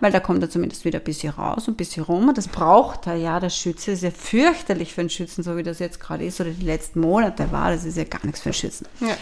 weil 0.00 0.12
da 0.12 0.20
kommt 0.20 0.42
er 0.42 0.50
zumindest 0.50 0.84
wieder 0.84 0.98
ein 0.98 1.04
bisschen 1.04 1.30
raus 1.32 1.66
und 1.68 1.74
ein 1.74 1.76
bisschen 1.76 2.04
rum. 2.04 2.28
Und 2.28 2.38
das 2.38 2.48
braucht 2.48 3.06
er 3.06 3.16
ja, 3.16 3.40
der 3.40 3.50
Schütze. 3.50 3.92
ist 3.92 4.02
ja 4.02 4.10
fürchterlich 4.10 4.92
für 4.94 5.00
einen 5.02 5.10
Schützen, 5.10 5.42
so 5.42 5.56
wie 5.56 5.62
das 5.62 5.78
jetzt 5.78 6.00
gerade 6.00 6.24
ist 6.24 6.40
oder 6.40 6.50
die 6.50 6.64
letzten 6.64 7.00
Monate 7.00 7.50
war. 7.52 7.70
Das 7.72 7.84
ist 7.84 7.96
ja 7.96 8.04
gar 8.04 8.24
nichts 8.24 8.40
für 8.40 8.46
einen 8.50 8.54
Schützen. 8.54 8.86
Ja. 9.00 9.16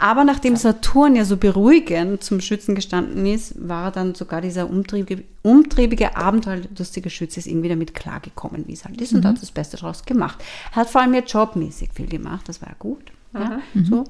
Aber 0.00 0.22
nachdem 0.22 0.54
Saturn 0.54 1.16
ja 1.16 1.24
so 1.24 1.36
beruhigend 1.36 2.22
zum 2.22 2.40
Schützen 2.40 2.76
gestanden 2.76 3.26
ist, 3.26 3.54
war 3.56 3.90
dann 3.90 4.14
sogar 4.14 4.40
dieser 4.40 4.70
umtriebige, 4.70 5.24
umtriebige 5.42 6.16
abenteuerlustige 6.16 7.10
Schütze 7.10 7.40
ist 7.40 7.48
irgendwie 7.48 7.68
damit 7.68 7.94
klargekommen, 7.94 8.68
wie 8.68 8.74
es 8.74 8.84
halt 8.84 9.00
ist 9.00 9.12
und 9.12 9.24
hat 9.24 9.42
das 9.42 9.50
Beste 9.50 9.76
daraus 9.76 10.04
gemacht. 10.04 10.42
Hat 10.70 10.88
vor 10.88 11.00
allem 11.00 11.14
ja 11.14 11.20
jobmäßig 11.20 11.90
viel 11.92 12.06
gemacht, 12.06 12.48
das 12.48 12.62
war 12.62 12.68
ja 12.68 12.76
gut. 12.78 13.10
Ja, 13.34 13.60
so. 13.88 14.04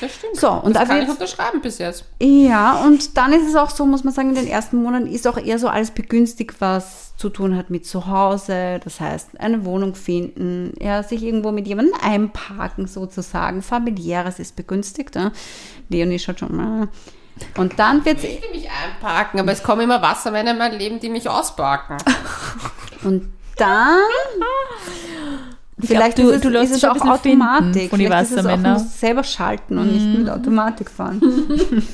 Das 0.00 0.14
stimmt. 0.14 0.36
So, 0.36 0.50
und 0.50 0.76
das 0.76 0.88
kann 0.88 1.02
ich 1.02 1.08
unterschreiben 1.08 1.60
bis 1.60 1.78
jetzt. 1.78 2.04
ja, 2.20 2.84
und 2.84 3.16
dann 3.16 3.32
ist 3.32 3.48
es 3.48 3.56
auch 3.56 3.70
so, 3.70 3.84
muss 3.84 4.04
man 4.04 4.14
sagen, 4.14 4.30
in 4.30 4.36
den 4.36 4.46
ersten 4.46 4.80
Monaten 4.80 5.06
ist 5.06 5.26
auch 5.26 5.36
eher 5.36 5.58
so 5.58 5.68
alles 5.68 5.90
begünstigt, 5.90 6.60
was 6.60 7.16
zu 7.16 7.30
tun 7.30 7.56
hat 7.56 7.68
mit 7.68 7.84
zu 7.84 8.06
Hause. 8.06 8.80
Das 8.82 9.00
heißt, 9.00 9.40
eine 9.40 9.64
Wohnung 9.64 9.94
finden, 9.94 10.72
ja, 10.80 11.02
sich 11.02 11.22
irgendwo 11.22 11.50
mit 11.50 11.66
jemandem 11.66 11.94
einparken 12.00 12.86
sozusagen. 12.86 13.60
Familiäres 13.62 14.38
ist 14.38 14.54
begünstigt. 14.54 15.16
Ja. 15.16 15.32
Leonie 15.88 16.18
schaut 16.18 16.38
schon 16.38 16.56
mal. 16.56 16.88
Und 17.56 17.78
dann 17.78 18.04
wird 18.04 18.22
Ich 18.22 18.42
will 18.42 18.50
mich 18.50 18.68
einparken, 18.70 19.40
aber 19.40 19.50
es 19.52 19.62
kommen 19.62 19.82
immer 19.82 20.00
Wassermänner 20.00 20.52
in 20.52 20.58
mein 20.58 20.78
Leben, 20.78 21.00
die 21.00 21.08
mich 21.08 21.28
ausparken. 21.28 21.96
Und 23.02 23.32
dann. 23.56 23.98
Vielleicht 25.86 26.16
glaub, 26.16 26.28
du- 26.28 26.32
ist 26.34 26.44
es, 26.44 26.52
du 26.52 26.58
ist 26.58 26.70
es 26.72 26.84
auch 26.84 27.00
Automatik. 27.00 27.90
von 27.90 27.98
die 27.98 28.06
Vielleicht 28.06 28.30
ist 28.32 28.38
es 28.38 28.46
auch, 28.46 28.56
musst 28.58 29.00
selber 29.00 29.24
schalten 29.24 29.78
und 29.78 29.92
nicht 29.92 30.18
mit 30.18 30.28
Automatik 30.30 30.90
fahren. 30.90 31.20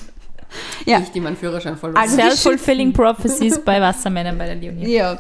ja, 0.87 1.01
Ich, 1.01 1.11
die 1.11 1.21
meinen 1.21 1.37
Führerschein 1.37 1.77
verloren. 1.77 2.01
Also 2.03 2.17
Self-fulfilling 2.17 2.93
prophecies 2.93 3.59
bei 3.65 3.81
Wassermännern 3.81 4.39
bei 4.39 4.47
der 4.47 4.57
Leonie. 4.57 4.89
Ja, 4.95 5.19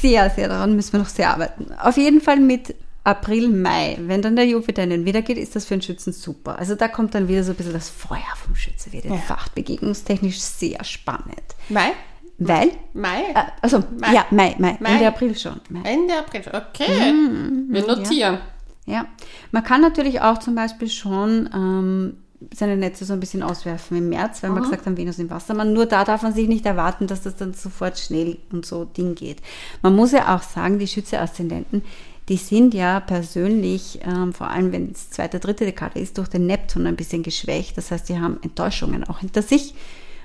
sehr, 0.00 0.30
sehr 0.30 0.48
daran 0.48 0.74
müssen 0.76 0.92
wir 0.92 1.00
noch 1.00 1.08
sehr 1.08 1.30
arbeiten. 1.30 1.66
Auf 1.80 1.96
jeden 1.96 2.20
Fall 2.20 2.38
mit 2.40 2.74
April, 3.04 3.48
Mai, 3.48 3.98
wenn 4.02 4.22
dann 4.22 4.36
der 4.36 4.46
Jupiter 4.46 4.84
in 4.84 4.90
den 4.90 5.04
Widder 5.04 5.22
geht, 5.22 5.36
ist 5.36 5.56
das 5.56 5.64
für 5.64 5.74
einen 5.74 5.82
Schützen 5.82 6.12
super. 6.12 6.58
Also 6.58 6.76
da 6.76 6.86
kommt 6.88 7.14
dann 7.14 7.26
wieder 7.26 7.42
so 7.42 7.50
ein 7.52 7.56
bisschen 7.56 7.72
das 7.72 7.88
Feuer 7.88 8.20
vom 8.44 8.54
Schütze, 8.54 8.92
wird 8.92 9.06
entfacht, 9.06 9.54
begegnungstechnisch 9.56 10.38
sehr 10.38 10.82
spannend. 10.84 11.42
Mai? 11.68 11.92
Weil, 12.38 12.70
Mai? 12.92 13.22
äh, 13.34 13.44
also, 13.60 13.84
Mai. 14.00 14.14
ja, 14.14 14.26
Mai, 14.30 14.56
Mai, 14.58 14.76
Mai. 14.80 14.92
Ende 14.94 15.06
April 15.06 15.36
schon. 15.36 15.60
Mai. 15.68 15.82
Ende 15.84 16.18
April. 16.18 16.42
Okay. 16.52 17.12
Mhm. 17.12 17.66
Wir 17.68 17.86
notieren. 17.86 18.38
Ja, 18.84 19.06
man 19.52 19.62
kann 19.62 19.80
natürlich 19.80 20.20
auch 20.20 20.38
zum 20.38 20.56
Beispiel 20.56 20.88
schon 20.90 21.48
ähm, 21.54 22.16
seine 22.52 22.76
Netze 22.76 23.04
so 23.04 23.12
ein 23.12 23.20
bisschen 23.20 23.42
auswerfen 23.42 23.96
im 23.96 24.08
März, 24.08 24.42
weil 24.42 24.50
wir 24.50 24.60
gesagt 24.60 24.86
haben, 24.86 24.96
Venus 24.96 25.18
im 25.18 25.30
Wassermann. 25.30 25.72
Nur 25.72 25.86
da 25.86 26.04
darf 26.04 26.22
man 26.22 26.34
sich 26.34 26.48
nicht 26.48 26.66
erwarten, 26.66 27.06
dass 27.06 27.22
das 27.22 27.36
dann 27.36 27.54
sofort 27.54 27.98
schnell 27.98 28.38
und 28.50 28.66
so 28.66 28.84
Ding 28.84 29.14
geht. 29.14 29.38
Man 29.82 29.94
muss 29.94 30.12
ja 30.12 30.34
auch 30.34 30.42
sagen, 30.42 30.80
die 30.80 30.88
Schütze-Aszendenten, 30.88 31.82
die 32.28 32.36
sind 32.36 32.74
ja 32.74 33.00
persönlich, 33.00 34.00
ähm, 34.04 34.32
vor 34.32 34.48
allem 34.48 34.72
wenn 34.72 34.90
es 34.92 35.10
zweite, 35.10 35.38
dritte 35.38 35.64
Dekade 35.64 36.00
ist, 36.00 36.18
durch 36.18 36.28
den 36.28 36.46
Neptun 36.46 36.86
ein 36.86 36.96
bisschen 36.96 37.22
geschwächt. 37.22 37.76
Das 37.76 37.90
heißt, 37.90 38.08
die 38.08 38.18
haben 38.18 38.38
Enttäuschungen 38.42 39.04
auch 39.04 39.20
hinter 39.20 39.42
sich. 39.42 39.74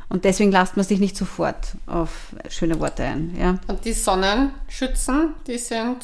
Und 0.09 0.23
deswegen 0.25 0.51
lasst 0.51 0.77
man 0.77 0.85
sich 0.85 0.99
nicht 0.99 1.17
sofort 1.17 1.73
auf 1.85 2.33
schöne 2.49 2.79
Worte 2.79 3.03
ein. 3.03 3.35
Ja. 3.39 3.59
Und 3.67 3.83
die 3.83 3.91
Sonnenschützen, 3.93 5.33
die 5.47 5.57
sind, 5.57 5.97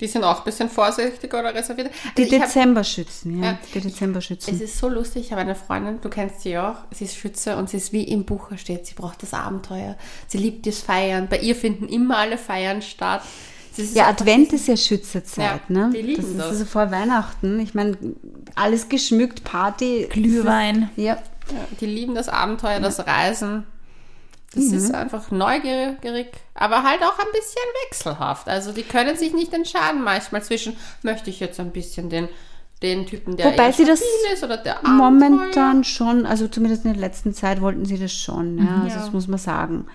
die 0.00 0.08
sind 0.08 0.24
auch 0.24 0.38
ein 0.38 0.44
bisschen 0.44 0.68
vorsichtiger 0.68 1.38
oder 1.38 1.54
reserviert. 1.54 1.90
Die 2.18 2.24
Also 2.24 2.36
hab- 2.36 2.42
Dezemberschützen, 2.46 3.38
ja. 3.42 3.50
Ja. 3.52 3.58
Die 3.74 3.80
Dezemberschützen. 3.80 4.54
Es 4.54 4.60
ist 4.60 4.78
so 4.78 4.88
lustig, 4.88 5.26
ich 5.26 5.30
habe 5.32 5.42
eine 5.42 5.54
Freundin, 5.54 6.00
du 6.00 6.08
kennst 6.08 6.40
sie 6.42 6.58
auch, 6.58 6.74
sie 6.90 7.04
ist 7.04 7.16
Schütze 7.16 7.56
und 7.56 7.70
sie 7.70 7.76
ist 7.76 7.92
wie 7.92 8.02
im 8.04 8.24
Buch 8.24 8.48
steht, 8.56 8.86
sie 8.86 8.94
braucht 8.94 9.22
das 9.22 9.32
Abenteuer, 9.34 9.96
sie 10.26 10.38
liebt 10.38 10.66
das 10.66 10.80
Feiern, 10.80 11.28
bei 11.28 11.38
ihr 11.38 11.54
finden 11.54 11.88
immer 11.88 12.18
alle 12.18 12.38
Feiern 12.38 12.82
statt. 12.82 13.22
Ja, 13.94 14.08
Advent 14.08 14.52
ist 14.54 14.68
ja 14.68 14.76
Schützezeit, 14.76 15.60
Ja, 15.68 15.74
ne? 15.86 15.90
die 15.94 16.00
lieben 16.00 16.22
das 16.22 16.30
ist 16.30 16.38
das. 16.38 16.46
also 16.46 16.64
vor 16.64 16.90
Weihnachten. 16.90 17.60
Ich 17.60 17.74
meine, 17.74 17.96
alles 18.54 18.88
geschmückt, 18.88 19.44
Party. 19.44 20.06
Glühwein. 20.10 20.88
Ja. 20.96 21.18
Ja, 21.52 21.66
die 21.80 21.86
lieben 21.86 22.14
das 22.14 22.28
Abenteuer, 22.28 22.80
das 22.80 23.06
Reisen. 23.06 23.64
Das 24.54 24.64
Mhm. 24.64 24.74
ist 24.78 24.94
einfach 24.94 25.30
neugierig, 25.30 26.28
aber 26.54 26.82
halt 26.82 27.02
auch 27.02 27.18
ein 27.18 27.32
bisschen 27.32 27.62
wechselhaft. 27.88 28.48
Also 28.48 28.72
die 28.72 28.84
können 28.84 29.16
sich 29.16 29.34
nicht 29.34 29.52
entscheiden 29.52 30.02
manchmal 30.02 30.42
zwischen, 30.42 30.76
möchte 31.02 31.30
ich 31.30 31.40
jetzt 31.40 31.60
ein 31.60 31.72
bisschen 31.72 32.08
den, 32.10 32.28
den 32.82 33.06
Typen, 33.06 33.36
der 33.36 33.46
Wobei 33.52 33.72
sie 33.72 33.84
das 33.84 34.00
ist 34.32 34.42
oder 34.44 34.56
der 34.56 34.80
Momentan 34.84 35.84
schon, 35.84 36.26
also 36.26 36.46
zumindest 36.48 36.84
in 36.84 36.92
der 36.92 37.00
letzten 37.00 37.34
Zeit 37.34 37.60
wollten 37.60 37.84
sie 37.84 37.98
das 37.98 38.12
schon, 38.12 38.58
ja, 38.58 38.82
also 38.82 38.96
Ja. 38.96 39.02
das 39.02 39.12
muss 39.12 39.26
man 39.28 39.38
sagen. 39.38 39.86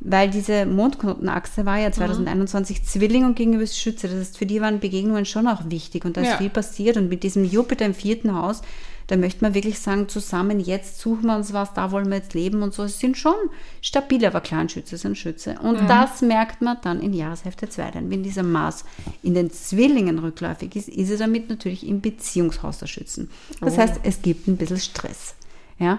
Weil 0.00 0.28
diese 0.30 0.66
Mondknotenachse 0.66 1.64
war 1.66 1.78
ja 1.78 1.90
2021 1.90 2.84
Zwilling 2.84 3.24
und 3.24 3.34
gegenüber 3.34 3.66
Schütze. 3.66 4.08
Das 4.08 4.18
heißt, 4.18 4.38
für 4.38 4.44
die 4.46 4.60
waren 4.60 4.78
Begegnungen 4.78 5.24
schon 5.24 5.48
auch 5.48 5.62
wichtig 5.70 6.04
und 6.04 6.16
da 6.18 6.20
ist 6.20 6.28
Ja. 6.32 6.36
viel 6.36 6.50
passiert. 6.50 6.96
Und 6.98 7.08
mit 7.08 7.22
diesem 7.22 7.44
Jupiter 7.44 7.86
im 7.86 7.94
vierten 7.94 8.34
Haus, 8.34 8.60
da 9.06 9.16
möchte 9.16 9.42
man 9.44 9.54
wirklich 9.54 9.78
sagen, 9.78 10.08
zusammen 10.08 10.58
jetzt 10.58 10.98
suchen 11.00 11.26
wir 11.26 11.36
uns 11.36 11.52
was, 11.52 11.72
da 11.74 11.90
wollen 11.92 12.08
wir 12.08 12.16
jetzt 12.16 12.34
leben 12.34 12.62
und 12.62 12.74
so. 12.74 12.82
Es 12.82 12.98
sind 12.98 13.16
schon 13.16 13.34
stabile, 13.80 14.26
aber 14.26 14.40
klar, 14.40 14.60
ein 14.60 14.68
Schütze 14.68 14.96
ist 14.96 15.06
ein 15.06 15.14
Schütze. 15.14 15.58
Und 15.62 15.88
das 15.88 16.22
merkt 16.22 16.60
man 16.62 16.78
dann 16.82 17.00
in 17.00 17.12
Jahreshälfte 17.12 17.68
2. 17.68 17.92
Denn 17.92 18.10
wenn 18.10 18.22
dieser 18.22 18.42
Mars 18.42 18.84
in 19.22 19.34
den 19.34 19.50
Zwillingen 19.50 20.18
rückläufig 20.18 20.74
ist, 20.74 20.88
ist 20.88 21.10
er 21.10 21.18
damit 21.18 21.48
natürlich 21.48 21.86
im 21.86 22.00
Beziehungshaus 22.00 22.78
der 22.78 22.86
Schützen. 22.86 23.30
Das 23.60 23.78
heißt, 23.78 24.00
es 24.02 24.22
gibt 24.22 24.48
ein 24.48 24.56
bisschen 24.56 24.80
Stress. 24.80 25.34
Ja. 25.78 25.98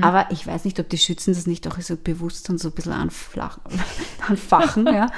Aber 0.00 0.26
ich 0.30 0.46
weiß 0.46 0.64
nicht, 0.64 0.78
ob 0.78 0.88
die 0.88 0.98
Schützen 0.98 1.34
das 1.34 1.46
nicht 1.46 1.66
auch 1.66 1.80
so 1.80 1.96
bewusst 1.96 2.48
und 2.50 2.58
so 2.58 2.68
ein 2.68 2.72
bisschen 2.72 2.92
anflach, 2.92 3.58
anfachen, 4.28 4.86
ja. 4.86 5.08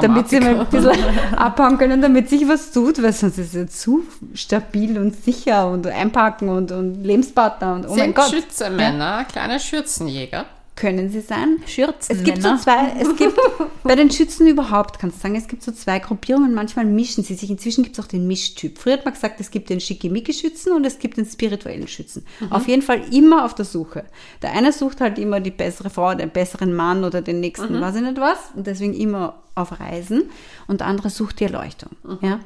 Damit 0.00 0.28
sie 0.28 0.40
mal 0.40 0.60
ein 0.60 0.66
bisschen 0.66 0.96
abhauen 1.36 1.78
können, 1.78 2.02
damit 2.02 2.28
sich 2.28 2.48
was 2.48 2.72
tut, 2.72 3.00
weil 3.00 3.12
sonst 3.12 3.38
ist 3.38 3.54
es 3.54 3.80
zu 3.80 4.02
stabil 4.34 4.98
und 4.98 5.14
sicher 5.14 5.70
und 5.70 5.86
einpacken 5.86 6.48
und, 6.48 6.72
und 6.72 7.04
Lebenspartner 7.04 7.74
und 7.74 7.86
oh 7.86 7.90
mein 7.90 7.98
Sind 7.98 8.16
Gott. 8.16 8.30
Schützemänner, 8.30 9.24
kleine 9.24 9.60
Schürzenjäger. 9.60 10.46
Können 10.74 11.10
sie 11.10 11.20
sein? 11.20 11.58
Schürzen. 11.66 12.16
Es 12.16 12.24
gibt 12.24 12.42
so 12.42 12.56
zwei, 12.56 12.94
es 12.98 13.14
gibt 13.16 13.38
bei 13.84 13.94
den 13.94 14.10
Schützen 14.10 14.46
überhaupt, 14.48 14.98
kannst 14.98 15.18
du 15.18 15.22
sagen, 15.22 15.36
es 15.36 15.46
gibt 15.46 15.62
so 15.62 15.70
zwei 15.70 15.98
Gruppierungen, 15.98 16.54
manchmal 16.54 16.86
mischen 16.86 17.22
sie 17.22 17.34
sich. 17.34 17.50
Inzwischen 17.50 17.84
gibt 17.84 17.98
es 17.98 18.04
auch 18.04 18.08
den 18.08 18.26
Mischtyp. 18.26 18.78
Früher 18.78 18.94
hat 18.94 19.04
man 19.04 19.12
gesagt, 19.12 19.38
es 19.38 19.50
gibt 19.50 19.68
den 19.68 19.80
Schickimicki-Schützen 19.80 20.72
und 20.72 20.86
es 20.86 20.98
gibt 20.98 21.18
den 21.18 21.26
spirituellen 21.26 21.88
Schützen. 21.88 22.24
Auf 22.48 22.68
jeden 22.68 22.82
Fall 22.82 23.02
immer 23.12 23.44
auf 23.44 23.54
der 23.54 23.66
Suche. 23.66 24.04
Der 24.40 24.52
eine 24.52 24.72
sucht 24.72 25.02
halt 25.02 25.18
immer 25.18 25.40
die 25.40 25.50
bessere 25.50 25.90
Frau, 25.90 26.14
den 26.14 26.30
besseren 26.30 26.74
Mann 26.74 27.04
oder 27.04 27.20
den 27.20 27.40
nächsten, 27.40 27.80
weiß 27.80 27.96
ich 27.96 28.02
nicht 28.02 28.18
was, 28.18 28.38
und 28.56 28.66
deswegen 28.66 28.94
immer 28.94 29.42
auf 29.54 29.78
Reisen. 29.78 30.30
Und 30.66 30.80
der 30.80 30.86
andere 30.86 31.10
sucht 31.10 31.40
die 31.40 31.44
Erleuchtung. 31.44 31.90
Ja. 32.22 32.40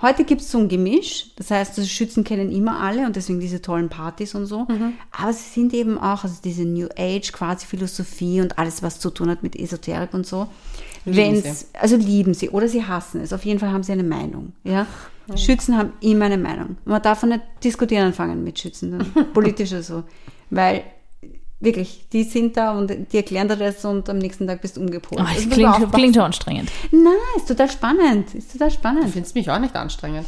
Heute 0.00 0.24
gibt 0.24 0.42
es 0.42 0.50
so 0.50 0.58
ein 0.58 0.68
Gemisch, 0.68 1.32
das 1.36 1.50
heißt, 1.50 1.76
die 1.76 1.86
Schützen 1.86 2.22
kennen 2.22 2.52
immer 2.52 2.80
alle 2.80 3.04
und 3.04 3.16
deswegen 3.16 3.40
diese 3.40 3.60
tollen 3.60 3.88
Partys 3.88 4.34
und 4.36 4.46
so. 4.46 4.66
Aber 5.10 5.32
sie 5.32 5.50
sind 5.52 5.74
eben 5.74 5.98
auch, 5.98 6.22
also 6.22 6.36
diese 6.42 6.64
New 6.64 6.88
Age, 6.96 7.32
quasi 7.32 7.66
Philosophie 7.66 8.40
und 8.40 8.58
alles, 8.58 8.82
was 8.82 9.00
zu 9.00 9.10
tun 9.10 9.28
hat 9.28 9.42
mit 9.42 9.56
Esoterik 9.56 10.14
und 10.14 10.24
so. 10.24 10.46
Lieben 11.04 11.42
Wenn's, 11.42 11.66
also 11.72 11.96
lieben 11.96 12.34
sie 12.34 12.50
oder 12.50 12.68
sie 12.68 12.84
hassen 12.84 13.20
es. 13.22 13.32
Auf 13.32 13.44
jeden 13.44 13.58
Fall 13.58 13.72
haben 13.72 13.82
sie 13.82 13.92
eine 13.92 14.04
Meinung. 14.04 14.52
Ja? 14.62 14.86
Schützen 15.36 15.76
haben 15.76 15.92
immer 16.00 16.26
eine 16.26 16.38
Meinung. 16.38 16.76
Man 16.84 17.02
darf 17.02 17.22
nicht 17.24 17.42
diskutieren 17.62 18.06
anfangen 18.06 18.44
mit 18.44 18.58
Schützen, 18.58 19.04
politisch 19.34 19.72
oder 19.72 19.82
so. 19.82 20.04
Weil 20.50 20.84
wirklich, 21.60 22.06
die 22.12 22.24
sind 22.24 22.56
da 22.56 22.72
und 22.72 22.90
die 23.12 23.16
erklären 23.16 23.48
dir 23.48 23.56
das 23.56 23.84
und 23.84 24.08
am 24.08 24.18
nächsten 24.18 24.46
Tag 24.46 24.60
bist 24.60 24.76
du 24.76 24.80
umgepolt. 24.80 25.20
Oh, 25.20 25.24
Also 25.24 25.48
das 25.48 25.58
man 25.58 25.74
klingt, 25.74 25.92
klingt 25.92 26.14
schon 26.14 26.24
anstrengend. 26.24 26.70
Nein, 26.90 27.12
ist 27.36 27.48
total 27.48 27.70
spannend. 27.70 28.34
Ist 28.34 28.52
total 28.52 28.70
spannend. 28.70 29.04
Du 29.04 29.08
findest 29.08 29.34
mich 29.34 29.50
auch 29.50 29.58
nicht 29.58 29.74
anstrengend. 29.74 30.26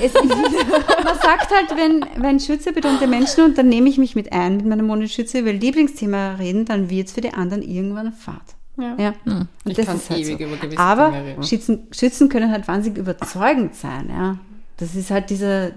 Es, 0.00 0.12
man 0.14 1.18
sagt 1.22 1.50
halt, 1.54 1.76
wenn, 1.76 2.04
wenn 2.20 2.40
Schütze 2.40 2.72
betonte 2.72 3.06
Menschen 3.06 3.44
und 3.44 3.56
dann 3.58 3.68
nehme 3.68 3.88
ich 3.88 3.96
mich 3.96 4.16
mit 4.16 4.32
ein 4.32 4.56
mit 4.56 4.66
meinem 4.66 4.86
Monat 4.88 5.10
Schütze 5.10 5.38
über 5.38 5.52
Lieblingsthema 5.52 6.34
reden, 6.34 6.64
dann 6.64 6.90
wird 6.90 7.06
es 7.06 7.12
für 7.12 7.20
die 7.20 7.32
anderen 7.32 7.62
irgendwann 7.62 8.12
Fahrt. 8.12 8.56
Ja. 8.76 8.96
Ja. 8.98 9.14
Und 9.24 9.48
Ich 9.64 9.76
kann 9.86 10.00
ewig 10.10 10.40
über 10.40 10.56
gewisse 10.56 10.78
Aber 10.80 11.10
Dinge 11.10 11.24
reden. 11.24 11.42
Schützen, 11.44 11.86
Schützen 11.92 12.28
können 12.28 12.50
halt 12.50 12.66
wahnsinnig 12.66 12.98
überzeugend 12.98 13.76
sein. 13.76 14.08
Ja. 14.08 14.38
Das 14.78 14.96
ist 14.96 15.10
halt 15.12 15.30
dieser 15.30 15.70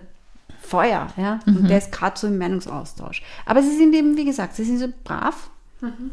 Feuer. 0.65 1.07
Ja. 1.17 1.39
Mhm. 1.45 1.57
Und 1.57 1.69
der 1.69 1.77
ist 1.77 1.91
gerade 1.91 2.17
so 2.17 2.27
im 2.27 2.37
Meinungsaustausch. 2.37 3.21
Aber 3.45 3.61
sie 3.61 3.75
sind 3.77 3.93
eben, 3.93 4.17
wie 4.17 4.25
gesagt, 4.25 4.55
sie 4.55 4.63
sind 4.63 4.79
so 4.79 4.87
brav. 5.03 5.49
Mhm. 5.81 6.11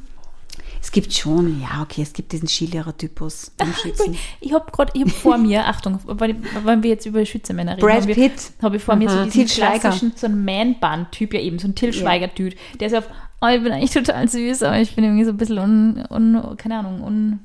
Es 0.80 0.90
gibt 0.90 1.12
schon, 1.12 1.60
ja, 1.60 1.82
okay, 1.82 2.02
es 2.02 2.12
gibt 2.12 2.32
diesen 2.32 2.48
Skilehrer-Typus 2.48 3.52
Schützen. 3.80 4.16
Ich 4.40 4.52
habe 4.52 4.70
gerade, 4.70 4.90
ich 4.94 5.02
habe 5.02 5.10
vor 5.10 5.38
mir, 5.38 5.66
Achtung, 5.68 6.00
weil 6.04 6.82
wir 6.82 6.90
jetzt 6.90 7.06
über 7.06 7.24
Schützemänner 7.24 7.72
reden, 7.72 7.80
Brad 7.80 8.02
habe 8.02 8.10
ich, 8.10 8.16
Pitt. 8.16 8.52
hab 8.60 8.74
ich 8.74 8.82
vor 8.82 8.96
mir 8.96 9.08
so 9.08 9.24
diesen 9.24 9.46
klassischen, 9.46 10.12
so 10.16 10.26
einen 10.26 10.44
Man-Bun-Typ, 10.44 11.34
ja 11.34 11.40
eben, 11.40 11.58
so 11.58 11.68
ein 11.68 11.76
Till 11.76 11.92
Schweiger-Typ, 11.92 12.54
der 12.80 12.88
ist 12.88 12.94
auf, 12.94 13.04
oh, 13.40 13.46
ich 13.46 13.62
bin 13.62 13.72
eigentlich 13.72 13.92
total 13.92 14.28
süß, 14.28 14.64
aber 14.64 14.80
ich 14.80 14.94
bin 14.94 15.04
irgendwie 15.04 15.24
so 15.24 15.30
ein 15.30 15.36
bisschen 15.36 15.58
un, 15.58 16.04
un 16.10 16.56
keine 16.56 16.78
Ahnung, 16.78 17.02
un, 17.02 17.40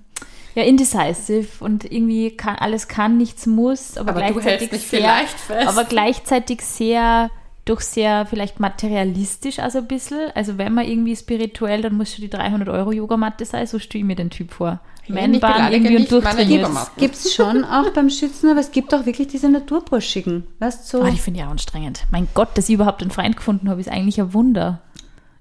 ja, 0.58 0.64
indecisive 0.64 1.64
und 1.64 1.86
irgendwie 1.86 2.32
kann, 2.32 2.56
alles 2.56 2.88
kann, 2.88 3.16
nichts 3.16 3.46
muss, 3.46 3.96
aber, 3.96 4.10
Aber 4.10 4.22
du 4.22 4.34
gleichzeitig 4.34 4.60
hältst 4.60 4.74
dich 4.74 4.88
sehr, 4.88 5.00
vielleicht 5.00 5.40
fest. 5.40 5.68
aber 5.68 5.84
gleichzeitig 5.84 6.62
sehr, 6.62 7.30
doch 7.66 7.80
sehr 7.80 8.26
vielleicht 8.26 8.60
materialistisch 8.60 9.60
also 9.60 9.78
ein 9.78 9.88
bisschen. 9.88 10.32
Also 10.34 10.58
wenn 10.58 10.74
man 10.74 10.88
irgendwie 10.88 11.16
spirituell, 11.16 11.84
dann 11.84 11.94
muss 11.96 12.12
schon 12.12 12.24
die 12.24 12.30
300 12.32 12.70
Euro 12.70 12.92
Yogamatte 12.92 13.46
sein, 13.46 13.68
so 13.68 13.78
stelle 13.78 14.02
ich 14.02 14.08
mir 14.08 14.16
den 14.16 14.32
Typ 14.32 14.52
vor. 14.52 14.80
Nicht 15.08 15.40
beleidige 15.40 15.76
irgendwie 15.76 15.96
und 15.96 16.02
nicht 16.02 16.12
durchtrainiert. 16.12 16.70
Gibt 16.98 17.16
es 17.16 17.36
schon 17.36 17.64
auch 17.64 17.92
beim 17.92 18.10
Schützen, 18.10 18.50
aber 18.50 18.60
es 18.60 18.72
gibt 18.72 18.94
auch 18.96 19.06
wirklich 19.06 19.28
diese 19.28 19.50
Naturburschigen. 19.50 20.48
Weißt 20.60 20.92
du? 20.92 20.98
So, 20.98 21.04
Ah, 21.04 21.12
die 21.12 21.20
finde 21.20 21.40
ich 21.40 21.46
auch 21.46 21.52
anstrengend. 21.52 22.04
Mein 22.12 22.28
Gott, 22.34 22.50
dass 22.58 22.68
ich 22.68 22.74
überhaupt 22.76 23.04
einen 23.04 23.12
Freund 23.12 23.38
gefunden 23.38 23.70
habe, 23.70 23.80
ist 23.80 23.90
eigentlich 23.90 24.20
ein 24.20 24.34
Wunder. 24.34 24.82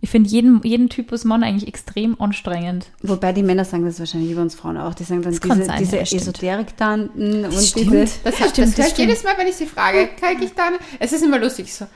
Ich 0.07 0.11
finde 0.11 0.31
jeden, 0.31 0.63
jeden 0.63 0.89
Typus 0.89 1.25
Mann 1.25 1.43
eigentlich 1.43 1.67
extrem 1.67 2.21
anstrengend. 2.21 2.87
wobei 3.03 3.33
die 3.33 3.43
Männer 3.43 3.65
sagen 3.65 3.85
das 3.85 3.99
wahrscheinlich 3.99 4.31
über 4.31 4.41
uns 4.41 4.55
Frauen 4.55 4.77
auch. 4.77 4.95
Die 4.95 5.03
sagen 5.03 5.21
dann 5.21 5.33
Das 5.33 5.41
kann 5.41 5.59
diese, 5.59 5.67
sein, 5.69 5.79
diese 5.81 5.97
ja. 5.97 6.03
Esoterik-Tanten 6.03 7.45
und 7.45 7.53
stimmt. 7.53 7.93
diese. 7.93 8.21
Das, 8.23 8.37
Stimmt, 8.37 8.59
das, 8.59 8.75
das 8.77 8.91
stimmt. 8.91 8.99
jedes 8.99 9.25
Mal, 9.25 9.33
wenn 9.37 9.49
ich 9.49 9.57
sie 9.57 9.67
frage, 9.67 10.11
kriege 10.17 10.45
ich 10.45 10.55
dann, 10.55 10.75
es 11.01 11.13
ist 11.13 11.25
immer 11.25 11.41
lustig, 11.41 11.75
so, 11.75 11.89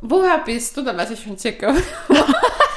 woher 0.00 0.38
bist 0.38 0.74
du? 0.74 0.80
Dann 0.80 0.96
weiß 0.96 1.10
ich 1.10 1.22
schon 1.22 1.36
circa. 1.36 1.74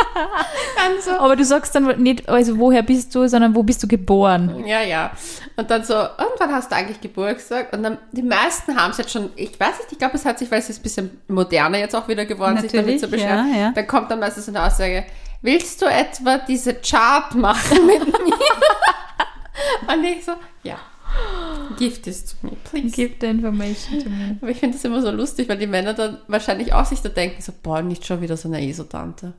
dann 0.76 1.00
so, 1.00 1.10
Aber 1.12 1.36
du 1.36 1.44
sagst 1.44 1.74
dann 1.74 2.02
nicht, 2.02 2.28
also 2.28 2.58
woher 2.58 2.82
bist 2.82 3.14
du, 3.14 3.26
sondern 3.28 3.54
wo 3.54 3.62
bist 3.62 3.82
du 3.82 3.88
geboren? 3.88 4.64
ja, 4.66 4.82
ja. 4.82 5.10
Und 5.56 5.70
dann 5.70 5.84
so, 5.84 5.94
und 5.94 6.32
wann 6.38 6.52
hast 6.52 6.70
du 6.72 6.76
eigentlich 6.76 7.00
Geburtstag? 7.00 7.72
Und 7.72 7.82
dann, 7.82 7.98
die 8.12 8.22
meisten 8.22 8.76
haben 8.76 8.90
es 8.92 8.98
jetzt 8.98 9.10
schon, 9.12 9.30
ich 9.36 9.58
weiß 9.58 9.78
nicht, 9.78 9.92
ich 9.92 9.98
glaube, 9.98 10.16
es 10.16 10.24
hat 10.24 10.38
sich, 10.38 10.50
weil 10.50 10.58
es 10.60 10.70
ist 10.70 10.80
ein 10.80 10.82
bisschen 10.82 11.20
moderner 11.28 11.78
jetzt 11.78 11.94
auch 11.94 12.08
wieder 12.08 12.24
geworden, 12.24 12.58
sich 12.58 12.72
damit 12.72 13.00
zu 13.00 13.06
Natürlich, 13.06 13.24
beschweren. 13.24 13.52
ja, 13.54 13.60
ja. 13.60 13.72
Dann 13.74 13.86
kommt 13.86 14.10
dann 14.10 14.20
meistens 14.20 14.48
eine 14.48 14.62
Aussage, 14.64 15.04
willst 15.42 15.82
du 15.82 15.86
etwa 15.86 16.38
diese 16.38 16.74
Chart 16.74 17.34
machen 17.34 17.86
mit 17.86 18.06
mir? 18.06 18.34
und 19.94 20.04
ich 20.04 20.24
so, 20.24 20.32
ja. 20.62 20.76
Gift 21.78 22.06
is 22.06 22.24
to 22.24 22.36
me, 22.42 22.52
please. 22.64 22.94
Give 22.94 23.14
the 23.20 23.26
information 23.26 23.98
to 24.02 24.08
me. 24.08 24.36
Aber 24.40 24.50
ich 24.50 24.58
finde 24.58 24.76
das 24.76 24.84
immer 24.84 25.00
so 25.00 25.10
lustig, 25.10 25.48
weil 25.48 25.58
die 25.58 25.66
Männer 25.66 25.94
dann 25.94 26.18
wahrscheinlich 26.28 26.72
auch 26.72 26.84
sich 26.84 27.00
da 27.00 27.08
denken, 27.08 27.40
so, 27.42 27.52
boah, 27.62 27.82
nicht 27.82 28.06
schon 28.06 28.20
wieder 28.20 28.36
so 28.36 28.48
eine 28.48 28.66
ESO-Tante. 28.66 29.32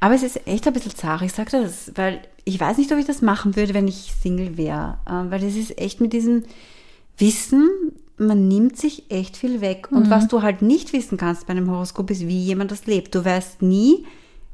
Aber 0.00 0.14
es 0.14 0.22
ist 0.22 0.46
echt 0.46 0.66
ein 0.66 0.72
bisschen 0.72 0.94
zart, 0.94 1.22
ich 1.22 1.32
sage 1.32 1.50
das, 1.50 1.92
weil 1.94 2.20
ich 2.44 2.58
weiß 2.58 2.78
nicht, 2.78 2.90
ob 2.92 2.98
ich 2.98 3.06
das 3.06 3.22
machen 3.22 3.56
würde, 3.56 3.74
wenn 3.74 3.88
ich 3.88 4.12
Single 4.20 4.56
wäre. 4.56 4.98
Äh, 5.06 5.30
Weil 5.30 5.44
es 5.44 5.56
ist 5.56 5.78
echt 5.78 6.00
mit 6.00 6.12
diesem 6.12 6.44
Wissen, 7.18 7.68
man 8.16 8.48
nimmt 8.48 8.76
sich 8.76 9.10
echt 9.10 9.36
viel 9.36 9.60
weg. 9.60 9.88
Und 9.90 10.10
was 10.10 10.28
du 10.28 10.42
halt 10.42 10.62
nicht 10.62 10.92
wissen 10.92 11.18
kannst 11.18 11.46
bei 11.46 11.52
einem 11.52 11.70
Horoskop 11.70 12.10
ist, 12.10 12.26
wie 12.26 12.42
jemand 12.42 12.70
das 12.70 12.86
lebt. 12.86 13.14
Du 13.14 13.24
weißt 13.24 13.62
nie, 13.62 14.04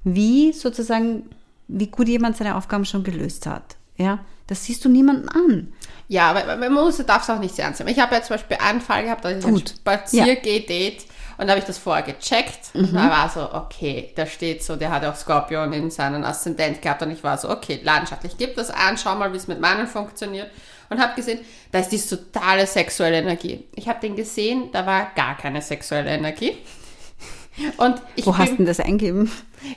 wie 0.02 0.52
sozusagen, 0.52 1.22
wie 1.68 1.86
gut 1.86 2.08
jemand 2.08 2.36
seine 2.36 2.56
Aufgaben 2.56 2.84
schon 2.84 3.04
gelöst 3.04 3.46
hat. 3.46 3.76
Ja, 3.96 4.18
das 4.46 4.64
siehst 4.64 4.84
du 4.84 4.88
niemanden 4.88 5.28
an. 5.28 5.68
Ja, 6.08 6.30
aber 6.30 6.56
man 6.56 6.72
muss, 6.72 6.98
darf 7.06 7.22
es 7.22 7.30
auch 7.30 7.38
nicht 7.38 7.54
sehr 7.54 7.64
ernst 7.64 7.80
nehmen. 7.80 7.92
Ich 7.92 7.98
habe 8.00 8.14
ja 8.14 8.22
zum 8.22 8.34
Beispiel 8.36 8.58
einen 8.60 8.80
Fall 8.80 9.04
gehabt, 9.04 9.24
dass 9.24 9.32
ich 9.38 9.44
ein 9.44 9.52
Gut. 9.54 9.74
Spaziergeh-Date 9.78 11.04
und 11.38 11.46
da 11.46 11.52
habe 11.52 11.60
ich 11.60 11.64
das 11.66 11.78
vorher 11.78 12.02
gecheckt 12.04 12.70
und 12.74 12.92
Mhm. 12.92 12.96
da 12.96 13.10
war 13.10 13.28
so, 13.28 13.52
okay, 13.52 14.12
da 14.14 14.24
steht 14.26 14.62
so, 14.62 14.76
der 14.76 14.90
hat 14.90 15.04
auch 15.04 15.16
Skorpion 15.16 15.72
in 15.72 15.90
seinen 15.90 16.24
Aszendent 16.24 16.80
gehabt 16.82 17.02
und 17.02 17.10
ich 17.10 17.24
war 17.24 17.38
so, 17.38 17.50
okay, 17.50 17.80
leidenschaftlich, 17.82 18.36
gib 18.38 18.54
das 18.56 18.70
an, 18.70 18.96
schau 18.98 19.14
mal, 19.16 19.32
wie 19.32 19.36
es 19.38 19.48
mit 19.48 19.60
meinen 19.60 19.86
funktioniert 19.86 20.50
und 20.90 21.00
habe 21.00 21.14
gesehen, 21.16 21.40
da 21.72 21.80
ist 21.80 21.88
diese 21.88 22.16
totale 22.32 22.66
sexuelle 22.66 23.18
Energie. 23.18 23.64
Ich 23.74 23.88
habe 23.88 23.98
den 24.00 24.14
gesehen, 24.14 24.70
da 24.72 24.86
war 24.86 25.10
gar 25.16 25.36
keine 25.36 25.60
sexuelle 25.62 26.10
Energie. 26.10 26.56
Und 27.78 28.02
ich 28.16 28.26
Wo 28.26 28.36
hast 28.36 28.50
du 28.50 28.56
bin 28.56 28.56
denn 28.58 28.66
das 28.66 28.80
eingeben? 28.80 29.30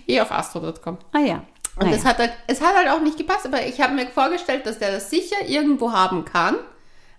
eh 0.08 0.20
auf 0.20 0.32
astro.com. 0.32 0.98
Ah 1.14 1.20
ja. 1.20 1.44
Und 1.80 1.88
Ah, 1.88 1.92
es 1.92 2.04
ja. 2.04 2.10
hat 2.10 2.18
halt, 2.18 2.32
es 2.48 2.62
hat 2.62 2.76
halt 2.76 2.90
auch 2.90 3.02
nicht 3.02 3.18
gepasst, 3.18 3.46
aber 3.46 3.66
ich 3.66 3.80
habe 3.82 3.94
mir 3.94 4.08
vorgestellt, 4.08 4.66
dass 4.66 4.80
der 4.80 4.92
das 4.92 5.10
sicher 5.10 5.48
irgendwo 5.48 5.92
haben 5.92 6.26
kann. 6.26 6.56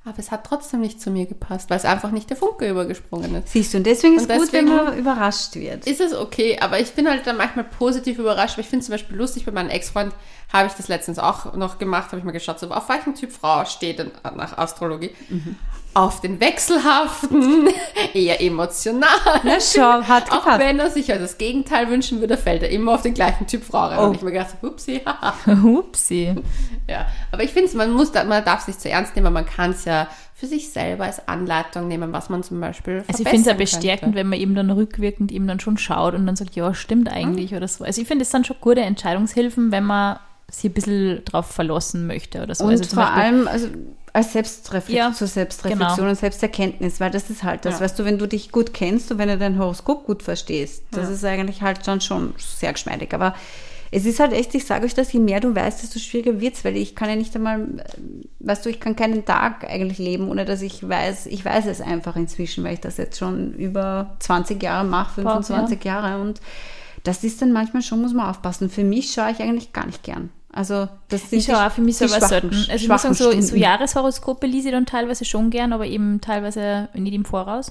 Aber 0.05 0.19
es 0.19 0.31
hat 0.31 0.45
trotzdem 0.45 0.81
nicht 0.81 1.03
zu 1.03 1.11
mir 1.11 1.27
gepasst, 1.27 1.69
weil 1.69 1.77
es 1.77 1.85
einfach 1.85 2.13
nicht 2.13 2.31
der 2.31 2.37
Funke 2.37 2.69
übergesprungen 2.69 3.35
ist. 3.35 3.53
Siehst 3.53 3.75
du, 3.75 3.79
und 3.79 3.85
deswegen 3.85 4.17
ist 4.17 4.31
Und 4.31 4.39
gut, 4.39 4.53
wenn 4.55 4.65
man 4.65 4.97
überrascht 4.97 5.55
wird. 5.55 5.87
Ist 5.87 6.01
es 6.01 6.15
okay, 6.15 6.59
aber 6.61 6.81
ich 6.81 6.93
bin 6.93 7.07
halt 7.09 7.27
dann 7.27 7.37
manchmal 7.37 7.65
positiv 7.67 8.19
überrascht, 8.19 8.57
weil 8.57 8.65
ich 8.65 8.71
finde 8.71 8.87
zum 8.87 8.93
Beispiel 8.93 9.17
lustig, 9.17 9.45
bei 9.45 9.53
meinem 9.53 9.69
Ex-Freund 9.69 10.15
habe 10.51 10.67
ich 10.69 10.73
das 10.73 10.89
letztens 10.89 11.19
auch 11.19 11.53
noch 11.55 11.79
gemacht, 11.79 12.07
habe 12.07 12.19
ich 12.19 12.25
mal 12.25 12.33
geschaut, 12.33 12.59
so, 12.59 12.71
auf 12.71 12.89
welchen 12.89 13.15
Typ 13.17 13.33
Frau 13.33 13.67
steht 13.67 13.99
denn 13.99 14.11
nach 14.35 14.57
Astrologie? 14.57 15.11
Auf 15.99 16.21
den 16.21 16.41
wechselhaften, 16.41 17.69
eher 18.15 18.41
emotional. 18.41 19.09
Na 19.43 19.59
schau, 19.61 20.03
hat 20.03 20.31
Auch 20.31 20.45
gepasst. 20.45 20.61
wenn 20.61 20.79
er 20.79 20.91
sich 20.91 21.11
halt 21.11 21.21
das 21.21 21.39
Gegenteil 21.39 21.91
wünschen 21.91 22.21
würde, 22.21 22.37
fällt 22.37 22.63
er 22.63 22.71
immer 22.71 22.95
auf 22.95 23.03
den 23.03 23.15
gleichen 23.15 23.49
Typ 23.49 23.65
Frau 23.65 23.87
rein. 23.87 23.99
Oh. 23.99 24.05
Und 24.05 24.15
ich 24.15 24.23
mir 24.23 24.31
gedacht, 24.31 24.55
upsie, 24.63 25.01
haha. 25.05 25.35
Hupsi. 25.63 26.37
Ja, 26.89 27.07
aber 27.33 27.43
ich 27.43 27.51
finde, 27.51 27.77
man 27.77 27.93
muss, 27.93 28.13
da, 28.13 28.23
man 28.23 28.45
darf 28.45 28.61
es 28.61 28.69
nicht 28.69 28.81
zu 28.81 28.89
ernst 28.89 29.17
nehmen, 29.17 29.33
man 29.33 29.45
kann 29.45 29.73
es 29.73 29.87
ja 29.87 30.07
für 30.35 30.47
sich 30.47 30.71
selber 30.71 31.03
als 31.03 31.27
Anleitung 31.27 31.89
nehmen, 31.89 32.13
was 32.13 32.29
man 32.29 32.45
zum 32.45 32.61
Beispiel 32.61 33.03
Also 33.09 33.25
ich 33.25 33.29
finde 33.29 33.41
es 33.41 33.47
ja 33.47 33.55
bestärkend, 33.55 34.03
könnte. 34.03 34.19
wenn 34.19 34.29
man 34.29 34.39
eben 34.39 34.55
dann 34.55 34.71
rückwirkend 34.71 35.33
eben 35.33 35.49
dann 35.49 35.59
schon 35.59 35.79
schaut 35.79 36.15
und 36.15 36.27
dann 36.27 36.37
sagt, 36.37 36.55
ja, 36.55 36.73
stimmt 36.75 37.11
eigentlich 37.11 37.57
oder 37.57 37.67
so. 37.67 37.83
Also 37.83 38.01
ich 38.01 38.07
finde, 38.07 38.23
es 38.23 38.31
sind 38.31 38.47
schon 38.47 38.57
gute 38.61 38.83
Entscheidungshilfen, 38.83 39.73
wenn 39.73 39.83
man 39.83 40.21
sich 40.49 40.71
ein 40.71 40.75
bisschen 40.75 41.25
drauf 41.25 41.47
verlassen 41.47 42.07
möchte 42.07 42.41
oder 42.41 42.55
so. 42.55 42.65
Und 42.65 42.71
also 42.71 42.95
vor 42.95 43.11
allem 43.11 43.49
also 43.49 43.67
als 44.13 44.33
Selbstreflexion, 44.33 44.97
Ja, 44.97 45.13
zur 45.13 45.27
Selbstreflexion 45.27 45.97
genau. 45.97 46.09
und 46.11 46.15
Selbsterkenntnis, 46.17 47.01
weil 47.01 47.11
das 47.11 47.31
ist 47.31 47.43
halt 47.43 47.65
das, 47.65 47.75
Ja. 47.75 47.81
weißt 47.85 47.99
du, 47.99 48.05
wenn 48.05 48.19
du 48.19 48.27
dich 48.27 48.53
gut 48.53 48.73
kennst 48.75 49.11
und 49.13 49.19
wenn 49.19 49.29
du 49.29 49.39
dein 49.39 49.59
Horoskop 49.59 50.07
gut 50.07 50.23
verstehst, 50.23 50.83
das 50.91 51.09
Ja. 51.09 51.15
ist 51.15 51.25
eigentlich 51.25 51.63
halt 51.63 51.87
dann 51.87 52.01
schon 52.01 52.35
sehr 52.39 52.73
geschmeidig. 52.73 53.13
Aber 53.15 53.35
es 53.91 54.05
ist 54.05 54.21
halt 54.21 54.33
echt, 54.33 54.55
ich 54.55 54.67
sage 54.67 54.85
euch 54.85 54.95
das, 54.95 55.13
je 55.13 55.21
mehr 55.21 55.41
du 55.41 55.55
weißt, 55.55 55.83
desto 55.83 55.99
schwieriger 55.99 56.41
wird's, 56.41 56.65
weil 56.65 56.77
ich 56.77 56.95
kann 56.95 57.09
ja 57.09 57.17
nicht 57.17 57.35
einmal, 57.35 57.67
weißt 58.41 58.67
du, 58.67 58.71
ich 58.71 58.81
kann 58.81 58.97
keinen 58.97 59.25
Tag 59.25 59.65
eigentlich 59.65 59.99
leben, 59.99 60.29
ohne 60.29 60.45
dass 60.45 60.61
ich 60.63 60.87
weiß, 60.87 61.27
ich 61.27 61.45
weiß 61.45 61.67
es 61.67 61.81
einfach 61.81 62.15
inzwischen, 62.17 62.65
weil 62.65 62.75
ich 62.75 62.81
das 62.81 62.99
jetzt 62.99 63.19
schon 63.19 63.55
über 63.55 64.17
20 64.19 64.63
Jahre 64.63 64.87
mache, 64.87 65.23
Boah, 65.23 65.43
25 65.43 65.83
Jahre 65.85 66.21
und 66.21 66.41
das 67.05 67.25
ist 67.25 67.41
dann 67.41 67.53
manchmal 67.53 67.81
schon, 67.83 68.03
muss 68.03 68.13
man 68.13 68.29
aufpassen. 68.29 68.69
Für 68.69 68.85
mich 68.85 69.13
schaue 69.13 69.31
ich 69.31 69.41
eigentlich 69.41 69.73
gar 69.73 69.87
nicht 69.87 70.03
gern. 70.03 70.31
Also 70.59 70.89
das 71.07 71.31
sind 71.31 71.39
Ich 71.39 71.45
schaue 71.45 71.65
auch 71.65 71.71
für 71.71 71.83
mich 71.83 71.99
selber 71.99 72.21
selten. 72.21 72.49
Also 72.49 72.75
ich 72.75 72.89
muss 72.89 73.03
sagen, 73.03 73.15
so, 73.15 73.41
so. 73.41 73.55
Jahreshoroskope 73.55 74.45
lese 74.45 74.71
ich 74.71 74.75
dann 74.75 74.87
teilweise 74.87 75.25
schon 75.25 75.51
gern, 75.51 75.73
aber 75.73 75.87
eben 75.87 76.21
teilweise 76.21 76.89
nicht 76.95 77.15
im 77.15 77.25
Voraus. 77.25 77.71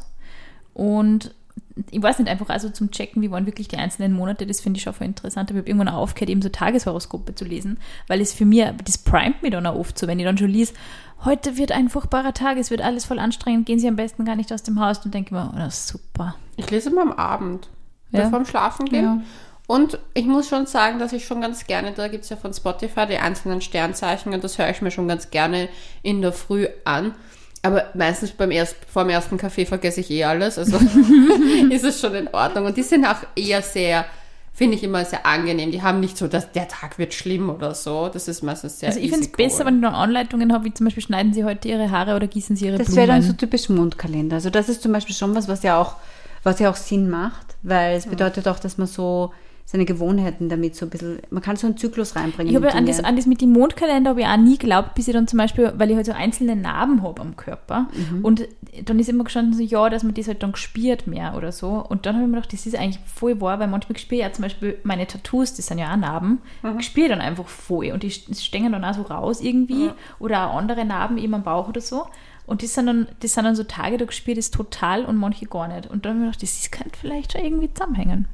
Und 0.74 1.36
ich 1.92 2.02
weiß 2.02 2.20
nicht, 2.20 2.30
einfach 2.30 2.48
also 2.48 2.70
zum 2.70 2.90
Checken, 2.92 3.22
wie 3.22 3.30
waren 3.30 3.46
wirklich 3.46 3.68
die 3.68 3.76
einzelnen 3.76 4.14
Monate, 4.14 4.48
das 4.48 4.62
finde 4.62 4.78
ich 4.78 4.84
schon 4.84 4.94
voll 4.94 5.08
interessant. 5.08 5.50
Aber 5.50 5.58
ich 5.58 5.64
habe 5.64 5.70
irgendwann 5.70 5.90
auch 5.90 6.02
aufgehört, 6.02 6.30
eben 6.30 6.42
so 6.42 6.48
Tageshoroskope 6.48 7.36
zu 7.36 7.44
lesen, 7.44 7.78
weil 8.08 8.22
es 8.22 8.32
für 8.32 8.46
mich, 8.46 8.64
das 8.86 8.98
primet 8.98 9.42
mich 9.44 9.52
dann 9.52 9.66
auch 9.66 9.76
oft 9.76 10.00
so, 10.00 10.08
wenn 10.08 10.18
ich 10.20 10.26
dann 10.26 10.38
schon 10.38 10.50
lese, 10.50 10.72
heute 11.26 11.58
wird 11.58 11.74
ein 11.74 11.90
furchtbarer 11.90 12.34
Tag, 12.34 12.56
es 12.56 12.72
wird 12.72 12.80
alles 12.80 13.04
voll 13.04 13.20
anstrengend, 13.20 13.66
gehen 13.66 13.80
Sie 13.80 13.90
am 13.90 13.98
besten 13.98 14.24
gar 14.24 14.38
nicht 14.38 14.54
aus 14.54 14.64
dem 14.64 14.80
Haus 14.80 15.04
und 15.04 15.14
denke 15.14 15.34
mir, 15.34 15.52
oh, 15.54 15.58
das 15.58 15.80
ist 15.80 15.88
super. 15.90 16.36
Ich 16.56 16.72
lese 16.72 16.90
immer 16.90 17.02
am 17.02 17.12
Abend, 17.12 17.68
Ja. 18.12 18.24
bevor 18.24 18.44
ich 18.44 18.48
schlafen 18.48 18.86
gehe. 18.86 19.02
Ja. 19.02 19.22
Und 19.68 19.99
ich 20.14 20.26
muss 20.26 20.48
schon 20.48 20.65
sagen, 20.65 20.98
dass 20.98 21.11
ich 21.11 21.26
schon 21.26 21.41
ganz 21.41 21.68
gerne, 21.68 21.91
da 21.91 22.07
gibt 22.07 22.23
es 22.23 22.30
ja 22.30 22.38
von 22.38 22.53
Spotify 22.53 23.06
die 23.06 23.18
einzelnen 23.18 23.60
Sternzeichen 23.60 24.34
und 24.34 24.41
das 24.44 24.57
höre 24.57 24.69
ich 24.69 24.81
mir 24.81 24.91
schon 24.91 25.10
ganz 25.10 25.30
gerne 25.30 25.68
in 26.02 26.22
der 26.22 26.31
Früh 26.31 26.68
an. 26.85 27.14
Aber 27.64 27.85
meistens 27.94 28.31
beim 28.31 28.52
erst, 28.52 28.77
vor 28.91 29.03
dem 29.03 29.10
ersten 29.10 29.38
Kaffee 29.38 29.65
vergesse 29.65 29.99
ich 29.99 30.10
eh 30.10 30.23
alles. 30.23 30.57
Also 30.57 30.77
ist 31.69 31.84
es 31.84 31.99
schon 31.99 32.15
in 32.15 32.30
Ordnung. 32.30 32.65
Und 32.65 32.77
die 32.77 32.84
sind 32.84 33.06
auch 33.06 33.18
eher 33.35 33.61
sehr, 33.61 34.06
finde 34.53 34.77
ich 34.77 34.84
immer 34.84 35.03
sehr 35.03 35.26
angenehm. 35.26 35.72
Die 35.72 35.81
haben 35.81 35.99
nicht 35.99 36.18
so, 36.18 36.30
dass 36.30 36.49
der 36.53 36.69
Tag 36.69 36.98
wird 36.98 37.14
schlimm 37.14 37.49
oder 37.49 37.76
so. 37.76 38.07
Das 38.07 38.30
ist 38.30 38.44
meistens 38.44 38.80
sehr 38.80 38.89
Also 38.89 39.02
ich 39.02 39.10
finde 39.10 39.26
es 39.26 39.31
besser, 39.34 39.65
wenn 39.65 39.77
ich 39.77 39.81
dann 39.81 39.95
Anleitungen 39.95 40.53
habe, 40.53 40.64
wie 40.64 40.73
zum 40.73 40.85
Beispiel 40.85 41.03
schneiden 41.03 41.34
Sie 41.34 41.44
heute 41.44 41.68
Ihre 41.68 41.91
Haare 41.91 42.15
oder 42.15 42.27
gießen 42.27 42.56
Sie 42.56 42.68
Ihre 42.68 42.77
Das 42.77 42.88
Blumen. 42.88 42.98
wäre 42.99 43.07
dann 43.07 43.22
so 43.22 43.34
typisch 43.34 43.68
Mondkalender. 43.68 44.35
Also 44.35 44.49
das 44.49 44.69
ist 44.69 44.81
zum 44.81 44.94
Beispiel 44.94 45.15
schon 45.15 45.35
was, 45.35 45.49
was 45.49 45.64
ja 45.64 45.77
auch, 45.77 45.98
was 46.44 46.60
ja 46.60 46.69
auch 46.69 46.77
Sinn 46.77 47.10
macht, 47.10 47.57
weil 47.64 47.98
es 47.98 48.06
bedeutet 48.06 48.48
auch, 48.48 48.60
dass 48.60 48.77
man 48.77 48.88
so 48.88 49.34
seine 49.69 49.84
Gewohnheiten 49.84 50.48
damit 50.48 50.77
so 50.77 50.85
ein 50.85 50.89
bisschen, 50.89 51.19
man 51.30 51.44
kann 51.44 51.57
so 51.57 51.68
einen 51.68 51.76
Zyklus 51.76 52.15
reinbringen. 52.15 52.49
Ich 52.49 52.56
habe 52.56 52.68
ja 52.68 52.72
an 52.73 52.85
das, 52.85 53.03
an 53.03 53.18
das 53.18 53.26
mit 53.26 53.41
dem 53.41 53.52
Mondkalender 53.52 54.11
habe 54.11 54.22
ich 54.22 54.26
auch 54.26 54.38
nie 54.38 54.57
geglaubt, 54.57 54.95
bis 54.95 55.10
ich 55.10 55.14
dann 55.14 55.27
zum 55.27 55.35
Beispiel, 55.38 55.73
weil 55.76 55.89
ich 55.89 55.98
halt 55.98 56.06
so 56.06 56.14
einzelne 56.14 56.56
Narben 56.56 57.03
habe 57.03 57.22
am 57.22 57.35
Körper 57.35 57.88
Mhm. 57.94 58.23
und 58.23 58.48
dann 58.85 58.98
ist 58.98 59.10
immer 59.10 59.26
gestanden 59.26 59.53
so, 59.53 59.61
ja, 59.61 59.89
dass 59.89 60.03
man 60.03 60.14
das 60.14 60.27
halt 60.30 60.41
dann 60.41 60.53
gespürt 60.53 61.06
mehr 61.06 61.35
oder 61.35 61.52
so 61.52 61.85
und 61.89 62.06
dann 62.06 62.15
habe 62.15 62.23
ich 62.23 62.30
mir 62.31 62.38
gedacht, 62.38 62.53
das 62.53 62.65
ist 62.65 62.77
eigentlich 62.77 62.99
voll 63.06 63.41
wahr, 63.41 63.60
weil 63.60 63.68
manchmal 63.68 63.98
ich 63.98 64.10
ja 64.10 64.31
zum 64.31 64.44
Beispiel 64.44 64.77
meine 64.84 65.06
Tattoos, 65.06 65.53
das 65.53 65.65
sind 65.68 65.80
ja 65.80 65.91
auch 65.91 65.98
Narben, 65.98 66.39
Mhm. 66.64 66.80
ich 66.80 66.85
spüre 66.85 67.10
dann 67.10 67.19
einfach 67.19 67.48
voll 67.49 67.91
und 67.91 68.03
die 68.03 68.10
stehen 68.11 68.72
dann 68.72 68.85
auch 68.85 68.94
so 68.94 69.02
raus 69.02 69.41
irgendwie 69.41 69.89
oder 70.19 70.48
auch 70.49 70.56
andere 70.57 70.85
Narben 70.85 71.18
eben 71.18 71.34
am 71.34 71.44
Bauch 71.44 71.68
oder 71.68 71.81
so 71.81 72.06
und 72.45 72.64
das 72.64 72.73
sind 72.73 72.85
dann, 72.85 73.07
das 73.19 73.34
sind 73.34 73.44
dann 73.44 73.56
so 73.57 73.64
Tage, 73.65 73.98
da 73.98 74.06
ich 74.10 74.23
das 74.35 74.49
total 74.49 75.03
und 75.03 75.18
manche 75.18 75.45
gar 75.45 75.68
nicht 75.68 75.89
und 75.89 76.06
dann 76.06 76.11
habe 76.11 76.19
ich 76.19 76.26
mir 76.26 76.26
gedacht, 76.31 76.44
das 76.44 76.57
ist- 76.57 76.72
könnte 76.72 76.98
vielleicht 76.98 77.34
schon 77.34 77.44
irgendwie 77.44 77.73
zusammenhängen. 77.73 78.27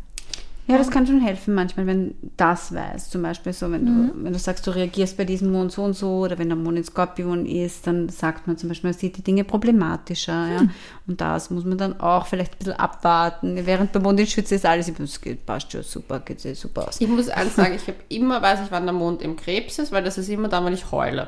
Ja, 0.66 0.78
das 0.78 0.90
kann 0.90 1.06
schon 1.06 1.20
helfen 1.20 1.56
manchmal, 1.56 1.88
wenn 1.88 2.16
das 2.38 2.74
weiß. 2.74 3.10
Zum 3.10 3.22
Beispiel 3.22 3.52
so, 3.52 3.70
wenn 3.70 3.86
du, 3.86 4.14
wenn 4.24 4.32
du 4.32 4.40
sagst, 4.40 4.66
du 4.66 4.72
reagierst 4.72 5.18
bei 5.18 5.26
diesem 5.26 5.52
Mond 5.52 5.74
so 5.74 5.84
und 5.84 5.94
so 5.94 6.20
oder 6.20 6.38
wenn 6.38 6.48
der 6.48 6.56
Mond 6.56 6.78
in 6.78 6.84
Skorpion 6.86 7.46
ist, 7.46 7.86
dann 7.86 8.08
sagt 8.08 8.48
man 8.48 8.58
zum 8.58 8.70
Beispiel, 8.70 8.92
man 8.92 8.98
sieht 8.98 9.18
die 9.18 9.24
Dinge 9.24 9.44
problematischer. 9.44 10.48
Ja? 10.48 10.62
Und 11.06 11.20
das 11.20 11.50
muss 11.50 11.66
man 11.66 11.78
dann 11.78 12.00
auch 12.00 12.28
vielleicht 12.28 12.54
ein 12.54 12.58
bisschen 12.60 12.74
abwarten. 12.74 13.66
Während 13.66 13.92
beim 13.92 14.04
Mond 14.04 14.22
in 14.22 14.28
Schütze 14.28 14.56
ist 14.56 14.66
alles, 14.66 14.88
es 14.88 15.20
geht, 15.20 15.46
passt 15.46 15.72
schon 15.74 15.84
super, 15.84 16.22
geht 16.22 16.40
super 16.40 16.88
aus. 16.88 17.02
Ich 17.02 17.10
muss 17.10 17.28
eins 17.28 17.58
sagen, 17.58 17.74
ich 17.76 17.86
habe 17.88 17.98
immer, 18.08 18.42
weiß 18.42 18.62
ich, 18.64 18.72
wann 18.72 18.86
der 18.86 18.94
Mond 18.94 19.22
im 19.22 19.36
Krebs 19.36 19.80
ist, 19.80 19.92
weil 19.92 20.04
das 20.04 20.18
ist 20.18 20.30
immer 20.30 20.48
dann, 20.48 20.64
wenn 20.64 20.74
ich 20.74 20.92
heule. 20.92 21.28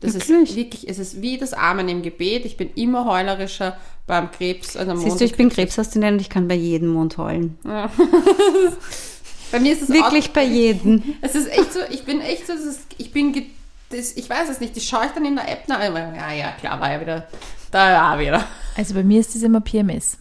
Das 0.00 0.14
Wirklich? 0.14 0.50
ist 0.50 0.56
wirklich, 0.56 0.88
es 0.88 0.98
ist 0.98 1.22
wie 1.22 1.38
das 1.38 1.52
Amen 1.52 1.88
im 1.88 2.02
Gebet. 2.02 2.44
Ich 2.44 2.56
bin 2.56 2.70
immer 2.74 3.06
heulerischer 3.06 3.76
beim 4.06 4.30
Krebs 4.30 4.76
als 4.76 4.88
am 4.88 4.98
Mond. 4.98 5.08
Siehst 5.08 5.20
du, 5.20 5.24
ich 5.24 5.36
bin 5.36 5.48
Krebsaszendent 5.48 6.14
und 6.14 6.20
ich 6.20 6.28
kann 6.28 6.48
bei 6.48 6.54
jedem 6.54 6.88
Mond 6.88 7.16
heulen. 7.18 7.58
Bei 9.52 9.60
mir 9.60 9.72
ist 9.72 9.82
es 9.82 9.88
Wirklich 9.90 10.28
auch, 10.30 10.32
bei 10.34 10.44
jedem. 10.44 11.02
Es 11.20 11.34
ist 11.34 11.48
echt 11.48 11.72
so, 11.72 11.80
ich 11.90 12.04
bin 12.04 12.20
echt 12.20 12.46
so, 12.46 12.52
ist, 12.52 12.80
ich 12.98 13.12
bin, 13.12 13.46
das, 13.90 14.12
ich 14.16 14.28
weiß 14.28 14.48
es 14.48 14.60
nicht, 14.60 14.74
die 14.74 14.80
schaue 14.80 15.06
ich 15.06 15.12
dann 15.12 15.24
in 15.24 15.36
der 15.36 15.48
App 15.48 15.68
nach. 15.68 15.80
Ja, 15.80 16.32
ja, 16.32 16.52
klar, 16.52 16.80
war 16.80 16.92
ja 16.92 17.00
wieder, 17.00 17.28
da 17.70 18.10
war 18.10 18.18
wieder. 18.18 18.44
Also 18.76 18.94
bei 18.94 19.02
mir 19.02 19.20
ist 19.20 19.34
das 19.34 19.42
immer 19.42 19.60
PMS. 19.60 20.18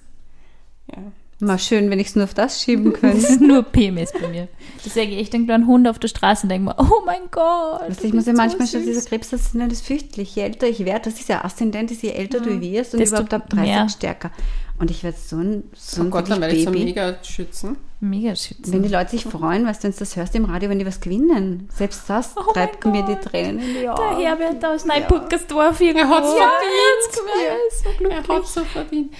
Ja. 0.96 1.02
Mal 1.42 1.60
schön, 1.60 1.90
wenn 1.90 2.00
ich 2.00 2.08
es 2.08 2.16
nur 2.16 2.24
auf 2.24 2.34
das 2.34 2.62
schieben 2.64 2.92
Das 2.94 3.02
könnte. 3.02 3.18
ist 3.18 3.42
nur 3.42 3.64
PMS 3.64 4.14
bei 4.14 4.28
mir. 4.30 4.48
Deswegen, 4.86 5.12
ich 5.14 5.30
denke 5.30 5.54
an 5.54 5.68
Hund 5.68 5.86
auf 5.88 6.00
der 6.00 6.08
Straße 6.08 6.44
und 6.44 6.50
denke 6.50 6.66
mir, 6.70 6.76
oh 6.78 7.02
mein 7.06 7.30
Gott. 7.30 7.82
Du 8.02 8.08
ich 8.08 8.14
muss 8.14 8.26
ja 8.26 8.32
bist 8.32 8.38
manchmal 8.38 8.68
so 8.68 8.78
schon, 8.78 8.86
süß. 8.86 8.96
dieser 8.96 9.10
Krebsaszendent 9.10 9.72
ist 9.74 9.86
fürchterlich. 9.86 10.34
Je 10.36 10.44
älter 10.44 10.68
ich 10.68 10.86
werde, 10.86 11.10
das 11.10 11.20
ist 11.20 11.28
ja 11.28 11.44
Aszendent, 11.44 11.92
ist 11.92 12.04
je 12.04 12.12
älter 12.12 12.40
du 12.40 12.62
wirst 12.62 12.94
und 12.94 13.00
Desto 13.02 13.16
überhaupt 13.16 13.34
ab 13.34 13.50
30 13.50 13.66
mehr. 13.66 13.90
stärker. 13.90 14.32
Und 14.80 14.92
ich 14.92 15.04
werde 15.04 15.18
so 15.18 15.38
ein, 15.38 15.64
so 15.74 16.02
Oh 16.02 16.06
ein 16.06 16.12
Gott, 16.12 16.30
dann 16.30 16.40
werde 16.42 16.54
ich 16.56 16.64
so 16.66 16.72
mega 16.72 17.16
schützen. 17.24 17.78
Mega 18.02 18.36
schützen. 18.36 18.74
Wenn 18.74 18.84
die 18.84 18.90
Leute 18.90 19.12
sich 19.12 19.24
freuen, 19.24 19.66
weißt 19.66 19.82
du, 19.84 19.88
wenn 19.88 19.94
du 19.94 20.00
das 20.00 20.16
hörst 20.18 20.36
im 20.36 20.46
Radio, 20.46 20.70
wenn 20.70 20.80
die 20.80 20.86
was 20.86 21.00
gewinnen. 21.00 21.70
Selbst 21.74 22.04
das 22.10 22.34
Oh 22.38 22.52
treibt 22.54 22.86
mir 22.86 23.04
die. 23.04 23.16
Tränen 23.16 23.60
in 23.60 23.74
die 23.82 23.90
Augen. 23.90 24.02
Der 24.20 24.28
Herbert 24.38 24.66
aus 24.66 24.86
Neuburgersdorf 24.86 25.80
irgendwo. 25.82 26.14
Er 26.14 26.18
hat's 26.18 26.34
ja, 26.38 26.52
verdient. 26.52 27.40
er 27.48 27.54
hat's 27.54 27.84
so 27.84 27.90
Er 27.90 27.96
glücklich. 28.22 28.38
hat 28.38 28.48
so 28.48 28.64
verdient. 28.66 29.14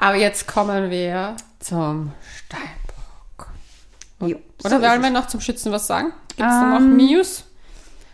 Aber 0.00 0.16
jetzt 0.16 0.48
kommen 0.48 0.90
wir 0.90 1.36
zum 1.60 2.12
Steinbock. 2.46 3.52
Jo, 4.20 4.38
Oder 4.64 4.80
wollen 4.80 5.02
wir 5.02 5.10
noch 5.10 5.26
zum 5.26 5.40
Schützen 5.40 5.70
was 5.72 5.86
sagen? 5.86 6.12
Gibt 6.28 6.40
es 6.40 6.46
da 6.46 6.78
noch 6.78 6.80
News? 6.80 7.44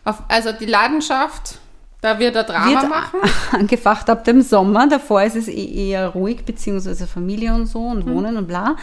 Auf, 0.04 0.22
also 0.28 0.50
die 0.52 0.66
Leidenschaft, 0.66 1.58
da 2.00 2.18
wird 2.18 2.34
er 2.34 2.42
Drama 2.44 2.66
wird 2.82 2.88
machen. 2.88 3.20
angefacht 3.52 4.10
ab 4.10 4.24
dem 4.24 4.42
Sommer. 4.42 4.88
Davor 4.88 5.22
ist 5.22 5.36
es 5.36 5.46
eh- 5.48 5.90
eher 5.90 6.08
ruhig, 6.08 6.44
beziehungsweise 6.44 7.06
Familie 7.06 7.54
und 7.54 7.66
so 7.66 7.86
und 7.86 8.06
Wohnen 8.08 8.36
und 8.36 8.46
bla. 8.48 8.76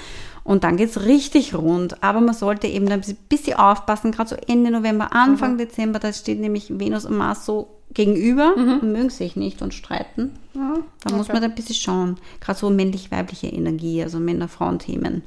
Und 0.44 0.64
dann 0.64 0.78
geht's 0.78 1.02
richtig 1.02 1.56
rund. 1.56 2.04
Aber 2.04 2.20
man 2.20 2.34
sollte 2.34 2.68
eben 2.68 2.90
ein 2.90 3.02
bisschen 3.30 3.58
aufpassen, 3.58 4.12
gerade 4.12 4.30
so 4.30 4.36
Ende 4.36 4.72
November, 4.72 5.14
Anfang 5.14 5.58
Dezember, 5.58 6.00
da 6.00 6.12
steht 6.12 6.40
nämlich 6.40 6.68
Venus 6.78 7.06
und 7.06 7.18
Mars 7.18 7.46
so 7.46 7.70
gegenüber 7.94 8.56
und 8.56 8.92
mögen 8.92 9.10
sich 9.10 9.36
nicht 9.36 9.62
und 9.62 9.74
streiten. 9.74 10.32
Da 10.54 11.16
muss 11.16 11.28
okay. 11.28 11.34
man 11.34 11.42
da 11.44 11.48
ein 11.48 11.56
bisschen 11.56 11.76
schauen. 11.76 12.18
Gerade 12.42 12.60
so 12.60 12.70
männlich-weibliche 12.70 13.48
Energie, 13.48 14.04
also 14.04 14.20
Männer-Frauen-Themen. 14.20 15.24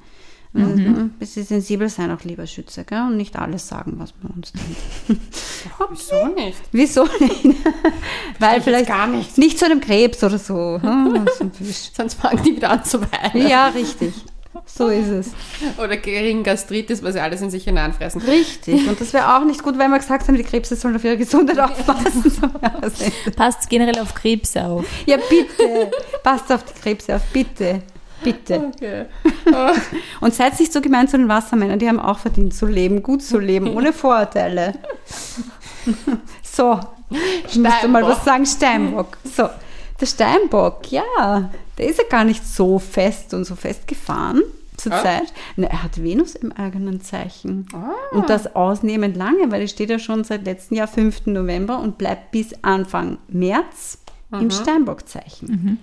Also, 0.55 0.83
ein 0.83 1.11
bisschen 1.19 1.45
sensibel 1.45 1.89
sein 1.91 2.11
auch 2.11 2.25
lieber 2.25 2.47
Schütze, 2.47 2.85
gell? 2.85 3.03
Und 3.03 3.19
nicht 3.19 3.37
alles 3.37 3.69
sagen, 3.69 3.95
was 3.99 4.15
man 4.23 4.33
uns 4.33 4.53
denkt. 4.53 5.21
Wieso 5.91 6.27
nicht? 6.29 6.63
Wieso 6.73 7.05
nicht? 7.21 7.45
Weil 8.39 8.63
vielleicht 8.63 8.87
gar 8.87 9.07
nichts. 9.07 9.37
nicht 9.37 9.59
zu 9.59 9.67
einem 9.67 9.81
Krebs 9.81 10.25
oder 10.25 10.39
so. 10.39 10.81
Fisch. 11.53 11.91
Sonst 11.97 12.15
fangen 12.15 12.43
die 12.43 12.57
wieder 12.57 12.71
an 12.71 12.85
zu 12.85 13.03
weinen. 13.03 13.47
ja, 13.49 13.69
richtig. 13.69 14.15
So 14.65 14.89
ist 14.89 15.09
es. 15.09 15.31
Oder 15.79 15.97
geringen 15.97 16.43
Gastritis, 16.43 17.03
weil 17.03 17.13
sie 17.13 17.21
alles 17.21 17.43
in 17.43 17.51
sich 17.51 17.65
hineinfressen. 17.65 18.23
Richtig. 18.23 18.89
Und 18.89 19.01
das 19.01 19.13
wäre 19.13 19.37
auch 19.37 19.45
nicht 19.45 19.63
gut, 19.63 19.79
weil 19.79 19.89
wir 19.89 19.99
gesagt 19.99 20.27
haben, 20.27 20.37
die 20.37 20.45
Krebse 20.45 20.77
sollen 20.77 20.97
auf 20.97 21.05
ihre 21.05 21.17
Gesundheit 21.17 21.59
aufpassen. 21.59 22.33
Passt 23.37 23.69
generell 23.69 23.99
auf 23.99 24.15
Krebse 24.15 24.65
auf. 24.65 24.85
Ja, 25.07 25.17
bitte. 25.17 25.91
Passt 26.23 26.51
auf 26.51 26.65
die 26.65 26.81
Krebse 26.81 27.17
auf, 27.17 27.23
bitte. 27.33 27.83
Bitte. 28.23 28.73
Okay. 28.75 29.05
Und 30.21 30.35
seid 30.35 30.59
nicht 30.59 30.73
so 30.73 30.81
gemein 30.81 31.07
zu 31.07 31.19
den 31.19 31.29
Wassermännern, 31.29 31.79
die 31.79 31.89
haben 31.89 32.01
auch 32.01 32.19
verdient 32.19 32.55
zu 32.55 32.67
leben, 32.67 33.03
gut 33.03 33.23
zu 33.23 33.39
leben, 33.39 33.75
ohne 33.75 33.93
Vorurteile. 33.93 34.75
So, 36.43 36.81
ich 37.47 37.57
müsste 37.57 37.87
mal 37.87 38.03
was 38.03 38.25
sagen, 38.25 38.47
Steinbock. 38.47 39.19
So, 39.25 39.51
der 40.01 40.07
Steinbock, 40.07 40.91
ja, 40.91 41.51
der 41.79 41.89
ist 41.89 41.99
ja 41.99 42.05
gar 42.09 42.25
nicht 42.25 42.47
so 42.47 42.79
fest 42.79 43.35
und 43.35 43.45
so 43.45 43.55
festgefahren 43.55 44.43
zur 44.77 44.93
Ah. 44.93 45.23
Er 45.57 45.83
hat 45.83 46.03
Venus 46.03 46.35
im 46.35 46.53
eigenen 46.53 47.01
Zeichen. 47.01 47.67
Ah. 47.73 48.17
Und 48.17 48.29
das 48.29 48.55
ausnehmend 48.55 49.17
lange, 49.17 49.51
weil 49.51 49.63
es 49.63 49.71
steht 49.71 49.91
ja 49.91 49.99
schon 49.99 50.25
seit 50.25 50.45
letztem 50.45 50.77
Jahr 50.77 50.89
5. 50.89 51.27
November 51.27 51.81
und 51.81 51.99
bleibt 51.99 52.31
bis 52.31 52.55
Anfang 52.63 53.19
März 53.29 53.99
im 54.33 54.51
Steinbock-Zeichen. 54.51 55.79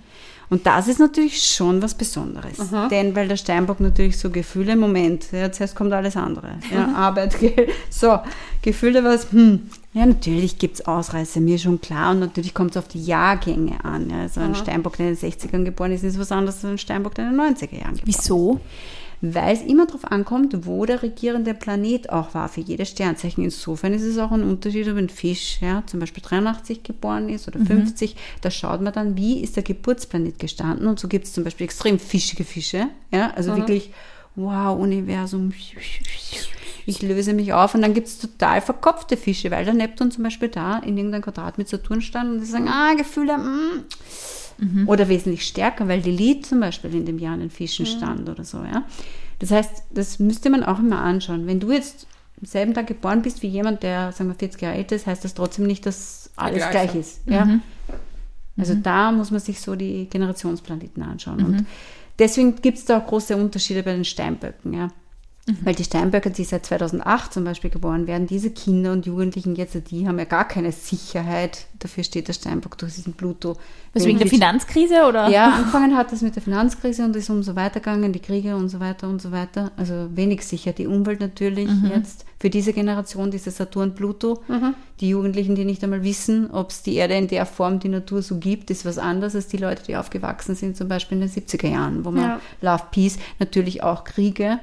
Und 0.50 0.66
das 0.66 0.88
ist 0.88 1.00
natürlich 1.00 1.42
schon 1.42 1.82
was 1.82 1.94
Besonderes. 1.94 2.58
Denn 2.90 3.16
weil 3.16 3.26
der 3.28 3.36
Steinbock 3.36 3.80
natürlich 3.80 4.18
so 4.18 4.30
Gefühle, 4.30 4.76
Moment, 4.76 5.32
ja, 5.32 5.50
zuerst 5.50 5.74
kommt 5.74 5.92
alles 5.92 6.16
andere. 6.16 6.58
Ja, 6.72 6.92
Arbeit. 6.94 7.36
So, 7.90 8.18
Gefühle 8.62 9.02
was, 9.04 9.32
hm, 9.32 9.70
ja, 9.94 10.06
natürlich 10.06 10.58
gibt 10.58 10.74
es 10.74 10.86
Ausreißer, 10.86 11.40
mir 11.40 11.56
schon 11.56 11.80
klar. 11.80 12.10
Und 12.10 12.18
natürlich 12.18 12.52
kommt 12.52 12.72
es 12.72 12.76
auf 12.76 12.88
die 12.88 13.04
Jahrgänge 13.04 13.84
an. 13.84 14.10
Ja. 14.10 14.22
Also 14.22 14.40
ein 14.40 14.56
Steinbock, 14.56 14.96
der 14.96 15.10
in 15.10 15.16
den 15.16 15.30
60ern 15.30 15.64
geboren 15.64 15.92
ist, 15.92 16.02
ist 16.02 16.18
was 16.18 16.32
anderes 16.32 16.56
als 16.56 16.64
ein 16.64 16.78
Steinbock, 16.78 17.14
der 17.14 17.30
in 17.30 17.36
den 17.36 17.40
90er 17.40 17.78
Jahren 17.78 17.94
geboren 17.94 18.08
ist. 18.08 18.18
Wieso? 18.18 18.60
Weil 19.20 19.54
es 19.54 19.62
immer 19.62 19.86
darauf 19.86 20.04
ankommt, 20.10 20.66
wo 20.66 20.84
der 20.84 21.00
regierende 21.02 21.54
Planet 21.54 22.10
auch 22.10 22.34
war 22.34 22.48
für 22.48 22.60
jedes 22.60 22.90
Sternzeichen. 22.90 23.44
Insofern 23.44 23.94
ist 23.94 24.02
es 24.02 24.18
auch 24.18 24.32
ein 24.32 24.42
Unterschied, 24.42 24.88
ob 24.88 24.96
ein 24.96 25.08
Fisch 25.08 25.58
ja, 25.62 25.84
zum 25.86 26.00
Beispiel 26.00 26.24
83 26.24 26.82
geboren 26.82 27.28
ist 27.28 27.46
oder 27.46 27.60
50. 27.64 28.16
Da 28.40 28.50
schaut 28.50 28.82
man 28.82 28.92
dann, 28.92 29.16
wie 29.16 29.40
ist 29.40 29.54
der 29.54 29.62
Geburtsplanet 29.62 30.40
gestanden. 30.40 30.88
Und 30.88 30.98
so 30.98 31.06
gibt 31.06 31.26
es 31.26 31.32
zum 31.32 31.44
Beispiel 31.44 31.66
extrem 31.66 32.00
fischige 32.00 32.42
Fische. 32.42 32.88
Ja, 33.12 33.30
also 33.36 33.56
wirklich, 33.56 33.92
wow, 34.34 34.76
Universum. 34.76 35.52
Ich 36.86 37.02
löse 37.02 37.32
mich 37.32 37.52
auf. 37.52 37.74
Und 37.74 37.82
dann 37.82 37.94
gibt 37.94 38.08
es 38.08 38.18
total 38.18 38.60
verkopfte 38.60 39.16
Fische, 39.16 39.50
weil 39.50 39.64
der 39.64 39.74
Neptun 39.74 40.10
zum 40.10 40.24
Beispiel 40.24 40.48
da 40.48 40.78
in 40.78 40.96
irgendeinem 40.96 41.22
Quadrat 41.22 41.58
mit 41.58 41.68
Saturn 41.68 42.00
stand 42.00 42.30
und 42.32 42.40
die 42.40 42.46
sagen, 42.46 42.68
ah, 42.68 42.94
Gefühle, 42.94 43.38
mm, 43.38 44.86
oder 44.86 45.08
wesentlich 45.08 45.46
stärker, 45.46 45.88
weil 45.88 46.00
die 46.00 46.10
Lied 46.10 46.46
zum 46.46 46.60
Beispiel 46.60 46.94
in 46.94 47.06
dem 47.06 47.18
Jahr 47.18 47.34
in 47.34 47.40
den 47.40 47.50
Fischen 47.50 47.86
stand 47.86 48.28
oder 48.28 48.44
so, 48.44 48.58
ja. 48.58 48.84
Das 49.40 49.50
heißt, 49.50 49.84
das 49.90 50.18
müsste 50.20 50.48
man 50.48 50.62
auch 50.62 50.78
immer 50.78 51.00
anschauen. 51.00 51.46
Wenn 51.46 51.60
du 51.60 51.72
jetzt 51.72 52.06
am 52.40 52.46
selben 52.46 52.72
Tag 52.72 52.86
geboren 52.86 53.22
bist 53.22 53.42
wie 53.42 53.48
jemand, 53.48 53.82
der, 53.82 54.12
sagen 54.12 54.30
wir, 54.30 54.36
40 54.36 54.62
Jahre 54.62 54.76
älter 54.76 54.96
ist, 54.96 55.06
heißt 55.06 55.24
das 55.24 55.34
trotzdem 55.34 55.66
nicht, 55.66 55.84
dass 55.86 56.30
alles 56.36 56.68
gleich 56.70 56.94
ist. 56.94 57.20
Ja? 57.26 57.60
Also 58.56 58.74
da 58.74 59.10
muss 59.10 59.30
man 59.30 59.40
sich 59.40 59.60
so 59.60 59.74
die 59.74 60.08
Generationsplaneten 60.08 61.02
anschauen. 61.02 61.44
Und 61.44 61.66
deswegen 62.18 62.56
gibt 62.56 62.78
es 62.78 62.84
da 62.84 62.98
auch 62.98 63.06
große 63.06 63.36
Unterschiede 63.36 63.82
bei 63.82 63.92
den 63.92 64.04
Steinböcken, 64.04 64.72
ja. 64.72 64.88
Weil 65.62 65.74
die 65.74 65.84
Steinböcke, 65.84 66.30
die 66.30 66.44
seit 66.44 66.64
2008 66.64 67.34
zum 67.34 67.44
Beispiel 67.44 67.68
geboren 67.68 68.06
werden, 68.06 68.26
diese 68.26 68.50
Kinder 68.50 68.92
und 68.92 69.04
Jugendlichen 69.04 69.54
jetzt, 69.56 69.76
die 69.90 70.08
haben 70.08 70.18
ja 70.18 70.24
gar 70.24 70.48
keine 70.48 70.72
Sicherheit. 70.72 71.66
Dafür 71.78 72.02
steht 72.02 72.28
der 72.28 72.32
Steinbock 72.32 72.78
durch 72.78 72.94
diesen 72.94 73.12
Pluto. 73.12 73.56
Was 73.92 74.06
wegen 74.06 74.18
der 74.18 74.26
Finanzkrise 74.26 75.04
oder? 75.06 75.28
ja, 75.28 75.50
angefangen 75.50 75.98
hat 75.98 76.12
das 76.12 76.22
mit 76.22 76.34
der 76.34 76.42
Finanzkrise 76.42 77.04
und 77.04 77.14
ist 77.14 77.28
umso 77.28 77.54
weitergegangen, 77.56 78.14
die 78.14 78.20
Kriege 78.20 78.56
und 78.56 78.70
so 78.70 78.80
weiter 78.80 79.06
und 79.06 79.20
so 79.20 79.32
weiter. 79.32 79.70
Also 79.76 80.08
wenig 80.14 80.46
sicher. 80.46 80.72
Die 80.72 80.86
Umwelt 80.86 81.20
natürlich 81.20 81.68
jetzt. 81.94 82.24
Für 82.40 82.48
diese 82.48 82.72
Generation, 82.72 83.30
diese 83.30 83.50
Saturn-Pluto. 83.50 84.42
Die 85.00 85.10
Jugendlichen, 85.10 85.54
die 85.56 85.66
nicht 85.66 85.84
einmal 85.84 86.02
wissen, 86.04 86.50
ob 86.50 86.70
es 86.70 86.82
die 86.82 86.94
Erde 86.94 87.14
in 87.16 87.28
der 87.28 87.44
Form, 87.44 87.80
die 87.80 87.88
Natur 87.88 88.22
so 88.22 88.38
gibt, 88.38 88.70
ist 88.70 88.86
was 88.86 88.96
anderes 88.96 89.34
als 89.34 89.48
die 89.48 89.58
Leute, 89.58 89.82
die 89.82 89.96
aufgewachsen 89.96 90.54
sind, 90.54 90.76
zum 90.76 90.88
Beispiel 90.88 91.20
in 91.20 91.28
den 91.28 91.30
70er 91.30 91.68
Jahren, 91.68 92.04
wo 92.06 92.10
man 92.10 92.22
Ja. 92.22 92.40
Love, 92.62 92.84
Peace, 92.90 93.18
natürlich 93.38 93.82
auch 93.82 94.04
Kriege, 94.04 94.58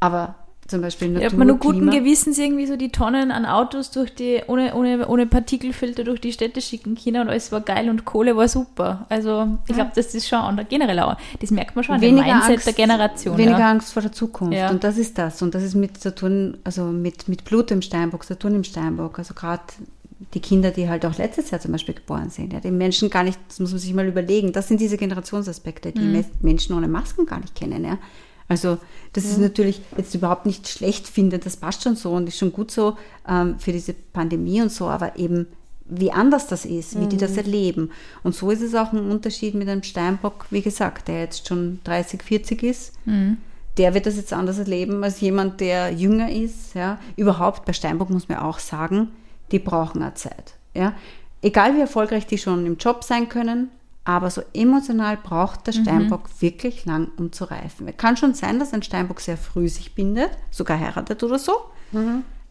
aber 0.00 0.34
zum 0.66 0.80
Beispiel 0.80 1.10
Natur, 1.10 1.26
hat 1.26 1.36
man 1.38 1.46
nur 1.46 1.58
guten 1.58 1.78
Klima. 1.88 1.92
Gewissens 1.92 2.38
irgendwie 2.38 2.66
so 2.66 2.76
die 2.76 2.90
Tonnen 2.90 3.30
an 3.30 3.46
Autos 3.46 3.92
durch 3.92 4.14
die, 4.14 4.42
ohne, 4.48 4.74
ohne, 4.74 5.06
ohne 5.06 5.26
Partikelfilter 5.26 6.02
durch 6.02 6.20
die 6.20 6.32
Städte 6.32 6.60
schicken 6.60 6.96
China 6.96 7.20
und 7.20 7.28
alles 7.28 7.52
war 7.52 7.60
geil 7.60 7.88
und 7.88 8.04
Kohle 8.04 8.36
war 8.36 8.48
super. 8.48 9.06
Also 9.08 9.58
ich 9.68 9.74
glaube, 9.74 9.92
das 9.94 10.14
ist 10.14 10.28
schon 10.28 10.60
generell 10.68 10.98
auch. 11.00 11.16
Das 11.40 11.52
merkt 11.52 11.76
man 11.76 11.84
schon 11.84 12.00
weniger 12.00 12.26
Mindset 12.26 12.50
Angst, 12.50 12.66
der 12.66 12.72
Generation. 12.72 13.38
Weniger 13.38 13.58
ja. 13.60 13.70
Angst 13.70 13.92
vor 13.92 14.02
der 14.02 14.12
Zukunft. 14.12 14.54
Ja. 14.58 14.70
Und 14.70 14.82
das 14.82 14.98
ist 14.98 15.16
das. 15.18 15.40
Und 15.40 15.54
das 15.54 15.62
ist 15.62 15.76
mit 15.76 16.00
Saturn, 16.00 16.58
also 16.64 16.86
mit, 16.86 17.28
mit 17.28 17.44
Pluto 17.44 17.72
im 17.72 17.82
Steinbock, 17.82 18.24
Saturn 18.24 18.56
im 18.56 18.64
Steinbock. 18.64 19.20
Also 19.20 19.34
gerade 19.34 19.62
die 20.34 20.40
Kinder, 20.40 20.72
die 20.72 20.88
halt 20.88 21.06
auch 21.06 21.16
letztes 21.16 21.50
Jahr 21.50 21.60
zum 21.60 21.72
Beispiel 21.72 21.94
geboren 21.94 22.30
sind. 22.30 22.52
Ja, 22.52 22.58
die 22.58 22.70
Menschen 22.72 23.08
gar 23.10 23.22
nicht, 23.22 23.38
das 23.48 23.60
muss 23.60 23.70
man 23.70 23.78
sich 23.78 23.94
mal 23.94 24.06
überlegen. 24.06 24.52
Das 24.52 24.66
sind 24.66 24.80
diese 24.80 24.96
Generationsaspekte, 24.96 25.92
die 25.92 26.00
Mhm. 26.00 26.24
Menschen 26.40 26.74
ohne 26.74 26.88
Masken 26.88 27.26
gar 27.26 27.38
nicht 27.38 27.54
kennen. 27.54 27.84
Ja. 27.84 27.98
Also 28.48 28.78
das 29.12 29.24
ist 29.24 29.38
natürlich 29.38 29.80
jetzt 29.96 30.14
überhaupt 30.14 30.46
nicht 30.46 30.68
schlecht 30.68 31.08
finde, 31.08 31.38
das 31.38 31.56
passt 31.56 31.82
schon 31.82 31.96
so 31.96 32.12
und 32.12 32.28
ist 32.28 32.38
schon 32.38 32.52
gut 32.52 32.70
so 32.70 32.96
ähm, 33.28 33.58
für 33.58 33.72
diese 33.72 33.92
Pandemie 33.92 34.62
und 34.62 34.70
so, 34.70 34.86
aber 34.86 35.18
eben 35.18 35.46
wie 35.88 36.12
anders 36.12 36.46
das 36.48 36.64
ist, 36.64 37.00
wie 37.00 37.06
die 37.06 37.16
das 37.16 37.36
erleben. 37.36 37.90
Und 38.22 38.34
so 38.34 38.50
ist 38.50 38.62
es 38.62 38.74
auch 38.74 38.92
ein 38.92 39.10
Unterschied 39.10 39.54
mit 39.54 39.68
einem 39.68 39.82
Steinbock, 39.82 40.46
wie 40.50 40.62
gesagt, 40.62 41.08
der 41.08 41.20
jetzt 41.20 41.46
schon 41.46 41.80
30, 41.84 42.22
40 42.22 42.62
ist. 42.62 42.92
Der 43.78 43.94
wird 43.94 44.06
das 44.06 44.16
jetzt 44.16 44.32
anders 44.32 44.58
erleben 44.58 45.04
als 45.04 45.20
jemand, 45.20 45.60
der 45.60 45.92
jünger 45.92 46.30
ist. 46.30 46.74
Ja. 46.74 46.98
Überhaupt 47.14 47.64
bei 47.66 47.72
Steinbock 47.72 48.10
muss 48.10 48.28
man 48.28 48.38
auch 48.38 48.58
sagen, 48.58 49.12
die 49.52 49.58
brauchen 49.58 50.02
eine 50.02 50.14
Zeit. 50.14 50.54
Ja. 50.74 50.94
Egal 51.42 51.76
wie 51.76 51.80
erfolgreich 51.80 52.26
die 52.26 52.38
schon 52.38 52.66
im 52.66 52.78
Job 52.78 53.04
sein 53.04 53.28
können, 53.28 53.70
aber 54.06 54.30
so 54.30 54.40
emotional 54.54 55.18
braucht 55.22 55.66
der 55.66 55.72
Steinbock 55.72 56.30
wirklich 56.40 56.84
lang, 56.86 57.08
um 57.18 57.32
zu 57.32 57.44
reifen. 57.44 57.88
Es 57.88 57.96
kann 57.96 58.16
schon 58.16 58.32
sein, 58.34 58.58
dass 58.60 58.72
ein 58.72 58.82
Steinbock 58.82 59.20
sehr 59.20 59.36
früh 59.36 59.68
sich 59.68 59.94
bindet, 59.94 60.30
sogar 60.50 60.78
heiratet 60.78 61.22
oder 61.24 61.38
so, 61.38 61.52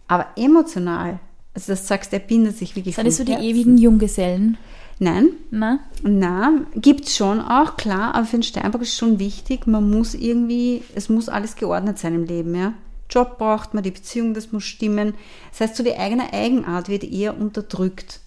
aber 0.07 0.27
emotional, 0.35 1.19
also 1.53 1.71
das 1.71 1.87
sagst, 1.87 2.11
er 2.13 2.19
bindet 2.19 2.57
sich 2.57 2.75
wirklich 2.75 2.95
Sind 2.95 3.07
das 3.07 3.17
so 3.17 3.23
die 3.23 3.31
Herzen. 3.31 3.47
ewigen 3.47 3.77
Junggesellen? 3.77 4.57
Nein, 4.99 5.29
Na? 5.49 5.79
na, 6.03 6.53
gibt's 6.75 7.15
schon 7.17 7.39
auch, 7.41 7.75
klar, 7.77 8.15
aber 8.15 8.25
für 8.25 8.37
den 8.37 8.43
Steinbock 8.43 8.81
ist 8.81 8.97
schon 8.97 9.19
wichtig, 9.19 9.65
man 9.65 9.89
muss 9.89 10.13
irgendwie, 10.13 10.83
es 10.93 11.09
muss 11.09 11.27
alles 11.29 11.55
geordnet 11.55 11.97
sein 11.99 12.15
im 12.15 12.25
Leben, 12.25 12.53
ja. 12.53 12.73
Job 13.09 13.37
braucht 13.37 13.73
man, 13.73 13.83
die 13.83 13.91
Beziehung, 13.91 14.33
das 14.33 14.51
muss 14.51 14.63
stimmen. 14.63 15.13
Das 15.51 15.61
heißt, 15.61 15.75
so 15.75 15.83
die 15.83 15.95
eigene 15.95 16.33
Eigenart 16.33 16.89
wird 16.89 17.03
eher 17.03 17.39
unterdrückt. 17.39 18.19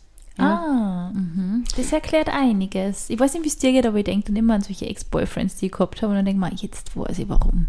Ah, 0.45 1.11
mhm. 1.13 1.65
das 1.77 1.93
erklärt 1.93 2.29
einiges. 2.29 3.11
Ich 3.11 3.19
weiß 3.19 3.35
nicht, 3.35 3.45
wie 3.45 3.49
es 3.49 3.59
dir 3.59 3.73
geht, 3.73 3.87
aber 3.87 3.99
ich 3.99 4.05
denke 4.05 4.27
dann 4.29 4.37
immer 4.37 4.55
an 4.55 4.61
solche 4.63 4.87
Ex-Boyfriends, 4.87 5.57
die 5.57 5.67
ich 5.67 5.73
gehabt 5.73 6.01
habe 6.03 6.11
und 6.11 6.17
dann 6.17 6.25
denke 6.25 6.45
ich 6.47 6.53
mir, 6.53 6.57
jetzt 6.63 6.97
weiß 6.97 7.19
ich 7.19 7.29
warum. 7.29 7.69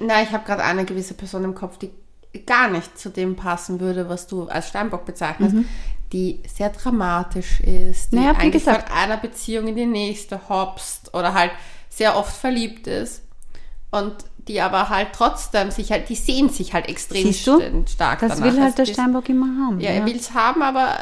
Na, 0.00 0.22
ich 0.22 0.30
habe 0.32 0.44
gerade 0.44 0.64
eine 0.64 0.84
gewisse 0.84 1.14
Person 1.14 1.44
im 1.44 1.54
Kopf, 1.54 1.78
die 1.78 1.90
gar 2.46 2.68
nicht 2.70 2.98
zu 2.98 3.10
dem 3.10 3.36
passen 3.36 3.80
würde, 3.80 4.08
was 4.08 4.26
du 4.26 4.44
als 4.48 4.68
Steinbock 4.68 5.04
bezeichnest, 5.04 5.56
die 6.12 6.40
sehr 6.46 6.70
dramatisch 6.70 7.60
ist, 7.60 8.12
die 8.12 8.16
Naja, 8.16 8.30
eigentlich 8.32 8.64
gesagt. 8.64 8.88
von 8.88 8.98
einer 8.98 9.16
Beziehung 9.16 9.66
in 9.68 9.76
die 9.76 9.86
nächste 9.86 10.48
hopst 10.48 11.12
oder 11.14 11.34
halt 11.34 11.50
sehr 11.88 12.16
oft 12.16 12.34
verliebt 12.34 12.86
ist 12.86 13.22
und 13.90 14.14
die 14.46 14.60
aber 14.60 14.88
halt 14.88 15.08
trotzdem 15.12 15.70
sich 15.70 15.90
halt, 15.92 16.08
die 16.08 16.14
sehnt 16.14 16.54
sich 16.54 16.72
halt 16.72 16.88
extrem 16.88 17.32
stark 17.32 18.20
Das 18.20 18.36
danach. 18.38 18.44
will 18.44 18.60
halt 18.60 18.78
Also 18.78 18.84
der 18.84 18.92
Steinbock 18.92 19.28
immer 19.28 19.46
haben. 19.66 19.80
Ja, 19.80 19.90
er 19.90 20.06
will 20.06 20.16
es 20.16 20.32
haben, 20.32 20.62
aber 20.62 20.96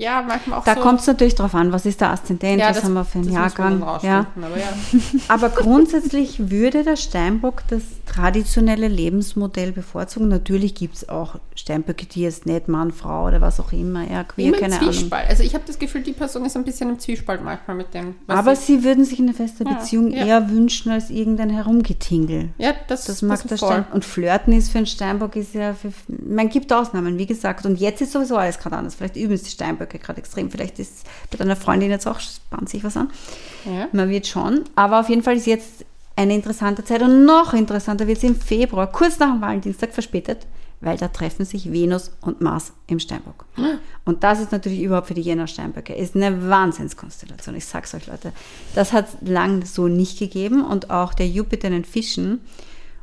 ja, 0.00 0.22
manchmal 0.26 0.58
auch 0.58 0.64
Da 0.64 0.76
so. 0.76 0.80
kommt 0.80 1.00
es 1.00 1.06
natürlich 1.06 1.34
drauf 1.34 1.54
an, 1.54 1.72
was 1.72 1.84
ist 1.84 2.00
der 2.00 2.10
Aszendent, 2.10 2.58
ja, 2.58 2.70
was 2.70 2.82
haben 2.82 2.94
wir 2.94 3.04
für 3.04 3.18
einen 3.18 3.26
das 3.26 3.34
Jahrgang. 3.34 3.80
Ja. 4.02 4.26
Aber 4.34 4.56
ja. 4.56 4.68
Aber 5.28 5.50
grundsätzlich 5.50 6.50
würde 6.50 6.84
der 6.84 6.96
Steinbock 6.96 7.62
das 7.68 7.82
traditionelle 8.06 8.88
Lebensmodell 8.88 9.72
bevorzugen. 9.72 10.28
Natürlich 10.28 10.74
gibt 10.74 10.96
es 10.96 11.08
auch 11.10 11.36
Steinböcke, 11.54 12.06
die 12.06 12.22
jetzt 12.22 12.46
nicht 12.46 12.66
Mann, 12.66 12.92
Frau 12.92 13.26
oder 13.26 13.42
was 13.42 13.60
auch 13.60 13.72
immer, 13.72 14.10
ja, 14.10 14.24
queer, 14.24 14.48
Immer 14.48 14.56
im 14.56 14.62
keine 14.62 14.78
Ahnung. 14.78 14.92
Zwiespalt. 14.92 15.28
Also 15.28 15.42
ich 15.42 15.52
habe 15.52 15.64
das 15.66 15.78
Gefühl, 15.78 16.02
die 16.02 16.12
Person 16.12 16.46
ist 16.46 16.56
ein 16.56 16.64
bisschen 16.64 16.88
im 16.88 16.98
Zwiespalt 16.98 17.44
manchmal 17.44 17.76
mit 17.76 17.92
dem. 17.92 18.14
Aber 18.26 18.56
sie, 18.56 18.82
würden 18.82 19.04
sich 19.04 19.18
eine 19.18 19.34
feste 19.34 19.64
Beziehung 19.64 20.12
ja. 20.12 20.24
eher 20.24 20.50
wünschen 20.50 20.90
als 20.90 21.10
irgendein 21.10 21.50
Herumgetingel. 21.50 22.48
ja, 22.56 22.72
das, 22.88 23.04
Das 23.04 23.20
mag 23.20 23.46
der 23.46 23.58
voll. 23.58 23.68
Stein. 23.68 23.84
Und 23.92 24.04
Flirten 24.06 24.54
ist 24.54 24.70
für 24.70 24.78
einen 24.78 24.86
Steinbock 24.86 25.36
ist 25.36 25.52
ja, 25.54 25.74
für, 25.74 25.92
man 26.08 26.48
gibt 26.48 26.72
Ausnahmen, 26.72 27.18
wie 27.18 27.26
gesagt. 27.26 27.66
Und 27.66 27.78
jetzt 27.78 28.00
ist 28.00 28.12
sowieso 28.12 28.36
alles 28.36 28.58
gerade 28.58 28.76
anders. 28.76 28.94
Vielleicht 28.94 29.16
üben 29.16 29.34
es 29.34 29.42
die 29.42 29.50
Steinböcke 29.50 29.89
gerade 29.98 30.18
extrem. 30.18 30.50
Vielleicht 30.50 30.78
ist 30.78 31.06
bei 31.30 31.38
deiner 31.38 31.56
Freundin 31.56 31.90
jetzt 31.90 32.06
auch, 32.06 32.20
spannt 32.20 32.68
sich 32.68 32.84
was 32.84 32.96
an. 32.96 33.10
Ja. 33.64 33.88
Man 33.92 34.08
wird 34.08 34.26
schon. 34.26 34.64
Aber 34.74 35.00
auf 35.00 35.08
jeden 35.08 35.22
Fall 35.22 35.36
ist 35.36 35.46
jetzt 35.46 35.84
eine 36.16 36.34
interessante 36.34 36.84
Zeit 36.84 37.02
und 37.02 37.24
noch 37.24 37.54
interessanter 37.54 38.06
wird 38.06 38.18
es 38.18 38.24
im 38.24 38.36
Februar, 38.36 38.90
kurz 38.90 39.18
nach 39.18 39.32
dem 39.32 39.40
Valentinstag 39.40 39.92
verspätet, 39.92 40.46
weil 40.80 40.96
da 40.96 41.08
treffen 41.08 41.44
sich 41.44 41.72
Venus 41.72 42.12
und 42.20 42.40
Mars 42.40 42.72
im 42.86 42.98
Steinbock. 42.98 43.46
Und 44.04 44.22
das 44.24 44.40
ist 44.40 44.52
natürlich 44.52 44.80
überhaupt 44.80 45.08
für 45.08 45.14
die 45.14 45.22
Jänner 45.22 45.46
Steinböcke, 45.46 45.94
ist 45.94 46.16
eine 46.16 46.48
Wahnsinnskonstellation. 46.48 47.54
Ich 47.56 47.66
sag's 47.66 47.94
euch, 47.94 48.06
Leute. 48.06 48.32
Das 48.74 48.92
hat 48.92 49.08
es 49.08 49.28
lang 49.28 49.64
so 49.64 49.88
nicht 49.88 50.18
gegeben 50.18 50.64
und 50.64 50.90
auch 50.90 51.14
der 51.14 51.28
Jupiter 51.28 51.68
in 51.68 51.74
den 51.74 51.84
Fischen, 51.84 52.40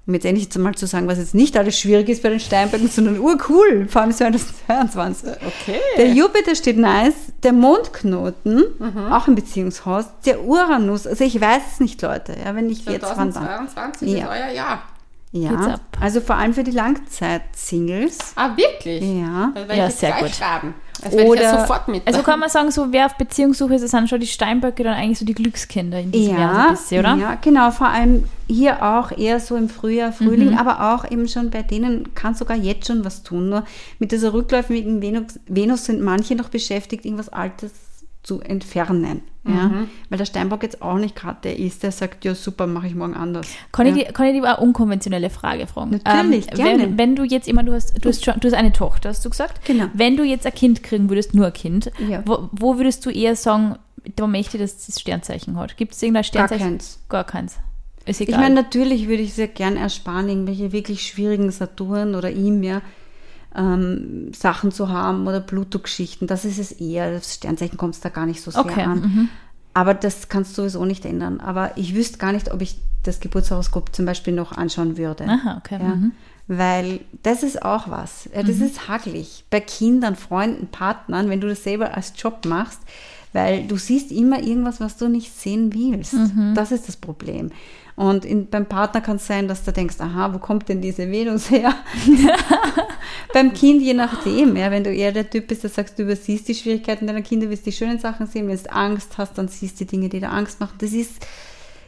um 0.08 0.14
jetzt 0.14 0.26
endlich 0.26 0.56
mal 0.58 0.74
zu 0.74 0.88
sagen, 0.88 1.08
was 1.08 1.18
jetzt 1.18 1.36
nicht 1.36 1.58
alles 1.58 1.78
schwierig 1.78 2.08
ist 2.10 2.24
bei 2.24 2.30
den 2.30 2.40
Steinböcken, 2.40 2.88
sondern 2.90 3.20
urcool, 3.20 3.88
vor 3.90 4.02
allem 4.02 4.12
2022. 4.12 5.30
Okay. 5.46 5.80
Der 5.98 6.08
Jupiter 6.14 6.56
steht 6.56 6.78
nice, 6.78 7.14
der 7.44 7.52
Mondknoten, 7.54 8.64
auch 9.12 9.28
im 9.28 9.36
Beziehungshaus, 9.36 10.06
der 10.26 10.44
Uranus, 10.44 11.06
also 11.06 11.24
ich 11.24 11.40
weiß 11.40 11.62
es 11.74 11.80
nicht, 11.82 12.02
Leute, 12.02 12.36
ja, 12.44 12.56
wenn 12.56 12.70
ich 12.70 12.86
jetzt 12.86 13.04
wann 13.04 13.34
dann. 13.34 13.68
2022 13.68 14.10
Ja. 14.12 14.18
ist 14.20 14.30
euer 14.30 14.52
Jahr. 14.54 14.82
Ja, 15.34 15.76
also 16.00 16.22
vor 16.22 16.38
allem 16.38 16.54
für 16.54 16.64
die 16.64 16.72
Langzeit-Singles. 16.72 18.18
Ah, 18.36 18.52
wirklich? 18.56 19.04
Ja. 19.04 19.52
Ja, 19.68 19.86
jetzt 19.88 20.00
sehr 20.00 20.14
gut. 20.14 20.30
schreiben. 20.30 20.74
Ich 21.06 21.14
Oder- 21.14 21.42
ja 21.42 21.60
sofort 21.60 21.88
mit. 21.88 22.06
Also 22.08 22.22
kann 22.24 22.40
man 22.40 22.50
sagen, 22.50 22.72
so 22.72 22.92
wer 22.92 23.06
auf 23.08 23.16
Beziehungssuche 23.16 23.76
ist, 23.76 23.82
das 23.84 23.92
sind 23.92 24.10
schon 24.10 24.20
die 24.20 24.28
Steinböcke 24.28 24.84
dann 24.84 24.94
eigentlich 24.94 25.20
so 25.20 25.26
die 25.26 25.34
Glückskinder 25.34 26.00
in 26.00 26.12
diesem 26.12 26.38
Jahr 26.38 26.54
so 26.54 26.60
ein 26.62 26.72
bisschen, 26.76 27.00
oder? 27.00 27.16
ja, 27.16 27.36
genau, 27.36 27.72
vor 27.72 27.88
allem 27.88 28.24
hier 28.50 28.82
auch 28.84 29.12
eher 29.12 29.40
so 29.40 29.56
im 29.58 29.68
Frühjahr, 29.70 30.12
Frühling, 30.14 30.52
Mhm. 30.52 30.58
aber 30.58 30.94
auch 30.94 31.10
eben 31.12 31.28
schon 31.28 31.50
bei 31.50 31.64
denen 31.64 32.14
kann 32.16 32.34
sogar 32.34 32.56
jetzt 32.58 32.88
schon 32.88 33.04
was 33.04 33.24
tun. 33.24 33.50
Nur 33.50 33.64
mit 34.00 34.12
dieser 34.12 34.32
rückläufigen 34.34 35.02
Venus, 35.02 35.40
Venus 35.48 35.86
sind 35.86 36.02
manche 36.02 36.36
noch 36.36 36.50
beschäftigt, 36.50 37.06
irgendwas 37.06 37.30
Altes 37.30 37.72
zu 38.28 38.42
entfernen. 38.42 39.22
Ja? 39.48 39.70
Mhm. 39.70 39.90
Weil 40.10 40.18
der 40.18 40.26
Steinbock 40.26 40.62
jetzt 40.62 40.82
auch 40.82 40.98
nicht 40.98 41.16
gerade 41.16 41.38
der 41.44 41.58
ist, 41.58 41.82
der 41.82 41.94
sagt, 41.94 42.26
ja 42.26 42.36
super, 42.36 42.68
mache 42.68 42.88
ich 42.88 42.96
morgen 42.96 43.14
anders. 43.14 43.48
Kann, 43.72 43.88
ja. 43.88 43.96
ich, 43.96 44.06
die- 44.08 44.14
kann 44.14 44.26
ich 44.28 44.34
dir 44.34 44.44
eine 44.44 44.58
unkonventionelle 44.58 45.30
Frage 45.30 45.66
fragen? 45.66 46.02
Natürlich, 46.04 46.48
gerne. 46.50 46.84
Wenn, 46.84 46.98
wenn 46.98 47.16
du 47.16 47.24
jetzt 47.24 47.48
immer, 47.48 47.64
du 47.64 47.74
hast, 47.74 48.04
du, 48.04 48.10
hast 48.10 48.26
schon, 48.26 48.38
du 48.42 48.48
hast 48.48 48.54
eine 48.56 48.74
Tochter, 48.74 49.10
hast 49.10 49.24
du 49.24 49.30
gesagt? 49.30 49.64
Genau. 49.66 49.86
Wenn 49.94 50.18
du 50.18 50.24
jetzt 50.26 50.46
ein 50.46 50.54
Kind 50.54 50.84
kriegen 50.84 51.10
würdest, 51.10 51.34
nur 51.34 51.46
ein 51.48 51.54
Kind, 51.54 51.90
Ja. 52.10 52.22
wo, 52.26 52.50
wo 52.52 52.76
würdest 52.78 53.06
du 53.06 53.10
eher 53.10 53.38
sagen, 53.38 53.78
da 54.18 54.28
möchte 54.28 54.58
ich, 54.58 54.64
dass 54.64 54.86
das 54.86 55.00
Sternzeichen 55.00 55.56
hat? 55.58 55.78
Gibt 55.78 55.94
es 55.94 56.04
irgendein 56.04 56.24
Gar 56.24 56.28
Sternzeichen? 56.28 56.68
keins. 56.68 57.00
Gar 57.08 57.24
keins. 57.24 57.56
Ist 58.06 58.20
Ich 58.20 58.28
egal. 58.28 58.42
meine, 58.42 58.56
natürlich 58.56 59.08
würde 59.08 59.24
ich 59.24 59.34
sehr 59.34 59.48
gern 59.48 59.78
ersparen, 59.78 60.28
irgendwelche 60.28 60.74
wirklich 60.74 61.04
schwierigen 61.08 61.52
Saturn 61.52 62.16
oder 62.16 62.30
ihm 62.32 62.64
ja 62.64 62.82
ähm, 63.58 64.32
Sachen 64.34 64.72
zu 64.72 64.90
haben 64.90 65.28
oder 65.28 65.40
Pluto-Geschichten. 65.42 66.28
Das 66.28 66.46
ist 66.46 66.60
es 66.60 66.72
eher. 66.72 67.12
Das 67.12 67.34
Sternzeichen 67.36 67.78
kommt 67.78 67.96
es 67.96 68.02
da 68.02 68.10
gar 68.10 68.26
nicht 68.26 68.42
so 68.42 68.52
sehr 68.52 68.62
Okay, 68.62 68.82
an. 68.84 69.00
mhm. 69.02 69.30
Aber 69.74 69.94
das 69.94 70.30
kannst 70.30 70.58
du 70.58 70.62
sowieso 70.64 70.86
nicht 70.86 71.06
ändern. 71.06 71.40
Aber 71.40 71.78
ich 71.78 71.94
wüsste 71.96 72.18
gar 72.18 72.32
nicht, 72.32 72.52
ob 72.52 72.62
ich 72.62 72.80
das 73.04 73.20
Geburtshoroskop 73.20 73.96
zum 73.96 74.06
Beispiel 74.06 74.34
noch 74.34 74.52
anschauen 74.52 74.98
würde. 74.98 75.26
Aha, 75.26 75.58
okay. 75.64 75.80
Ja, 75.82 75.96
Mhm. 75.96 76.12
Weil 76.50 77.02
das 77.24 77.44
ist 77.44 77.62
auch 77.62 77.90
was. 77.90 78.30
Ja, 78.34 78.42
Das 78.42 78.60
ist 78.60 78.88
hagelig. 78.88 79.44
Bei 79.50 79.60
Kindern, 79.60 80.16
Freunden, 80.16 80.68
Partnern, 80.68 81.30
wenn 81.30 81.42
du 81.42 81.48
das 81.50 81.64
selber 81.66 81.94
als 81.94 82.14
Job 82.16 82.46
machst, 82.46 82.80
weil 83.34 83.68
du 83.68 83.76
siehst 83.76 84.14
immer 84.14 84.42
irgendwas, 84.42 84.80
was 84.80 84.96
du 84.96 85.10
nicht 85.10 85.38
sehen 85.38 85.74
willst. 85.74 86.14
Mhm. 86.14 86.54
Das 86.56 86.72
ist 86.72 86.88
das 86.88 86.96
Problem. 86.96 87.52
Und 87.98 88.26
in, 88.26 88.48
beim 88.48 88.68
Partner 88.68 89.02
kann 89.02 89.16
es 89.16 89.26
sein, 89.26 89.48
dass 89.48 89.64
du 89.64 89.74
denkst, 89.74 89.96
aha, 90.00 90.32
wo 90.32 90.38
kommt 90.38 90.70
denn 90.70 90.82
diese 90.82 91.10
Venus 91.12 91.50
her? 91.50 91.74
beim 93.34 93.54
Kind 93.54 93.82
je 93.82 93.96
nachdem, 93.96 94.56
ja, 94.56 94.70
wenn 94.70 94.84
du 94.84 94.94
eher 94.94 95.12
der 95.12 95.28
Typ 95.28 95.48
bist, 95.48 95.64
der 95.64 95.72
sagst, 95.72 95.98
du 95.98 96.04
übersiehst 96.04 96.48
die 96.48 96.54
Schwierigkeiten 96.54 97.08
deiner 97.08 97.24
Kinder, 97.24 97.50
willst 97.50 97.66
die 97.66 97.72
schönen 97.72 97.98
Sachen 97.98 98.28
sehen, 98.28 98.48
wenn 98.48 98.56
du 98.56 98.72
Angst 98.72 99.18
hast, 99.18 99.40
dann 99.40 99.48
siehst 99.48 99.80
du 99.80 99.86
die 99.86 99.90
Dinge, 99.90 100.10
die 100.10 100.20
dir 100.20 100.32
Angst 100.32 100.60
machen. 100.60 100.76
Das 100.78 100.94
ist, 100.94 101.26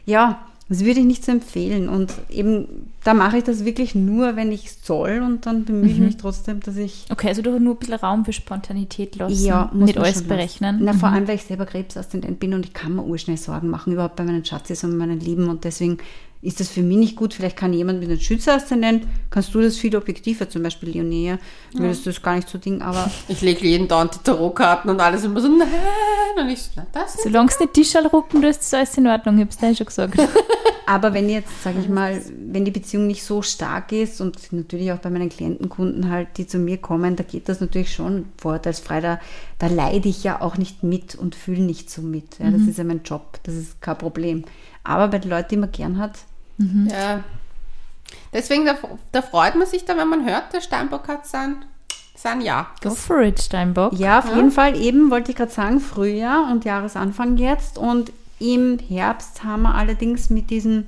ja, 0.05 0.48
das 0.69 0.85
würde 0.85 0.99
ich 0.99 1.05
nicht 1.05 1.25
so 1.25 1.31
empfehlen. 1.31 1.89
Und 1.89 2.13
eben, 2.29 2.91
da 3.03 3.13
mache 3.15 3.39
ich 3.39 3.43
das 3.43 3.65
wirklich 3.65 3.95
nur, 3.95 4.35
wenn 4.35 4.51
ich 4.51 4.71
soll 4.83 5.21
und 5.25 5.45
dann 5.47 5.65
bemühe 5.65 5.89
ich 5.91 5.97
mich 5.97 6.17
trotzdem, 6.17 6.59
dass 6.59 6.77
ich 6.77 7.05
Okay, 7.09 7.27
also 7.29 7.41
du 7.41 7.59
nur 7.59 7.73
ein 7.73 7.77
bisschen 7.77 7.95
Raum 7.95 8.23
für 8.23 8.33
Spontanität 8.33 9.15
lassen, 9.15 9.43
ja, 9.45 9.69
muss 9.73 9.87
nicht 9.87 9.97
alles 9.97 10.21
berechnen. 10.23 10.79
Na, 10.81 10.93
Mhm. 10.93 10.97
vor 10.97 11.09
allem, 11.09 11.27
weil 11.27 11.35
ich 11.35 11.43
selber 11.43 11.65
Krebsaszendent 11.65 12.39
bin 12.39 12.53
und 12.53 12.65
ich 12.65 12.73
kann 12.73 12.95
mir 12.95 13.03
urschnell 13.03 13.37
Sorgen 13.37 13.69
machen, 13.69 13.93
überhaupt 13.93 14.15
bei 14.15 14.23
meinen 14.23 14.45
Schatzis 14.45 14.83
und 14.83 14.95
meinen 14.95 15.19
Lieben. 15.19 15.49
Und 15.49 15.63
deswegen 15.63 15.97
ist 16.41 16.59
das 16.59 16.69
für 16.69 16.81
mich 16.81 16.97
nicht 16.97 17.15
gut. 17.15 17.33
Vielleicht 17.33 17.57
kann 17.57 17.73
jemand 17.73 17.99
mit 17.99 18.09
einem 18.09 18.19
Schütze-Aszendent, 18.19 19.05
kannst 19.29 19.53
du 19.53 19.61
das 19.61 19.77
viel 19.77 19.95
objektiver, 19.95 20.49
zum 20.49 20.63
Beispiel 20.63 20.89
Leonea, 20.89 21.37
würdest 21.73 22.05
du 22.05 22.11
das 22.11 22.21
gar 22.21 22.35
nicht 22.35 22.47
so 22.47 22.57
Ding, 22.57 22.81
aber 22.81 23.11
Ich 23.27 23.41
lege 23.41 23.67
jeden 23.67 23.87
Tag 23.89 24.11
die 24.13 24.19
Tarotkarten 24.23 24.89
und 24.89 24.99
alles 25.01 25.23
immer 25.25 25.41
so, 25.41 25.49
nein. 25.49 25.67
Und 26.39 26.49
ich 26.49 26.61
so, 26.61 26.69
na, 26.77 26.87
das 26.93 27.15
ist 27.15 27.23
Solange 27.23 27.49
es 27.49 27.59
nicht 27.59 27.73
Tischal 27.73 28.07
rucken 28.07 28.41
tust, 28.41 28.61
ist 28.61 28.73
alles 28.73 28.97
in 28.97 29.07
Ordnung, 29.07 29.37
ich 29.37 29.43
hab's 29.43 29.57
dir 29.57 29.75
schon 29.75 29.85
gesagt. 29.85 30.17
Aber 30.89 31.13
wenn 31.13 31.29
jetzt, 31.29 31.61
sage 31.61 31.79
ich 31.79 31.87
mal, 31.87 32.19
wenn 32.47 32.65
die 32.65 32.71
Beziehung 32.71 33.05
nicht 33.05 33.23
so 33.23 33.43
stark 33.43 33.91
ist 33.91 34.21
und 34.21 34.51
natürlich 34.51 34.91
auch 34.91 34.97
bei 34.97 35.11
meinen 35.11 35.29
Klientenkunden 35.29 36.09
halt, 36.09 36.29
die 36.37 36.47
zu 36.47 36.57
mir 36.57 36.77
kommen, 36.77 37.15
da 37.15 37.23
geht 37.23 37.47
das 37.47 37.61
natürlich 37.61 37.93
schon 37.93 38.25
vorurteilsfrei. 38.37 38.99
Da, 38.99 39.19
da 39.59 39.67
leide 39.67 40.09
ich 40.09 40.23
ja 40.23 40.41
auch 40.41 40.57
nicht 40.57 40.81
mit 40.81 41.13
und 41.13 41.35
fühle 41.35 41.61
nicht 41.61 41.91
so 41.91 42.01
mit. 42.01 42.39
Ja, 42.39 42.49
Das 42.49 42.61
ist 42.63 42.79
ja 42.79 42.83
mein 42.85 43.03
Job, 43.03 43.39
das 43.43 43.53
ist 43.53 43.79
kein 43.81 43.99
Problem. 43.99 44.45
Aber 44.89 45.07
bei 45.09 45.19
den 45.19 45.29
Leuten, 45.29 45.49
die 45.51 45.57
man 45.57 45.71
gern 45.71 45.97
hat, 45.99 46.13
Ja. 46.57 47.23
Deswegen, 48.33 48.65
da, 48.65 48.75
da 49.11 49.21
freut 49.21 49.55
man 49.55 49.67
sich 49.67 49.85
dann, 49.85 49.97
wenn 49.97 50.09
man 50.09 50.25
hört, 50.25 50.51
der 50.53 50.61
Steinbock 50.61 51.07
hat 51.07 51.25
sein, 51.27 51.63
sein 52.15 52.41
Ja. 52.41 52.67
Go 52.81 52.89
for 52.91 53.21
it, 53.21 53.39
Steinbock. 53.41 53.93
ja, 53.93 54.19
auf 54.19 54.35
jeden 54.35 54.51
Fall 54.51 54.75
eben, 54.75 55.09
wollte 55.11 55.31
ich 55.31 55.37
gerade 55.37 55.51
sagen, 55.51 55.79
Frühjahr 55.79 56.51
und 56.51 56.65
Jahresanfang 56.65 57.37
jetzt. 57.37 57.77
Und 57.77 58.11
im 58.39 58.79
Herbst 58.79 59.43
haben 59.43 59.61
wir 59.63 59.75
allerdings 59.75 60.29
mit 60.29 60.49
diesem 60.49 60.85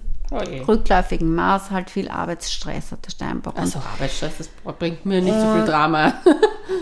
rückläufigen 0.68 1.34
Mars 1.36 1.72
halt 1.72 1.90
viel 1.90 2.08
Arbeitsstress, 2.10 2.92
hat 2.94 3.06
der 3.06 3.12
Steinbock. 3.12 3.56
Und 3.56 3.62
Also 3.62 3.80
Arbeitsstress, 3.80 4.38
das 4.38 4.50
bringt 4.80 5.06
mir 5.06 5.22
nicht 5.22 5.34
so 5.40 5.54
viel 5.54 5.66
Drama. 5.66 6.14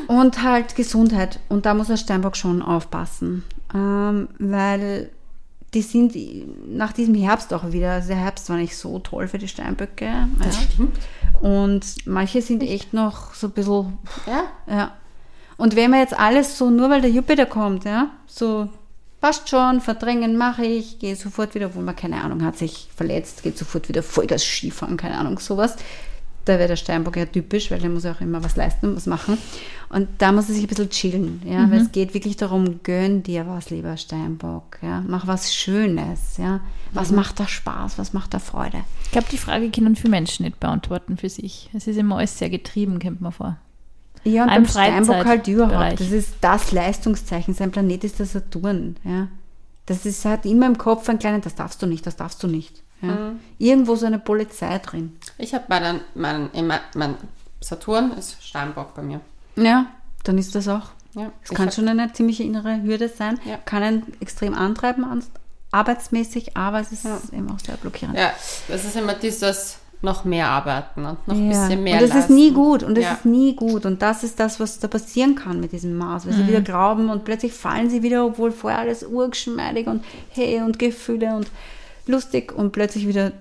Und 0.08 0.42
halt 0.44 0.76
Gesundheit. 0.76 1.40
Und 1.50 1.66
da 1.66 1.74
muss 1.74 1.88
der 1.88 1.98
Steinbock 1.98 2.36
schon 2.38 2.62
aufpassen. 2.62 3.44
Ähm, 3.74 4.30
weil 4.38 5.10
die 5.74 5.82
sind 5.82 6.16
nach 6.76 6.94
diesem 6.94 7.14
Herbst 7.16 7.54
auch 7.54 7.72
wieder, 7.72 7.92
also 7.94 8.10
der 8.10 8.18
Herbst 8.18 8.50
war 8.50 8.58
nicht 8.58 8.76
so 8.76 9.00
toll 9.00 9.28
für 9.28 9.38
die 9.38 9.48
Steinböcke. 9.48 10.06
Ja. 10.06 10.28
stimmt. 10.52 10.98
Und 11.42 12.08
manche 12.08 12.42
sind 12.42 12.64
echt 12.64 12.94
noch 12.94 13.34
so 13.34 13.48
ein 13.48 13.54
bisschen, 13.54 13.98
Ja. 14.26 14.44
ja. 14.68 14.92
Und 15.58 15.76
wenn 15.76 15.92
man 15.92 16.00
jetzt 16.00 16.18
alles 16.18 16.58
so, 16.58 16.70
nur 16.70 16.90
weil 16.90 17.02
der 17.02 17.12
Jupiter 17.12 17.46
kommt, 17.46 17.84
ja, 17.84 18.10
so 18.26 18.70
passt 19.20 19.50
schon, 19.50 19.82
verdrängen 19.82 20.38
mache 20.38 20.66
ich, 20.66 21.00
gehe 21.00 21.16
sofort 21.16 21.54
wieder, 21.54 21.68
obwohl 21.68 21.84
man 21.84 21.96
keine 21.96 22.24
Ahnung 22.24 22.44
hat, 22.44 22.58
sich 22.58 22.88
verletzt, 22.96 23.44
geht 23.44 23.58
sofort 23.58 23.90
wieder 23.90 24.02
Vollgas 24.02 24.44
Skifahren, 24.44 24.98
keine 24.98 25.18
Ahnung, 25.18 25.38
sowas. 25.40 25.76
Da 26.50 26.58
wäre 26.58 26.70
der 26.70 26.78
Steinbock 26.78 27.16
ja 27.16 27.28
typisch, 27.28 27.70
weil 27.70 27.78
der 27.78 27.92
muss 27.92 28.06
ja 28.06 28.12
auch 28.14 28.22
immer 28.22 28.44
was 28.44 28.56
leisten 28.56 28.88
und 28.88 28.96
was 28.96 29.06
machen. 29.06 29.38
Und 29.90 30.08
da 30.18 30.32
muss 30.32 30.50
er 30.50 30.56
sich 30.56 30.64
ein 30.64 30.68
bisschen 30.68 30.90
chillen, 30.90 31.44
ja, 31.46 31.70
weil 31.70 31.82
es 31.82 31.92
geht 31.92 32.16
wirklich 32.16 32.38
darum, 32.38 32.80
gönn 32.82 33.22
dir 33.22 33.46
was, 33.46 33.70
lieber 33.70 33.96
Steinbock, 33.98 34.80
ja, 34.82 35.04
mach 35.08 35.28
was 35.28 35.54
Schönes, 35.54 36.38
ja. 36.38 36.62
Was 36.92 37.12
macht 37.12 37.40
da 37.40 37.48
Spaß, 37.48 38.00
was 38.00 38.14
macht 38.14 38.34
da 38.34 38.40
Freude? 38.40 38.80
Ich 39.04 39.12
glaube, 39.12 39.28
die 39.32 39.38
Frage 39.38 39.70
können 39.70 39.96
viele 39.96 40.10
Menschen 40.10 40.44
nicht 40.44 40.60
beantworten 40.60 41.18
für 41.18 41.30
sich. 41.30 41.70
Es 41.76 41.86
ist 41.86 41.98
immer 41.98 42.18
alles 42.18 42.40
sehr 42.40 42.50
getrieben, 42.50 42.98
kommt 42.98 43.22
man 43.22 43.32
vor. 43.32 43.58
Ja, 44.24 44.42
und 44.46 44.50
Ein 44.50 44.64
beim 44.64 44.72
Steinbock 44.72 45.26
halt 45.26 45.48
überhaupt. 45.48 46.00
Das 46.00 46.10
ist 46.10 46.34
das 46.42 46.72
Leistungszeichen. 46.72 47.54
Sein 47.54 47.70
Planet 47.70 48.04
ist 48.06 48.18
der 48.18 48.26
Saturn. 48.26 48.96
Ja. 49.04 49.28
Das 49.86 50.04
ist, 50.08 50.26
hat 50.26 50.48
immer 50.48 50.66
im 50.66 50.80
Kopf 50.80 51.08
einen 51.10 51.20
kleinen, 51.20 51.42
das 51.42 51.54
darfst 51.54 51.80
du 51.84 51.86
nicht, 51.86 52.08
das 52.08 52.16
darfst 52.16 52.42
du 52.42 52.48
nicht. 52.48 52.82
Ja. 53.02 53.32
Irgendwo 53.58 53.96
so 53.96 54.06
eine 54.06 54.20
Polizei 54.20 54.78
drin. 54.80 55.18
Ich 55.38 55.54
habe 55.54 55.66
meinen, 55.70 56.02
meinen, 56.16 56.50
mein, 56.96 57.16
Saturn 57.62 58.12
ist 58.14 58.42
Steinbock 58.44 58.94
bei 58.96 59.02
mir. 59.02 59.22
Ja, 59.56 59.86
dann 60.24 60.38
ist 60.38 60.56
das 60.56 60.68
auch. 60.68 60.90
Ja. 61.16 61.32
Es 61.44 61.50
kann 61.50 61.72
schon 61.72 61.88
eine 61.88 62.12
ziemliche 62.14 62.44
innere 62.44 62.82
Hürde 62.84 63.10
sein, 63.10 63.40
Ja. 63.46 63.58
kann 63.58 63.84
einen 63.84 64.14
extrem 64.22 64.54
antreiben, 64.54 65.04
an- 65.04 65.24
arbeitsmäßig, 65.72 66.58
aber 66.58 66.80
es 66.80 66.92
ist 66.92 67.06
Ja. 67.06 67.20
eben 67.32 67.50
auch 67.52 67.60
sehr 67.60 67.78
blockierend. 67.78 68.18
Ja, 68.18 68.32
das 68.68 68.86
ist 68.86 68.96
immer 68.96 69.14
dieses 69.14 69.78
noch 70.02 70.24
mehr 70.24 70.48
arbeiten 70.48 71.06
und 71.06 71.28
noch 71.28 71.36
ein 71.36 71.50
bisschen 71.50 71.84
mehr 71.84 71.96
und 71.96 72.02
das 72.04 72.10
ist 72.12 72.16
leisten. 72.16 72.36
nie 72.36 72.52
gut 72.52 72.84
und 72.84 72.98
das 72.98 73.12
ist 73.12 73.26
nie 73.26 73.54
gut 73.54 73.86
und 73.86 74.02
das 74.02 74.24
ist 74.24 74.40
das, 74.40 74.58
was 74.62 74.80
da 74.80 74.88
passieren 74.88 75.36
kann 75.36 75.60
mit 75.60 75.74
diesem 75.74 75.98
Mars, 75.98 76.26
weil 76.26 76.34
sie 76.34 76.48
wieder 76.48 76.62
glauben 76.62 77.10
und 77.10 77.26
plötzlich 77.26 77.52
fallen 77.52 77.90
sie 77.90 78.02
wieder, 78.02 78.26
obwohl 78.26 78.52
vorher 78.54 78.80
alles 78.80 79.04
urgeschmeidig 79.04 79.88
und 79.88 80.06
hey 80.30 80.62
und 80.62 80.80
Gefühle 80.80 81.36
und 81.36 81.48
lustig 82.10 82.52
und 82.52 82.72
plötzlich 82.72 83.08
wieder 83.08 83.32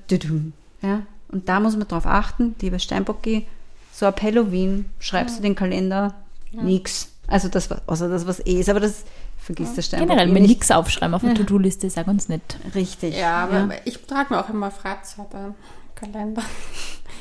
ja 0.82 1.02
und 1.30 1.48
da 1.48 1.60
muss 1.60 1.76
man 1.76 1.86
drauf 1.88 2.06
achten, 2.06 2.54
liebe 2.62 2.78
Steinbocki, 2.78 3.46
so 3.92 4.06
ab 4.06 4.22
Halloween 4.22 4.86
schreibst 4.98 5.38
du 5.38 5.42
den 5.42 5.54
Kalender, 5.54 6.14
nix, 6.52 7.08
also 7.26 7.48
das 7.48 7.68
war, 7.68 7.82
außer 7.86 8.08
das 8.08 8.26
was 8.26 8.40
eh 8.46 8.60
ist, 8.60 8.68
aber 8.70 8.80
das 8.80 9.04
vergisst 9.38 9.76
der 9.76 9.82
Steinbock 9.82 10.08
Generell, 10.10 10.34
wenn 10.34 10.42
nicht. 10.42 10.50
nichts 10.52 10.70
aufschreiben 10.70 11.14
auf 11.14 11.22
der 11.22 11.34
To-Do-Liste, 11.34 11.90
sag 11.90 12.06
uns 12.06 12.28
nicht. 12.28 12.58
Richtig. 12.74 13.16
Ja, 13.16 13.44
aber 13.44 13.68
ich 13.84 14.00
trage 14.06 14.32
mir 14.32 14.40
auch 14.42 14.48
immer 14.48 14.70
Freizeit 14.70 15.34
ein. 15.34 15.54
Kalender. 15.94 16.42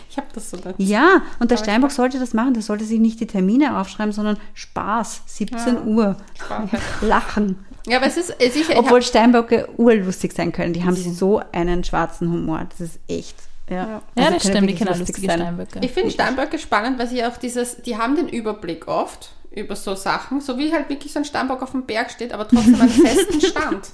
Ich 0.10 0.18
habe 0.20 0.30
das 0.34 0.50
so 0.50 0.58
dazu. 0.58 0.74
Ja, 0.82 1.22
und 1.40 1.52
der 1.52 1.58
Steinbock 1.58 1.92
sollte 1.92 2.18
das 2.18 2.34
machen. 2.34 2.56
Der 2.56 2.64
sollte 2.64 2.86
sich 2.86 3.00
nicht 3.00 3.20
die 3.20 3.28
Termine 3.28 3.80
aufschreiben, 3.80 4.12
sondern 4.12 4.38
Spaß. 4.56 5.22
17 5.28 5.76
Ja. 5.76 5.82
Uhr. 5.84 6.18
Spaß. 6.44 6.70
Lachen. 7.02 7.64
Ja, 7.88 7.98
aber 7.98 8.08
es 8.08 8.18
ist 8.18 8.36
es 8.40 8.56
ist- 8.56 8.70
ich 8.70 8.78
Obwohl 8.78 9.02
Steinböcke 9.02 9.70
urlustig 9.78 10.34
sein 10.34 10.52
können. 10.52 10.74
Die 10.74 10.84
haben 10.84 10.96
Sie 10.96 11.10
so 11.12 11.42
einen 11.52 11.84
schwarzen 11.84 12.32
Humor. 12.32 12.68
Das 12.70 12.82
ist 12.82 13.00
echt. 13.08 13.36
Ja, 13.70 13.76
Ja. 13.76 13.82
Ja, 13.84 13.86
Also 13.88 14.34
das 14.34 14.44
können 14.44 14.56
stimmt, 14.56 14.70
die 14.70 14.76
kennen 14.76 14.88
lustig 14.90 15.08
lustige 15.08 15.28
sein. 15.28 15.40
Steinböcke. 15.40 15.80
Ich 15.82 15.92
finde 15.92 16.12
Steinböcke 16.12 16.60
spannend, 16.60 17.00
weil 17.00 17.08
sie 17.08 17.24
auch 17.26 17.38
dieses, 17.38 17.82
die 17.82 17.98
haben 17.98 18.16
den 18.16 18.28
Überblick 18.30 18.88
oft 18.88 19.32
über 19.52 19.76
so 19.76 19.96
Sachen, 19.96 20.40
so 20.42 20.58
wie 20.58 20.72
halt 20.72 20.90
wirklich 20.90 21.12
so 21.14 21.20
ein 21.20 21.26
Steinbock 21.26 21.62
auf 21.64 21.72
dem 21.72 21.86
Berg 21.86 22.12
steht, 22.12 22.32
aber 22.34 22.48
trotzdem 22.48 22.80
einen 22.80 22.90
festen 22.90 23.42
Stand. 23.42 23.88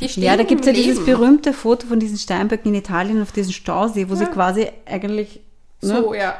Die 0.00 0.08
stehen 0.08 0.22
Ja, 0.22 0.36
da 0.36 0.44
gibt 0.44 0.60
es 0.62 0.66
ja 0.68 0.72
dieses 0.72 1.04
berühmte 1.04 1.52
Foto 1.52 1.86
von 1.88 1.98
diesen 2.00 2.16
Steinböcken 2.16 2.72
in 2.72 2.78
Italien 2.78 3.20
auf 3.20 3.32
diesem 3.32 3.52
Stausee, 3.52 4.08
wo 4.08 4.14
sie 4.14 4.24
Ja. 4.24 4.30
quasi 4.30 4.68
eigentlich 4.86 5.40
ne, 5.84 5.94
So, 6.02 6.14
ja. 6.14 6.36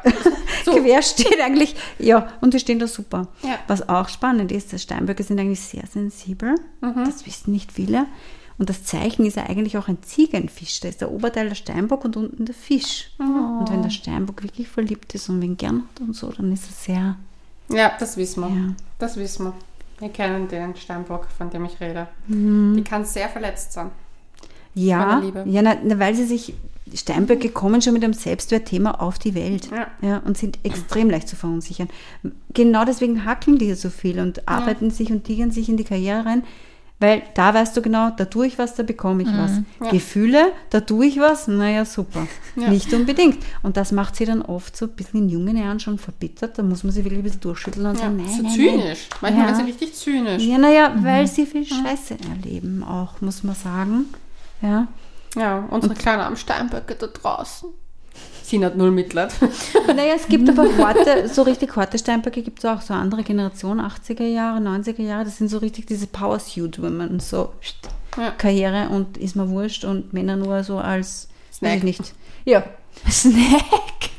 So. 0.64 0.72
quer 0.72 1.02
stehen 1.02 1.40
eigentlich. 1.40 1.76
Ja, 1.98 2.28
und 2.40 2.54
die 2.54 2.60
stehen 2.60 2.78
da 2.78 2.86
super. 2.86 3.28
Ja. 3.42 3.58
Was 3.66 3.88
auch 3.88 4.08
spannend 4.08 4.52
ist, 4.52 4.72
dass 4.72 4.82
Steinböcke 4.82 5.22
sind 5.22 5.38
eigentlich 5.38 5.60
sehr 5.60 5.86
sensibel. 5.86 6.54
Mhm. 6.80 7.04
Das 7.04 7.26
wissen 7.26 7.52
nicht 7.52 7.72
viele. 7.72 8.06
Und 8.56 8.70
das 8.70 8.84
Zeichen 8.84 9.26
ist 9.26 9.36
ja 9.36 9.44
eigentlich 9.44 9.76
auch 9.78 9.88
ein 9.88 10.02
Ziegenfisch. 10.02 10.80
Da 10.80 10.88
ist 10.88 11.00
der 11.00 11.10
Oberteil 11.10 11.48
der 11.48 11.56
Steinbock 11.56 12.04
und 12.04 12.16
unten 12.16 12.44
der 12.44 12.54
Fisch. 12.54 13.10
Mhm. 13.18 13.58
Und 13.58 13.70
wenn 13.70 13.82
der 13.82 13.90
Steinbock 13.90 14.42
wirklich 14.42 14.68
verliebt 14.68 15.14
ist 15.14 15.28
und 15.28 15.42
wen 15.42 15.56
gern 15.56 15.82
hat 15.82 16.00
und 16.00 16.14
so, 16.14 16.30
dann 16.30 16.52
ist 16.52 16.64
er 16.68 16.72
sehr. 16.72 17.16
Ja, 17.76 17.92
das 17.98 18.16
wissen 18.16 18.42
wir. 18.42 18.48
Ja. 18.48 18.74
Das 18.98 19.16
wissen 19.16 19.46
wir. 19.46 19.54
Wir 19.98 20.08
kennen 20.08 20.48
den 20.48 20.76
Steinbock, 20.76 21.26
von 21.36 21.50
dem 21.50 21.64
ich 21.64 21.80
rede. 21.80 22.08
Mhm. 22.26 22.74
Die 22.76 22.84
kann 22.84 23.04
sehr 23.04 23.28
verletzt 23.28 23.72
sein. 23.72 23.90
Ja, 24.74 25.22
ja 25.44 25.62
na, 25.62 25.76
na, 25.82 25.98
weil 25.98 26.14
sie 26.14 26.24
sich. 26.24 26.54
Steinböcke 26.92 27.48
kommen 27.48 27.80
schon 27.80 27.94
mit 27.94 28.04
einem 28.04 28.12
Selbstwertthema 28.12 28.92
auf 28.92 29.18
die 29.18 29.34
Welt 29.34 29.70
Ja. 29.70 29.86
Ja, 30.06 30.18
und 30.18 30.36
sind 30.36 30.58
extrem 30.64 31.08
leicht 31.08 31.28
zu 31.28 31.36
verunsichern. 31.36 31.88
Genau 32.52 32.84
deswegen 32.84 33.24
hackeln 33.24 33.58
die 33.58 33.66
ja 33.68 33.76
so 33.76 33.88
viel 33.90 34.20
und 34.20 34.46
arbeiten 34.48 34.90
sich 34.90 35.10
und 35.10 35.24
tigern 35.24 35.50
sich 35.50 35.68
in 35.68 35.76
die 35.78 35.84
Karriere 35.84 36.26
rein, 36.26 36.42
weil 37.00 37.22
da 37.34 37.52
weißt 37.54 37.76
du 37.76 37.82
genau, 37.82 38.10
da 38.16 38.26
tue 38.26 38.46
ich 38.46 38.58
was, 38.58 38.74
da 38.74 38.82
bekomme 38.82 39.22
ich 39.22 39.28
was. 39.28 39.50
Mhm. 39.52 39.64
Ja. 39.82 39.90
Gefühle, 39.90 40.52
da 40.70 40.80
tue 40.80 41.06
ich 41.06 41.18
was, 41.18 41.48
naja, 41.48 41.84
super. 41.84 42.28
Ja. 42.54 42.68
Nicht 42.70 42.92
unbedingt. 42.94 43.38
Und 43.62 43.76
das 43.76 43.90
macht 43.90 44.14
sie 44.16 44.26
dann 44.26 44.42
oft 44.42 44.76
so 44.76 44.84
ein 44.86 44.92
bisschen 44.92 45.22
in 45.22 45.28
jungen 45.28 45.56
Jahren 45.56 45.80
schon 45.80 45.98
verbittert. 45.98 46.56
Da 46.58 46.62
muss 46.62 46.84
man 46.84 46.92
sie 46.92 47.02
wirklich 47.04 47.18
ein 47.20 47.24
bisschen 47.24 47.40
durchschütteln 47.40 47.86
und 47.86 47.94
Ja, 47.98 48.04
sagen, 48.04 48.16
nein, 48.18 48.28
so 48.28 48.42
nein, 48.42 48.52
zynisch. 48.52 49.08
Manchmal 49.20 49.46
Ja. 49.46 49.52
ist 49.52 49.58
sie 49.58 49.64
richtig 49.64 49.94
zynisch. 49.94 50.42
Nein. 50.42 50.50
Ja, 50.50 50.58
naja, 50.58 50.94
weil 51.02 51.26
sie 51.26 51.46
viel 51.46 51.66
Scheiße 51.66 52.16
erleben 52.30 52.84
auch, 52.84 53.20
muss 53.20 53.42
man 53.42 53.56
sagen. 53.56 54.04
Ja. 54.62 54.86
Ja, 55.36 55.66
unsere 55.70 55.94
kleinen 55.94 56.20
armen 56.22 56.36
Steinböcke 56.36 56.94
da 56.94 57.06
draußen. 57.08 57.70
Sie 58.44 58.64
hat 58.64 58.76
null 58.76 58.90
Mitleid. 58.90 59.32
Naja, 59.88 60.14
es 60.16 60.28
gibt 60.28 60.48
aber 60.48 60.66
harte, 60.78 61.28
so 61.28 61.42
richtig 61.42 61.74
harte 61.76 61.98
Steinböcke 61.98 62.42
gibt 62.42 62.58
es 62.60 62.64
auch, 62.64 62.80
so 62.80 62.94
andere 62.94 63.22
Generation, 63.22 63.80
80er 63.80 64.22
Jahre, 64.24 64.58
90er 64.60 65.02
Jahre, 65.02 65.24
das 65.24 65.38
sind 65.38 65.48
so 65.48 65.58
richtig 65.58 65.86
diese 65.86 66.06
Power-Suit-Women, 66.06 67.20
so 67.20 67.52
pst, 67.60 67.76
Ja. 68.16 68.30
Karriere 68.32 68.88
und 68.90 69.16
ist 69.16 69.34
mir 69.34 69.48
wurscht 69.48 69.84
und 69.84 70.12
Männer 70.12 70.36
nur 70.36 70.62
so 70.62 70.78
als, 70.78 71.28
Snack. 71.52 71.72
weiß 71.72 71.78
ich 71.78 71.84
nicht. 71.84 72.14
Ja, 72.44 72.64
Snack. 73.10 74.10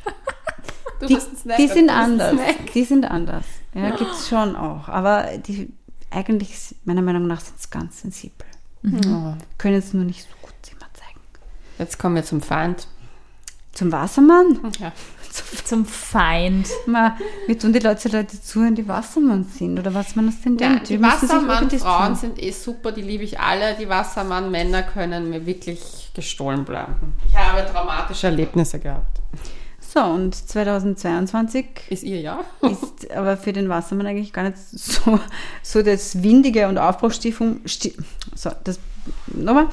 Du 1.00 1.08
die, 1.08 1.16
bist 1.16 1.32
ein 1.32 1.38
Snack, 1.38 1.58
die 1.58 1.68
sind 1.68 1.90
anders, 1.90 2.34
Snack. 2.34 2.74
die 2.74 2.84
sind 2.84 3.06
anders, 3.06 3.46
ja, 3.74 3.90
gibt 3.92 4.12
es 4.12 4.28
schon 4.30 4.56
auch, 4.56 4.88
aber 4.90 5.38
die, 5.38 5.72
eigentlich, 6.10 6.76
meiner 6.86 7.02
Meinung 7.02 7.28
nach, 7.28 7.42
sind 7.42 7.58
es 7.60 7.70
ganz 7.70 8.02
sensibel, 8.02 8.46
Oh. 8.86 9.34
können 9.58 9.76
es 9.78 9.94
nur 9.94 10.04
nicht 10.06 10.24
so. 10.24 10.45
Jetzt 11.78 12.00
kommen 12.00 12.16
wir 12.16 12.24
zum 12.24 12.42
Feind. 12.42 12.88
Zum 13.74 13.92
Wassermann? 13.92 14.60
Ja. 14.80 14.92
Zum 15.66 15.86
Feind. 15.86 16.70
Ma, 16.86 17.18
wir 17.46 17.60
tun 17.60 17.74
die 17.74 17.80
Leute, 17.80 18.08
Leute 18.08 18.42
zuhören, 18.42 18.74
die 18.76 18.88
Wassermann 18.88 19.44
sind 19.44 19.78
oder 19.78 19.94
was 19.94 20.16
man 20.16 20.28
das 20.28 20.40
denn 20.42 20.58
Ja, 20.58 20.70
denkt. 20.70 20.84
die 20.84 20.94
sich 20.94 21.02
irgendwie 21.02 21.12
Wassermann-Frauen 21.24 22.16
sind 22.16 22.42
eh 22.42 22.52
super, 22.52 22.94
die 22.94 23.02
liebe 23.02 23.26
ich 23.26 23.38
alle. 23.38 23.76
Die 23.76 23.90
Wassermann-Männer 23.90 24.84
können 24.84 25.30
mir 25.30 25.46
wirklich 25.46 26.12
gestohlen 26.14 26.64
bleiben. 26.64 26.96
Ich 27.28 27.36
habe 27.36 27.70
traumatische 27.70 28.28
Erlebnisse 28.28 28.80
gehabt. 28.80 29.20
So, 29.82 30.02
und 30.04 30.36
2022 30.36 31.66
Ist 31.90 32.04
ihr 32.04 32.22
ja? 32.22 32.40
ist 32.62 33.12
aber 33.12 33.36
für 33.38 33.52
den 33.54 33.68
Wassermann 33.70 34.08
eigentlich 34.08 34.32
gar 34.34 34.44
nicht 34.44 34.58
so, 34.58 35.20
so 35.64 35.82
das 35.82 36.22
windige 36.24 36.68
und 36.70 36.78
Aufbruchstiefung. 36.78 37.60
Sti 37.66 37.94
so, 38.36 38.52
das 38.64 38.80
nochmal. 39.28 39.68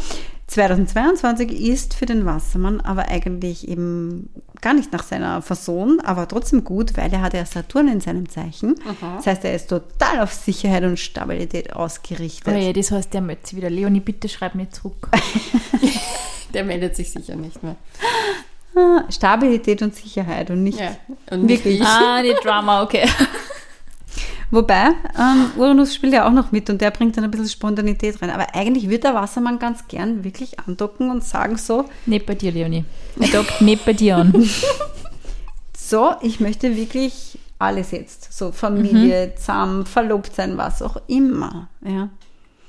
2022 0.53 1.51
ist 1.51 1.95
für 1.95 2.07
den 2.07 2.27
Wassermann 2.27 2.81
aber 2.81 3.09
eigentlich 3.09 3.67
eben 3.69 4.29
gar 4.61 4.75
nicht 4.75 4.93
nach 4.93 5.03
seiner 5.03 5.43
Fasson, 5.43 6.01
aber 6.01 6.29
trotzdem 6.29 6.63
gut, 6.63 6.97
weil 6.97 7.13
er 7.13 7.23
hat 7.23 7.35
ja 7.35 7.45
Saturn 7.45 7.89
in 7.89 8.01
seinem 8.01 8.29
Zeichen. 8.29 8.77
Das 9.17 9.27
heißt, 9.27 9.45
er 9.45 9.55
ist 9.55 9.69
total 9.69 10.21
auf 10.21 10.33
Sicherheit 10.33 10.85
und 10.85 10.99
Stabilität 10.99 11.73
ausgerichtet. 11.73 12.55
Oh 12.55 12.57
ja, 12.57 12.73
das 12.73 12.91
heißt, 12.91 13.13
der 13.13 13.23
möchte 13.23 13.57
wieder. 13.57 13.71
Leonie, 13.71 14.01
bitte 14.01 14.29
schreib 14.29 14.55
mir 14.55 14.71
zurück. 14.71 15.09
Der 16.55 16.65
meldet 16.65 16.97
sich 16.97 17.11
sicher 17.11 17.35
nicht 17.35 17.63
mehr. 17.63 17.77
Ah, 18.77 19.11
Stabilität 19.11 19.81
und 19.81 19.95
Sicherheit 19.95 20.51
und 20.51 20.63
nicht. 20.63 20.79
Ja. 20.79 20.97
Und 21.31 21.45
nicht 21.45 21.65
Wirklich. 21.65 21.81
ich. 21.81 21.87
ah, 21.87 22.23
die 22.23 22.35
Drama, 22.43 22.83
okay. 22.83 23.09
Wobei, 24.51 24.89
ähm, 25.19 25.51
Uranus 25.57 25.95
spielt 25.95 26.13
ja 26.13 26.27
auch 26.29 26.33
noch 26.33 26.53
mit 26.53 26.69
und 26.69 26.81
der 26.81 26.91
bringt 26.91 27.17
dann 27.17 27.25
ein 27.25 27.31
bisschen 27.31 27.49
Spontanität 27.49 28.21
rein. 28.21 28.31
Aber 28.31 28.55
eigentlich 28.55 28.89
wird 28.91 29.05
der 29.05 29.15
Wassermann 29.15 29.59
ganz 29.59 29.89
gern 29.89 30.25
wirklich 30.25 30.59
andocken 30.61 31.11
und 31.11 31.25
sagen 31.25 31.57
so, 31.57 31.87
Nicht 32.07 32.27
bei 32.27 32.35
dir, 32.35 32.53
Leonie. 32.53 32.85
Er 33.19 33.29
dockt 33.29 33.61
nicht 33.63 33.85
bei 33.87 33.95
dir 33.95 34.17
an. 34.19 34.49
so, 35.77 36.15
ich 36.21 36.41
möchte 36.41 36.77
wirklich 36.77 37.39
alles 37.59 37.93
jetzt. 37.93 38.33
So 38.33 38.53
Familie, 38.53 39.29
Mhm. 39.29 39.37
zusammen, 39.39 39.87
verlobt 39.87 40.35
sein, 40.35 40.59
was 40.59 40.83
auch 40.83 40.97
immer. 41.07 41.69
Ja. 41.87 42.09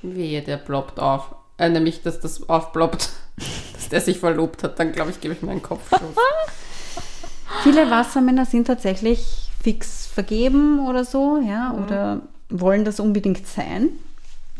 Wehe, 0.02 0.42
der 0.42 0.58
ploppt 0.58 1.00
auf. 1.00 1.36
Äh, 1.58 1.70
nämlich, 1.70 2.02
dass 2.02 2.20
das 2.20 2.48
aufploppt. 2.50 3.10
Dass 3.74 3.90
der 3.90 4.00
sich 4.02 4.20
verlobt 4.20 4.64
hat. 4.64 4.78
Dann, 4.80 4.92
glaube 4.92 5.10
ich, 5.10 5.20
gebe 5.20 5.34
ich 5.34 5.42
mir 5.42 5.52
einen 5.52 5.62
Kopfschuss. 5.64 6.00
Viele 7.64 7.90
Wassermänner 7.90 8.46
sind 8.46 8.68
tatsächlich 8.68 9.43
fix 9.64 10.06
vergeben 10.06 10.80
oder 10.88 11.04
so, 11.06 11.38
ja, 11.40 11.74
Mhm. 11.74 11.84
oder 11.84 12.22
wollen 12.50 12.86
das 12.86 13.00
unbedingt 13.00 13.48
sein. 13.48 13.90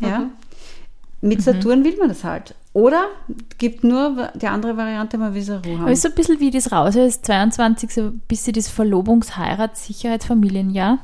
Ja. 0.00 0.20
Mhm. 0.20 0.30
Mit 1.20 1.42
Saturn 1.42 1.84
will 1.84 1.96
man 1.98 2.08
das 2.08 2.24
halt. 2.24 2.54
Oder 2.72 3.04
gibt 3.58 3.84
nur 3.84 4.30
die 4.34 4.48
andere 4.48 4.76
Variante, 4.76 5.16
man 5.16 5.32
will 5.32 5.42
so 5.42 5.54
Ruhe 5.58 5.74
Aber 5.74 5.78
haben. 5.84 5.92
ist 5.92 6.02
so 6.02 6.08
ein 6.08 6.14
bisschen 6.14 6.40
wie 6.40 6.50
das 6.50 6.72
raus 6.72 6.96
ist, 6.96 7.24
22, 7.24 7.94
so 7.94 8.00
ein 8.02 8.20
bisschen 8.26 8.52
das 8.54 8.68
Verlobungs-, 8.68 9.36
Heirats-, 9.36 9.86
Sicherheitsfamilienjahr. 9.86 10.98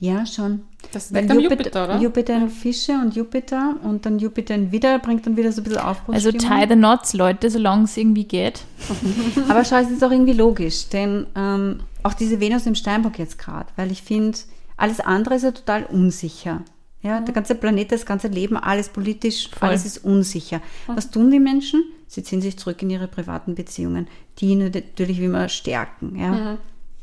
Ja, 0.00 0.26
schon. 0.26 0.62
Das 0.92 1.12
Weil 1.12 1.20
liegt 1.22 1.30
am 1.32 1.40
Jupiter, 1.40 1.58
Jupiter, 1.62 1.84
oder? 1.84 1.98
Jupiter 2.00 2.36
in 2.38 2.48
Fische 2.50 2.92
und 2.92 3.14
Jupiter 3.14 3.76
und 3.84 4.04
dann 4.04 4.18
Jupiter 4.18 4.54
in 4.54 4.72
Widder 4.72 4.98
bringt 4.98 5.26
dann 5.26 5.36
wieder 5.36 5.52
so 5.52 5.60
ein 5.60 5.64
bisschen 5.64 5.80
Aufbruch. 5.80 6.14
Also 6.14 6.32
tie 6.32 6.66
the 6.68 6.74
knots, 6.74 7.12
Leute, 7.14 7.50
solange 7.50 7.84
es 7.84 7.96
irgendwie 7.96 8.24
geht. 8.24 8.62
Aber 9.48 9.64
schau, 9.64 9.76
es 9.76 9.90
ist 9.90 10.02
auch 10.02 10.10
irgendwie 10.10 10.32
logisch, 10.32 10.88
denn 10.88 11.26
ähm, 11.36 11.80
auch 12.02 12.14
diese 12.14 12.40
Venus 12.40 12.66
im 12.66 12.74
Steinbock 12.74 13.18
jetzt 13.18 13.38
gerade, 13.38 13.68
weil 13.76 13.90
ich 13.90 14.02
finde, 14.02 14.38
alles 14.76 15.00
andere 15.00 15.34
ist 15.34 15.42
ja 15.42 15.52
total 15.52 15.84
unsicher. 15.84 16.62
Ja, 17.02 17.20
der 17.20 17.32
ganze 17.32 17.54
Planet, 17.54 17.92
das 17.92 18.04
ganze 18.04 18.28
Leben, 18.28 18.56
alles 18.56 18.90
politisch, 18.90 19.48
Voll. 19.50 19.70
alles 19.70 19.86
ist 19.86 20.04
unsicher. 20.04 20.60
Was 20.86 21.10
tun 21.10 21.30
die 21.30 21.40
Menschen? 21.40 21.82
Sie 22.06 22.22
ziehen 22.22 22.42
sich 22.42 22.58
zurück 22.58 22.82
in 22.82 22.90
ihre 22.90 23.08
privaten 23.08 23.54
Beziehungen, 23.54 24.06
die 24.38 24.54
natürlich 24.54 25.18
wie 25.18 25.24
immer 25.24 25.48
stärken. 25.48 26.18
Ja. 26.18 26.58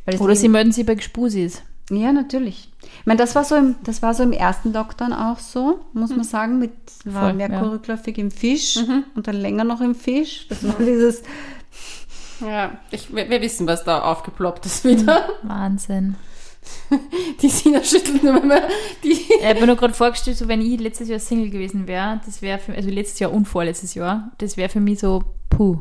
Es 0.06 0.22
Oder 0.22 0.36
sie 0.36 0.49
melden 0.49 0.72
sich 0.72 0.86
bei 0.86 0.95
Gespusis. 0.95 1.64
Ja, 1.90 2.11
natürlich. 2.11 2.69
Ich 2.82 3.06
meine, 3.06 3.18
das 3.18 3.34
war 3.34 3.44
so 3.44 3.56
im, 3.56 3.76
das 3.84 4.02
war 4.02 4.14
so 4.14 4.24
im 4.24 4.34
ersten 4.34 4.74
Lockdown 4.74 5.14
auch 5.14 5.40
so, 5.40 5.80
muss 5.94 6.10
man 6.10 6.26
sagen, 6.26 6.60
mit 6.60 6.72
war 7.06 7.30
Voll, 7.30 7.34
Merkur 7.34 7.68
ja. 7.68 7.69
rückläufig 7.69 8.18
im 8.18 8.30
Fisch 8.30 8.78
und 9.15 9.28
dann 9.28 9.36
länger 9.36 9.64
noch 9.64 9.80
im 9.80 9.95
Fisch. 9.95 10.48
Das 10.49 10.64
war 10.68 10.76
dieses, 10.80 11.24
Ja, 12.41 12.77
ich, 12.91 13.14
wir, 13.14 13.30
wir 13.30 13.41
wissen, 13.41 13.68
was 13.68 13.84
da 13.84 14.01
aufgeploppt 14.01 14.65
ist 14.65 14.85
wieder. 14.85 15.30
Wahnsinn. 15.43 16.15
Die 17.41 17.49
Sina 17.49 17.84
schüttelt 17.84 18.23
nur 18.23 18.41
mehr 18.41 18.68
die. 19.03 19.11
Ich 19.11 19.45
habe 19.45 19.61
mir 19.61 19.68
nur 19.68 19.77
gerade 19.77 19.93
vorgestellt, 19.93 20.38
so 20.38 20.47
wenn 20.47 20.61
ich 20.61 20.80
letztes 20.80 21.07
Jahr 21.07 21.19
Single 21.19 21.49
gewesen 21.49 21.88
wäre, 21.88 22.19
das 22.26 22.41
wäre 22.41 22.59
für 22.59 22.73
also 22.73 22.89
letztes 22.89 23.19
Jahr 23.19 23.31
und 23.31 23.45
vorletztes 23.45 23.93
Jahr, 23.93 24.31
das 24.38 24.57
wäre 24.57 24.68
für 24.69 24.80
mich 24.81 24.99
so 24.99 25.23
puh. 25.49 25.80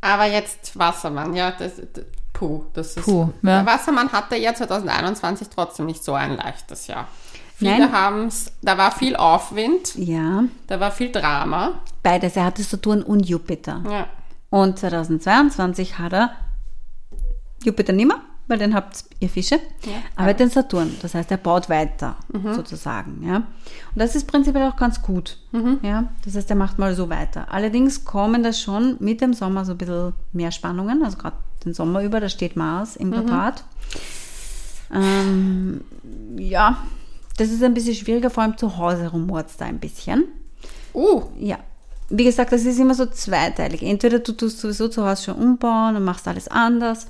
Aber 0.00 0.24
jetzt 0.26 0.78
Wassermann, 0.78 1.34
ja, 1.34 1.50
das, 1.50 1.76
das 1.92 2.04
puh, 2.32 2.64
das 2.72 2.96
ist. 2.96 3.04
Puh, 3.04 3.28
ja. 3.42 3.62
Der 3.62 3.66
Wassermann 3.66 4.10
hatte 4.12 4.36
ja 4.36 4.54
2021 4.54 5.48
trotzdem 5.48 5.86
nicht 5.86 6.02
so 6.02 6.14
ein 6.14 6.36
leichtes 6.36 6.86
Jahr. 6.86 7.08
Viele 7.56 7.78
Nein. 7.78 7.92
haben 7.92 8.26
es, 8.26 8.52
da 8.62 8.76
war 8.78 8.90
viel 8.90 9.16
Aufwind, 9.16 9.94
ja, 9.96 10.44
da 10.66 10.80
war 10.80 10.90
viel 10.90 11.12
Drama. 11.12 11.80
beides. 12.02 12.36
Er 12.36 12.46
hatte 12.46 12.62
Saturn 12.62 13.02
und 13.02 13.20
Jupiter. 13.28 13.82
Ja. 13.88 14.06
Und 14.54 14.78
2022 14.78 15.98
hat 15.98 16.12
er 16.12 16.30
Jupiter 17.64 17.92
nicht 17.92 18.06
mehr, 18.06 18.20
weil 18.46 18.58
den 18.58 18.72
habt 18.72 19.04
ihr 19.18 19.28
Fische, 19.28 19.58
aber 20.14 20.32
den 20.32 20.48
Saturn. 20.48 20.94
Das 21.02 21.14
heißt, 21.16 21.28
er 21.32 21.38
baut 21.38 21.68
weiter, 21.68 22.16
sozusagen. 22.54 23.26
Ja. 23.26 23.36
Und 23.38 23.44
das 23.96 24.14
ist 24.14 24.28
prinzipiell 24.28 24.68
auch 24.68 24.76
ganz 24.76 25.02
gut. 25.02 25.38
Ja. 25.82 26.08
Das 26.24 26.36
heißt, 26.36 26.50
er 26.50 26.56
macht 26.56 26.78
mal 26.78 26.94
so 26.94 27.10
weiter. 27.10 27.52
Allerdings 27.52 28.04
kommen 28.04 28.44
da 28.44 28.52
schon 28.52 28.96
mit 29.00 29.20
dem 29.20 29.34
Sommer 29.34 29.64
so 29.64 29.72
ein 29.72 29.78
bisschen 29.78 30.12
mehr 30.32 30.52
Spannungen, 30.52 31.02
also 31.02 31.16
gerade 31.18 31.36
den 31.64 31.74
Sommer 31.74 32.02
über, 32.04 32.20
da 32.20 32.28
steht 32.28 32.54
Mars 32.54 32.94
im 32.94 33.10
Quadrat. 33.10 33.64
Ähm, 34.92 35.80
ja, 36.36 36.76
Das 37.38 37.50
ist 37.50 37.64
ein 37.64 37.74
bisschen 37.74 37.96
schwieriger, 37.96 38.30
vor 38.30 38.44
allem 38.44 38.56
zu 38.56 38.76
Hause 38.76 39.08
rumort 39.08 39.46
da 39.58 39.64
ein 39.64 39.80
bisschen. 39.80 40.26
Uh, 40.94 41.22
Ja. 41.36 41.58
Wie 42.10 42.24
gesagt, 42.24 42.52
das 42.52 42.64
ist 42.64 42.78
immer 42.78 42.94
so 42.94 43.06
zweiteilig. 43.06 43.82
Entweder 43.82 44.18
du 44.18 44.32
tust 44.32 44.60
sowieso 44.60 44.88
zu 44.88 45.06
Hause 45.06 45.24
schon 45.24 45.36
umbauen 45.36 45.96
und 45.96 46.04
machst 46.04 46.28
alles 46.28 46.48
anders. 46.48 47.06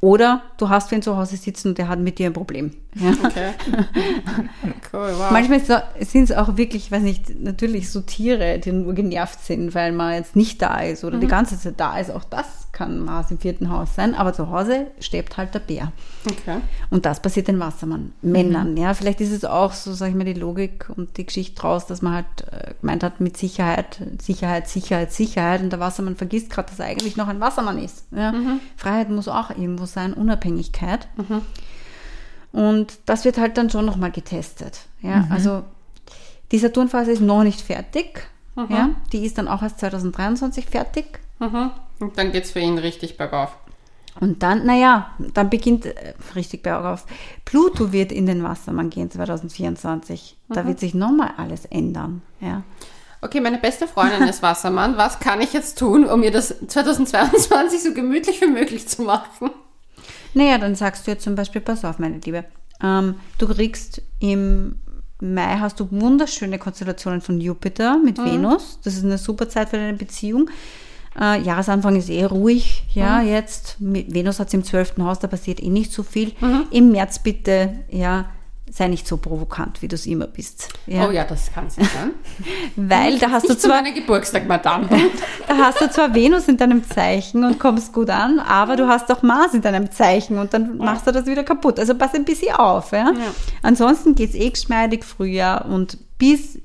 Oder 0.00 0.42
du 0.58 0.68
hast 0.68 0.90
wen 0.90 1.02
zu 1.02 1.16
Hause 1.16 1.36
sitzen 1.36 1.68
und 1.68 1.78
der 1.78 1.88
hat 1.88 1.98
mit 1.98 2.18
dir 2.18 2.26
ein 2.26 2.32
Problem. 2.32 2.70
Ja. 3.00 3.10
okay. 3.24 3.50
cool, 4.92 5.12
wow. 5.16 5.30
Manchmal 5.30 5.60
sind 6.00 6.24
es 6.24 6.32
auch 6.32 6.56
wirklich, 6.56 6.86
ich 6.86 6.92
weiß 6.92 7.02
nicht, 7.02 7.40
natürlich 7.40 7.90
so 7.90 8.00
Tiere, 8.00 8.58
die 8.58 8.72
nur 8.72 8.94
genervt 8.94 9.44
sind, 9.44 9.74
weil 9.74 9.92
man 9.92 10.14
jetzt 10.14 10.36
nicht 10.36 10.60
da 10.62 10.80
ist 10.80 11.04
oder 11.04 11.18
die 11.18 11.26
ganze 11.26 11.58
Zeit 11.58 11.74
da 11.78 11.98
ist. 11.98 12.10
Auch 12.10 12.24
das 12.24 12.68
kann 12.72 13.00
Mars 13.00 13.30
im 13.30 13.38
vierten 13.38 13.70
Haus 13.70 13.94
sein. 13.94 14.14
Aber 14.14 14.32
zu 14.32 14.50
Hause 14.50 14.86
steht 15.00 15.36
halt 15.36 15.54
der 15.54 15.58
Bär. 15.58 15.92
okay. 16.26 16.58
Und 16.90 17.06
das 17.06 17.20
passiert 17.20 17.48
den 17.48 17.58
Wassermann-Männern. 17.58 18.76
Ja, 18.76 18.94
vielleicht 18.94 19.20
ist 19.20 19.32
es 19.32 19.44
auch 19.44 19.72
so, 19.72 19.92
sag 19.92 20.10
ich 20.10 20.14
mal, 20.14 20.24
die 20.24 20.34
Logik 20.34 20.88
und 20.96 21.16
die 21.16 21.26
Geschichte 21.26 21.60
draus, 21.60 21.86
dass 21.86 22.02
man 22.02 22.14
halt 22.14 22.26
äh, 22.52 22.74
gemeint 22.80 23.02
hat 23.02 23.20
mit 23.20 23.36
Sicherheit, 23.36 24.00
Sicherheit, 24.20 24.68
Sicherheit, 24.68 25.12
Sicherheit. 25.12 25.60
Und 25.60 25.70
der 25.70 25.80
Wassermann 25.80 26.16
vergisst 26.16 26.50
gerade, 26.50 26.70
dass 26.70 26.78
er 26.78 26.86
eigentlich 26.86 27.16
noch 27.16 27.28
ein 27.28 27.40
Wassermann 27.40 27.82
ist. 27.82 28.04
Ja? 28.12 28.32
Freiheit 28.76 29.10
muss 29.10 29.28
auch 29.28 29.50
irgendwo 29.50 29.86
sein, 29.86 30.14
Unabhängigkeit. 30.14 31.08
Und 32.52 32.98
das 33.06 33.24
wird 33.24 33.38
halt 33.38 33.58
dann 33.58 33.70
schon 33.70 33.84
nochmal 33.84 34.10
getestet. 34.10 34.80
Ja, 35.02 35.26
also 35.30 35.62
die 36.50 36.58
Saturnphase 36.58 37.12
ist 37.12 37.20
noch 37.20 37.44
nicht 37.44 37.60
fertig. 37.60 38.28
Ja, 38.68 38.90
die 39.12 39.24
ist 39.24 39.38
dann 39.38 39.46
auch 39.46 39.62
erst 39.62 39.78
2023 39.78 40.66
fertig. 40.66 41.20
Mhm. 41.38 41.70
Und 42.00 42.18
dann 42.18 42.32
geht's 42.32 42.50
für 42.50 42.58
ihn 42.58 42.78
richtig 42.78 43.16
bergauf. 43.16 43.56
Und 44.20 44.42
dann, 44.42 44.66
naja, 44.66 45.12
dann 45.34 45.48
beginnt 45.48 45.86
äh, 45.86 46.14
richtig 46.34 46.62
bergauf. 46.62 47.06
Pluto 47.44 47.92
wird 47.92 48.10
in 48.10 48.26
den 48.26 48.42
Wassermann 48.42 48.90
gehen 48.90 49.10
2024. 49.10 50.36
Da 50.48 50.66
wird 50.66 50.80
sich 50.80 50.94
nochmal 50.94 51.34
alles 51.36 51.66
ändern. 51.66 52.22
Ja. 52.40 52.62
Okay, 53.20 53.40
meine 53.40 53.58
beste 53.58 53.86
Freundin 53.86 54.22
ist 54.22 54.42
Wassermann. 54.42 54.96
Was 54.96 55.20
kann 55.20 55.40
ich 55.40 55.52
jetzt 55.52 55.78
tun, 55.78 56.04
um 56.04 56.22
ihr 56.22 56.30
das 56.30 56.54
2022 56.66 57.82
so 57.82 57.94
gemütlich 57.94 58.40
wie 58.40 58.48
möglich 58.48 58.88
zu 58.88 59.02
machen? 59.02 59.50
Naja, 60.34 60.58
dann 60.58 60.74
sagst 60.74 61.06
du 61.06 61.10
jetzt 61.10 61.24
zum 61.24 61.34
Beispiel, 61.34 61.60
pass 61.60 61.84
auf, 61.84 61.98
meine 61.98 62.18
Liebe, 62.18 62.44
ähm, 62.82 63.14
du 63.38 63.48
kriegst 63.48 64.02
im 64.20 64.76
Mai 65.20 65.56
hast 65.58 65.80
du 65.80 65.88
wunderschöne 65.90 66.58
Konstellationen 66.58 67.20
von 67.20 67.40
Jupiter 67.40 67.98
mit 67.98 68.18
Venus. 68.24 68.78
Das 68.84 68.94
ist 68.94 69.04
eine 69.04 69.18
super 69.18 69.48
Zeit 69.48 69.70
für 69.70 69.76
deine 69.76 69.96
Beziehung. 69.96 70.48
Äh, 71.20 71.42
Jahresanfang 71.42 71.96
ist 71.96 72.08
eh 72.08 72.24
ruhig, 72.24 72.84
ja, 72.94 73.20
jetzt. 73.20 73.80
Mit 73.80 74.14
Venus 74.14 74.38
hat 74.38 74.46
es 74.48 74.54
im 74.54 74.62
12. 74.62 74.94
Haus, 74.98 75.18
da 75.18 75.26
passiert 75.26 75.60
eh 75.60 75.70
nicht 75.70 75.92
so 75.92 76.04
viel. 76.04 76.32
Im 76.70 76.92
März 76.92 77.18
bitte, 77.18 77.80
ja, 77.90 78.26
sei 78.70 78.88
nicht 78.88 79.06
so 79.06 79.16
provokant, 79.16 79.82
wie 79.82 79.88
du 79.88 79.94
es 79.94 80.06
immer 80.06 80.26
bist. 80.26 80.68
Ja. 80.86 81.06
Oh 81.06 81.10
ja, 81.10 81.24
das 81.24 81.52
kann 81.52 81.68
sie 81.70 81.82
sein. 81.84 82.12
Weil 82.76 83.18
da 83.18 83.30
hast 83.30 83.44
du 83.44 83.50
Nicht 83.50 83.60
zu 83.60 83.68
zwar 83.68 83.82
meinem 83.82 83.94
Geburtstag, 83.94 84.46
Madame. 84.46 84.88
da 85.48 85.56
hast 85.56 85.80
du 85.80 85.90
zwar 85.90 86.14
Venus 86.14 86.48
in 86.48 86.56
deinem 86.56 86.84
Zeichen 86.88 87.44
und 87.44 87.58
kommst 87.58 87.92
gut 87.92 88.10
an, 88.10 88.38
aber 88.38 88.76
du 88.76 88.88
hast 88.88 89.10
auch 89.10 89.22
Mars 89.22 89.54
in 89.54 89.62
deinem 89.62 89.90
Zeichen 89.90 90.38
und 90.38 90.54
dann 90.54 90.76
machst 90.78 91.06
du 91.06 91.12
das 91.12 91.26
wieder 91.26 91.44
kaputt. 91.44 91.78
Also 91.78 91.94
pass 91.94 92.14
ein 92.14 92.24
bisschen 92.24 92.54
auf. 92.54 92.92
Ja? 92.92 93.10
Ja. 93.10 93.34
Ansonsten 93.62 94.14
geht's 94.14 94.34
eh 94.34 94.50
geschmeidig 94.50 95.04
Frühjahr 95.04 95.66
und 95.66 95.98
bis 96.18 96.58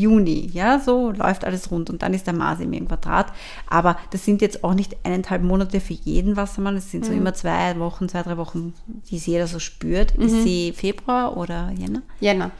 Juni, 0.00 0.50
ja, 0.52 0.78
so 0.80 1.10
läuft 1.12 1.44
alles 1.44 1.70
rund 1.70 1.90
und 1.90 2.02
dann 2.02 2.14
ist 2.14 2.26
der 2.26 2.34
Mars 2.34 2.60
im 2.60 2.88
Quadrat. 2.88 3.32
Aber 3.68 3.96
das 4.10 4.24
sind 4.24 4.40
jetzt 4.42 4.64
auch 4.64 4.74
nicht 4.74 4.96
eineinhalb 5.04 5.42
Monate 5.42 5.80
für 5.80 5.92
jeden 5.94 6.36
Wassermann, 6.36 6.76
es 6.76 6.90
sind 6.90 7.04
so 7.04 7.12
immer 7.12 7.34
zwei 7.34 7.78
Wochen, 7.78 8.08
zwei, 8.08 8.22
drei 8.22 8.36
Wochen, 8.36 8.74
die 9.10 9.16
es 9.16 9.26
jeder 9.26 9.46
so 9.46 9.58
spürt. 9.58 10.12
Ist 10.16 10.42
sie 10.42 10.72
Februar 10.72 11.36
oder 11.36 11.70
Jänner? 11.76 12.02
Jänner. 12.20 12.50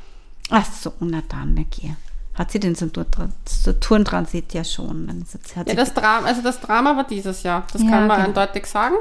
Ach 0.50 0.66
so, 0.72 0.92
na 1.00 1.22
dann, 1.28 1.56
okay. 1.58 1.94
Hat 2.34 2.50
sie 2.52 2.60
den 2.60 2.74
Saturn- 2.74 3.06
Saturn-Transit 3.44 4.54
ja 4.54 4.64
schon. 4.64 5.24
Ja, 5.66 5.74
das 5.74 5.92
Drama, 5.94 6.26
also 6.26 6.42
das 6.42 6.60
Drama 6.60 6.96
war 6.96 7.04
dieses 7.04 7.42
Jahr. 7.42 7.66
Das 7.72 7.82
Ja, 7.82 7.90
kann 7.90 8.06
man 8.06 8.16
genau. 8.16 8.28
eindeutig 8.40 8.66
sagen. 8.66 8.94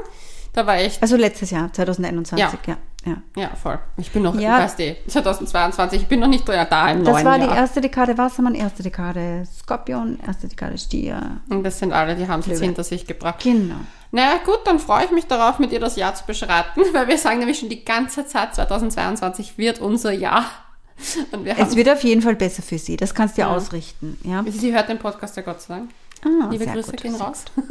Da 0.52 0.66
war 0.66 0.76
echt, 0.76 1.00
also 1.00 1.16
letztes 1.16 1.50
Jahr, 1.50 1.72
2021, 1.72 2.38
ja. 2.38 2.52
ja. 2.66 2.76
Ja, 3.36 3.50
voll. 3.62 3.78
Ich 3.96 4.10
bin 4.10 4.22
noch, 4.22 4.34
Ja. 4.34 4.58
ich 4.58 4.64
weiß 4.64 4.76
die, 4.76 4.96
2022, 5.06 6.02
ich 6.02 6.08
bin 6.08 6.20
noch 6.20 6.28
nicht 6.28 6.46
da 6.46 6.90
im 6.90 7.02
Das 7.04 7.14
neuen 7.14 7.24
war 7.26 7.38
die 7.38 7.46
Jahr. 7.46 7.56
erste 7.56 7.80
Dekade 7.80 8.18
Wassermann, 8.18 8.54
erste 8.54 8.82
Dekade 8.82 9.44
Skorpion, 9.60 10.18
erste 10.26 10.48
Dekade 10.48 10.76
Stier. 10.76 11.40
Und 11.48 11.64
das 11.64 11.78
sind 11.78 11.92
alle, 11.92 12.14
die 12.14 12.28
haben 12.28 12.40
es 12.40 12.46
jetzt 12.46 12.60
hinter 12.62 12.84
sich 12.84 13.06
gebracht. 13.06 13.42
Genau. 13.42 13.76
Naja, 14.12 14.38
gut, 14.44 14.60
dann 14.64 14.78
freue 14.78 15.04
ich 15.06 15.10
mich 15.12 15.26
darauf, 15.26 15.58
mit 15.58 15.72
dir 15.72 15.80
das 15.80 15.96
Jahr 15.96 16.14
zu 16.14 16.24
beschreiten, 16.26 16.82
weil 16.92 17.08
wir 17.08 17.16
sagen 17.16 17.38
nämlich 17.38 17.58
schon 17.58 17.68
die 17.70 17.84
ganze 17.84 18.26
Zeit, 18.26 18.54
2022 18.54 19.56
wird 19.56 19.78
unser 19.78 20.12
Jahr. 20.12 20.44
Wir 21.32 21.58
Es 21.58 21.76
wird 21.76 21.88
auf 21.88 22.02
jeden 22.04 22.20
Fall 22.20 22.36
besser 22.36 22.62
für 22.62 22.76
sie. 22.78 22.98
Das 22.98 23.14
kannst 23.14 23.38
du 23.38 23.42
ja, 23.42 23.48
ausrichten. 23.48 24.18
Ja. 24.22 24.44
sie 24.46 24.74
hört 24.74 24.90
den 24.90 24.98
Podcast 24.98 25.34
ja 25.36 25.42
Gott 25.42 25.62
sei 25.62 25.76
Dank. 25.76 25.90
Ah, 26.22 26.48
Liebe 26.50 26.66
Grüße 26.66 26.90
gut. 26.90 27.00
gehen 27.02 27.14
raus. 27.14 27.44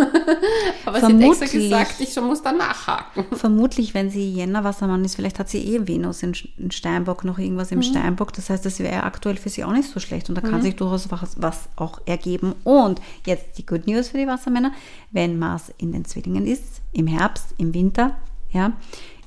Aber 0.86 1.00
sie 1.00 1.06
hat 1.06 1.12
extra 1.14 1.46
Vermutlich- 1.46 1.52
gesagt, 1.52 1.96
ich 2.00 2.20
muss 2.22 2.42
da 2.42 2.52
nachhaken. 2.52 3.26
Vermutlich, 3.38 3.94
wenn 3.94 4.10
sie 4.10 4.34
Jänner 4.34 4.64
Wassermann 4.64 5.06
ist, 5.06 5.16
vielleicht 5.16 5.38
hat 5.38 5.50
sie 5.50 5.60
eh 5.60 5.88
Venus 5.88 6.24
in, 6.24 6.34
in 6.58 6.72
Steinbock, 6.72 7.24
noch 7.26 7.38
irgendwas 7.38 7.72
im 7.72 7.84
Steinbock. 7.84 8.34
Das 8.34 8.50
heißt, 8.50 8.66
das 8.66 8.80
wäre 8.80 9.04
aktuell 9.04 9.38
für 9.38 9.50
sie 9.50 9.64
auch 9.64 9.72
nicht 9.72 9.90
so 9.90 10.00
schlecht. 10.00 10.30
Und 10.30 10.36
da 10.36 10.42
kann 10.42 10.62
sich 10.64 10.76
durchaus 10.76 11.12
was, 11.12 11.40
was 11.40 11.70
auch 11.76 12.02
ergeben. 12.08 12.56
Und 12.64 13.00
jetzt 13.26 13.58
die 13.60 13.66
Good 13.66 13.86
News 13.86 14.10
für 14.10 14.18
die 14.18 14.28
Wassermänner. 14.28 14.72
Wenn 15.12 15.38
Mars 15.38 15.72
in 15.78 15.92
den 15.92 16.06
Zwillingen 16.06 16.48
ist, 16.48 16.82
im 16.92 17.06
Herbst, 17.08 17.54
im 17.58 17.74
Winter, 17.76 18.18
ja, 18.52 18.74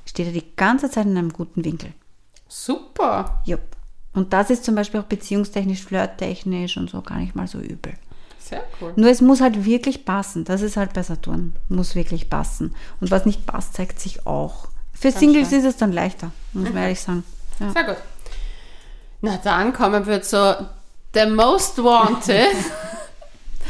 steht 0.05 0.27
er 0.27 0.33
die 0.33 0.55
ganze 0.57 0.89
Zeit 0.89 1.05
in 1.05 1.17
einem 1.17 1.31
guten 1.31 1.63
Winkel. 1.63 1.93
Super. 2.49 3.41
Jupp. 3.45 3.61
Und 4.13 4.33
das 4.33 4.49
ist 4.49 4.63
zum 4.65 4.75
Beispiel 4.75 4.99
auch 4.99 5.05
beziehungstechnisch, 5.05 5.83
flirttechnisch 5.85 6.77
und 6.77 6.89
so 6.89 7.01
gar 7.01 7.17
nicht 7.17 7.35
mal 7.35 7.47
so 7.47 7.59
übel. 7.59 7.93
Sehr 8.53 8.63
cool. 8.81 8.93
Nur 8.95 9.09
es 9.09 9.21
muss 9.21 9.41
halt 9.41 9.65
wirklich 9.65 10.05
passen. 10.05 10.45
Das 10.45 10.61
ist 10.61 10.77
halt 10.77 10.93
bei 10.93 11.03
Saturn. 11.03 11.55
Muss 11.69 11.95
wirklich 11.95 12.29
passen. 12.29 12.75
Und 13.01 13.11
was 13.11 13.25
nicht 13.25 13.45
passt, 13.45 13.73
zeigt 13.73 13.99
sich 13.99 14.25
auch. 14.25 14.67
Für 14.93 15.11
Singles 15.11 15.47
stark. 15.47 15.61
ist 15.61 15.67
es 15.67 15.77
dann 15.77 15.91
leichter, 15.91 16.31
muss 16.53 16.69
man 16.69 16.83
ehrlich 16.83 16.99
sagen. 16.99 17.23
Ja. 17.59 17.71
Sehr 17.71 17.83
gut. 17.83 17.97
Na 19.21 19.39
dann 19.43 19.73
kommen 19.73 20.05
wir 20.05 20.21
zu 20.21 20.67
The 21.13 21.25
Most 21.25 21.77
Wanted. 21.77 22.55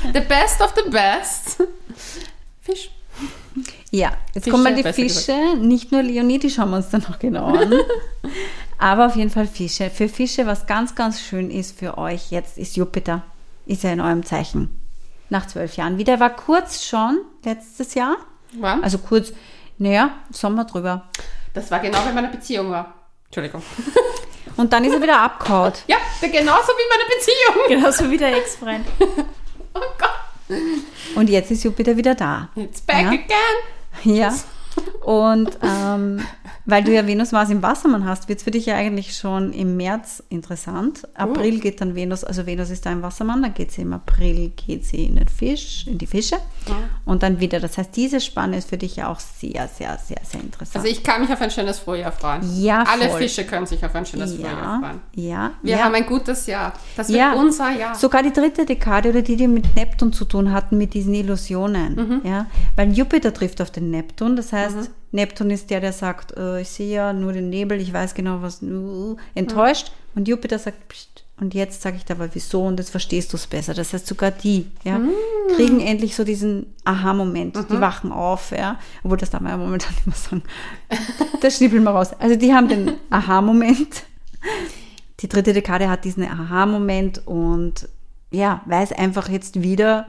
the 0.13 0.19
Best 0.19 0.61
of 0.61 0.73
the 0.75 0.89
Best. 0.89 1.63
Fisch. 2.61 2.89
Ja, 3.91 4.13
jetzt 4.33 4.45
Fische, 4.45 4.55
kommen 4.55 4.75
die 4.75 4.83
Fische. 4.93 5.55
Nicht 5.59 5.91
nur 5.91 6.01
Leonie, 6.01 6.39
die 6.39 6.49
schauen 6.49 6.71
wir 6.71 6.77
uns 6.77 6.89
dann 6.89 7.05
noch 7.07 7.19
genau 7.19 7.45
an. 7.45 7.73
Aber 8.77 9.05
auf 9.05 9.15
jeden 9.15 9.29
Fall 9.29 9.47
Fische. 9.47 9.89
Für 9.89 10.09
Fische, 10.09 10.45
was 10.47 10.65
ganz, 10.65 10.95
ganz 10.95 11.21
schön 11.21 11.51
ist 11.51 11.77
für 11.77 11.97
euch 11.97 12.31
jetzt, 12.31 12.57
ist 12.57 12.75
Jupiter. 12.75 13.23
Ist 13.65 13.83
ja 13.83 13.91
in 13.91 14.01
eurem 14.01 14.25
Zeichen. 14.25 14.79
Nach 15.29 15.47
zwölf 15.47 15.75
Jahren. 15.77 15.97
Wieder 15.97 16.19
war 16.19 16.29
kurz 16.35 16.83
schon 16.85 17.19
letztes 17.43 17.93
Jahr. 17.95 18.17
Wann? 18.59 18.83
Also 18.83 18.97
kurz, 18.99 19.31
naja, 19.77 20.11
Sommer 20.31 20.65
drüber. 20.65 21.09
das 21.53 21.71
war 21.71 21.79
genau, 21.79 21.99
wenn 22.05 22.13
meine 22.15 22.27
Beziehung 22.29 22.69
war. 22.71 22.93
Entschuldigung. 23.25 23.63
Und 24.57 24.71
dann 24.71 24.83
ist 24.83 24.93
er 24.93 25.01
wieder 25.01 25.19
abgehaut. 25.19 25.83
Ja, 25.87 25.97
genauso 26.21 26.67
wie 26.73 26.89
meine 26.89 27.09
Beziehung. 27.09 27.67
Genauso 27.67 28.11
wie 28.11 28.17
der 28.17 28.37
Ex-Freund. 28.37 28.85
Oh 29.75 29.79
Gott. 29.97 30.57
Und 31.15 31.31
jetzt 31.31 31.49
ist 31.49 31.63
Jupiter 31.63 31.97
wieder 31.97 32.13
da. 32.13 32.49
It's 32.55 32.79
back 32.81 33.01
Ja. 33.05 33.09
again. 33.09 34.15
Ja. 34.15 34.35
Und 35.03 35.57
ähm, 35.61 36.21
weil 36.65 36.83
du 36.83 36.93
ja 36.93 37.05
Venus 37.05 37.33
Mars 37.33 37.49
im 37.49 37.61
Wassermann 37.61 38.05
hast, 38.05 38.29
wird 38.29 38.39
es 38.39 38.43
für 38.43 38.51
dich 38.51 38.65
ja 38.67 38.75
eigentlich 38.75 39.17
schon 39.17 39.51
im 39.51 39.75
März 39.75 40.23
interessant. 40.29 41.05
April 41.13 41.59
geht 41.59 41.81
dann 41.81 41.93
Venus, 41.93 42.23
also 42.23 42.45
Venus 42.45 42.69
ist 42.69 42.85
da 42.85 42.91
im 42.93 43.01
Wassermann, 43.01 43.41
dann 43.41 43.53
geht 43.53 43.71
sie 43.73 43.81
im 43.81 43.91
April, 43.91 44.53
geht 44.55 44.85
sie 44.85 45.05
in 45.05 45.17
den 45.17 45.27
Fisch, 45.27 45.85
in 45.87 45.97
die 45.97 46.07
Fische 46.07 46.37
und 47.03 47.21
dann 47.21 47.41
wieder. 47.41 47.59
Das 47.59 47.77
heißt, 47.77 47.93
diese 47.97 48.21
Spanne 48.21 48.57
ist 48.57 48.69
für 48.69 48.77
dich 48.77 48.95
ja 48.95 49.09
auch 49.09 49.19
sehr, 49.19 49.67
sehr, 49.67 49.97
sehr, 49.97 50.19
sehr 50.23 50.39
interessant. 50.39 50.77
Also 50.77 50.87
ich 50.87 51.03
kann 51.03 51.19
mich 51.21 51.31
auf 51.33 51.41
ein 51.41 51.51
schönes 51.51 51.79
Frühjahr 51.79 52.13
freuen. 52.13 52.41
Ja, 52.61 52.83
Alle 52.87 53.09
voll. 53.09 53.23
Fische 53.23 53.43
können 53.43 53.65
sich 53.65 53.83
auf 53.85 53.93
ein 53.93 54.05
schönes 54.05 54.35
Frühjahr 54.35 54.51
ja, 54.53 54.79
freuen. 54.79 55.01
ja, 55.15 55.51
Wir 55.63 55.77
ja. 55.77 55.83
haben 55.83 55.95
ein 55.95 56.05
gutes 56.05 56.45
Jahr. 56.47 56.71
Das 56.95 57.09
wird 57.09 57.19
Ja. 57.19 57.33
unser 57.33 57.71
Jahr. 57.71 57.93
Sogar 57.95 58.23
die 58.23 58.31
dritte 58.31 58.65
Dekade 58.65 59.09
oder 59.09 59.21
die, 59.21 59.35
die 59.35 59.49
mit 59.49 59.75
Neptun 59.75 60.13
zu 60.13 60.23
tun 60.23 60.53
hatten, 60.53 60.77
mit 60.77 60.93
diesen 60.93 61.13
Illusionen. 61.13 62.21
Ja? 62.23 62.45
Weil 62.77 62.93
Jupiter 62.93 63.33
trifft 63.33 63.59
auf 63.61 63.69
den 63.69 63.91
Neptun. 63.91 64.37
Das 64.37 64.53
heißt, 64.53 64.62
Neptun 65.11 65.49
ist 65.51 65.69
der, 65.69 65.79
der 65.81 65.93
sagt, 65.93 66.35
äh, 66.37 66.61
ich 66.61 66.69
sehe 66.69 66.95
ja 66.95 67.13
nur 67.13 67.33
den 67.33 67.49
Nebel, 67.49 67.79
ich 67.79 67.93
weiß 67.93 68.13
genau, 68.13 68.41
was 68.41 68.61
uh, 68.61 69.15
enttäuscht. 69.35 69.91
Und 70.15 70.27
Jupiter 70.27 70.59
sagt, 70.59 70.87
Psst, 70.89 71.25
und 71.39 71.53
jetzt 71.53 71.81
sage 71.81 71.97
ich 71.97 72.05
dir 72.05 72.13
aber 72.13 72.29
wieso 72.33 72.65
und 72.65 72.79
jetzt 72.79 72.91
verstehst 72.91 73.33
du 73.33 73.37
es 73.37 73.47
besser. 73.47 73.73
Das 73.73 73.93
heißt, 73.93 74.05
sogar 74.05 74.31
die 74.31 74.67
ja, 74.83 74.99
kriegen 75.55 75.79
endlich 75.79 76.15
so 76.15 76.23
diesen 76.23 76.73
Aha-Moment. 76.85 77.57
Die 77.69 77.81
wachen 77.81 78.11
auf, 78.11 78.51
ja. 78.51 78.79
Obwohl, 79.03 79.17
das 79.17 79.31
darf 79.31 79.41
man 79.41 79.51
ja 79.51 79.57
momentan 79.57 79.93
immer 80.05 80.15
sagen. 80.15 80.43
Das 81.41 81.57
schnippeln 81.57 81.83
wir 81.83 81.91
raus. 81.91 82.13
Also 82.19 82.35
die 82.35 82.53
haben 82.53 82.67
den 82.69 82.93
Aha-Moment 83.09 84.03
die 85.23 85.29
dritte 85.29 85.53
Dekade 85.53 85.89
hat 85.89 86.03
diesen 86.03 86.23
Aha-Moment 86.23 87.25
und 87.25 87.87
ja, 88.29 88.61
weiß 88.65 88.91
einfach 88.91 89.29
jetzt 89.29 89.63
wieder, 89.63 90.07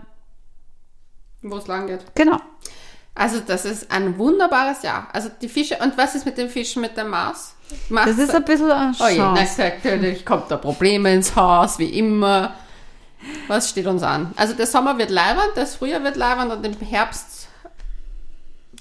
Wo 1.40 1.56
es 1.56 1.66
lang 1.68 1.86
geht. 1.86 2.04
genau. 2.14 2.38
Also 3.16 3.38
das 3.46 3.64
ist 3.64 3.90
ein 3.92 4.18
wunderbares 4.18 4.82
Jahr. 4.82 5.08
Also 5.12 5.30
die 5.40 5.48
Fische, 5.48 5.76
und 5.80 5.96
was 5.96 6.14
ist 6.16 6.26
mit 6.26 6.36
den 6.36 6.48
Fischen 6.48 6.82
mit 6.82 6.96
dem 6.96 7.08
Mars? 7.10 7.54
Mach's- 7.88 8.06
Das 8.10 8.18
ist 8.18 8.34
ein 8.34 8.44
bisschen 8.44 8.70
eine 8.70 8.94
Oh 8.98 9.06
je, 9.08 9.18
na, 9.18 9.34
Chance. 9.36 9.72
natürlich 9.84 10.26
kommt 10.26 10.50
da 10.50 10.56
Probleme 10.56 11.14
ins 11.14 11.34
Haus, 11.36 11.78
wie 11.78 11.90
immer. 11.98 12.54
Was 13.48 13.70
steht 13.70 13.86
uns 13.86 14.02
an? 14.02 14.32
Also 14.36 14.52
der 14.54 14.66
Sommer 14.66 14.98
wird 14.98 15.10
leibend, 15.10 15.50
das 15.54 15.76
Frühjahr 15.76 16.02
wird 16.02 16.16
leibend 16.16 16.52
und 16.52 16.66
im 16.66 16.74
Herbst. 16.86 17.48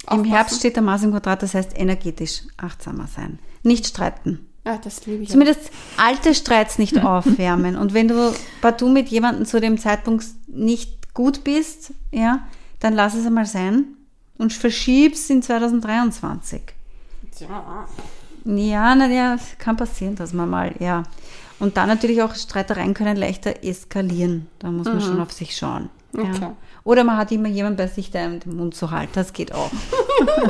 Im 0.03 0.07
aufpassen. 0.09 0.25
Herbst 0.33 0.59
steht 0.59 0.75
der 0.75 0.83
Mars 0.83 1.03
im 1.03 1.11
Quadrat, 1.11 1.43
das 1.43 1.53
heißt 1.53 1.77
energetisch 1.79 2.41
achtsamer 2.57 3.07
sein. 3.07 3.39
Nicht 3.61 3.87
streiten. 3.87 4.49
Ja, 4.65 4.77
das 4.83 5.05
liebe 5.05 5.23
ich. 5.23 5.29
Zumindest 5.29 5.71
alte 5.97 6.33
Streits 6.35 6.77
nicht 6.79 6.97
aufwärmen. 7.05 7.77
Und 7.77 7.93
wenn 7.93 8.07
du 8.09 8.33
partout 8.61 8.89
mit 8.89 9.09
jemandem 9.09 9.45
zu 9.45 9.61
dem 9.61 9.77
Zeitpunkt 9.77 10.25
nicht 10.47 11.13
gut 11.13 11.43
bist, 11.43 11.93
ja, 12.11 12.39
dann 12.79 12.93
lass 12.93 13.13
es 13.13 13.25
einmal 13.25 13.45
sein 13.45 13.85
und 14.37 14.53
verschieb's 14.53 15.29
in 15.29 15.41
2023. 15.41 16.61
Ja. 17.39 17.87
Ja, 18.45 18.95
na 18.95 19.07
ja, 19.07 19.37
kann 19.57 19.77
passieren, 19.77 20.15
dass 20.15 20.33
man 20.33 20.49
mal, 20.49 20.73
ja. 20.79 21.03
Und 21.59 21.77
dann 21.77 21.87
natürlich 21.87 22.21
auch 22.21 22.35
Streitereien 22.35 22.93
können 22.93 23.15
leichter 23.15 23.63
eskalieren. 23.63 24.47
Da 24.59 24.69
muss 24.69 24.85
man 24.85 24.99
schon 24.99 25.21
auf 25.21 25.31
sich 25.31 25.55
schauen. 25.55 25.89
Ja. 26.13 26.55
Oder 26.85 27.05
man 27.05 27.17
hat 27.17 27.31
immer 27.31 27.47
jemanden 27.47 27.77
bei 27.77 27.87
sich, 27.87 28.11
der 28.11 28.29
den 28.29 28.57
Mund 28.57 28.75
so 28.75 28.91
hält. 28.91 29.09
Das 29.13 29.31
geht 29.31 29.53
auch. 29.53 29.71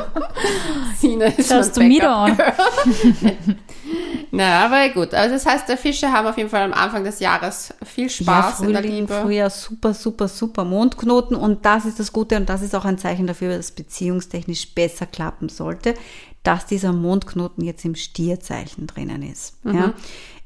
Sina 0.98 1.26
ist 1.26 1.50
Schaust 1.50 1.78
du 1.78 1.82
mein 1.82 1.90
mir 1.90 2.10
an? 2.10 2.38
Na, 4.32 4.66
aber 4.66 4.90
gut. 4.90 5.14
Also 5.14 5.36
das 5.36 5.46
heißt, 5.46 5.70
der 5.70 5.78
Fische 5.78 6.12
haben 6.12 6.26
auf 6.28 6.38
jeden 6.38 6.50
Fall 6.50 6.64
am 6.64 6.74
Anfang 6.74 7.04
des 7.04 7.20
Jahres 7.20 7.72
viel 7.84 8.10
Spaß 8.10 8.62
ja, 8.62 8.66
in 8.66 8.74
der 8.74 8.82
Frühling, 8.82 9.00
Liebe. 9.02 9.22
Frühjahr, 9.22 9.52
super, 9.52 9.94
super, 9.94 10.28
super 10.28 10.66
Mondknoten. 10.66 11.36
Und 11.36 11.66
das 11.68 11.86
ist 11.86 12.00
das 12.00 12.12
Gute 12.12 12.38
und 12.38 12.50
das 12.50 12.64
ist 12.64 12.74
auch 12.74 12.86
ein 12.86 12.98
Zeichen 12.98 13.28
dafür, 13.28 13.50
dass 13.50 13.68
es 13.68 13.72
beziehungstechnisch 13.72 14.74
besser 14.74 15.06
klappen 15.06 15.50
sollte, 15.50 15.94
dass 16.42 16.66
dieser 16.66 16.94
Mondknoten 16.94 17.64
jetzt 17.64 17.86
im 17.86 17.94
Stierzeichen 17.94 18.88
drinnen 18.88 19.22
ist. 19.22 19.56
Ja. 19.66 19.94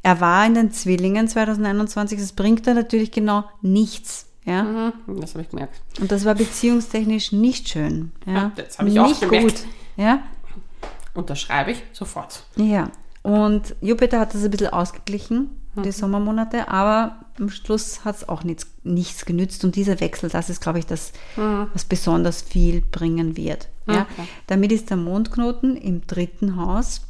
Er 0.03 0.19
war 0.19 0.45
in 0.45 0.53
den 0.53 0.72
Zwillingen 0.72 1.30
2021, 1.30 2.19
das 2.19 2.34
bringt 2.34 2.68
da 2.68 2.73
natürlich 2.73 3.11
genau 3.11 3.45
nichts. 3.61 4.26
Ja. 4.48 4.64
Mhm, 4.64 5.22
das 5.22 5.34
habe 5.34 5.41
ich 5.44 5.49
gemerkt. 5.49 5.80
Und 5.99 6.11
das 6.11 6.26
war 6.26 6.34
beziehungstechnisch 6.34 7.32
nicht 7.34 7.69
schön. 7.69 8.11
Ja. 8.26 8.34
Ja, 8.34 8.52
das 8.56 8.80
habe 8.80 8.90
ich 8.90 8.99
auch 8.99 9.07
nicht 9.10 9.22
gemerkt. 9.22 9.44
gut. 9.45 9.56
Ja. 9.98 10.19
Unterschreibe 11.14 11.72
ich 11.72 11.84
sofort. 11.94 12.44
Ja, 12.56 12.90
und 13.24 13.76
Jupiter 13.82 14.19
hat 14.19 14.34
das 14.34 14.44
ein 14.44 14.52
bisschen 14.52 14.69
ausgeglichen, 14.69 15.49
Mhm. 15.76 15.84
die 15.84 15.91
Sommermonate, 15.91 16.69
aber 16.69 17.18
am 17.40 17.49
Schluss 17.49 18.06
hat 18.06 18.15
es 18.18 18.30
auch 18.30 18.44
nichts, 18.44 18.68
nichts 18.84 19.26
genützt. 19.26 19.64
Und 19.64 19.76
dieser 19.76 19.99
Wechsel, 19.99 20.30
das 20.30 20.49
ist, 20.49 20.61
glaube 20.61 20.80
ich, 20.80 20.86
das, 20.86 21.11
was 21.36 21.86
besonders 21.86 22.41
viel 22.41 22.82
bringen 22.82 23.36
wird. 23.38 23.68
Ja? 23.88 23.94
Mhm. 23.94 23.99
Okay. 24.02 24.28
Damit 24.48 24.72
ist 24.72 24.90
der 24.90 24.98
Mondknoten 24.98 25.76
im 25.76 26.06
dritten 26.07 26.56
Haus. 26.56 27.02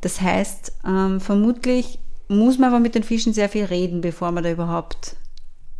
Das 0.00 0.20
heißt, 0.20 0.72
ähm, 0.86 1.20
vermutlich 1.20 1.98
muss 2.28 2.58
man 2.58 2.70
aber 2.70 2.80
mit 2.80 2.94
den 2.94 3.02
Fischen 3.04 3.32
sehr 3.32 3.48
viel 3.48 3.64
reden, 3.64 4.00
bevor 4.00 4.32
man 4.32 4.44
da 4.44 4.50
überhaupt 4.50 5.16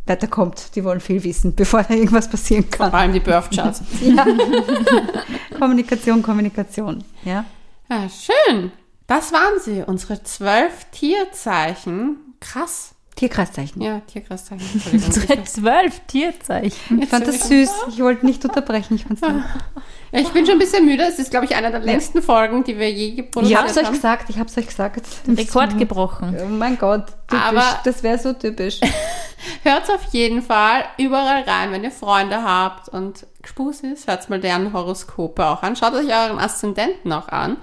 weiterkommt. 0.05 0.75
Die 0.75 0.83
wollen 0.83 0.99
viel 0.99 1.23
wissen, 1.23 1.55
bevor 1.55 1.83
da 1.83 1.93
irgendwas 1.93 2.29
passieren 2.29 2.69
kann. 2.69 2.91
Vor 2.91 2.99
allem 2.99 3.13
die 3.13 3.19
Birth-Charts. 3.19 3.81
Ja. 4.01 4.25
Kommunikation, 5.59 6.21
Kommunikation. 6.21 7.03
Ja. 7.23 7.45
Ja, 7.89 8.07
schön. 8.09 8.71
Das 9.07 9.31
waren 9.31 9.59
sie, 9.63 9.83
unsere 9.85 10.23
zwölf 10.23 10.85
Tierzeichen. 10.91 12.17
Krass. 12.39 12.94
Tierkreiszeichen. 13.15 13.81
Ja, 13.81 14.01
Tierkreiszeichen. 14.01 14.81
Zwölf 15.45 16.01
Tierzeichen. 16.07 17.01
Ich 17.01 17.09
fand 17.09 17.25
das 17.27 17.47
süß. 17.47 17.69
Ich 17.89 17.99
wollte 18.01 18.25
nicht 18.25 18.43
unterbrechen. 18.43 18.95
Ich 18.95 19.05
fand's 19.05 19.21
nett. 19.21 19.35
Ja, 20.11 20.19
ich 20.19 20.29
bin 20.29 20.45
schon 20.45 20.55
ein 20.55 20.59
bisschen 20.59 20.85
müde. 20.85 21.03
Es 21.03 21.17
ist, 21.17 21.31
glaube 21.31 21.45
ich, 21.45 21.55
eine 21.55 21.71
der 21.71 21.79
längsten 21.79 22.21
Folgen, 22.21 22.63
die 22.65 22.77
wir 22.77 22.91
je 22.91 23.21
Ich 23.21 23.31
produziert 23.31 23.61
hab's 23.61 23.77
euch 23.77 23.85
haben. 23.85 23.93
gesagt, 23.93 24.29
ich 24.29 24.37
hab's 24.37 24.57
euch 24.57 24.67
gesagt. 24.67 25.05
Rekord 25.27 25.77
gebrochen. 25.77 26.35
Oh 26.41 26.47
mein 26.47 26.77
Gott, 26.77 27.05
typisch. 27.27 27.45
Aber- 27.45 27.79
das 27.85 28.03
wäre 28.03 28.17
so 28.19 28.33
typisch. 28.33 28.79
Hört's 29.63 29.89
auf 29.89 30.01
jeden 30.11 30.41
Fall 30.41 30.83
überall 30.97 31.43
rein, 31.43 31.71
wenn 31.71 31.83
ihr 31.83 31.91
Freunde 31.91 32.43
habt 32.43 32.89
und 32.89 33.25
Spus 33.45 33.81
ist. 33.81 34.07
Hört's 34.07 34.27
mal 34.27 34.39
deren 34.39 34.73
Horoskope 34.73 35.45
auch 35.45 35.61
an. 35.63 35.75
Schaut 35.75 35.93
euch 35.93 36.07
euren 36.07 36.39
Aszendenten 36.39 37.11
auch 37.13 37.27
an. 37.29 37.57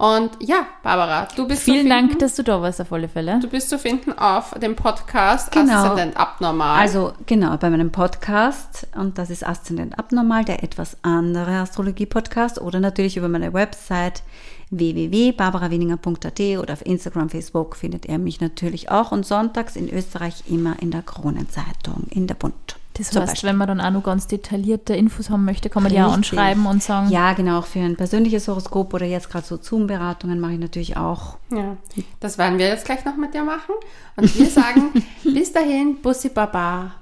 Und 0.00 0.30
ja, 0.40 0.66
Barbara, 0.82 1.28
du 1.36 1.46
bist 1.46 1.64
Vielen 1.64 1.82
zu 1.82 1.88
finden, 1.88 2.08
Dank, 2.08 2.18
dass 2.20 2.34
du 2.34 2.42
da 2.42 2.62
warst, 2.62 2.80
auf 2.80 2.90
alle 2.90 3.06
Fälle. 3.06 3.38
Du 3.38 3.48
bist 3.48 3.68
zu 3.68 3.78
finden 3.78 4.14
auf 4.14 4.52
dem 4.52 4.74
Podcast 4.74 5.52
Genau. 5.52 5.74
Aszendent 5.74 6.16
Abnormal. 6.16 6.80
Also 6.80 7.12
genau, 7.26 7.54
bei 7.58 7.68
meinem 7.68 7.92
Podcast, 7.92 8.86
und 8.96 9.18
das 9.18 9.28
ist 9.28 9.46
Aszendent 9.46 9.98
Abnormal, 9.98 10.46
der 10.46 10.62
etwas 10.64 10.96
andere 11.02 11.50
Astrologie-Podcast, 11.58 12.62
oder 12.62 12.80
natürlich 12.80 13.18
über 13.18 13.28
meine 13.28 13.52
Website 13.52 14.22
www.barbarawieninger.at 14.70 16.40
oder 16.58 16.72
auf 16.72 16.86
Instagram, 16.86 17.28
Facebook 17.28 17.76
findet 17.76 18.06
ihr 18.06 18.16
mich 18.16 18.40
natürlich 18.40 18.90
auch 18.90 19.12
und 19.12 19.26
sonntags 19.26 19.76
in 19.76 19.92
Österreich 19.92 20.44
immer 20.48 20.80
in 20.80 20.92
der 20.92 21.02
Kronenzeitung, 21.02 22.06
in 22.08 22.26
der 22.26 22.36
Bund. 22.36 22.79
Das 22.94 23.10
Zum 23.10 23.22
heißt, 23.22 23.32
Beispiel. 23.32 23.48
wenn 23.50 23.56
man 23.56 23.68
dann 23.68 23.80
auch 23.80 23.90
noch 23.90 24.02
ganz 24.02 24.26
detaillierte 24.26 24.94
Infos 24.94 25.30
haben 25.30 25.44
möchte, 25.44 25.70
kann 25.70 25.82
man 25.84 25.92
die 25.92 25.98
auch 26.00 26.16
Richtig. 26.16 26.32
anschreiben 26.38 26.66
und 26.66 26.82
sagen, 26.82 27.08
Ja, 27.10 27.32
genau, 27.34 27.60
auch 27.60 27.66
für 27.66 27.78
ein 27.78 27.96
persönliches 27.96 28.48
Horoskop 28.48 28.92
oder 28.92 29.06
jetzt 29.06 29.30
gerade 29.30 29.46
so 29.46 29.56
Zoom-Beratungen 29.60 30.40
mache 30.40 30.54
ich 30.54 30.58
natürlich 30.58 30.96
auch. 30.96 31.36
Ja, 31.52 31.76
das 32.18 32.36
werden 32.36 32.58
wir 32.58 32.66
jetzt 32.66 32.84
gleich 32.84 33.04
noch 33.04 33.16
mit 33.16 33.32
dir 33.32 33.44
machen. 33.44 33.74
Und 34.16 34.36
wir 34.36 34.46
sagen 34.50 34.92
bis 35.24 35.52
dahin, 35.52 35.96
Bussi 36.02 36.28
Baba. 36.30 36.92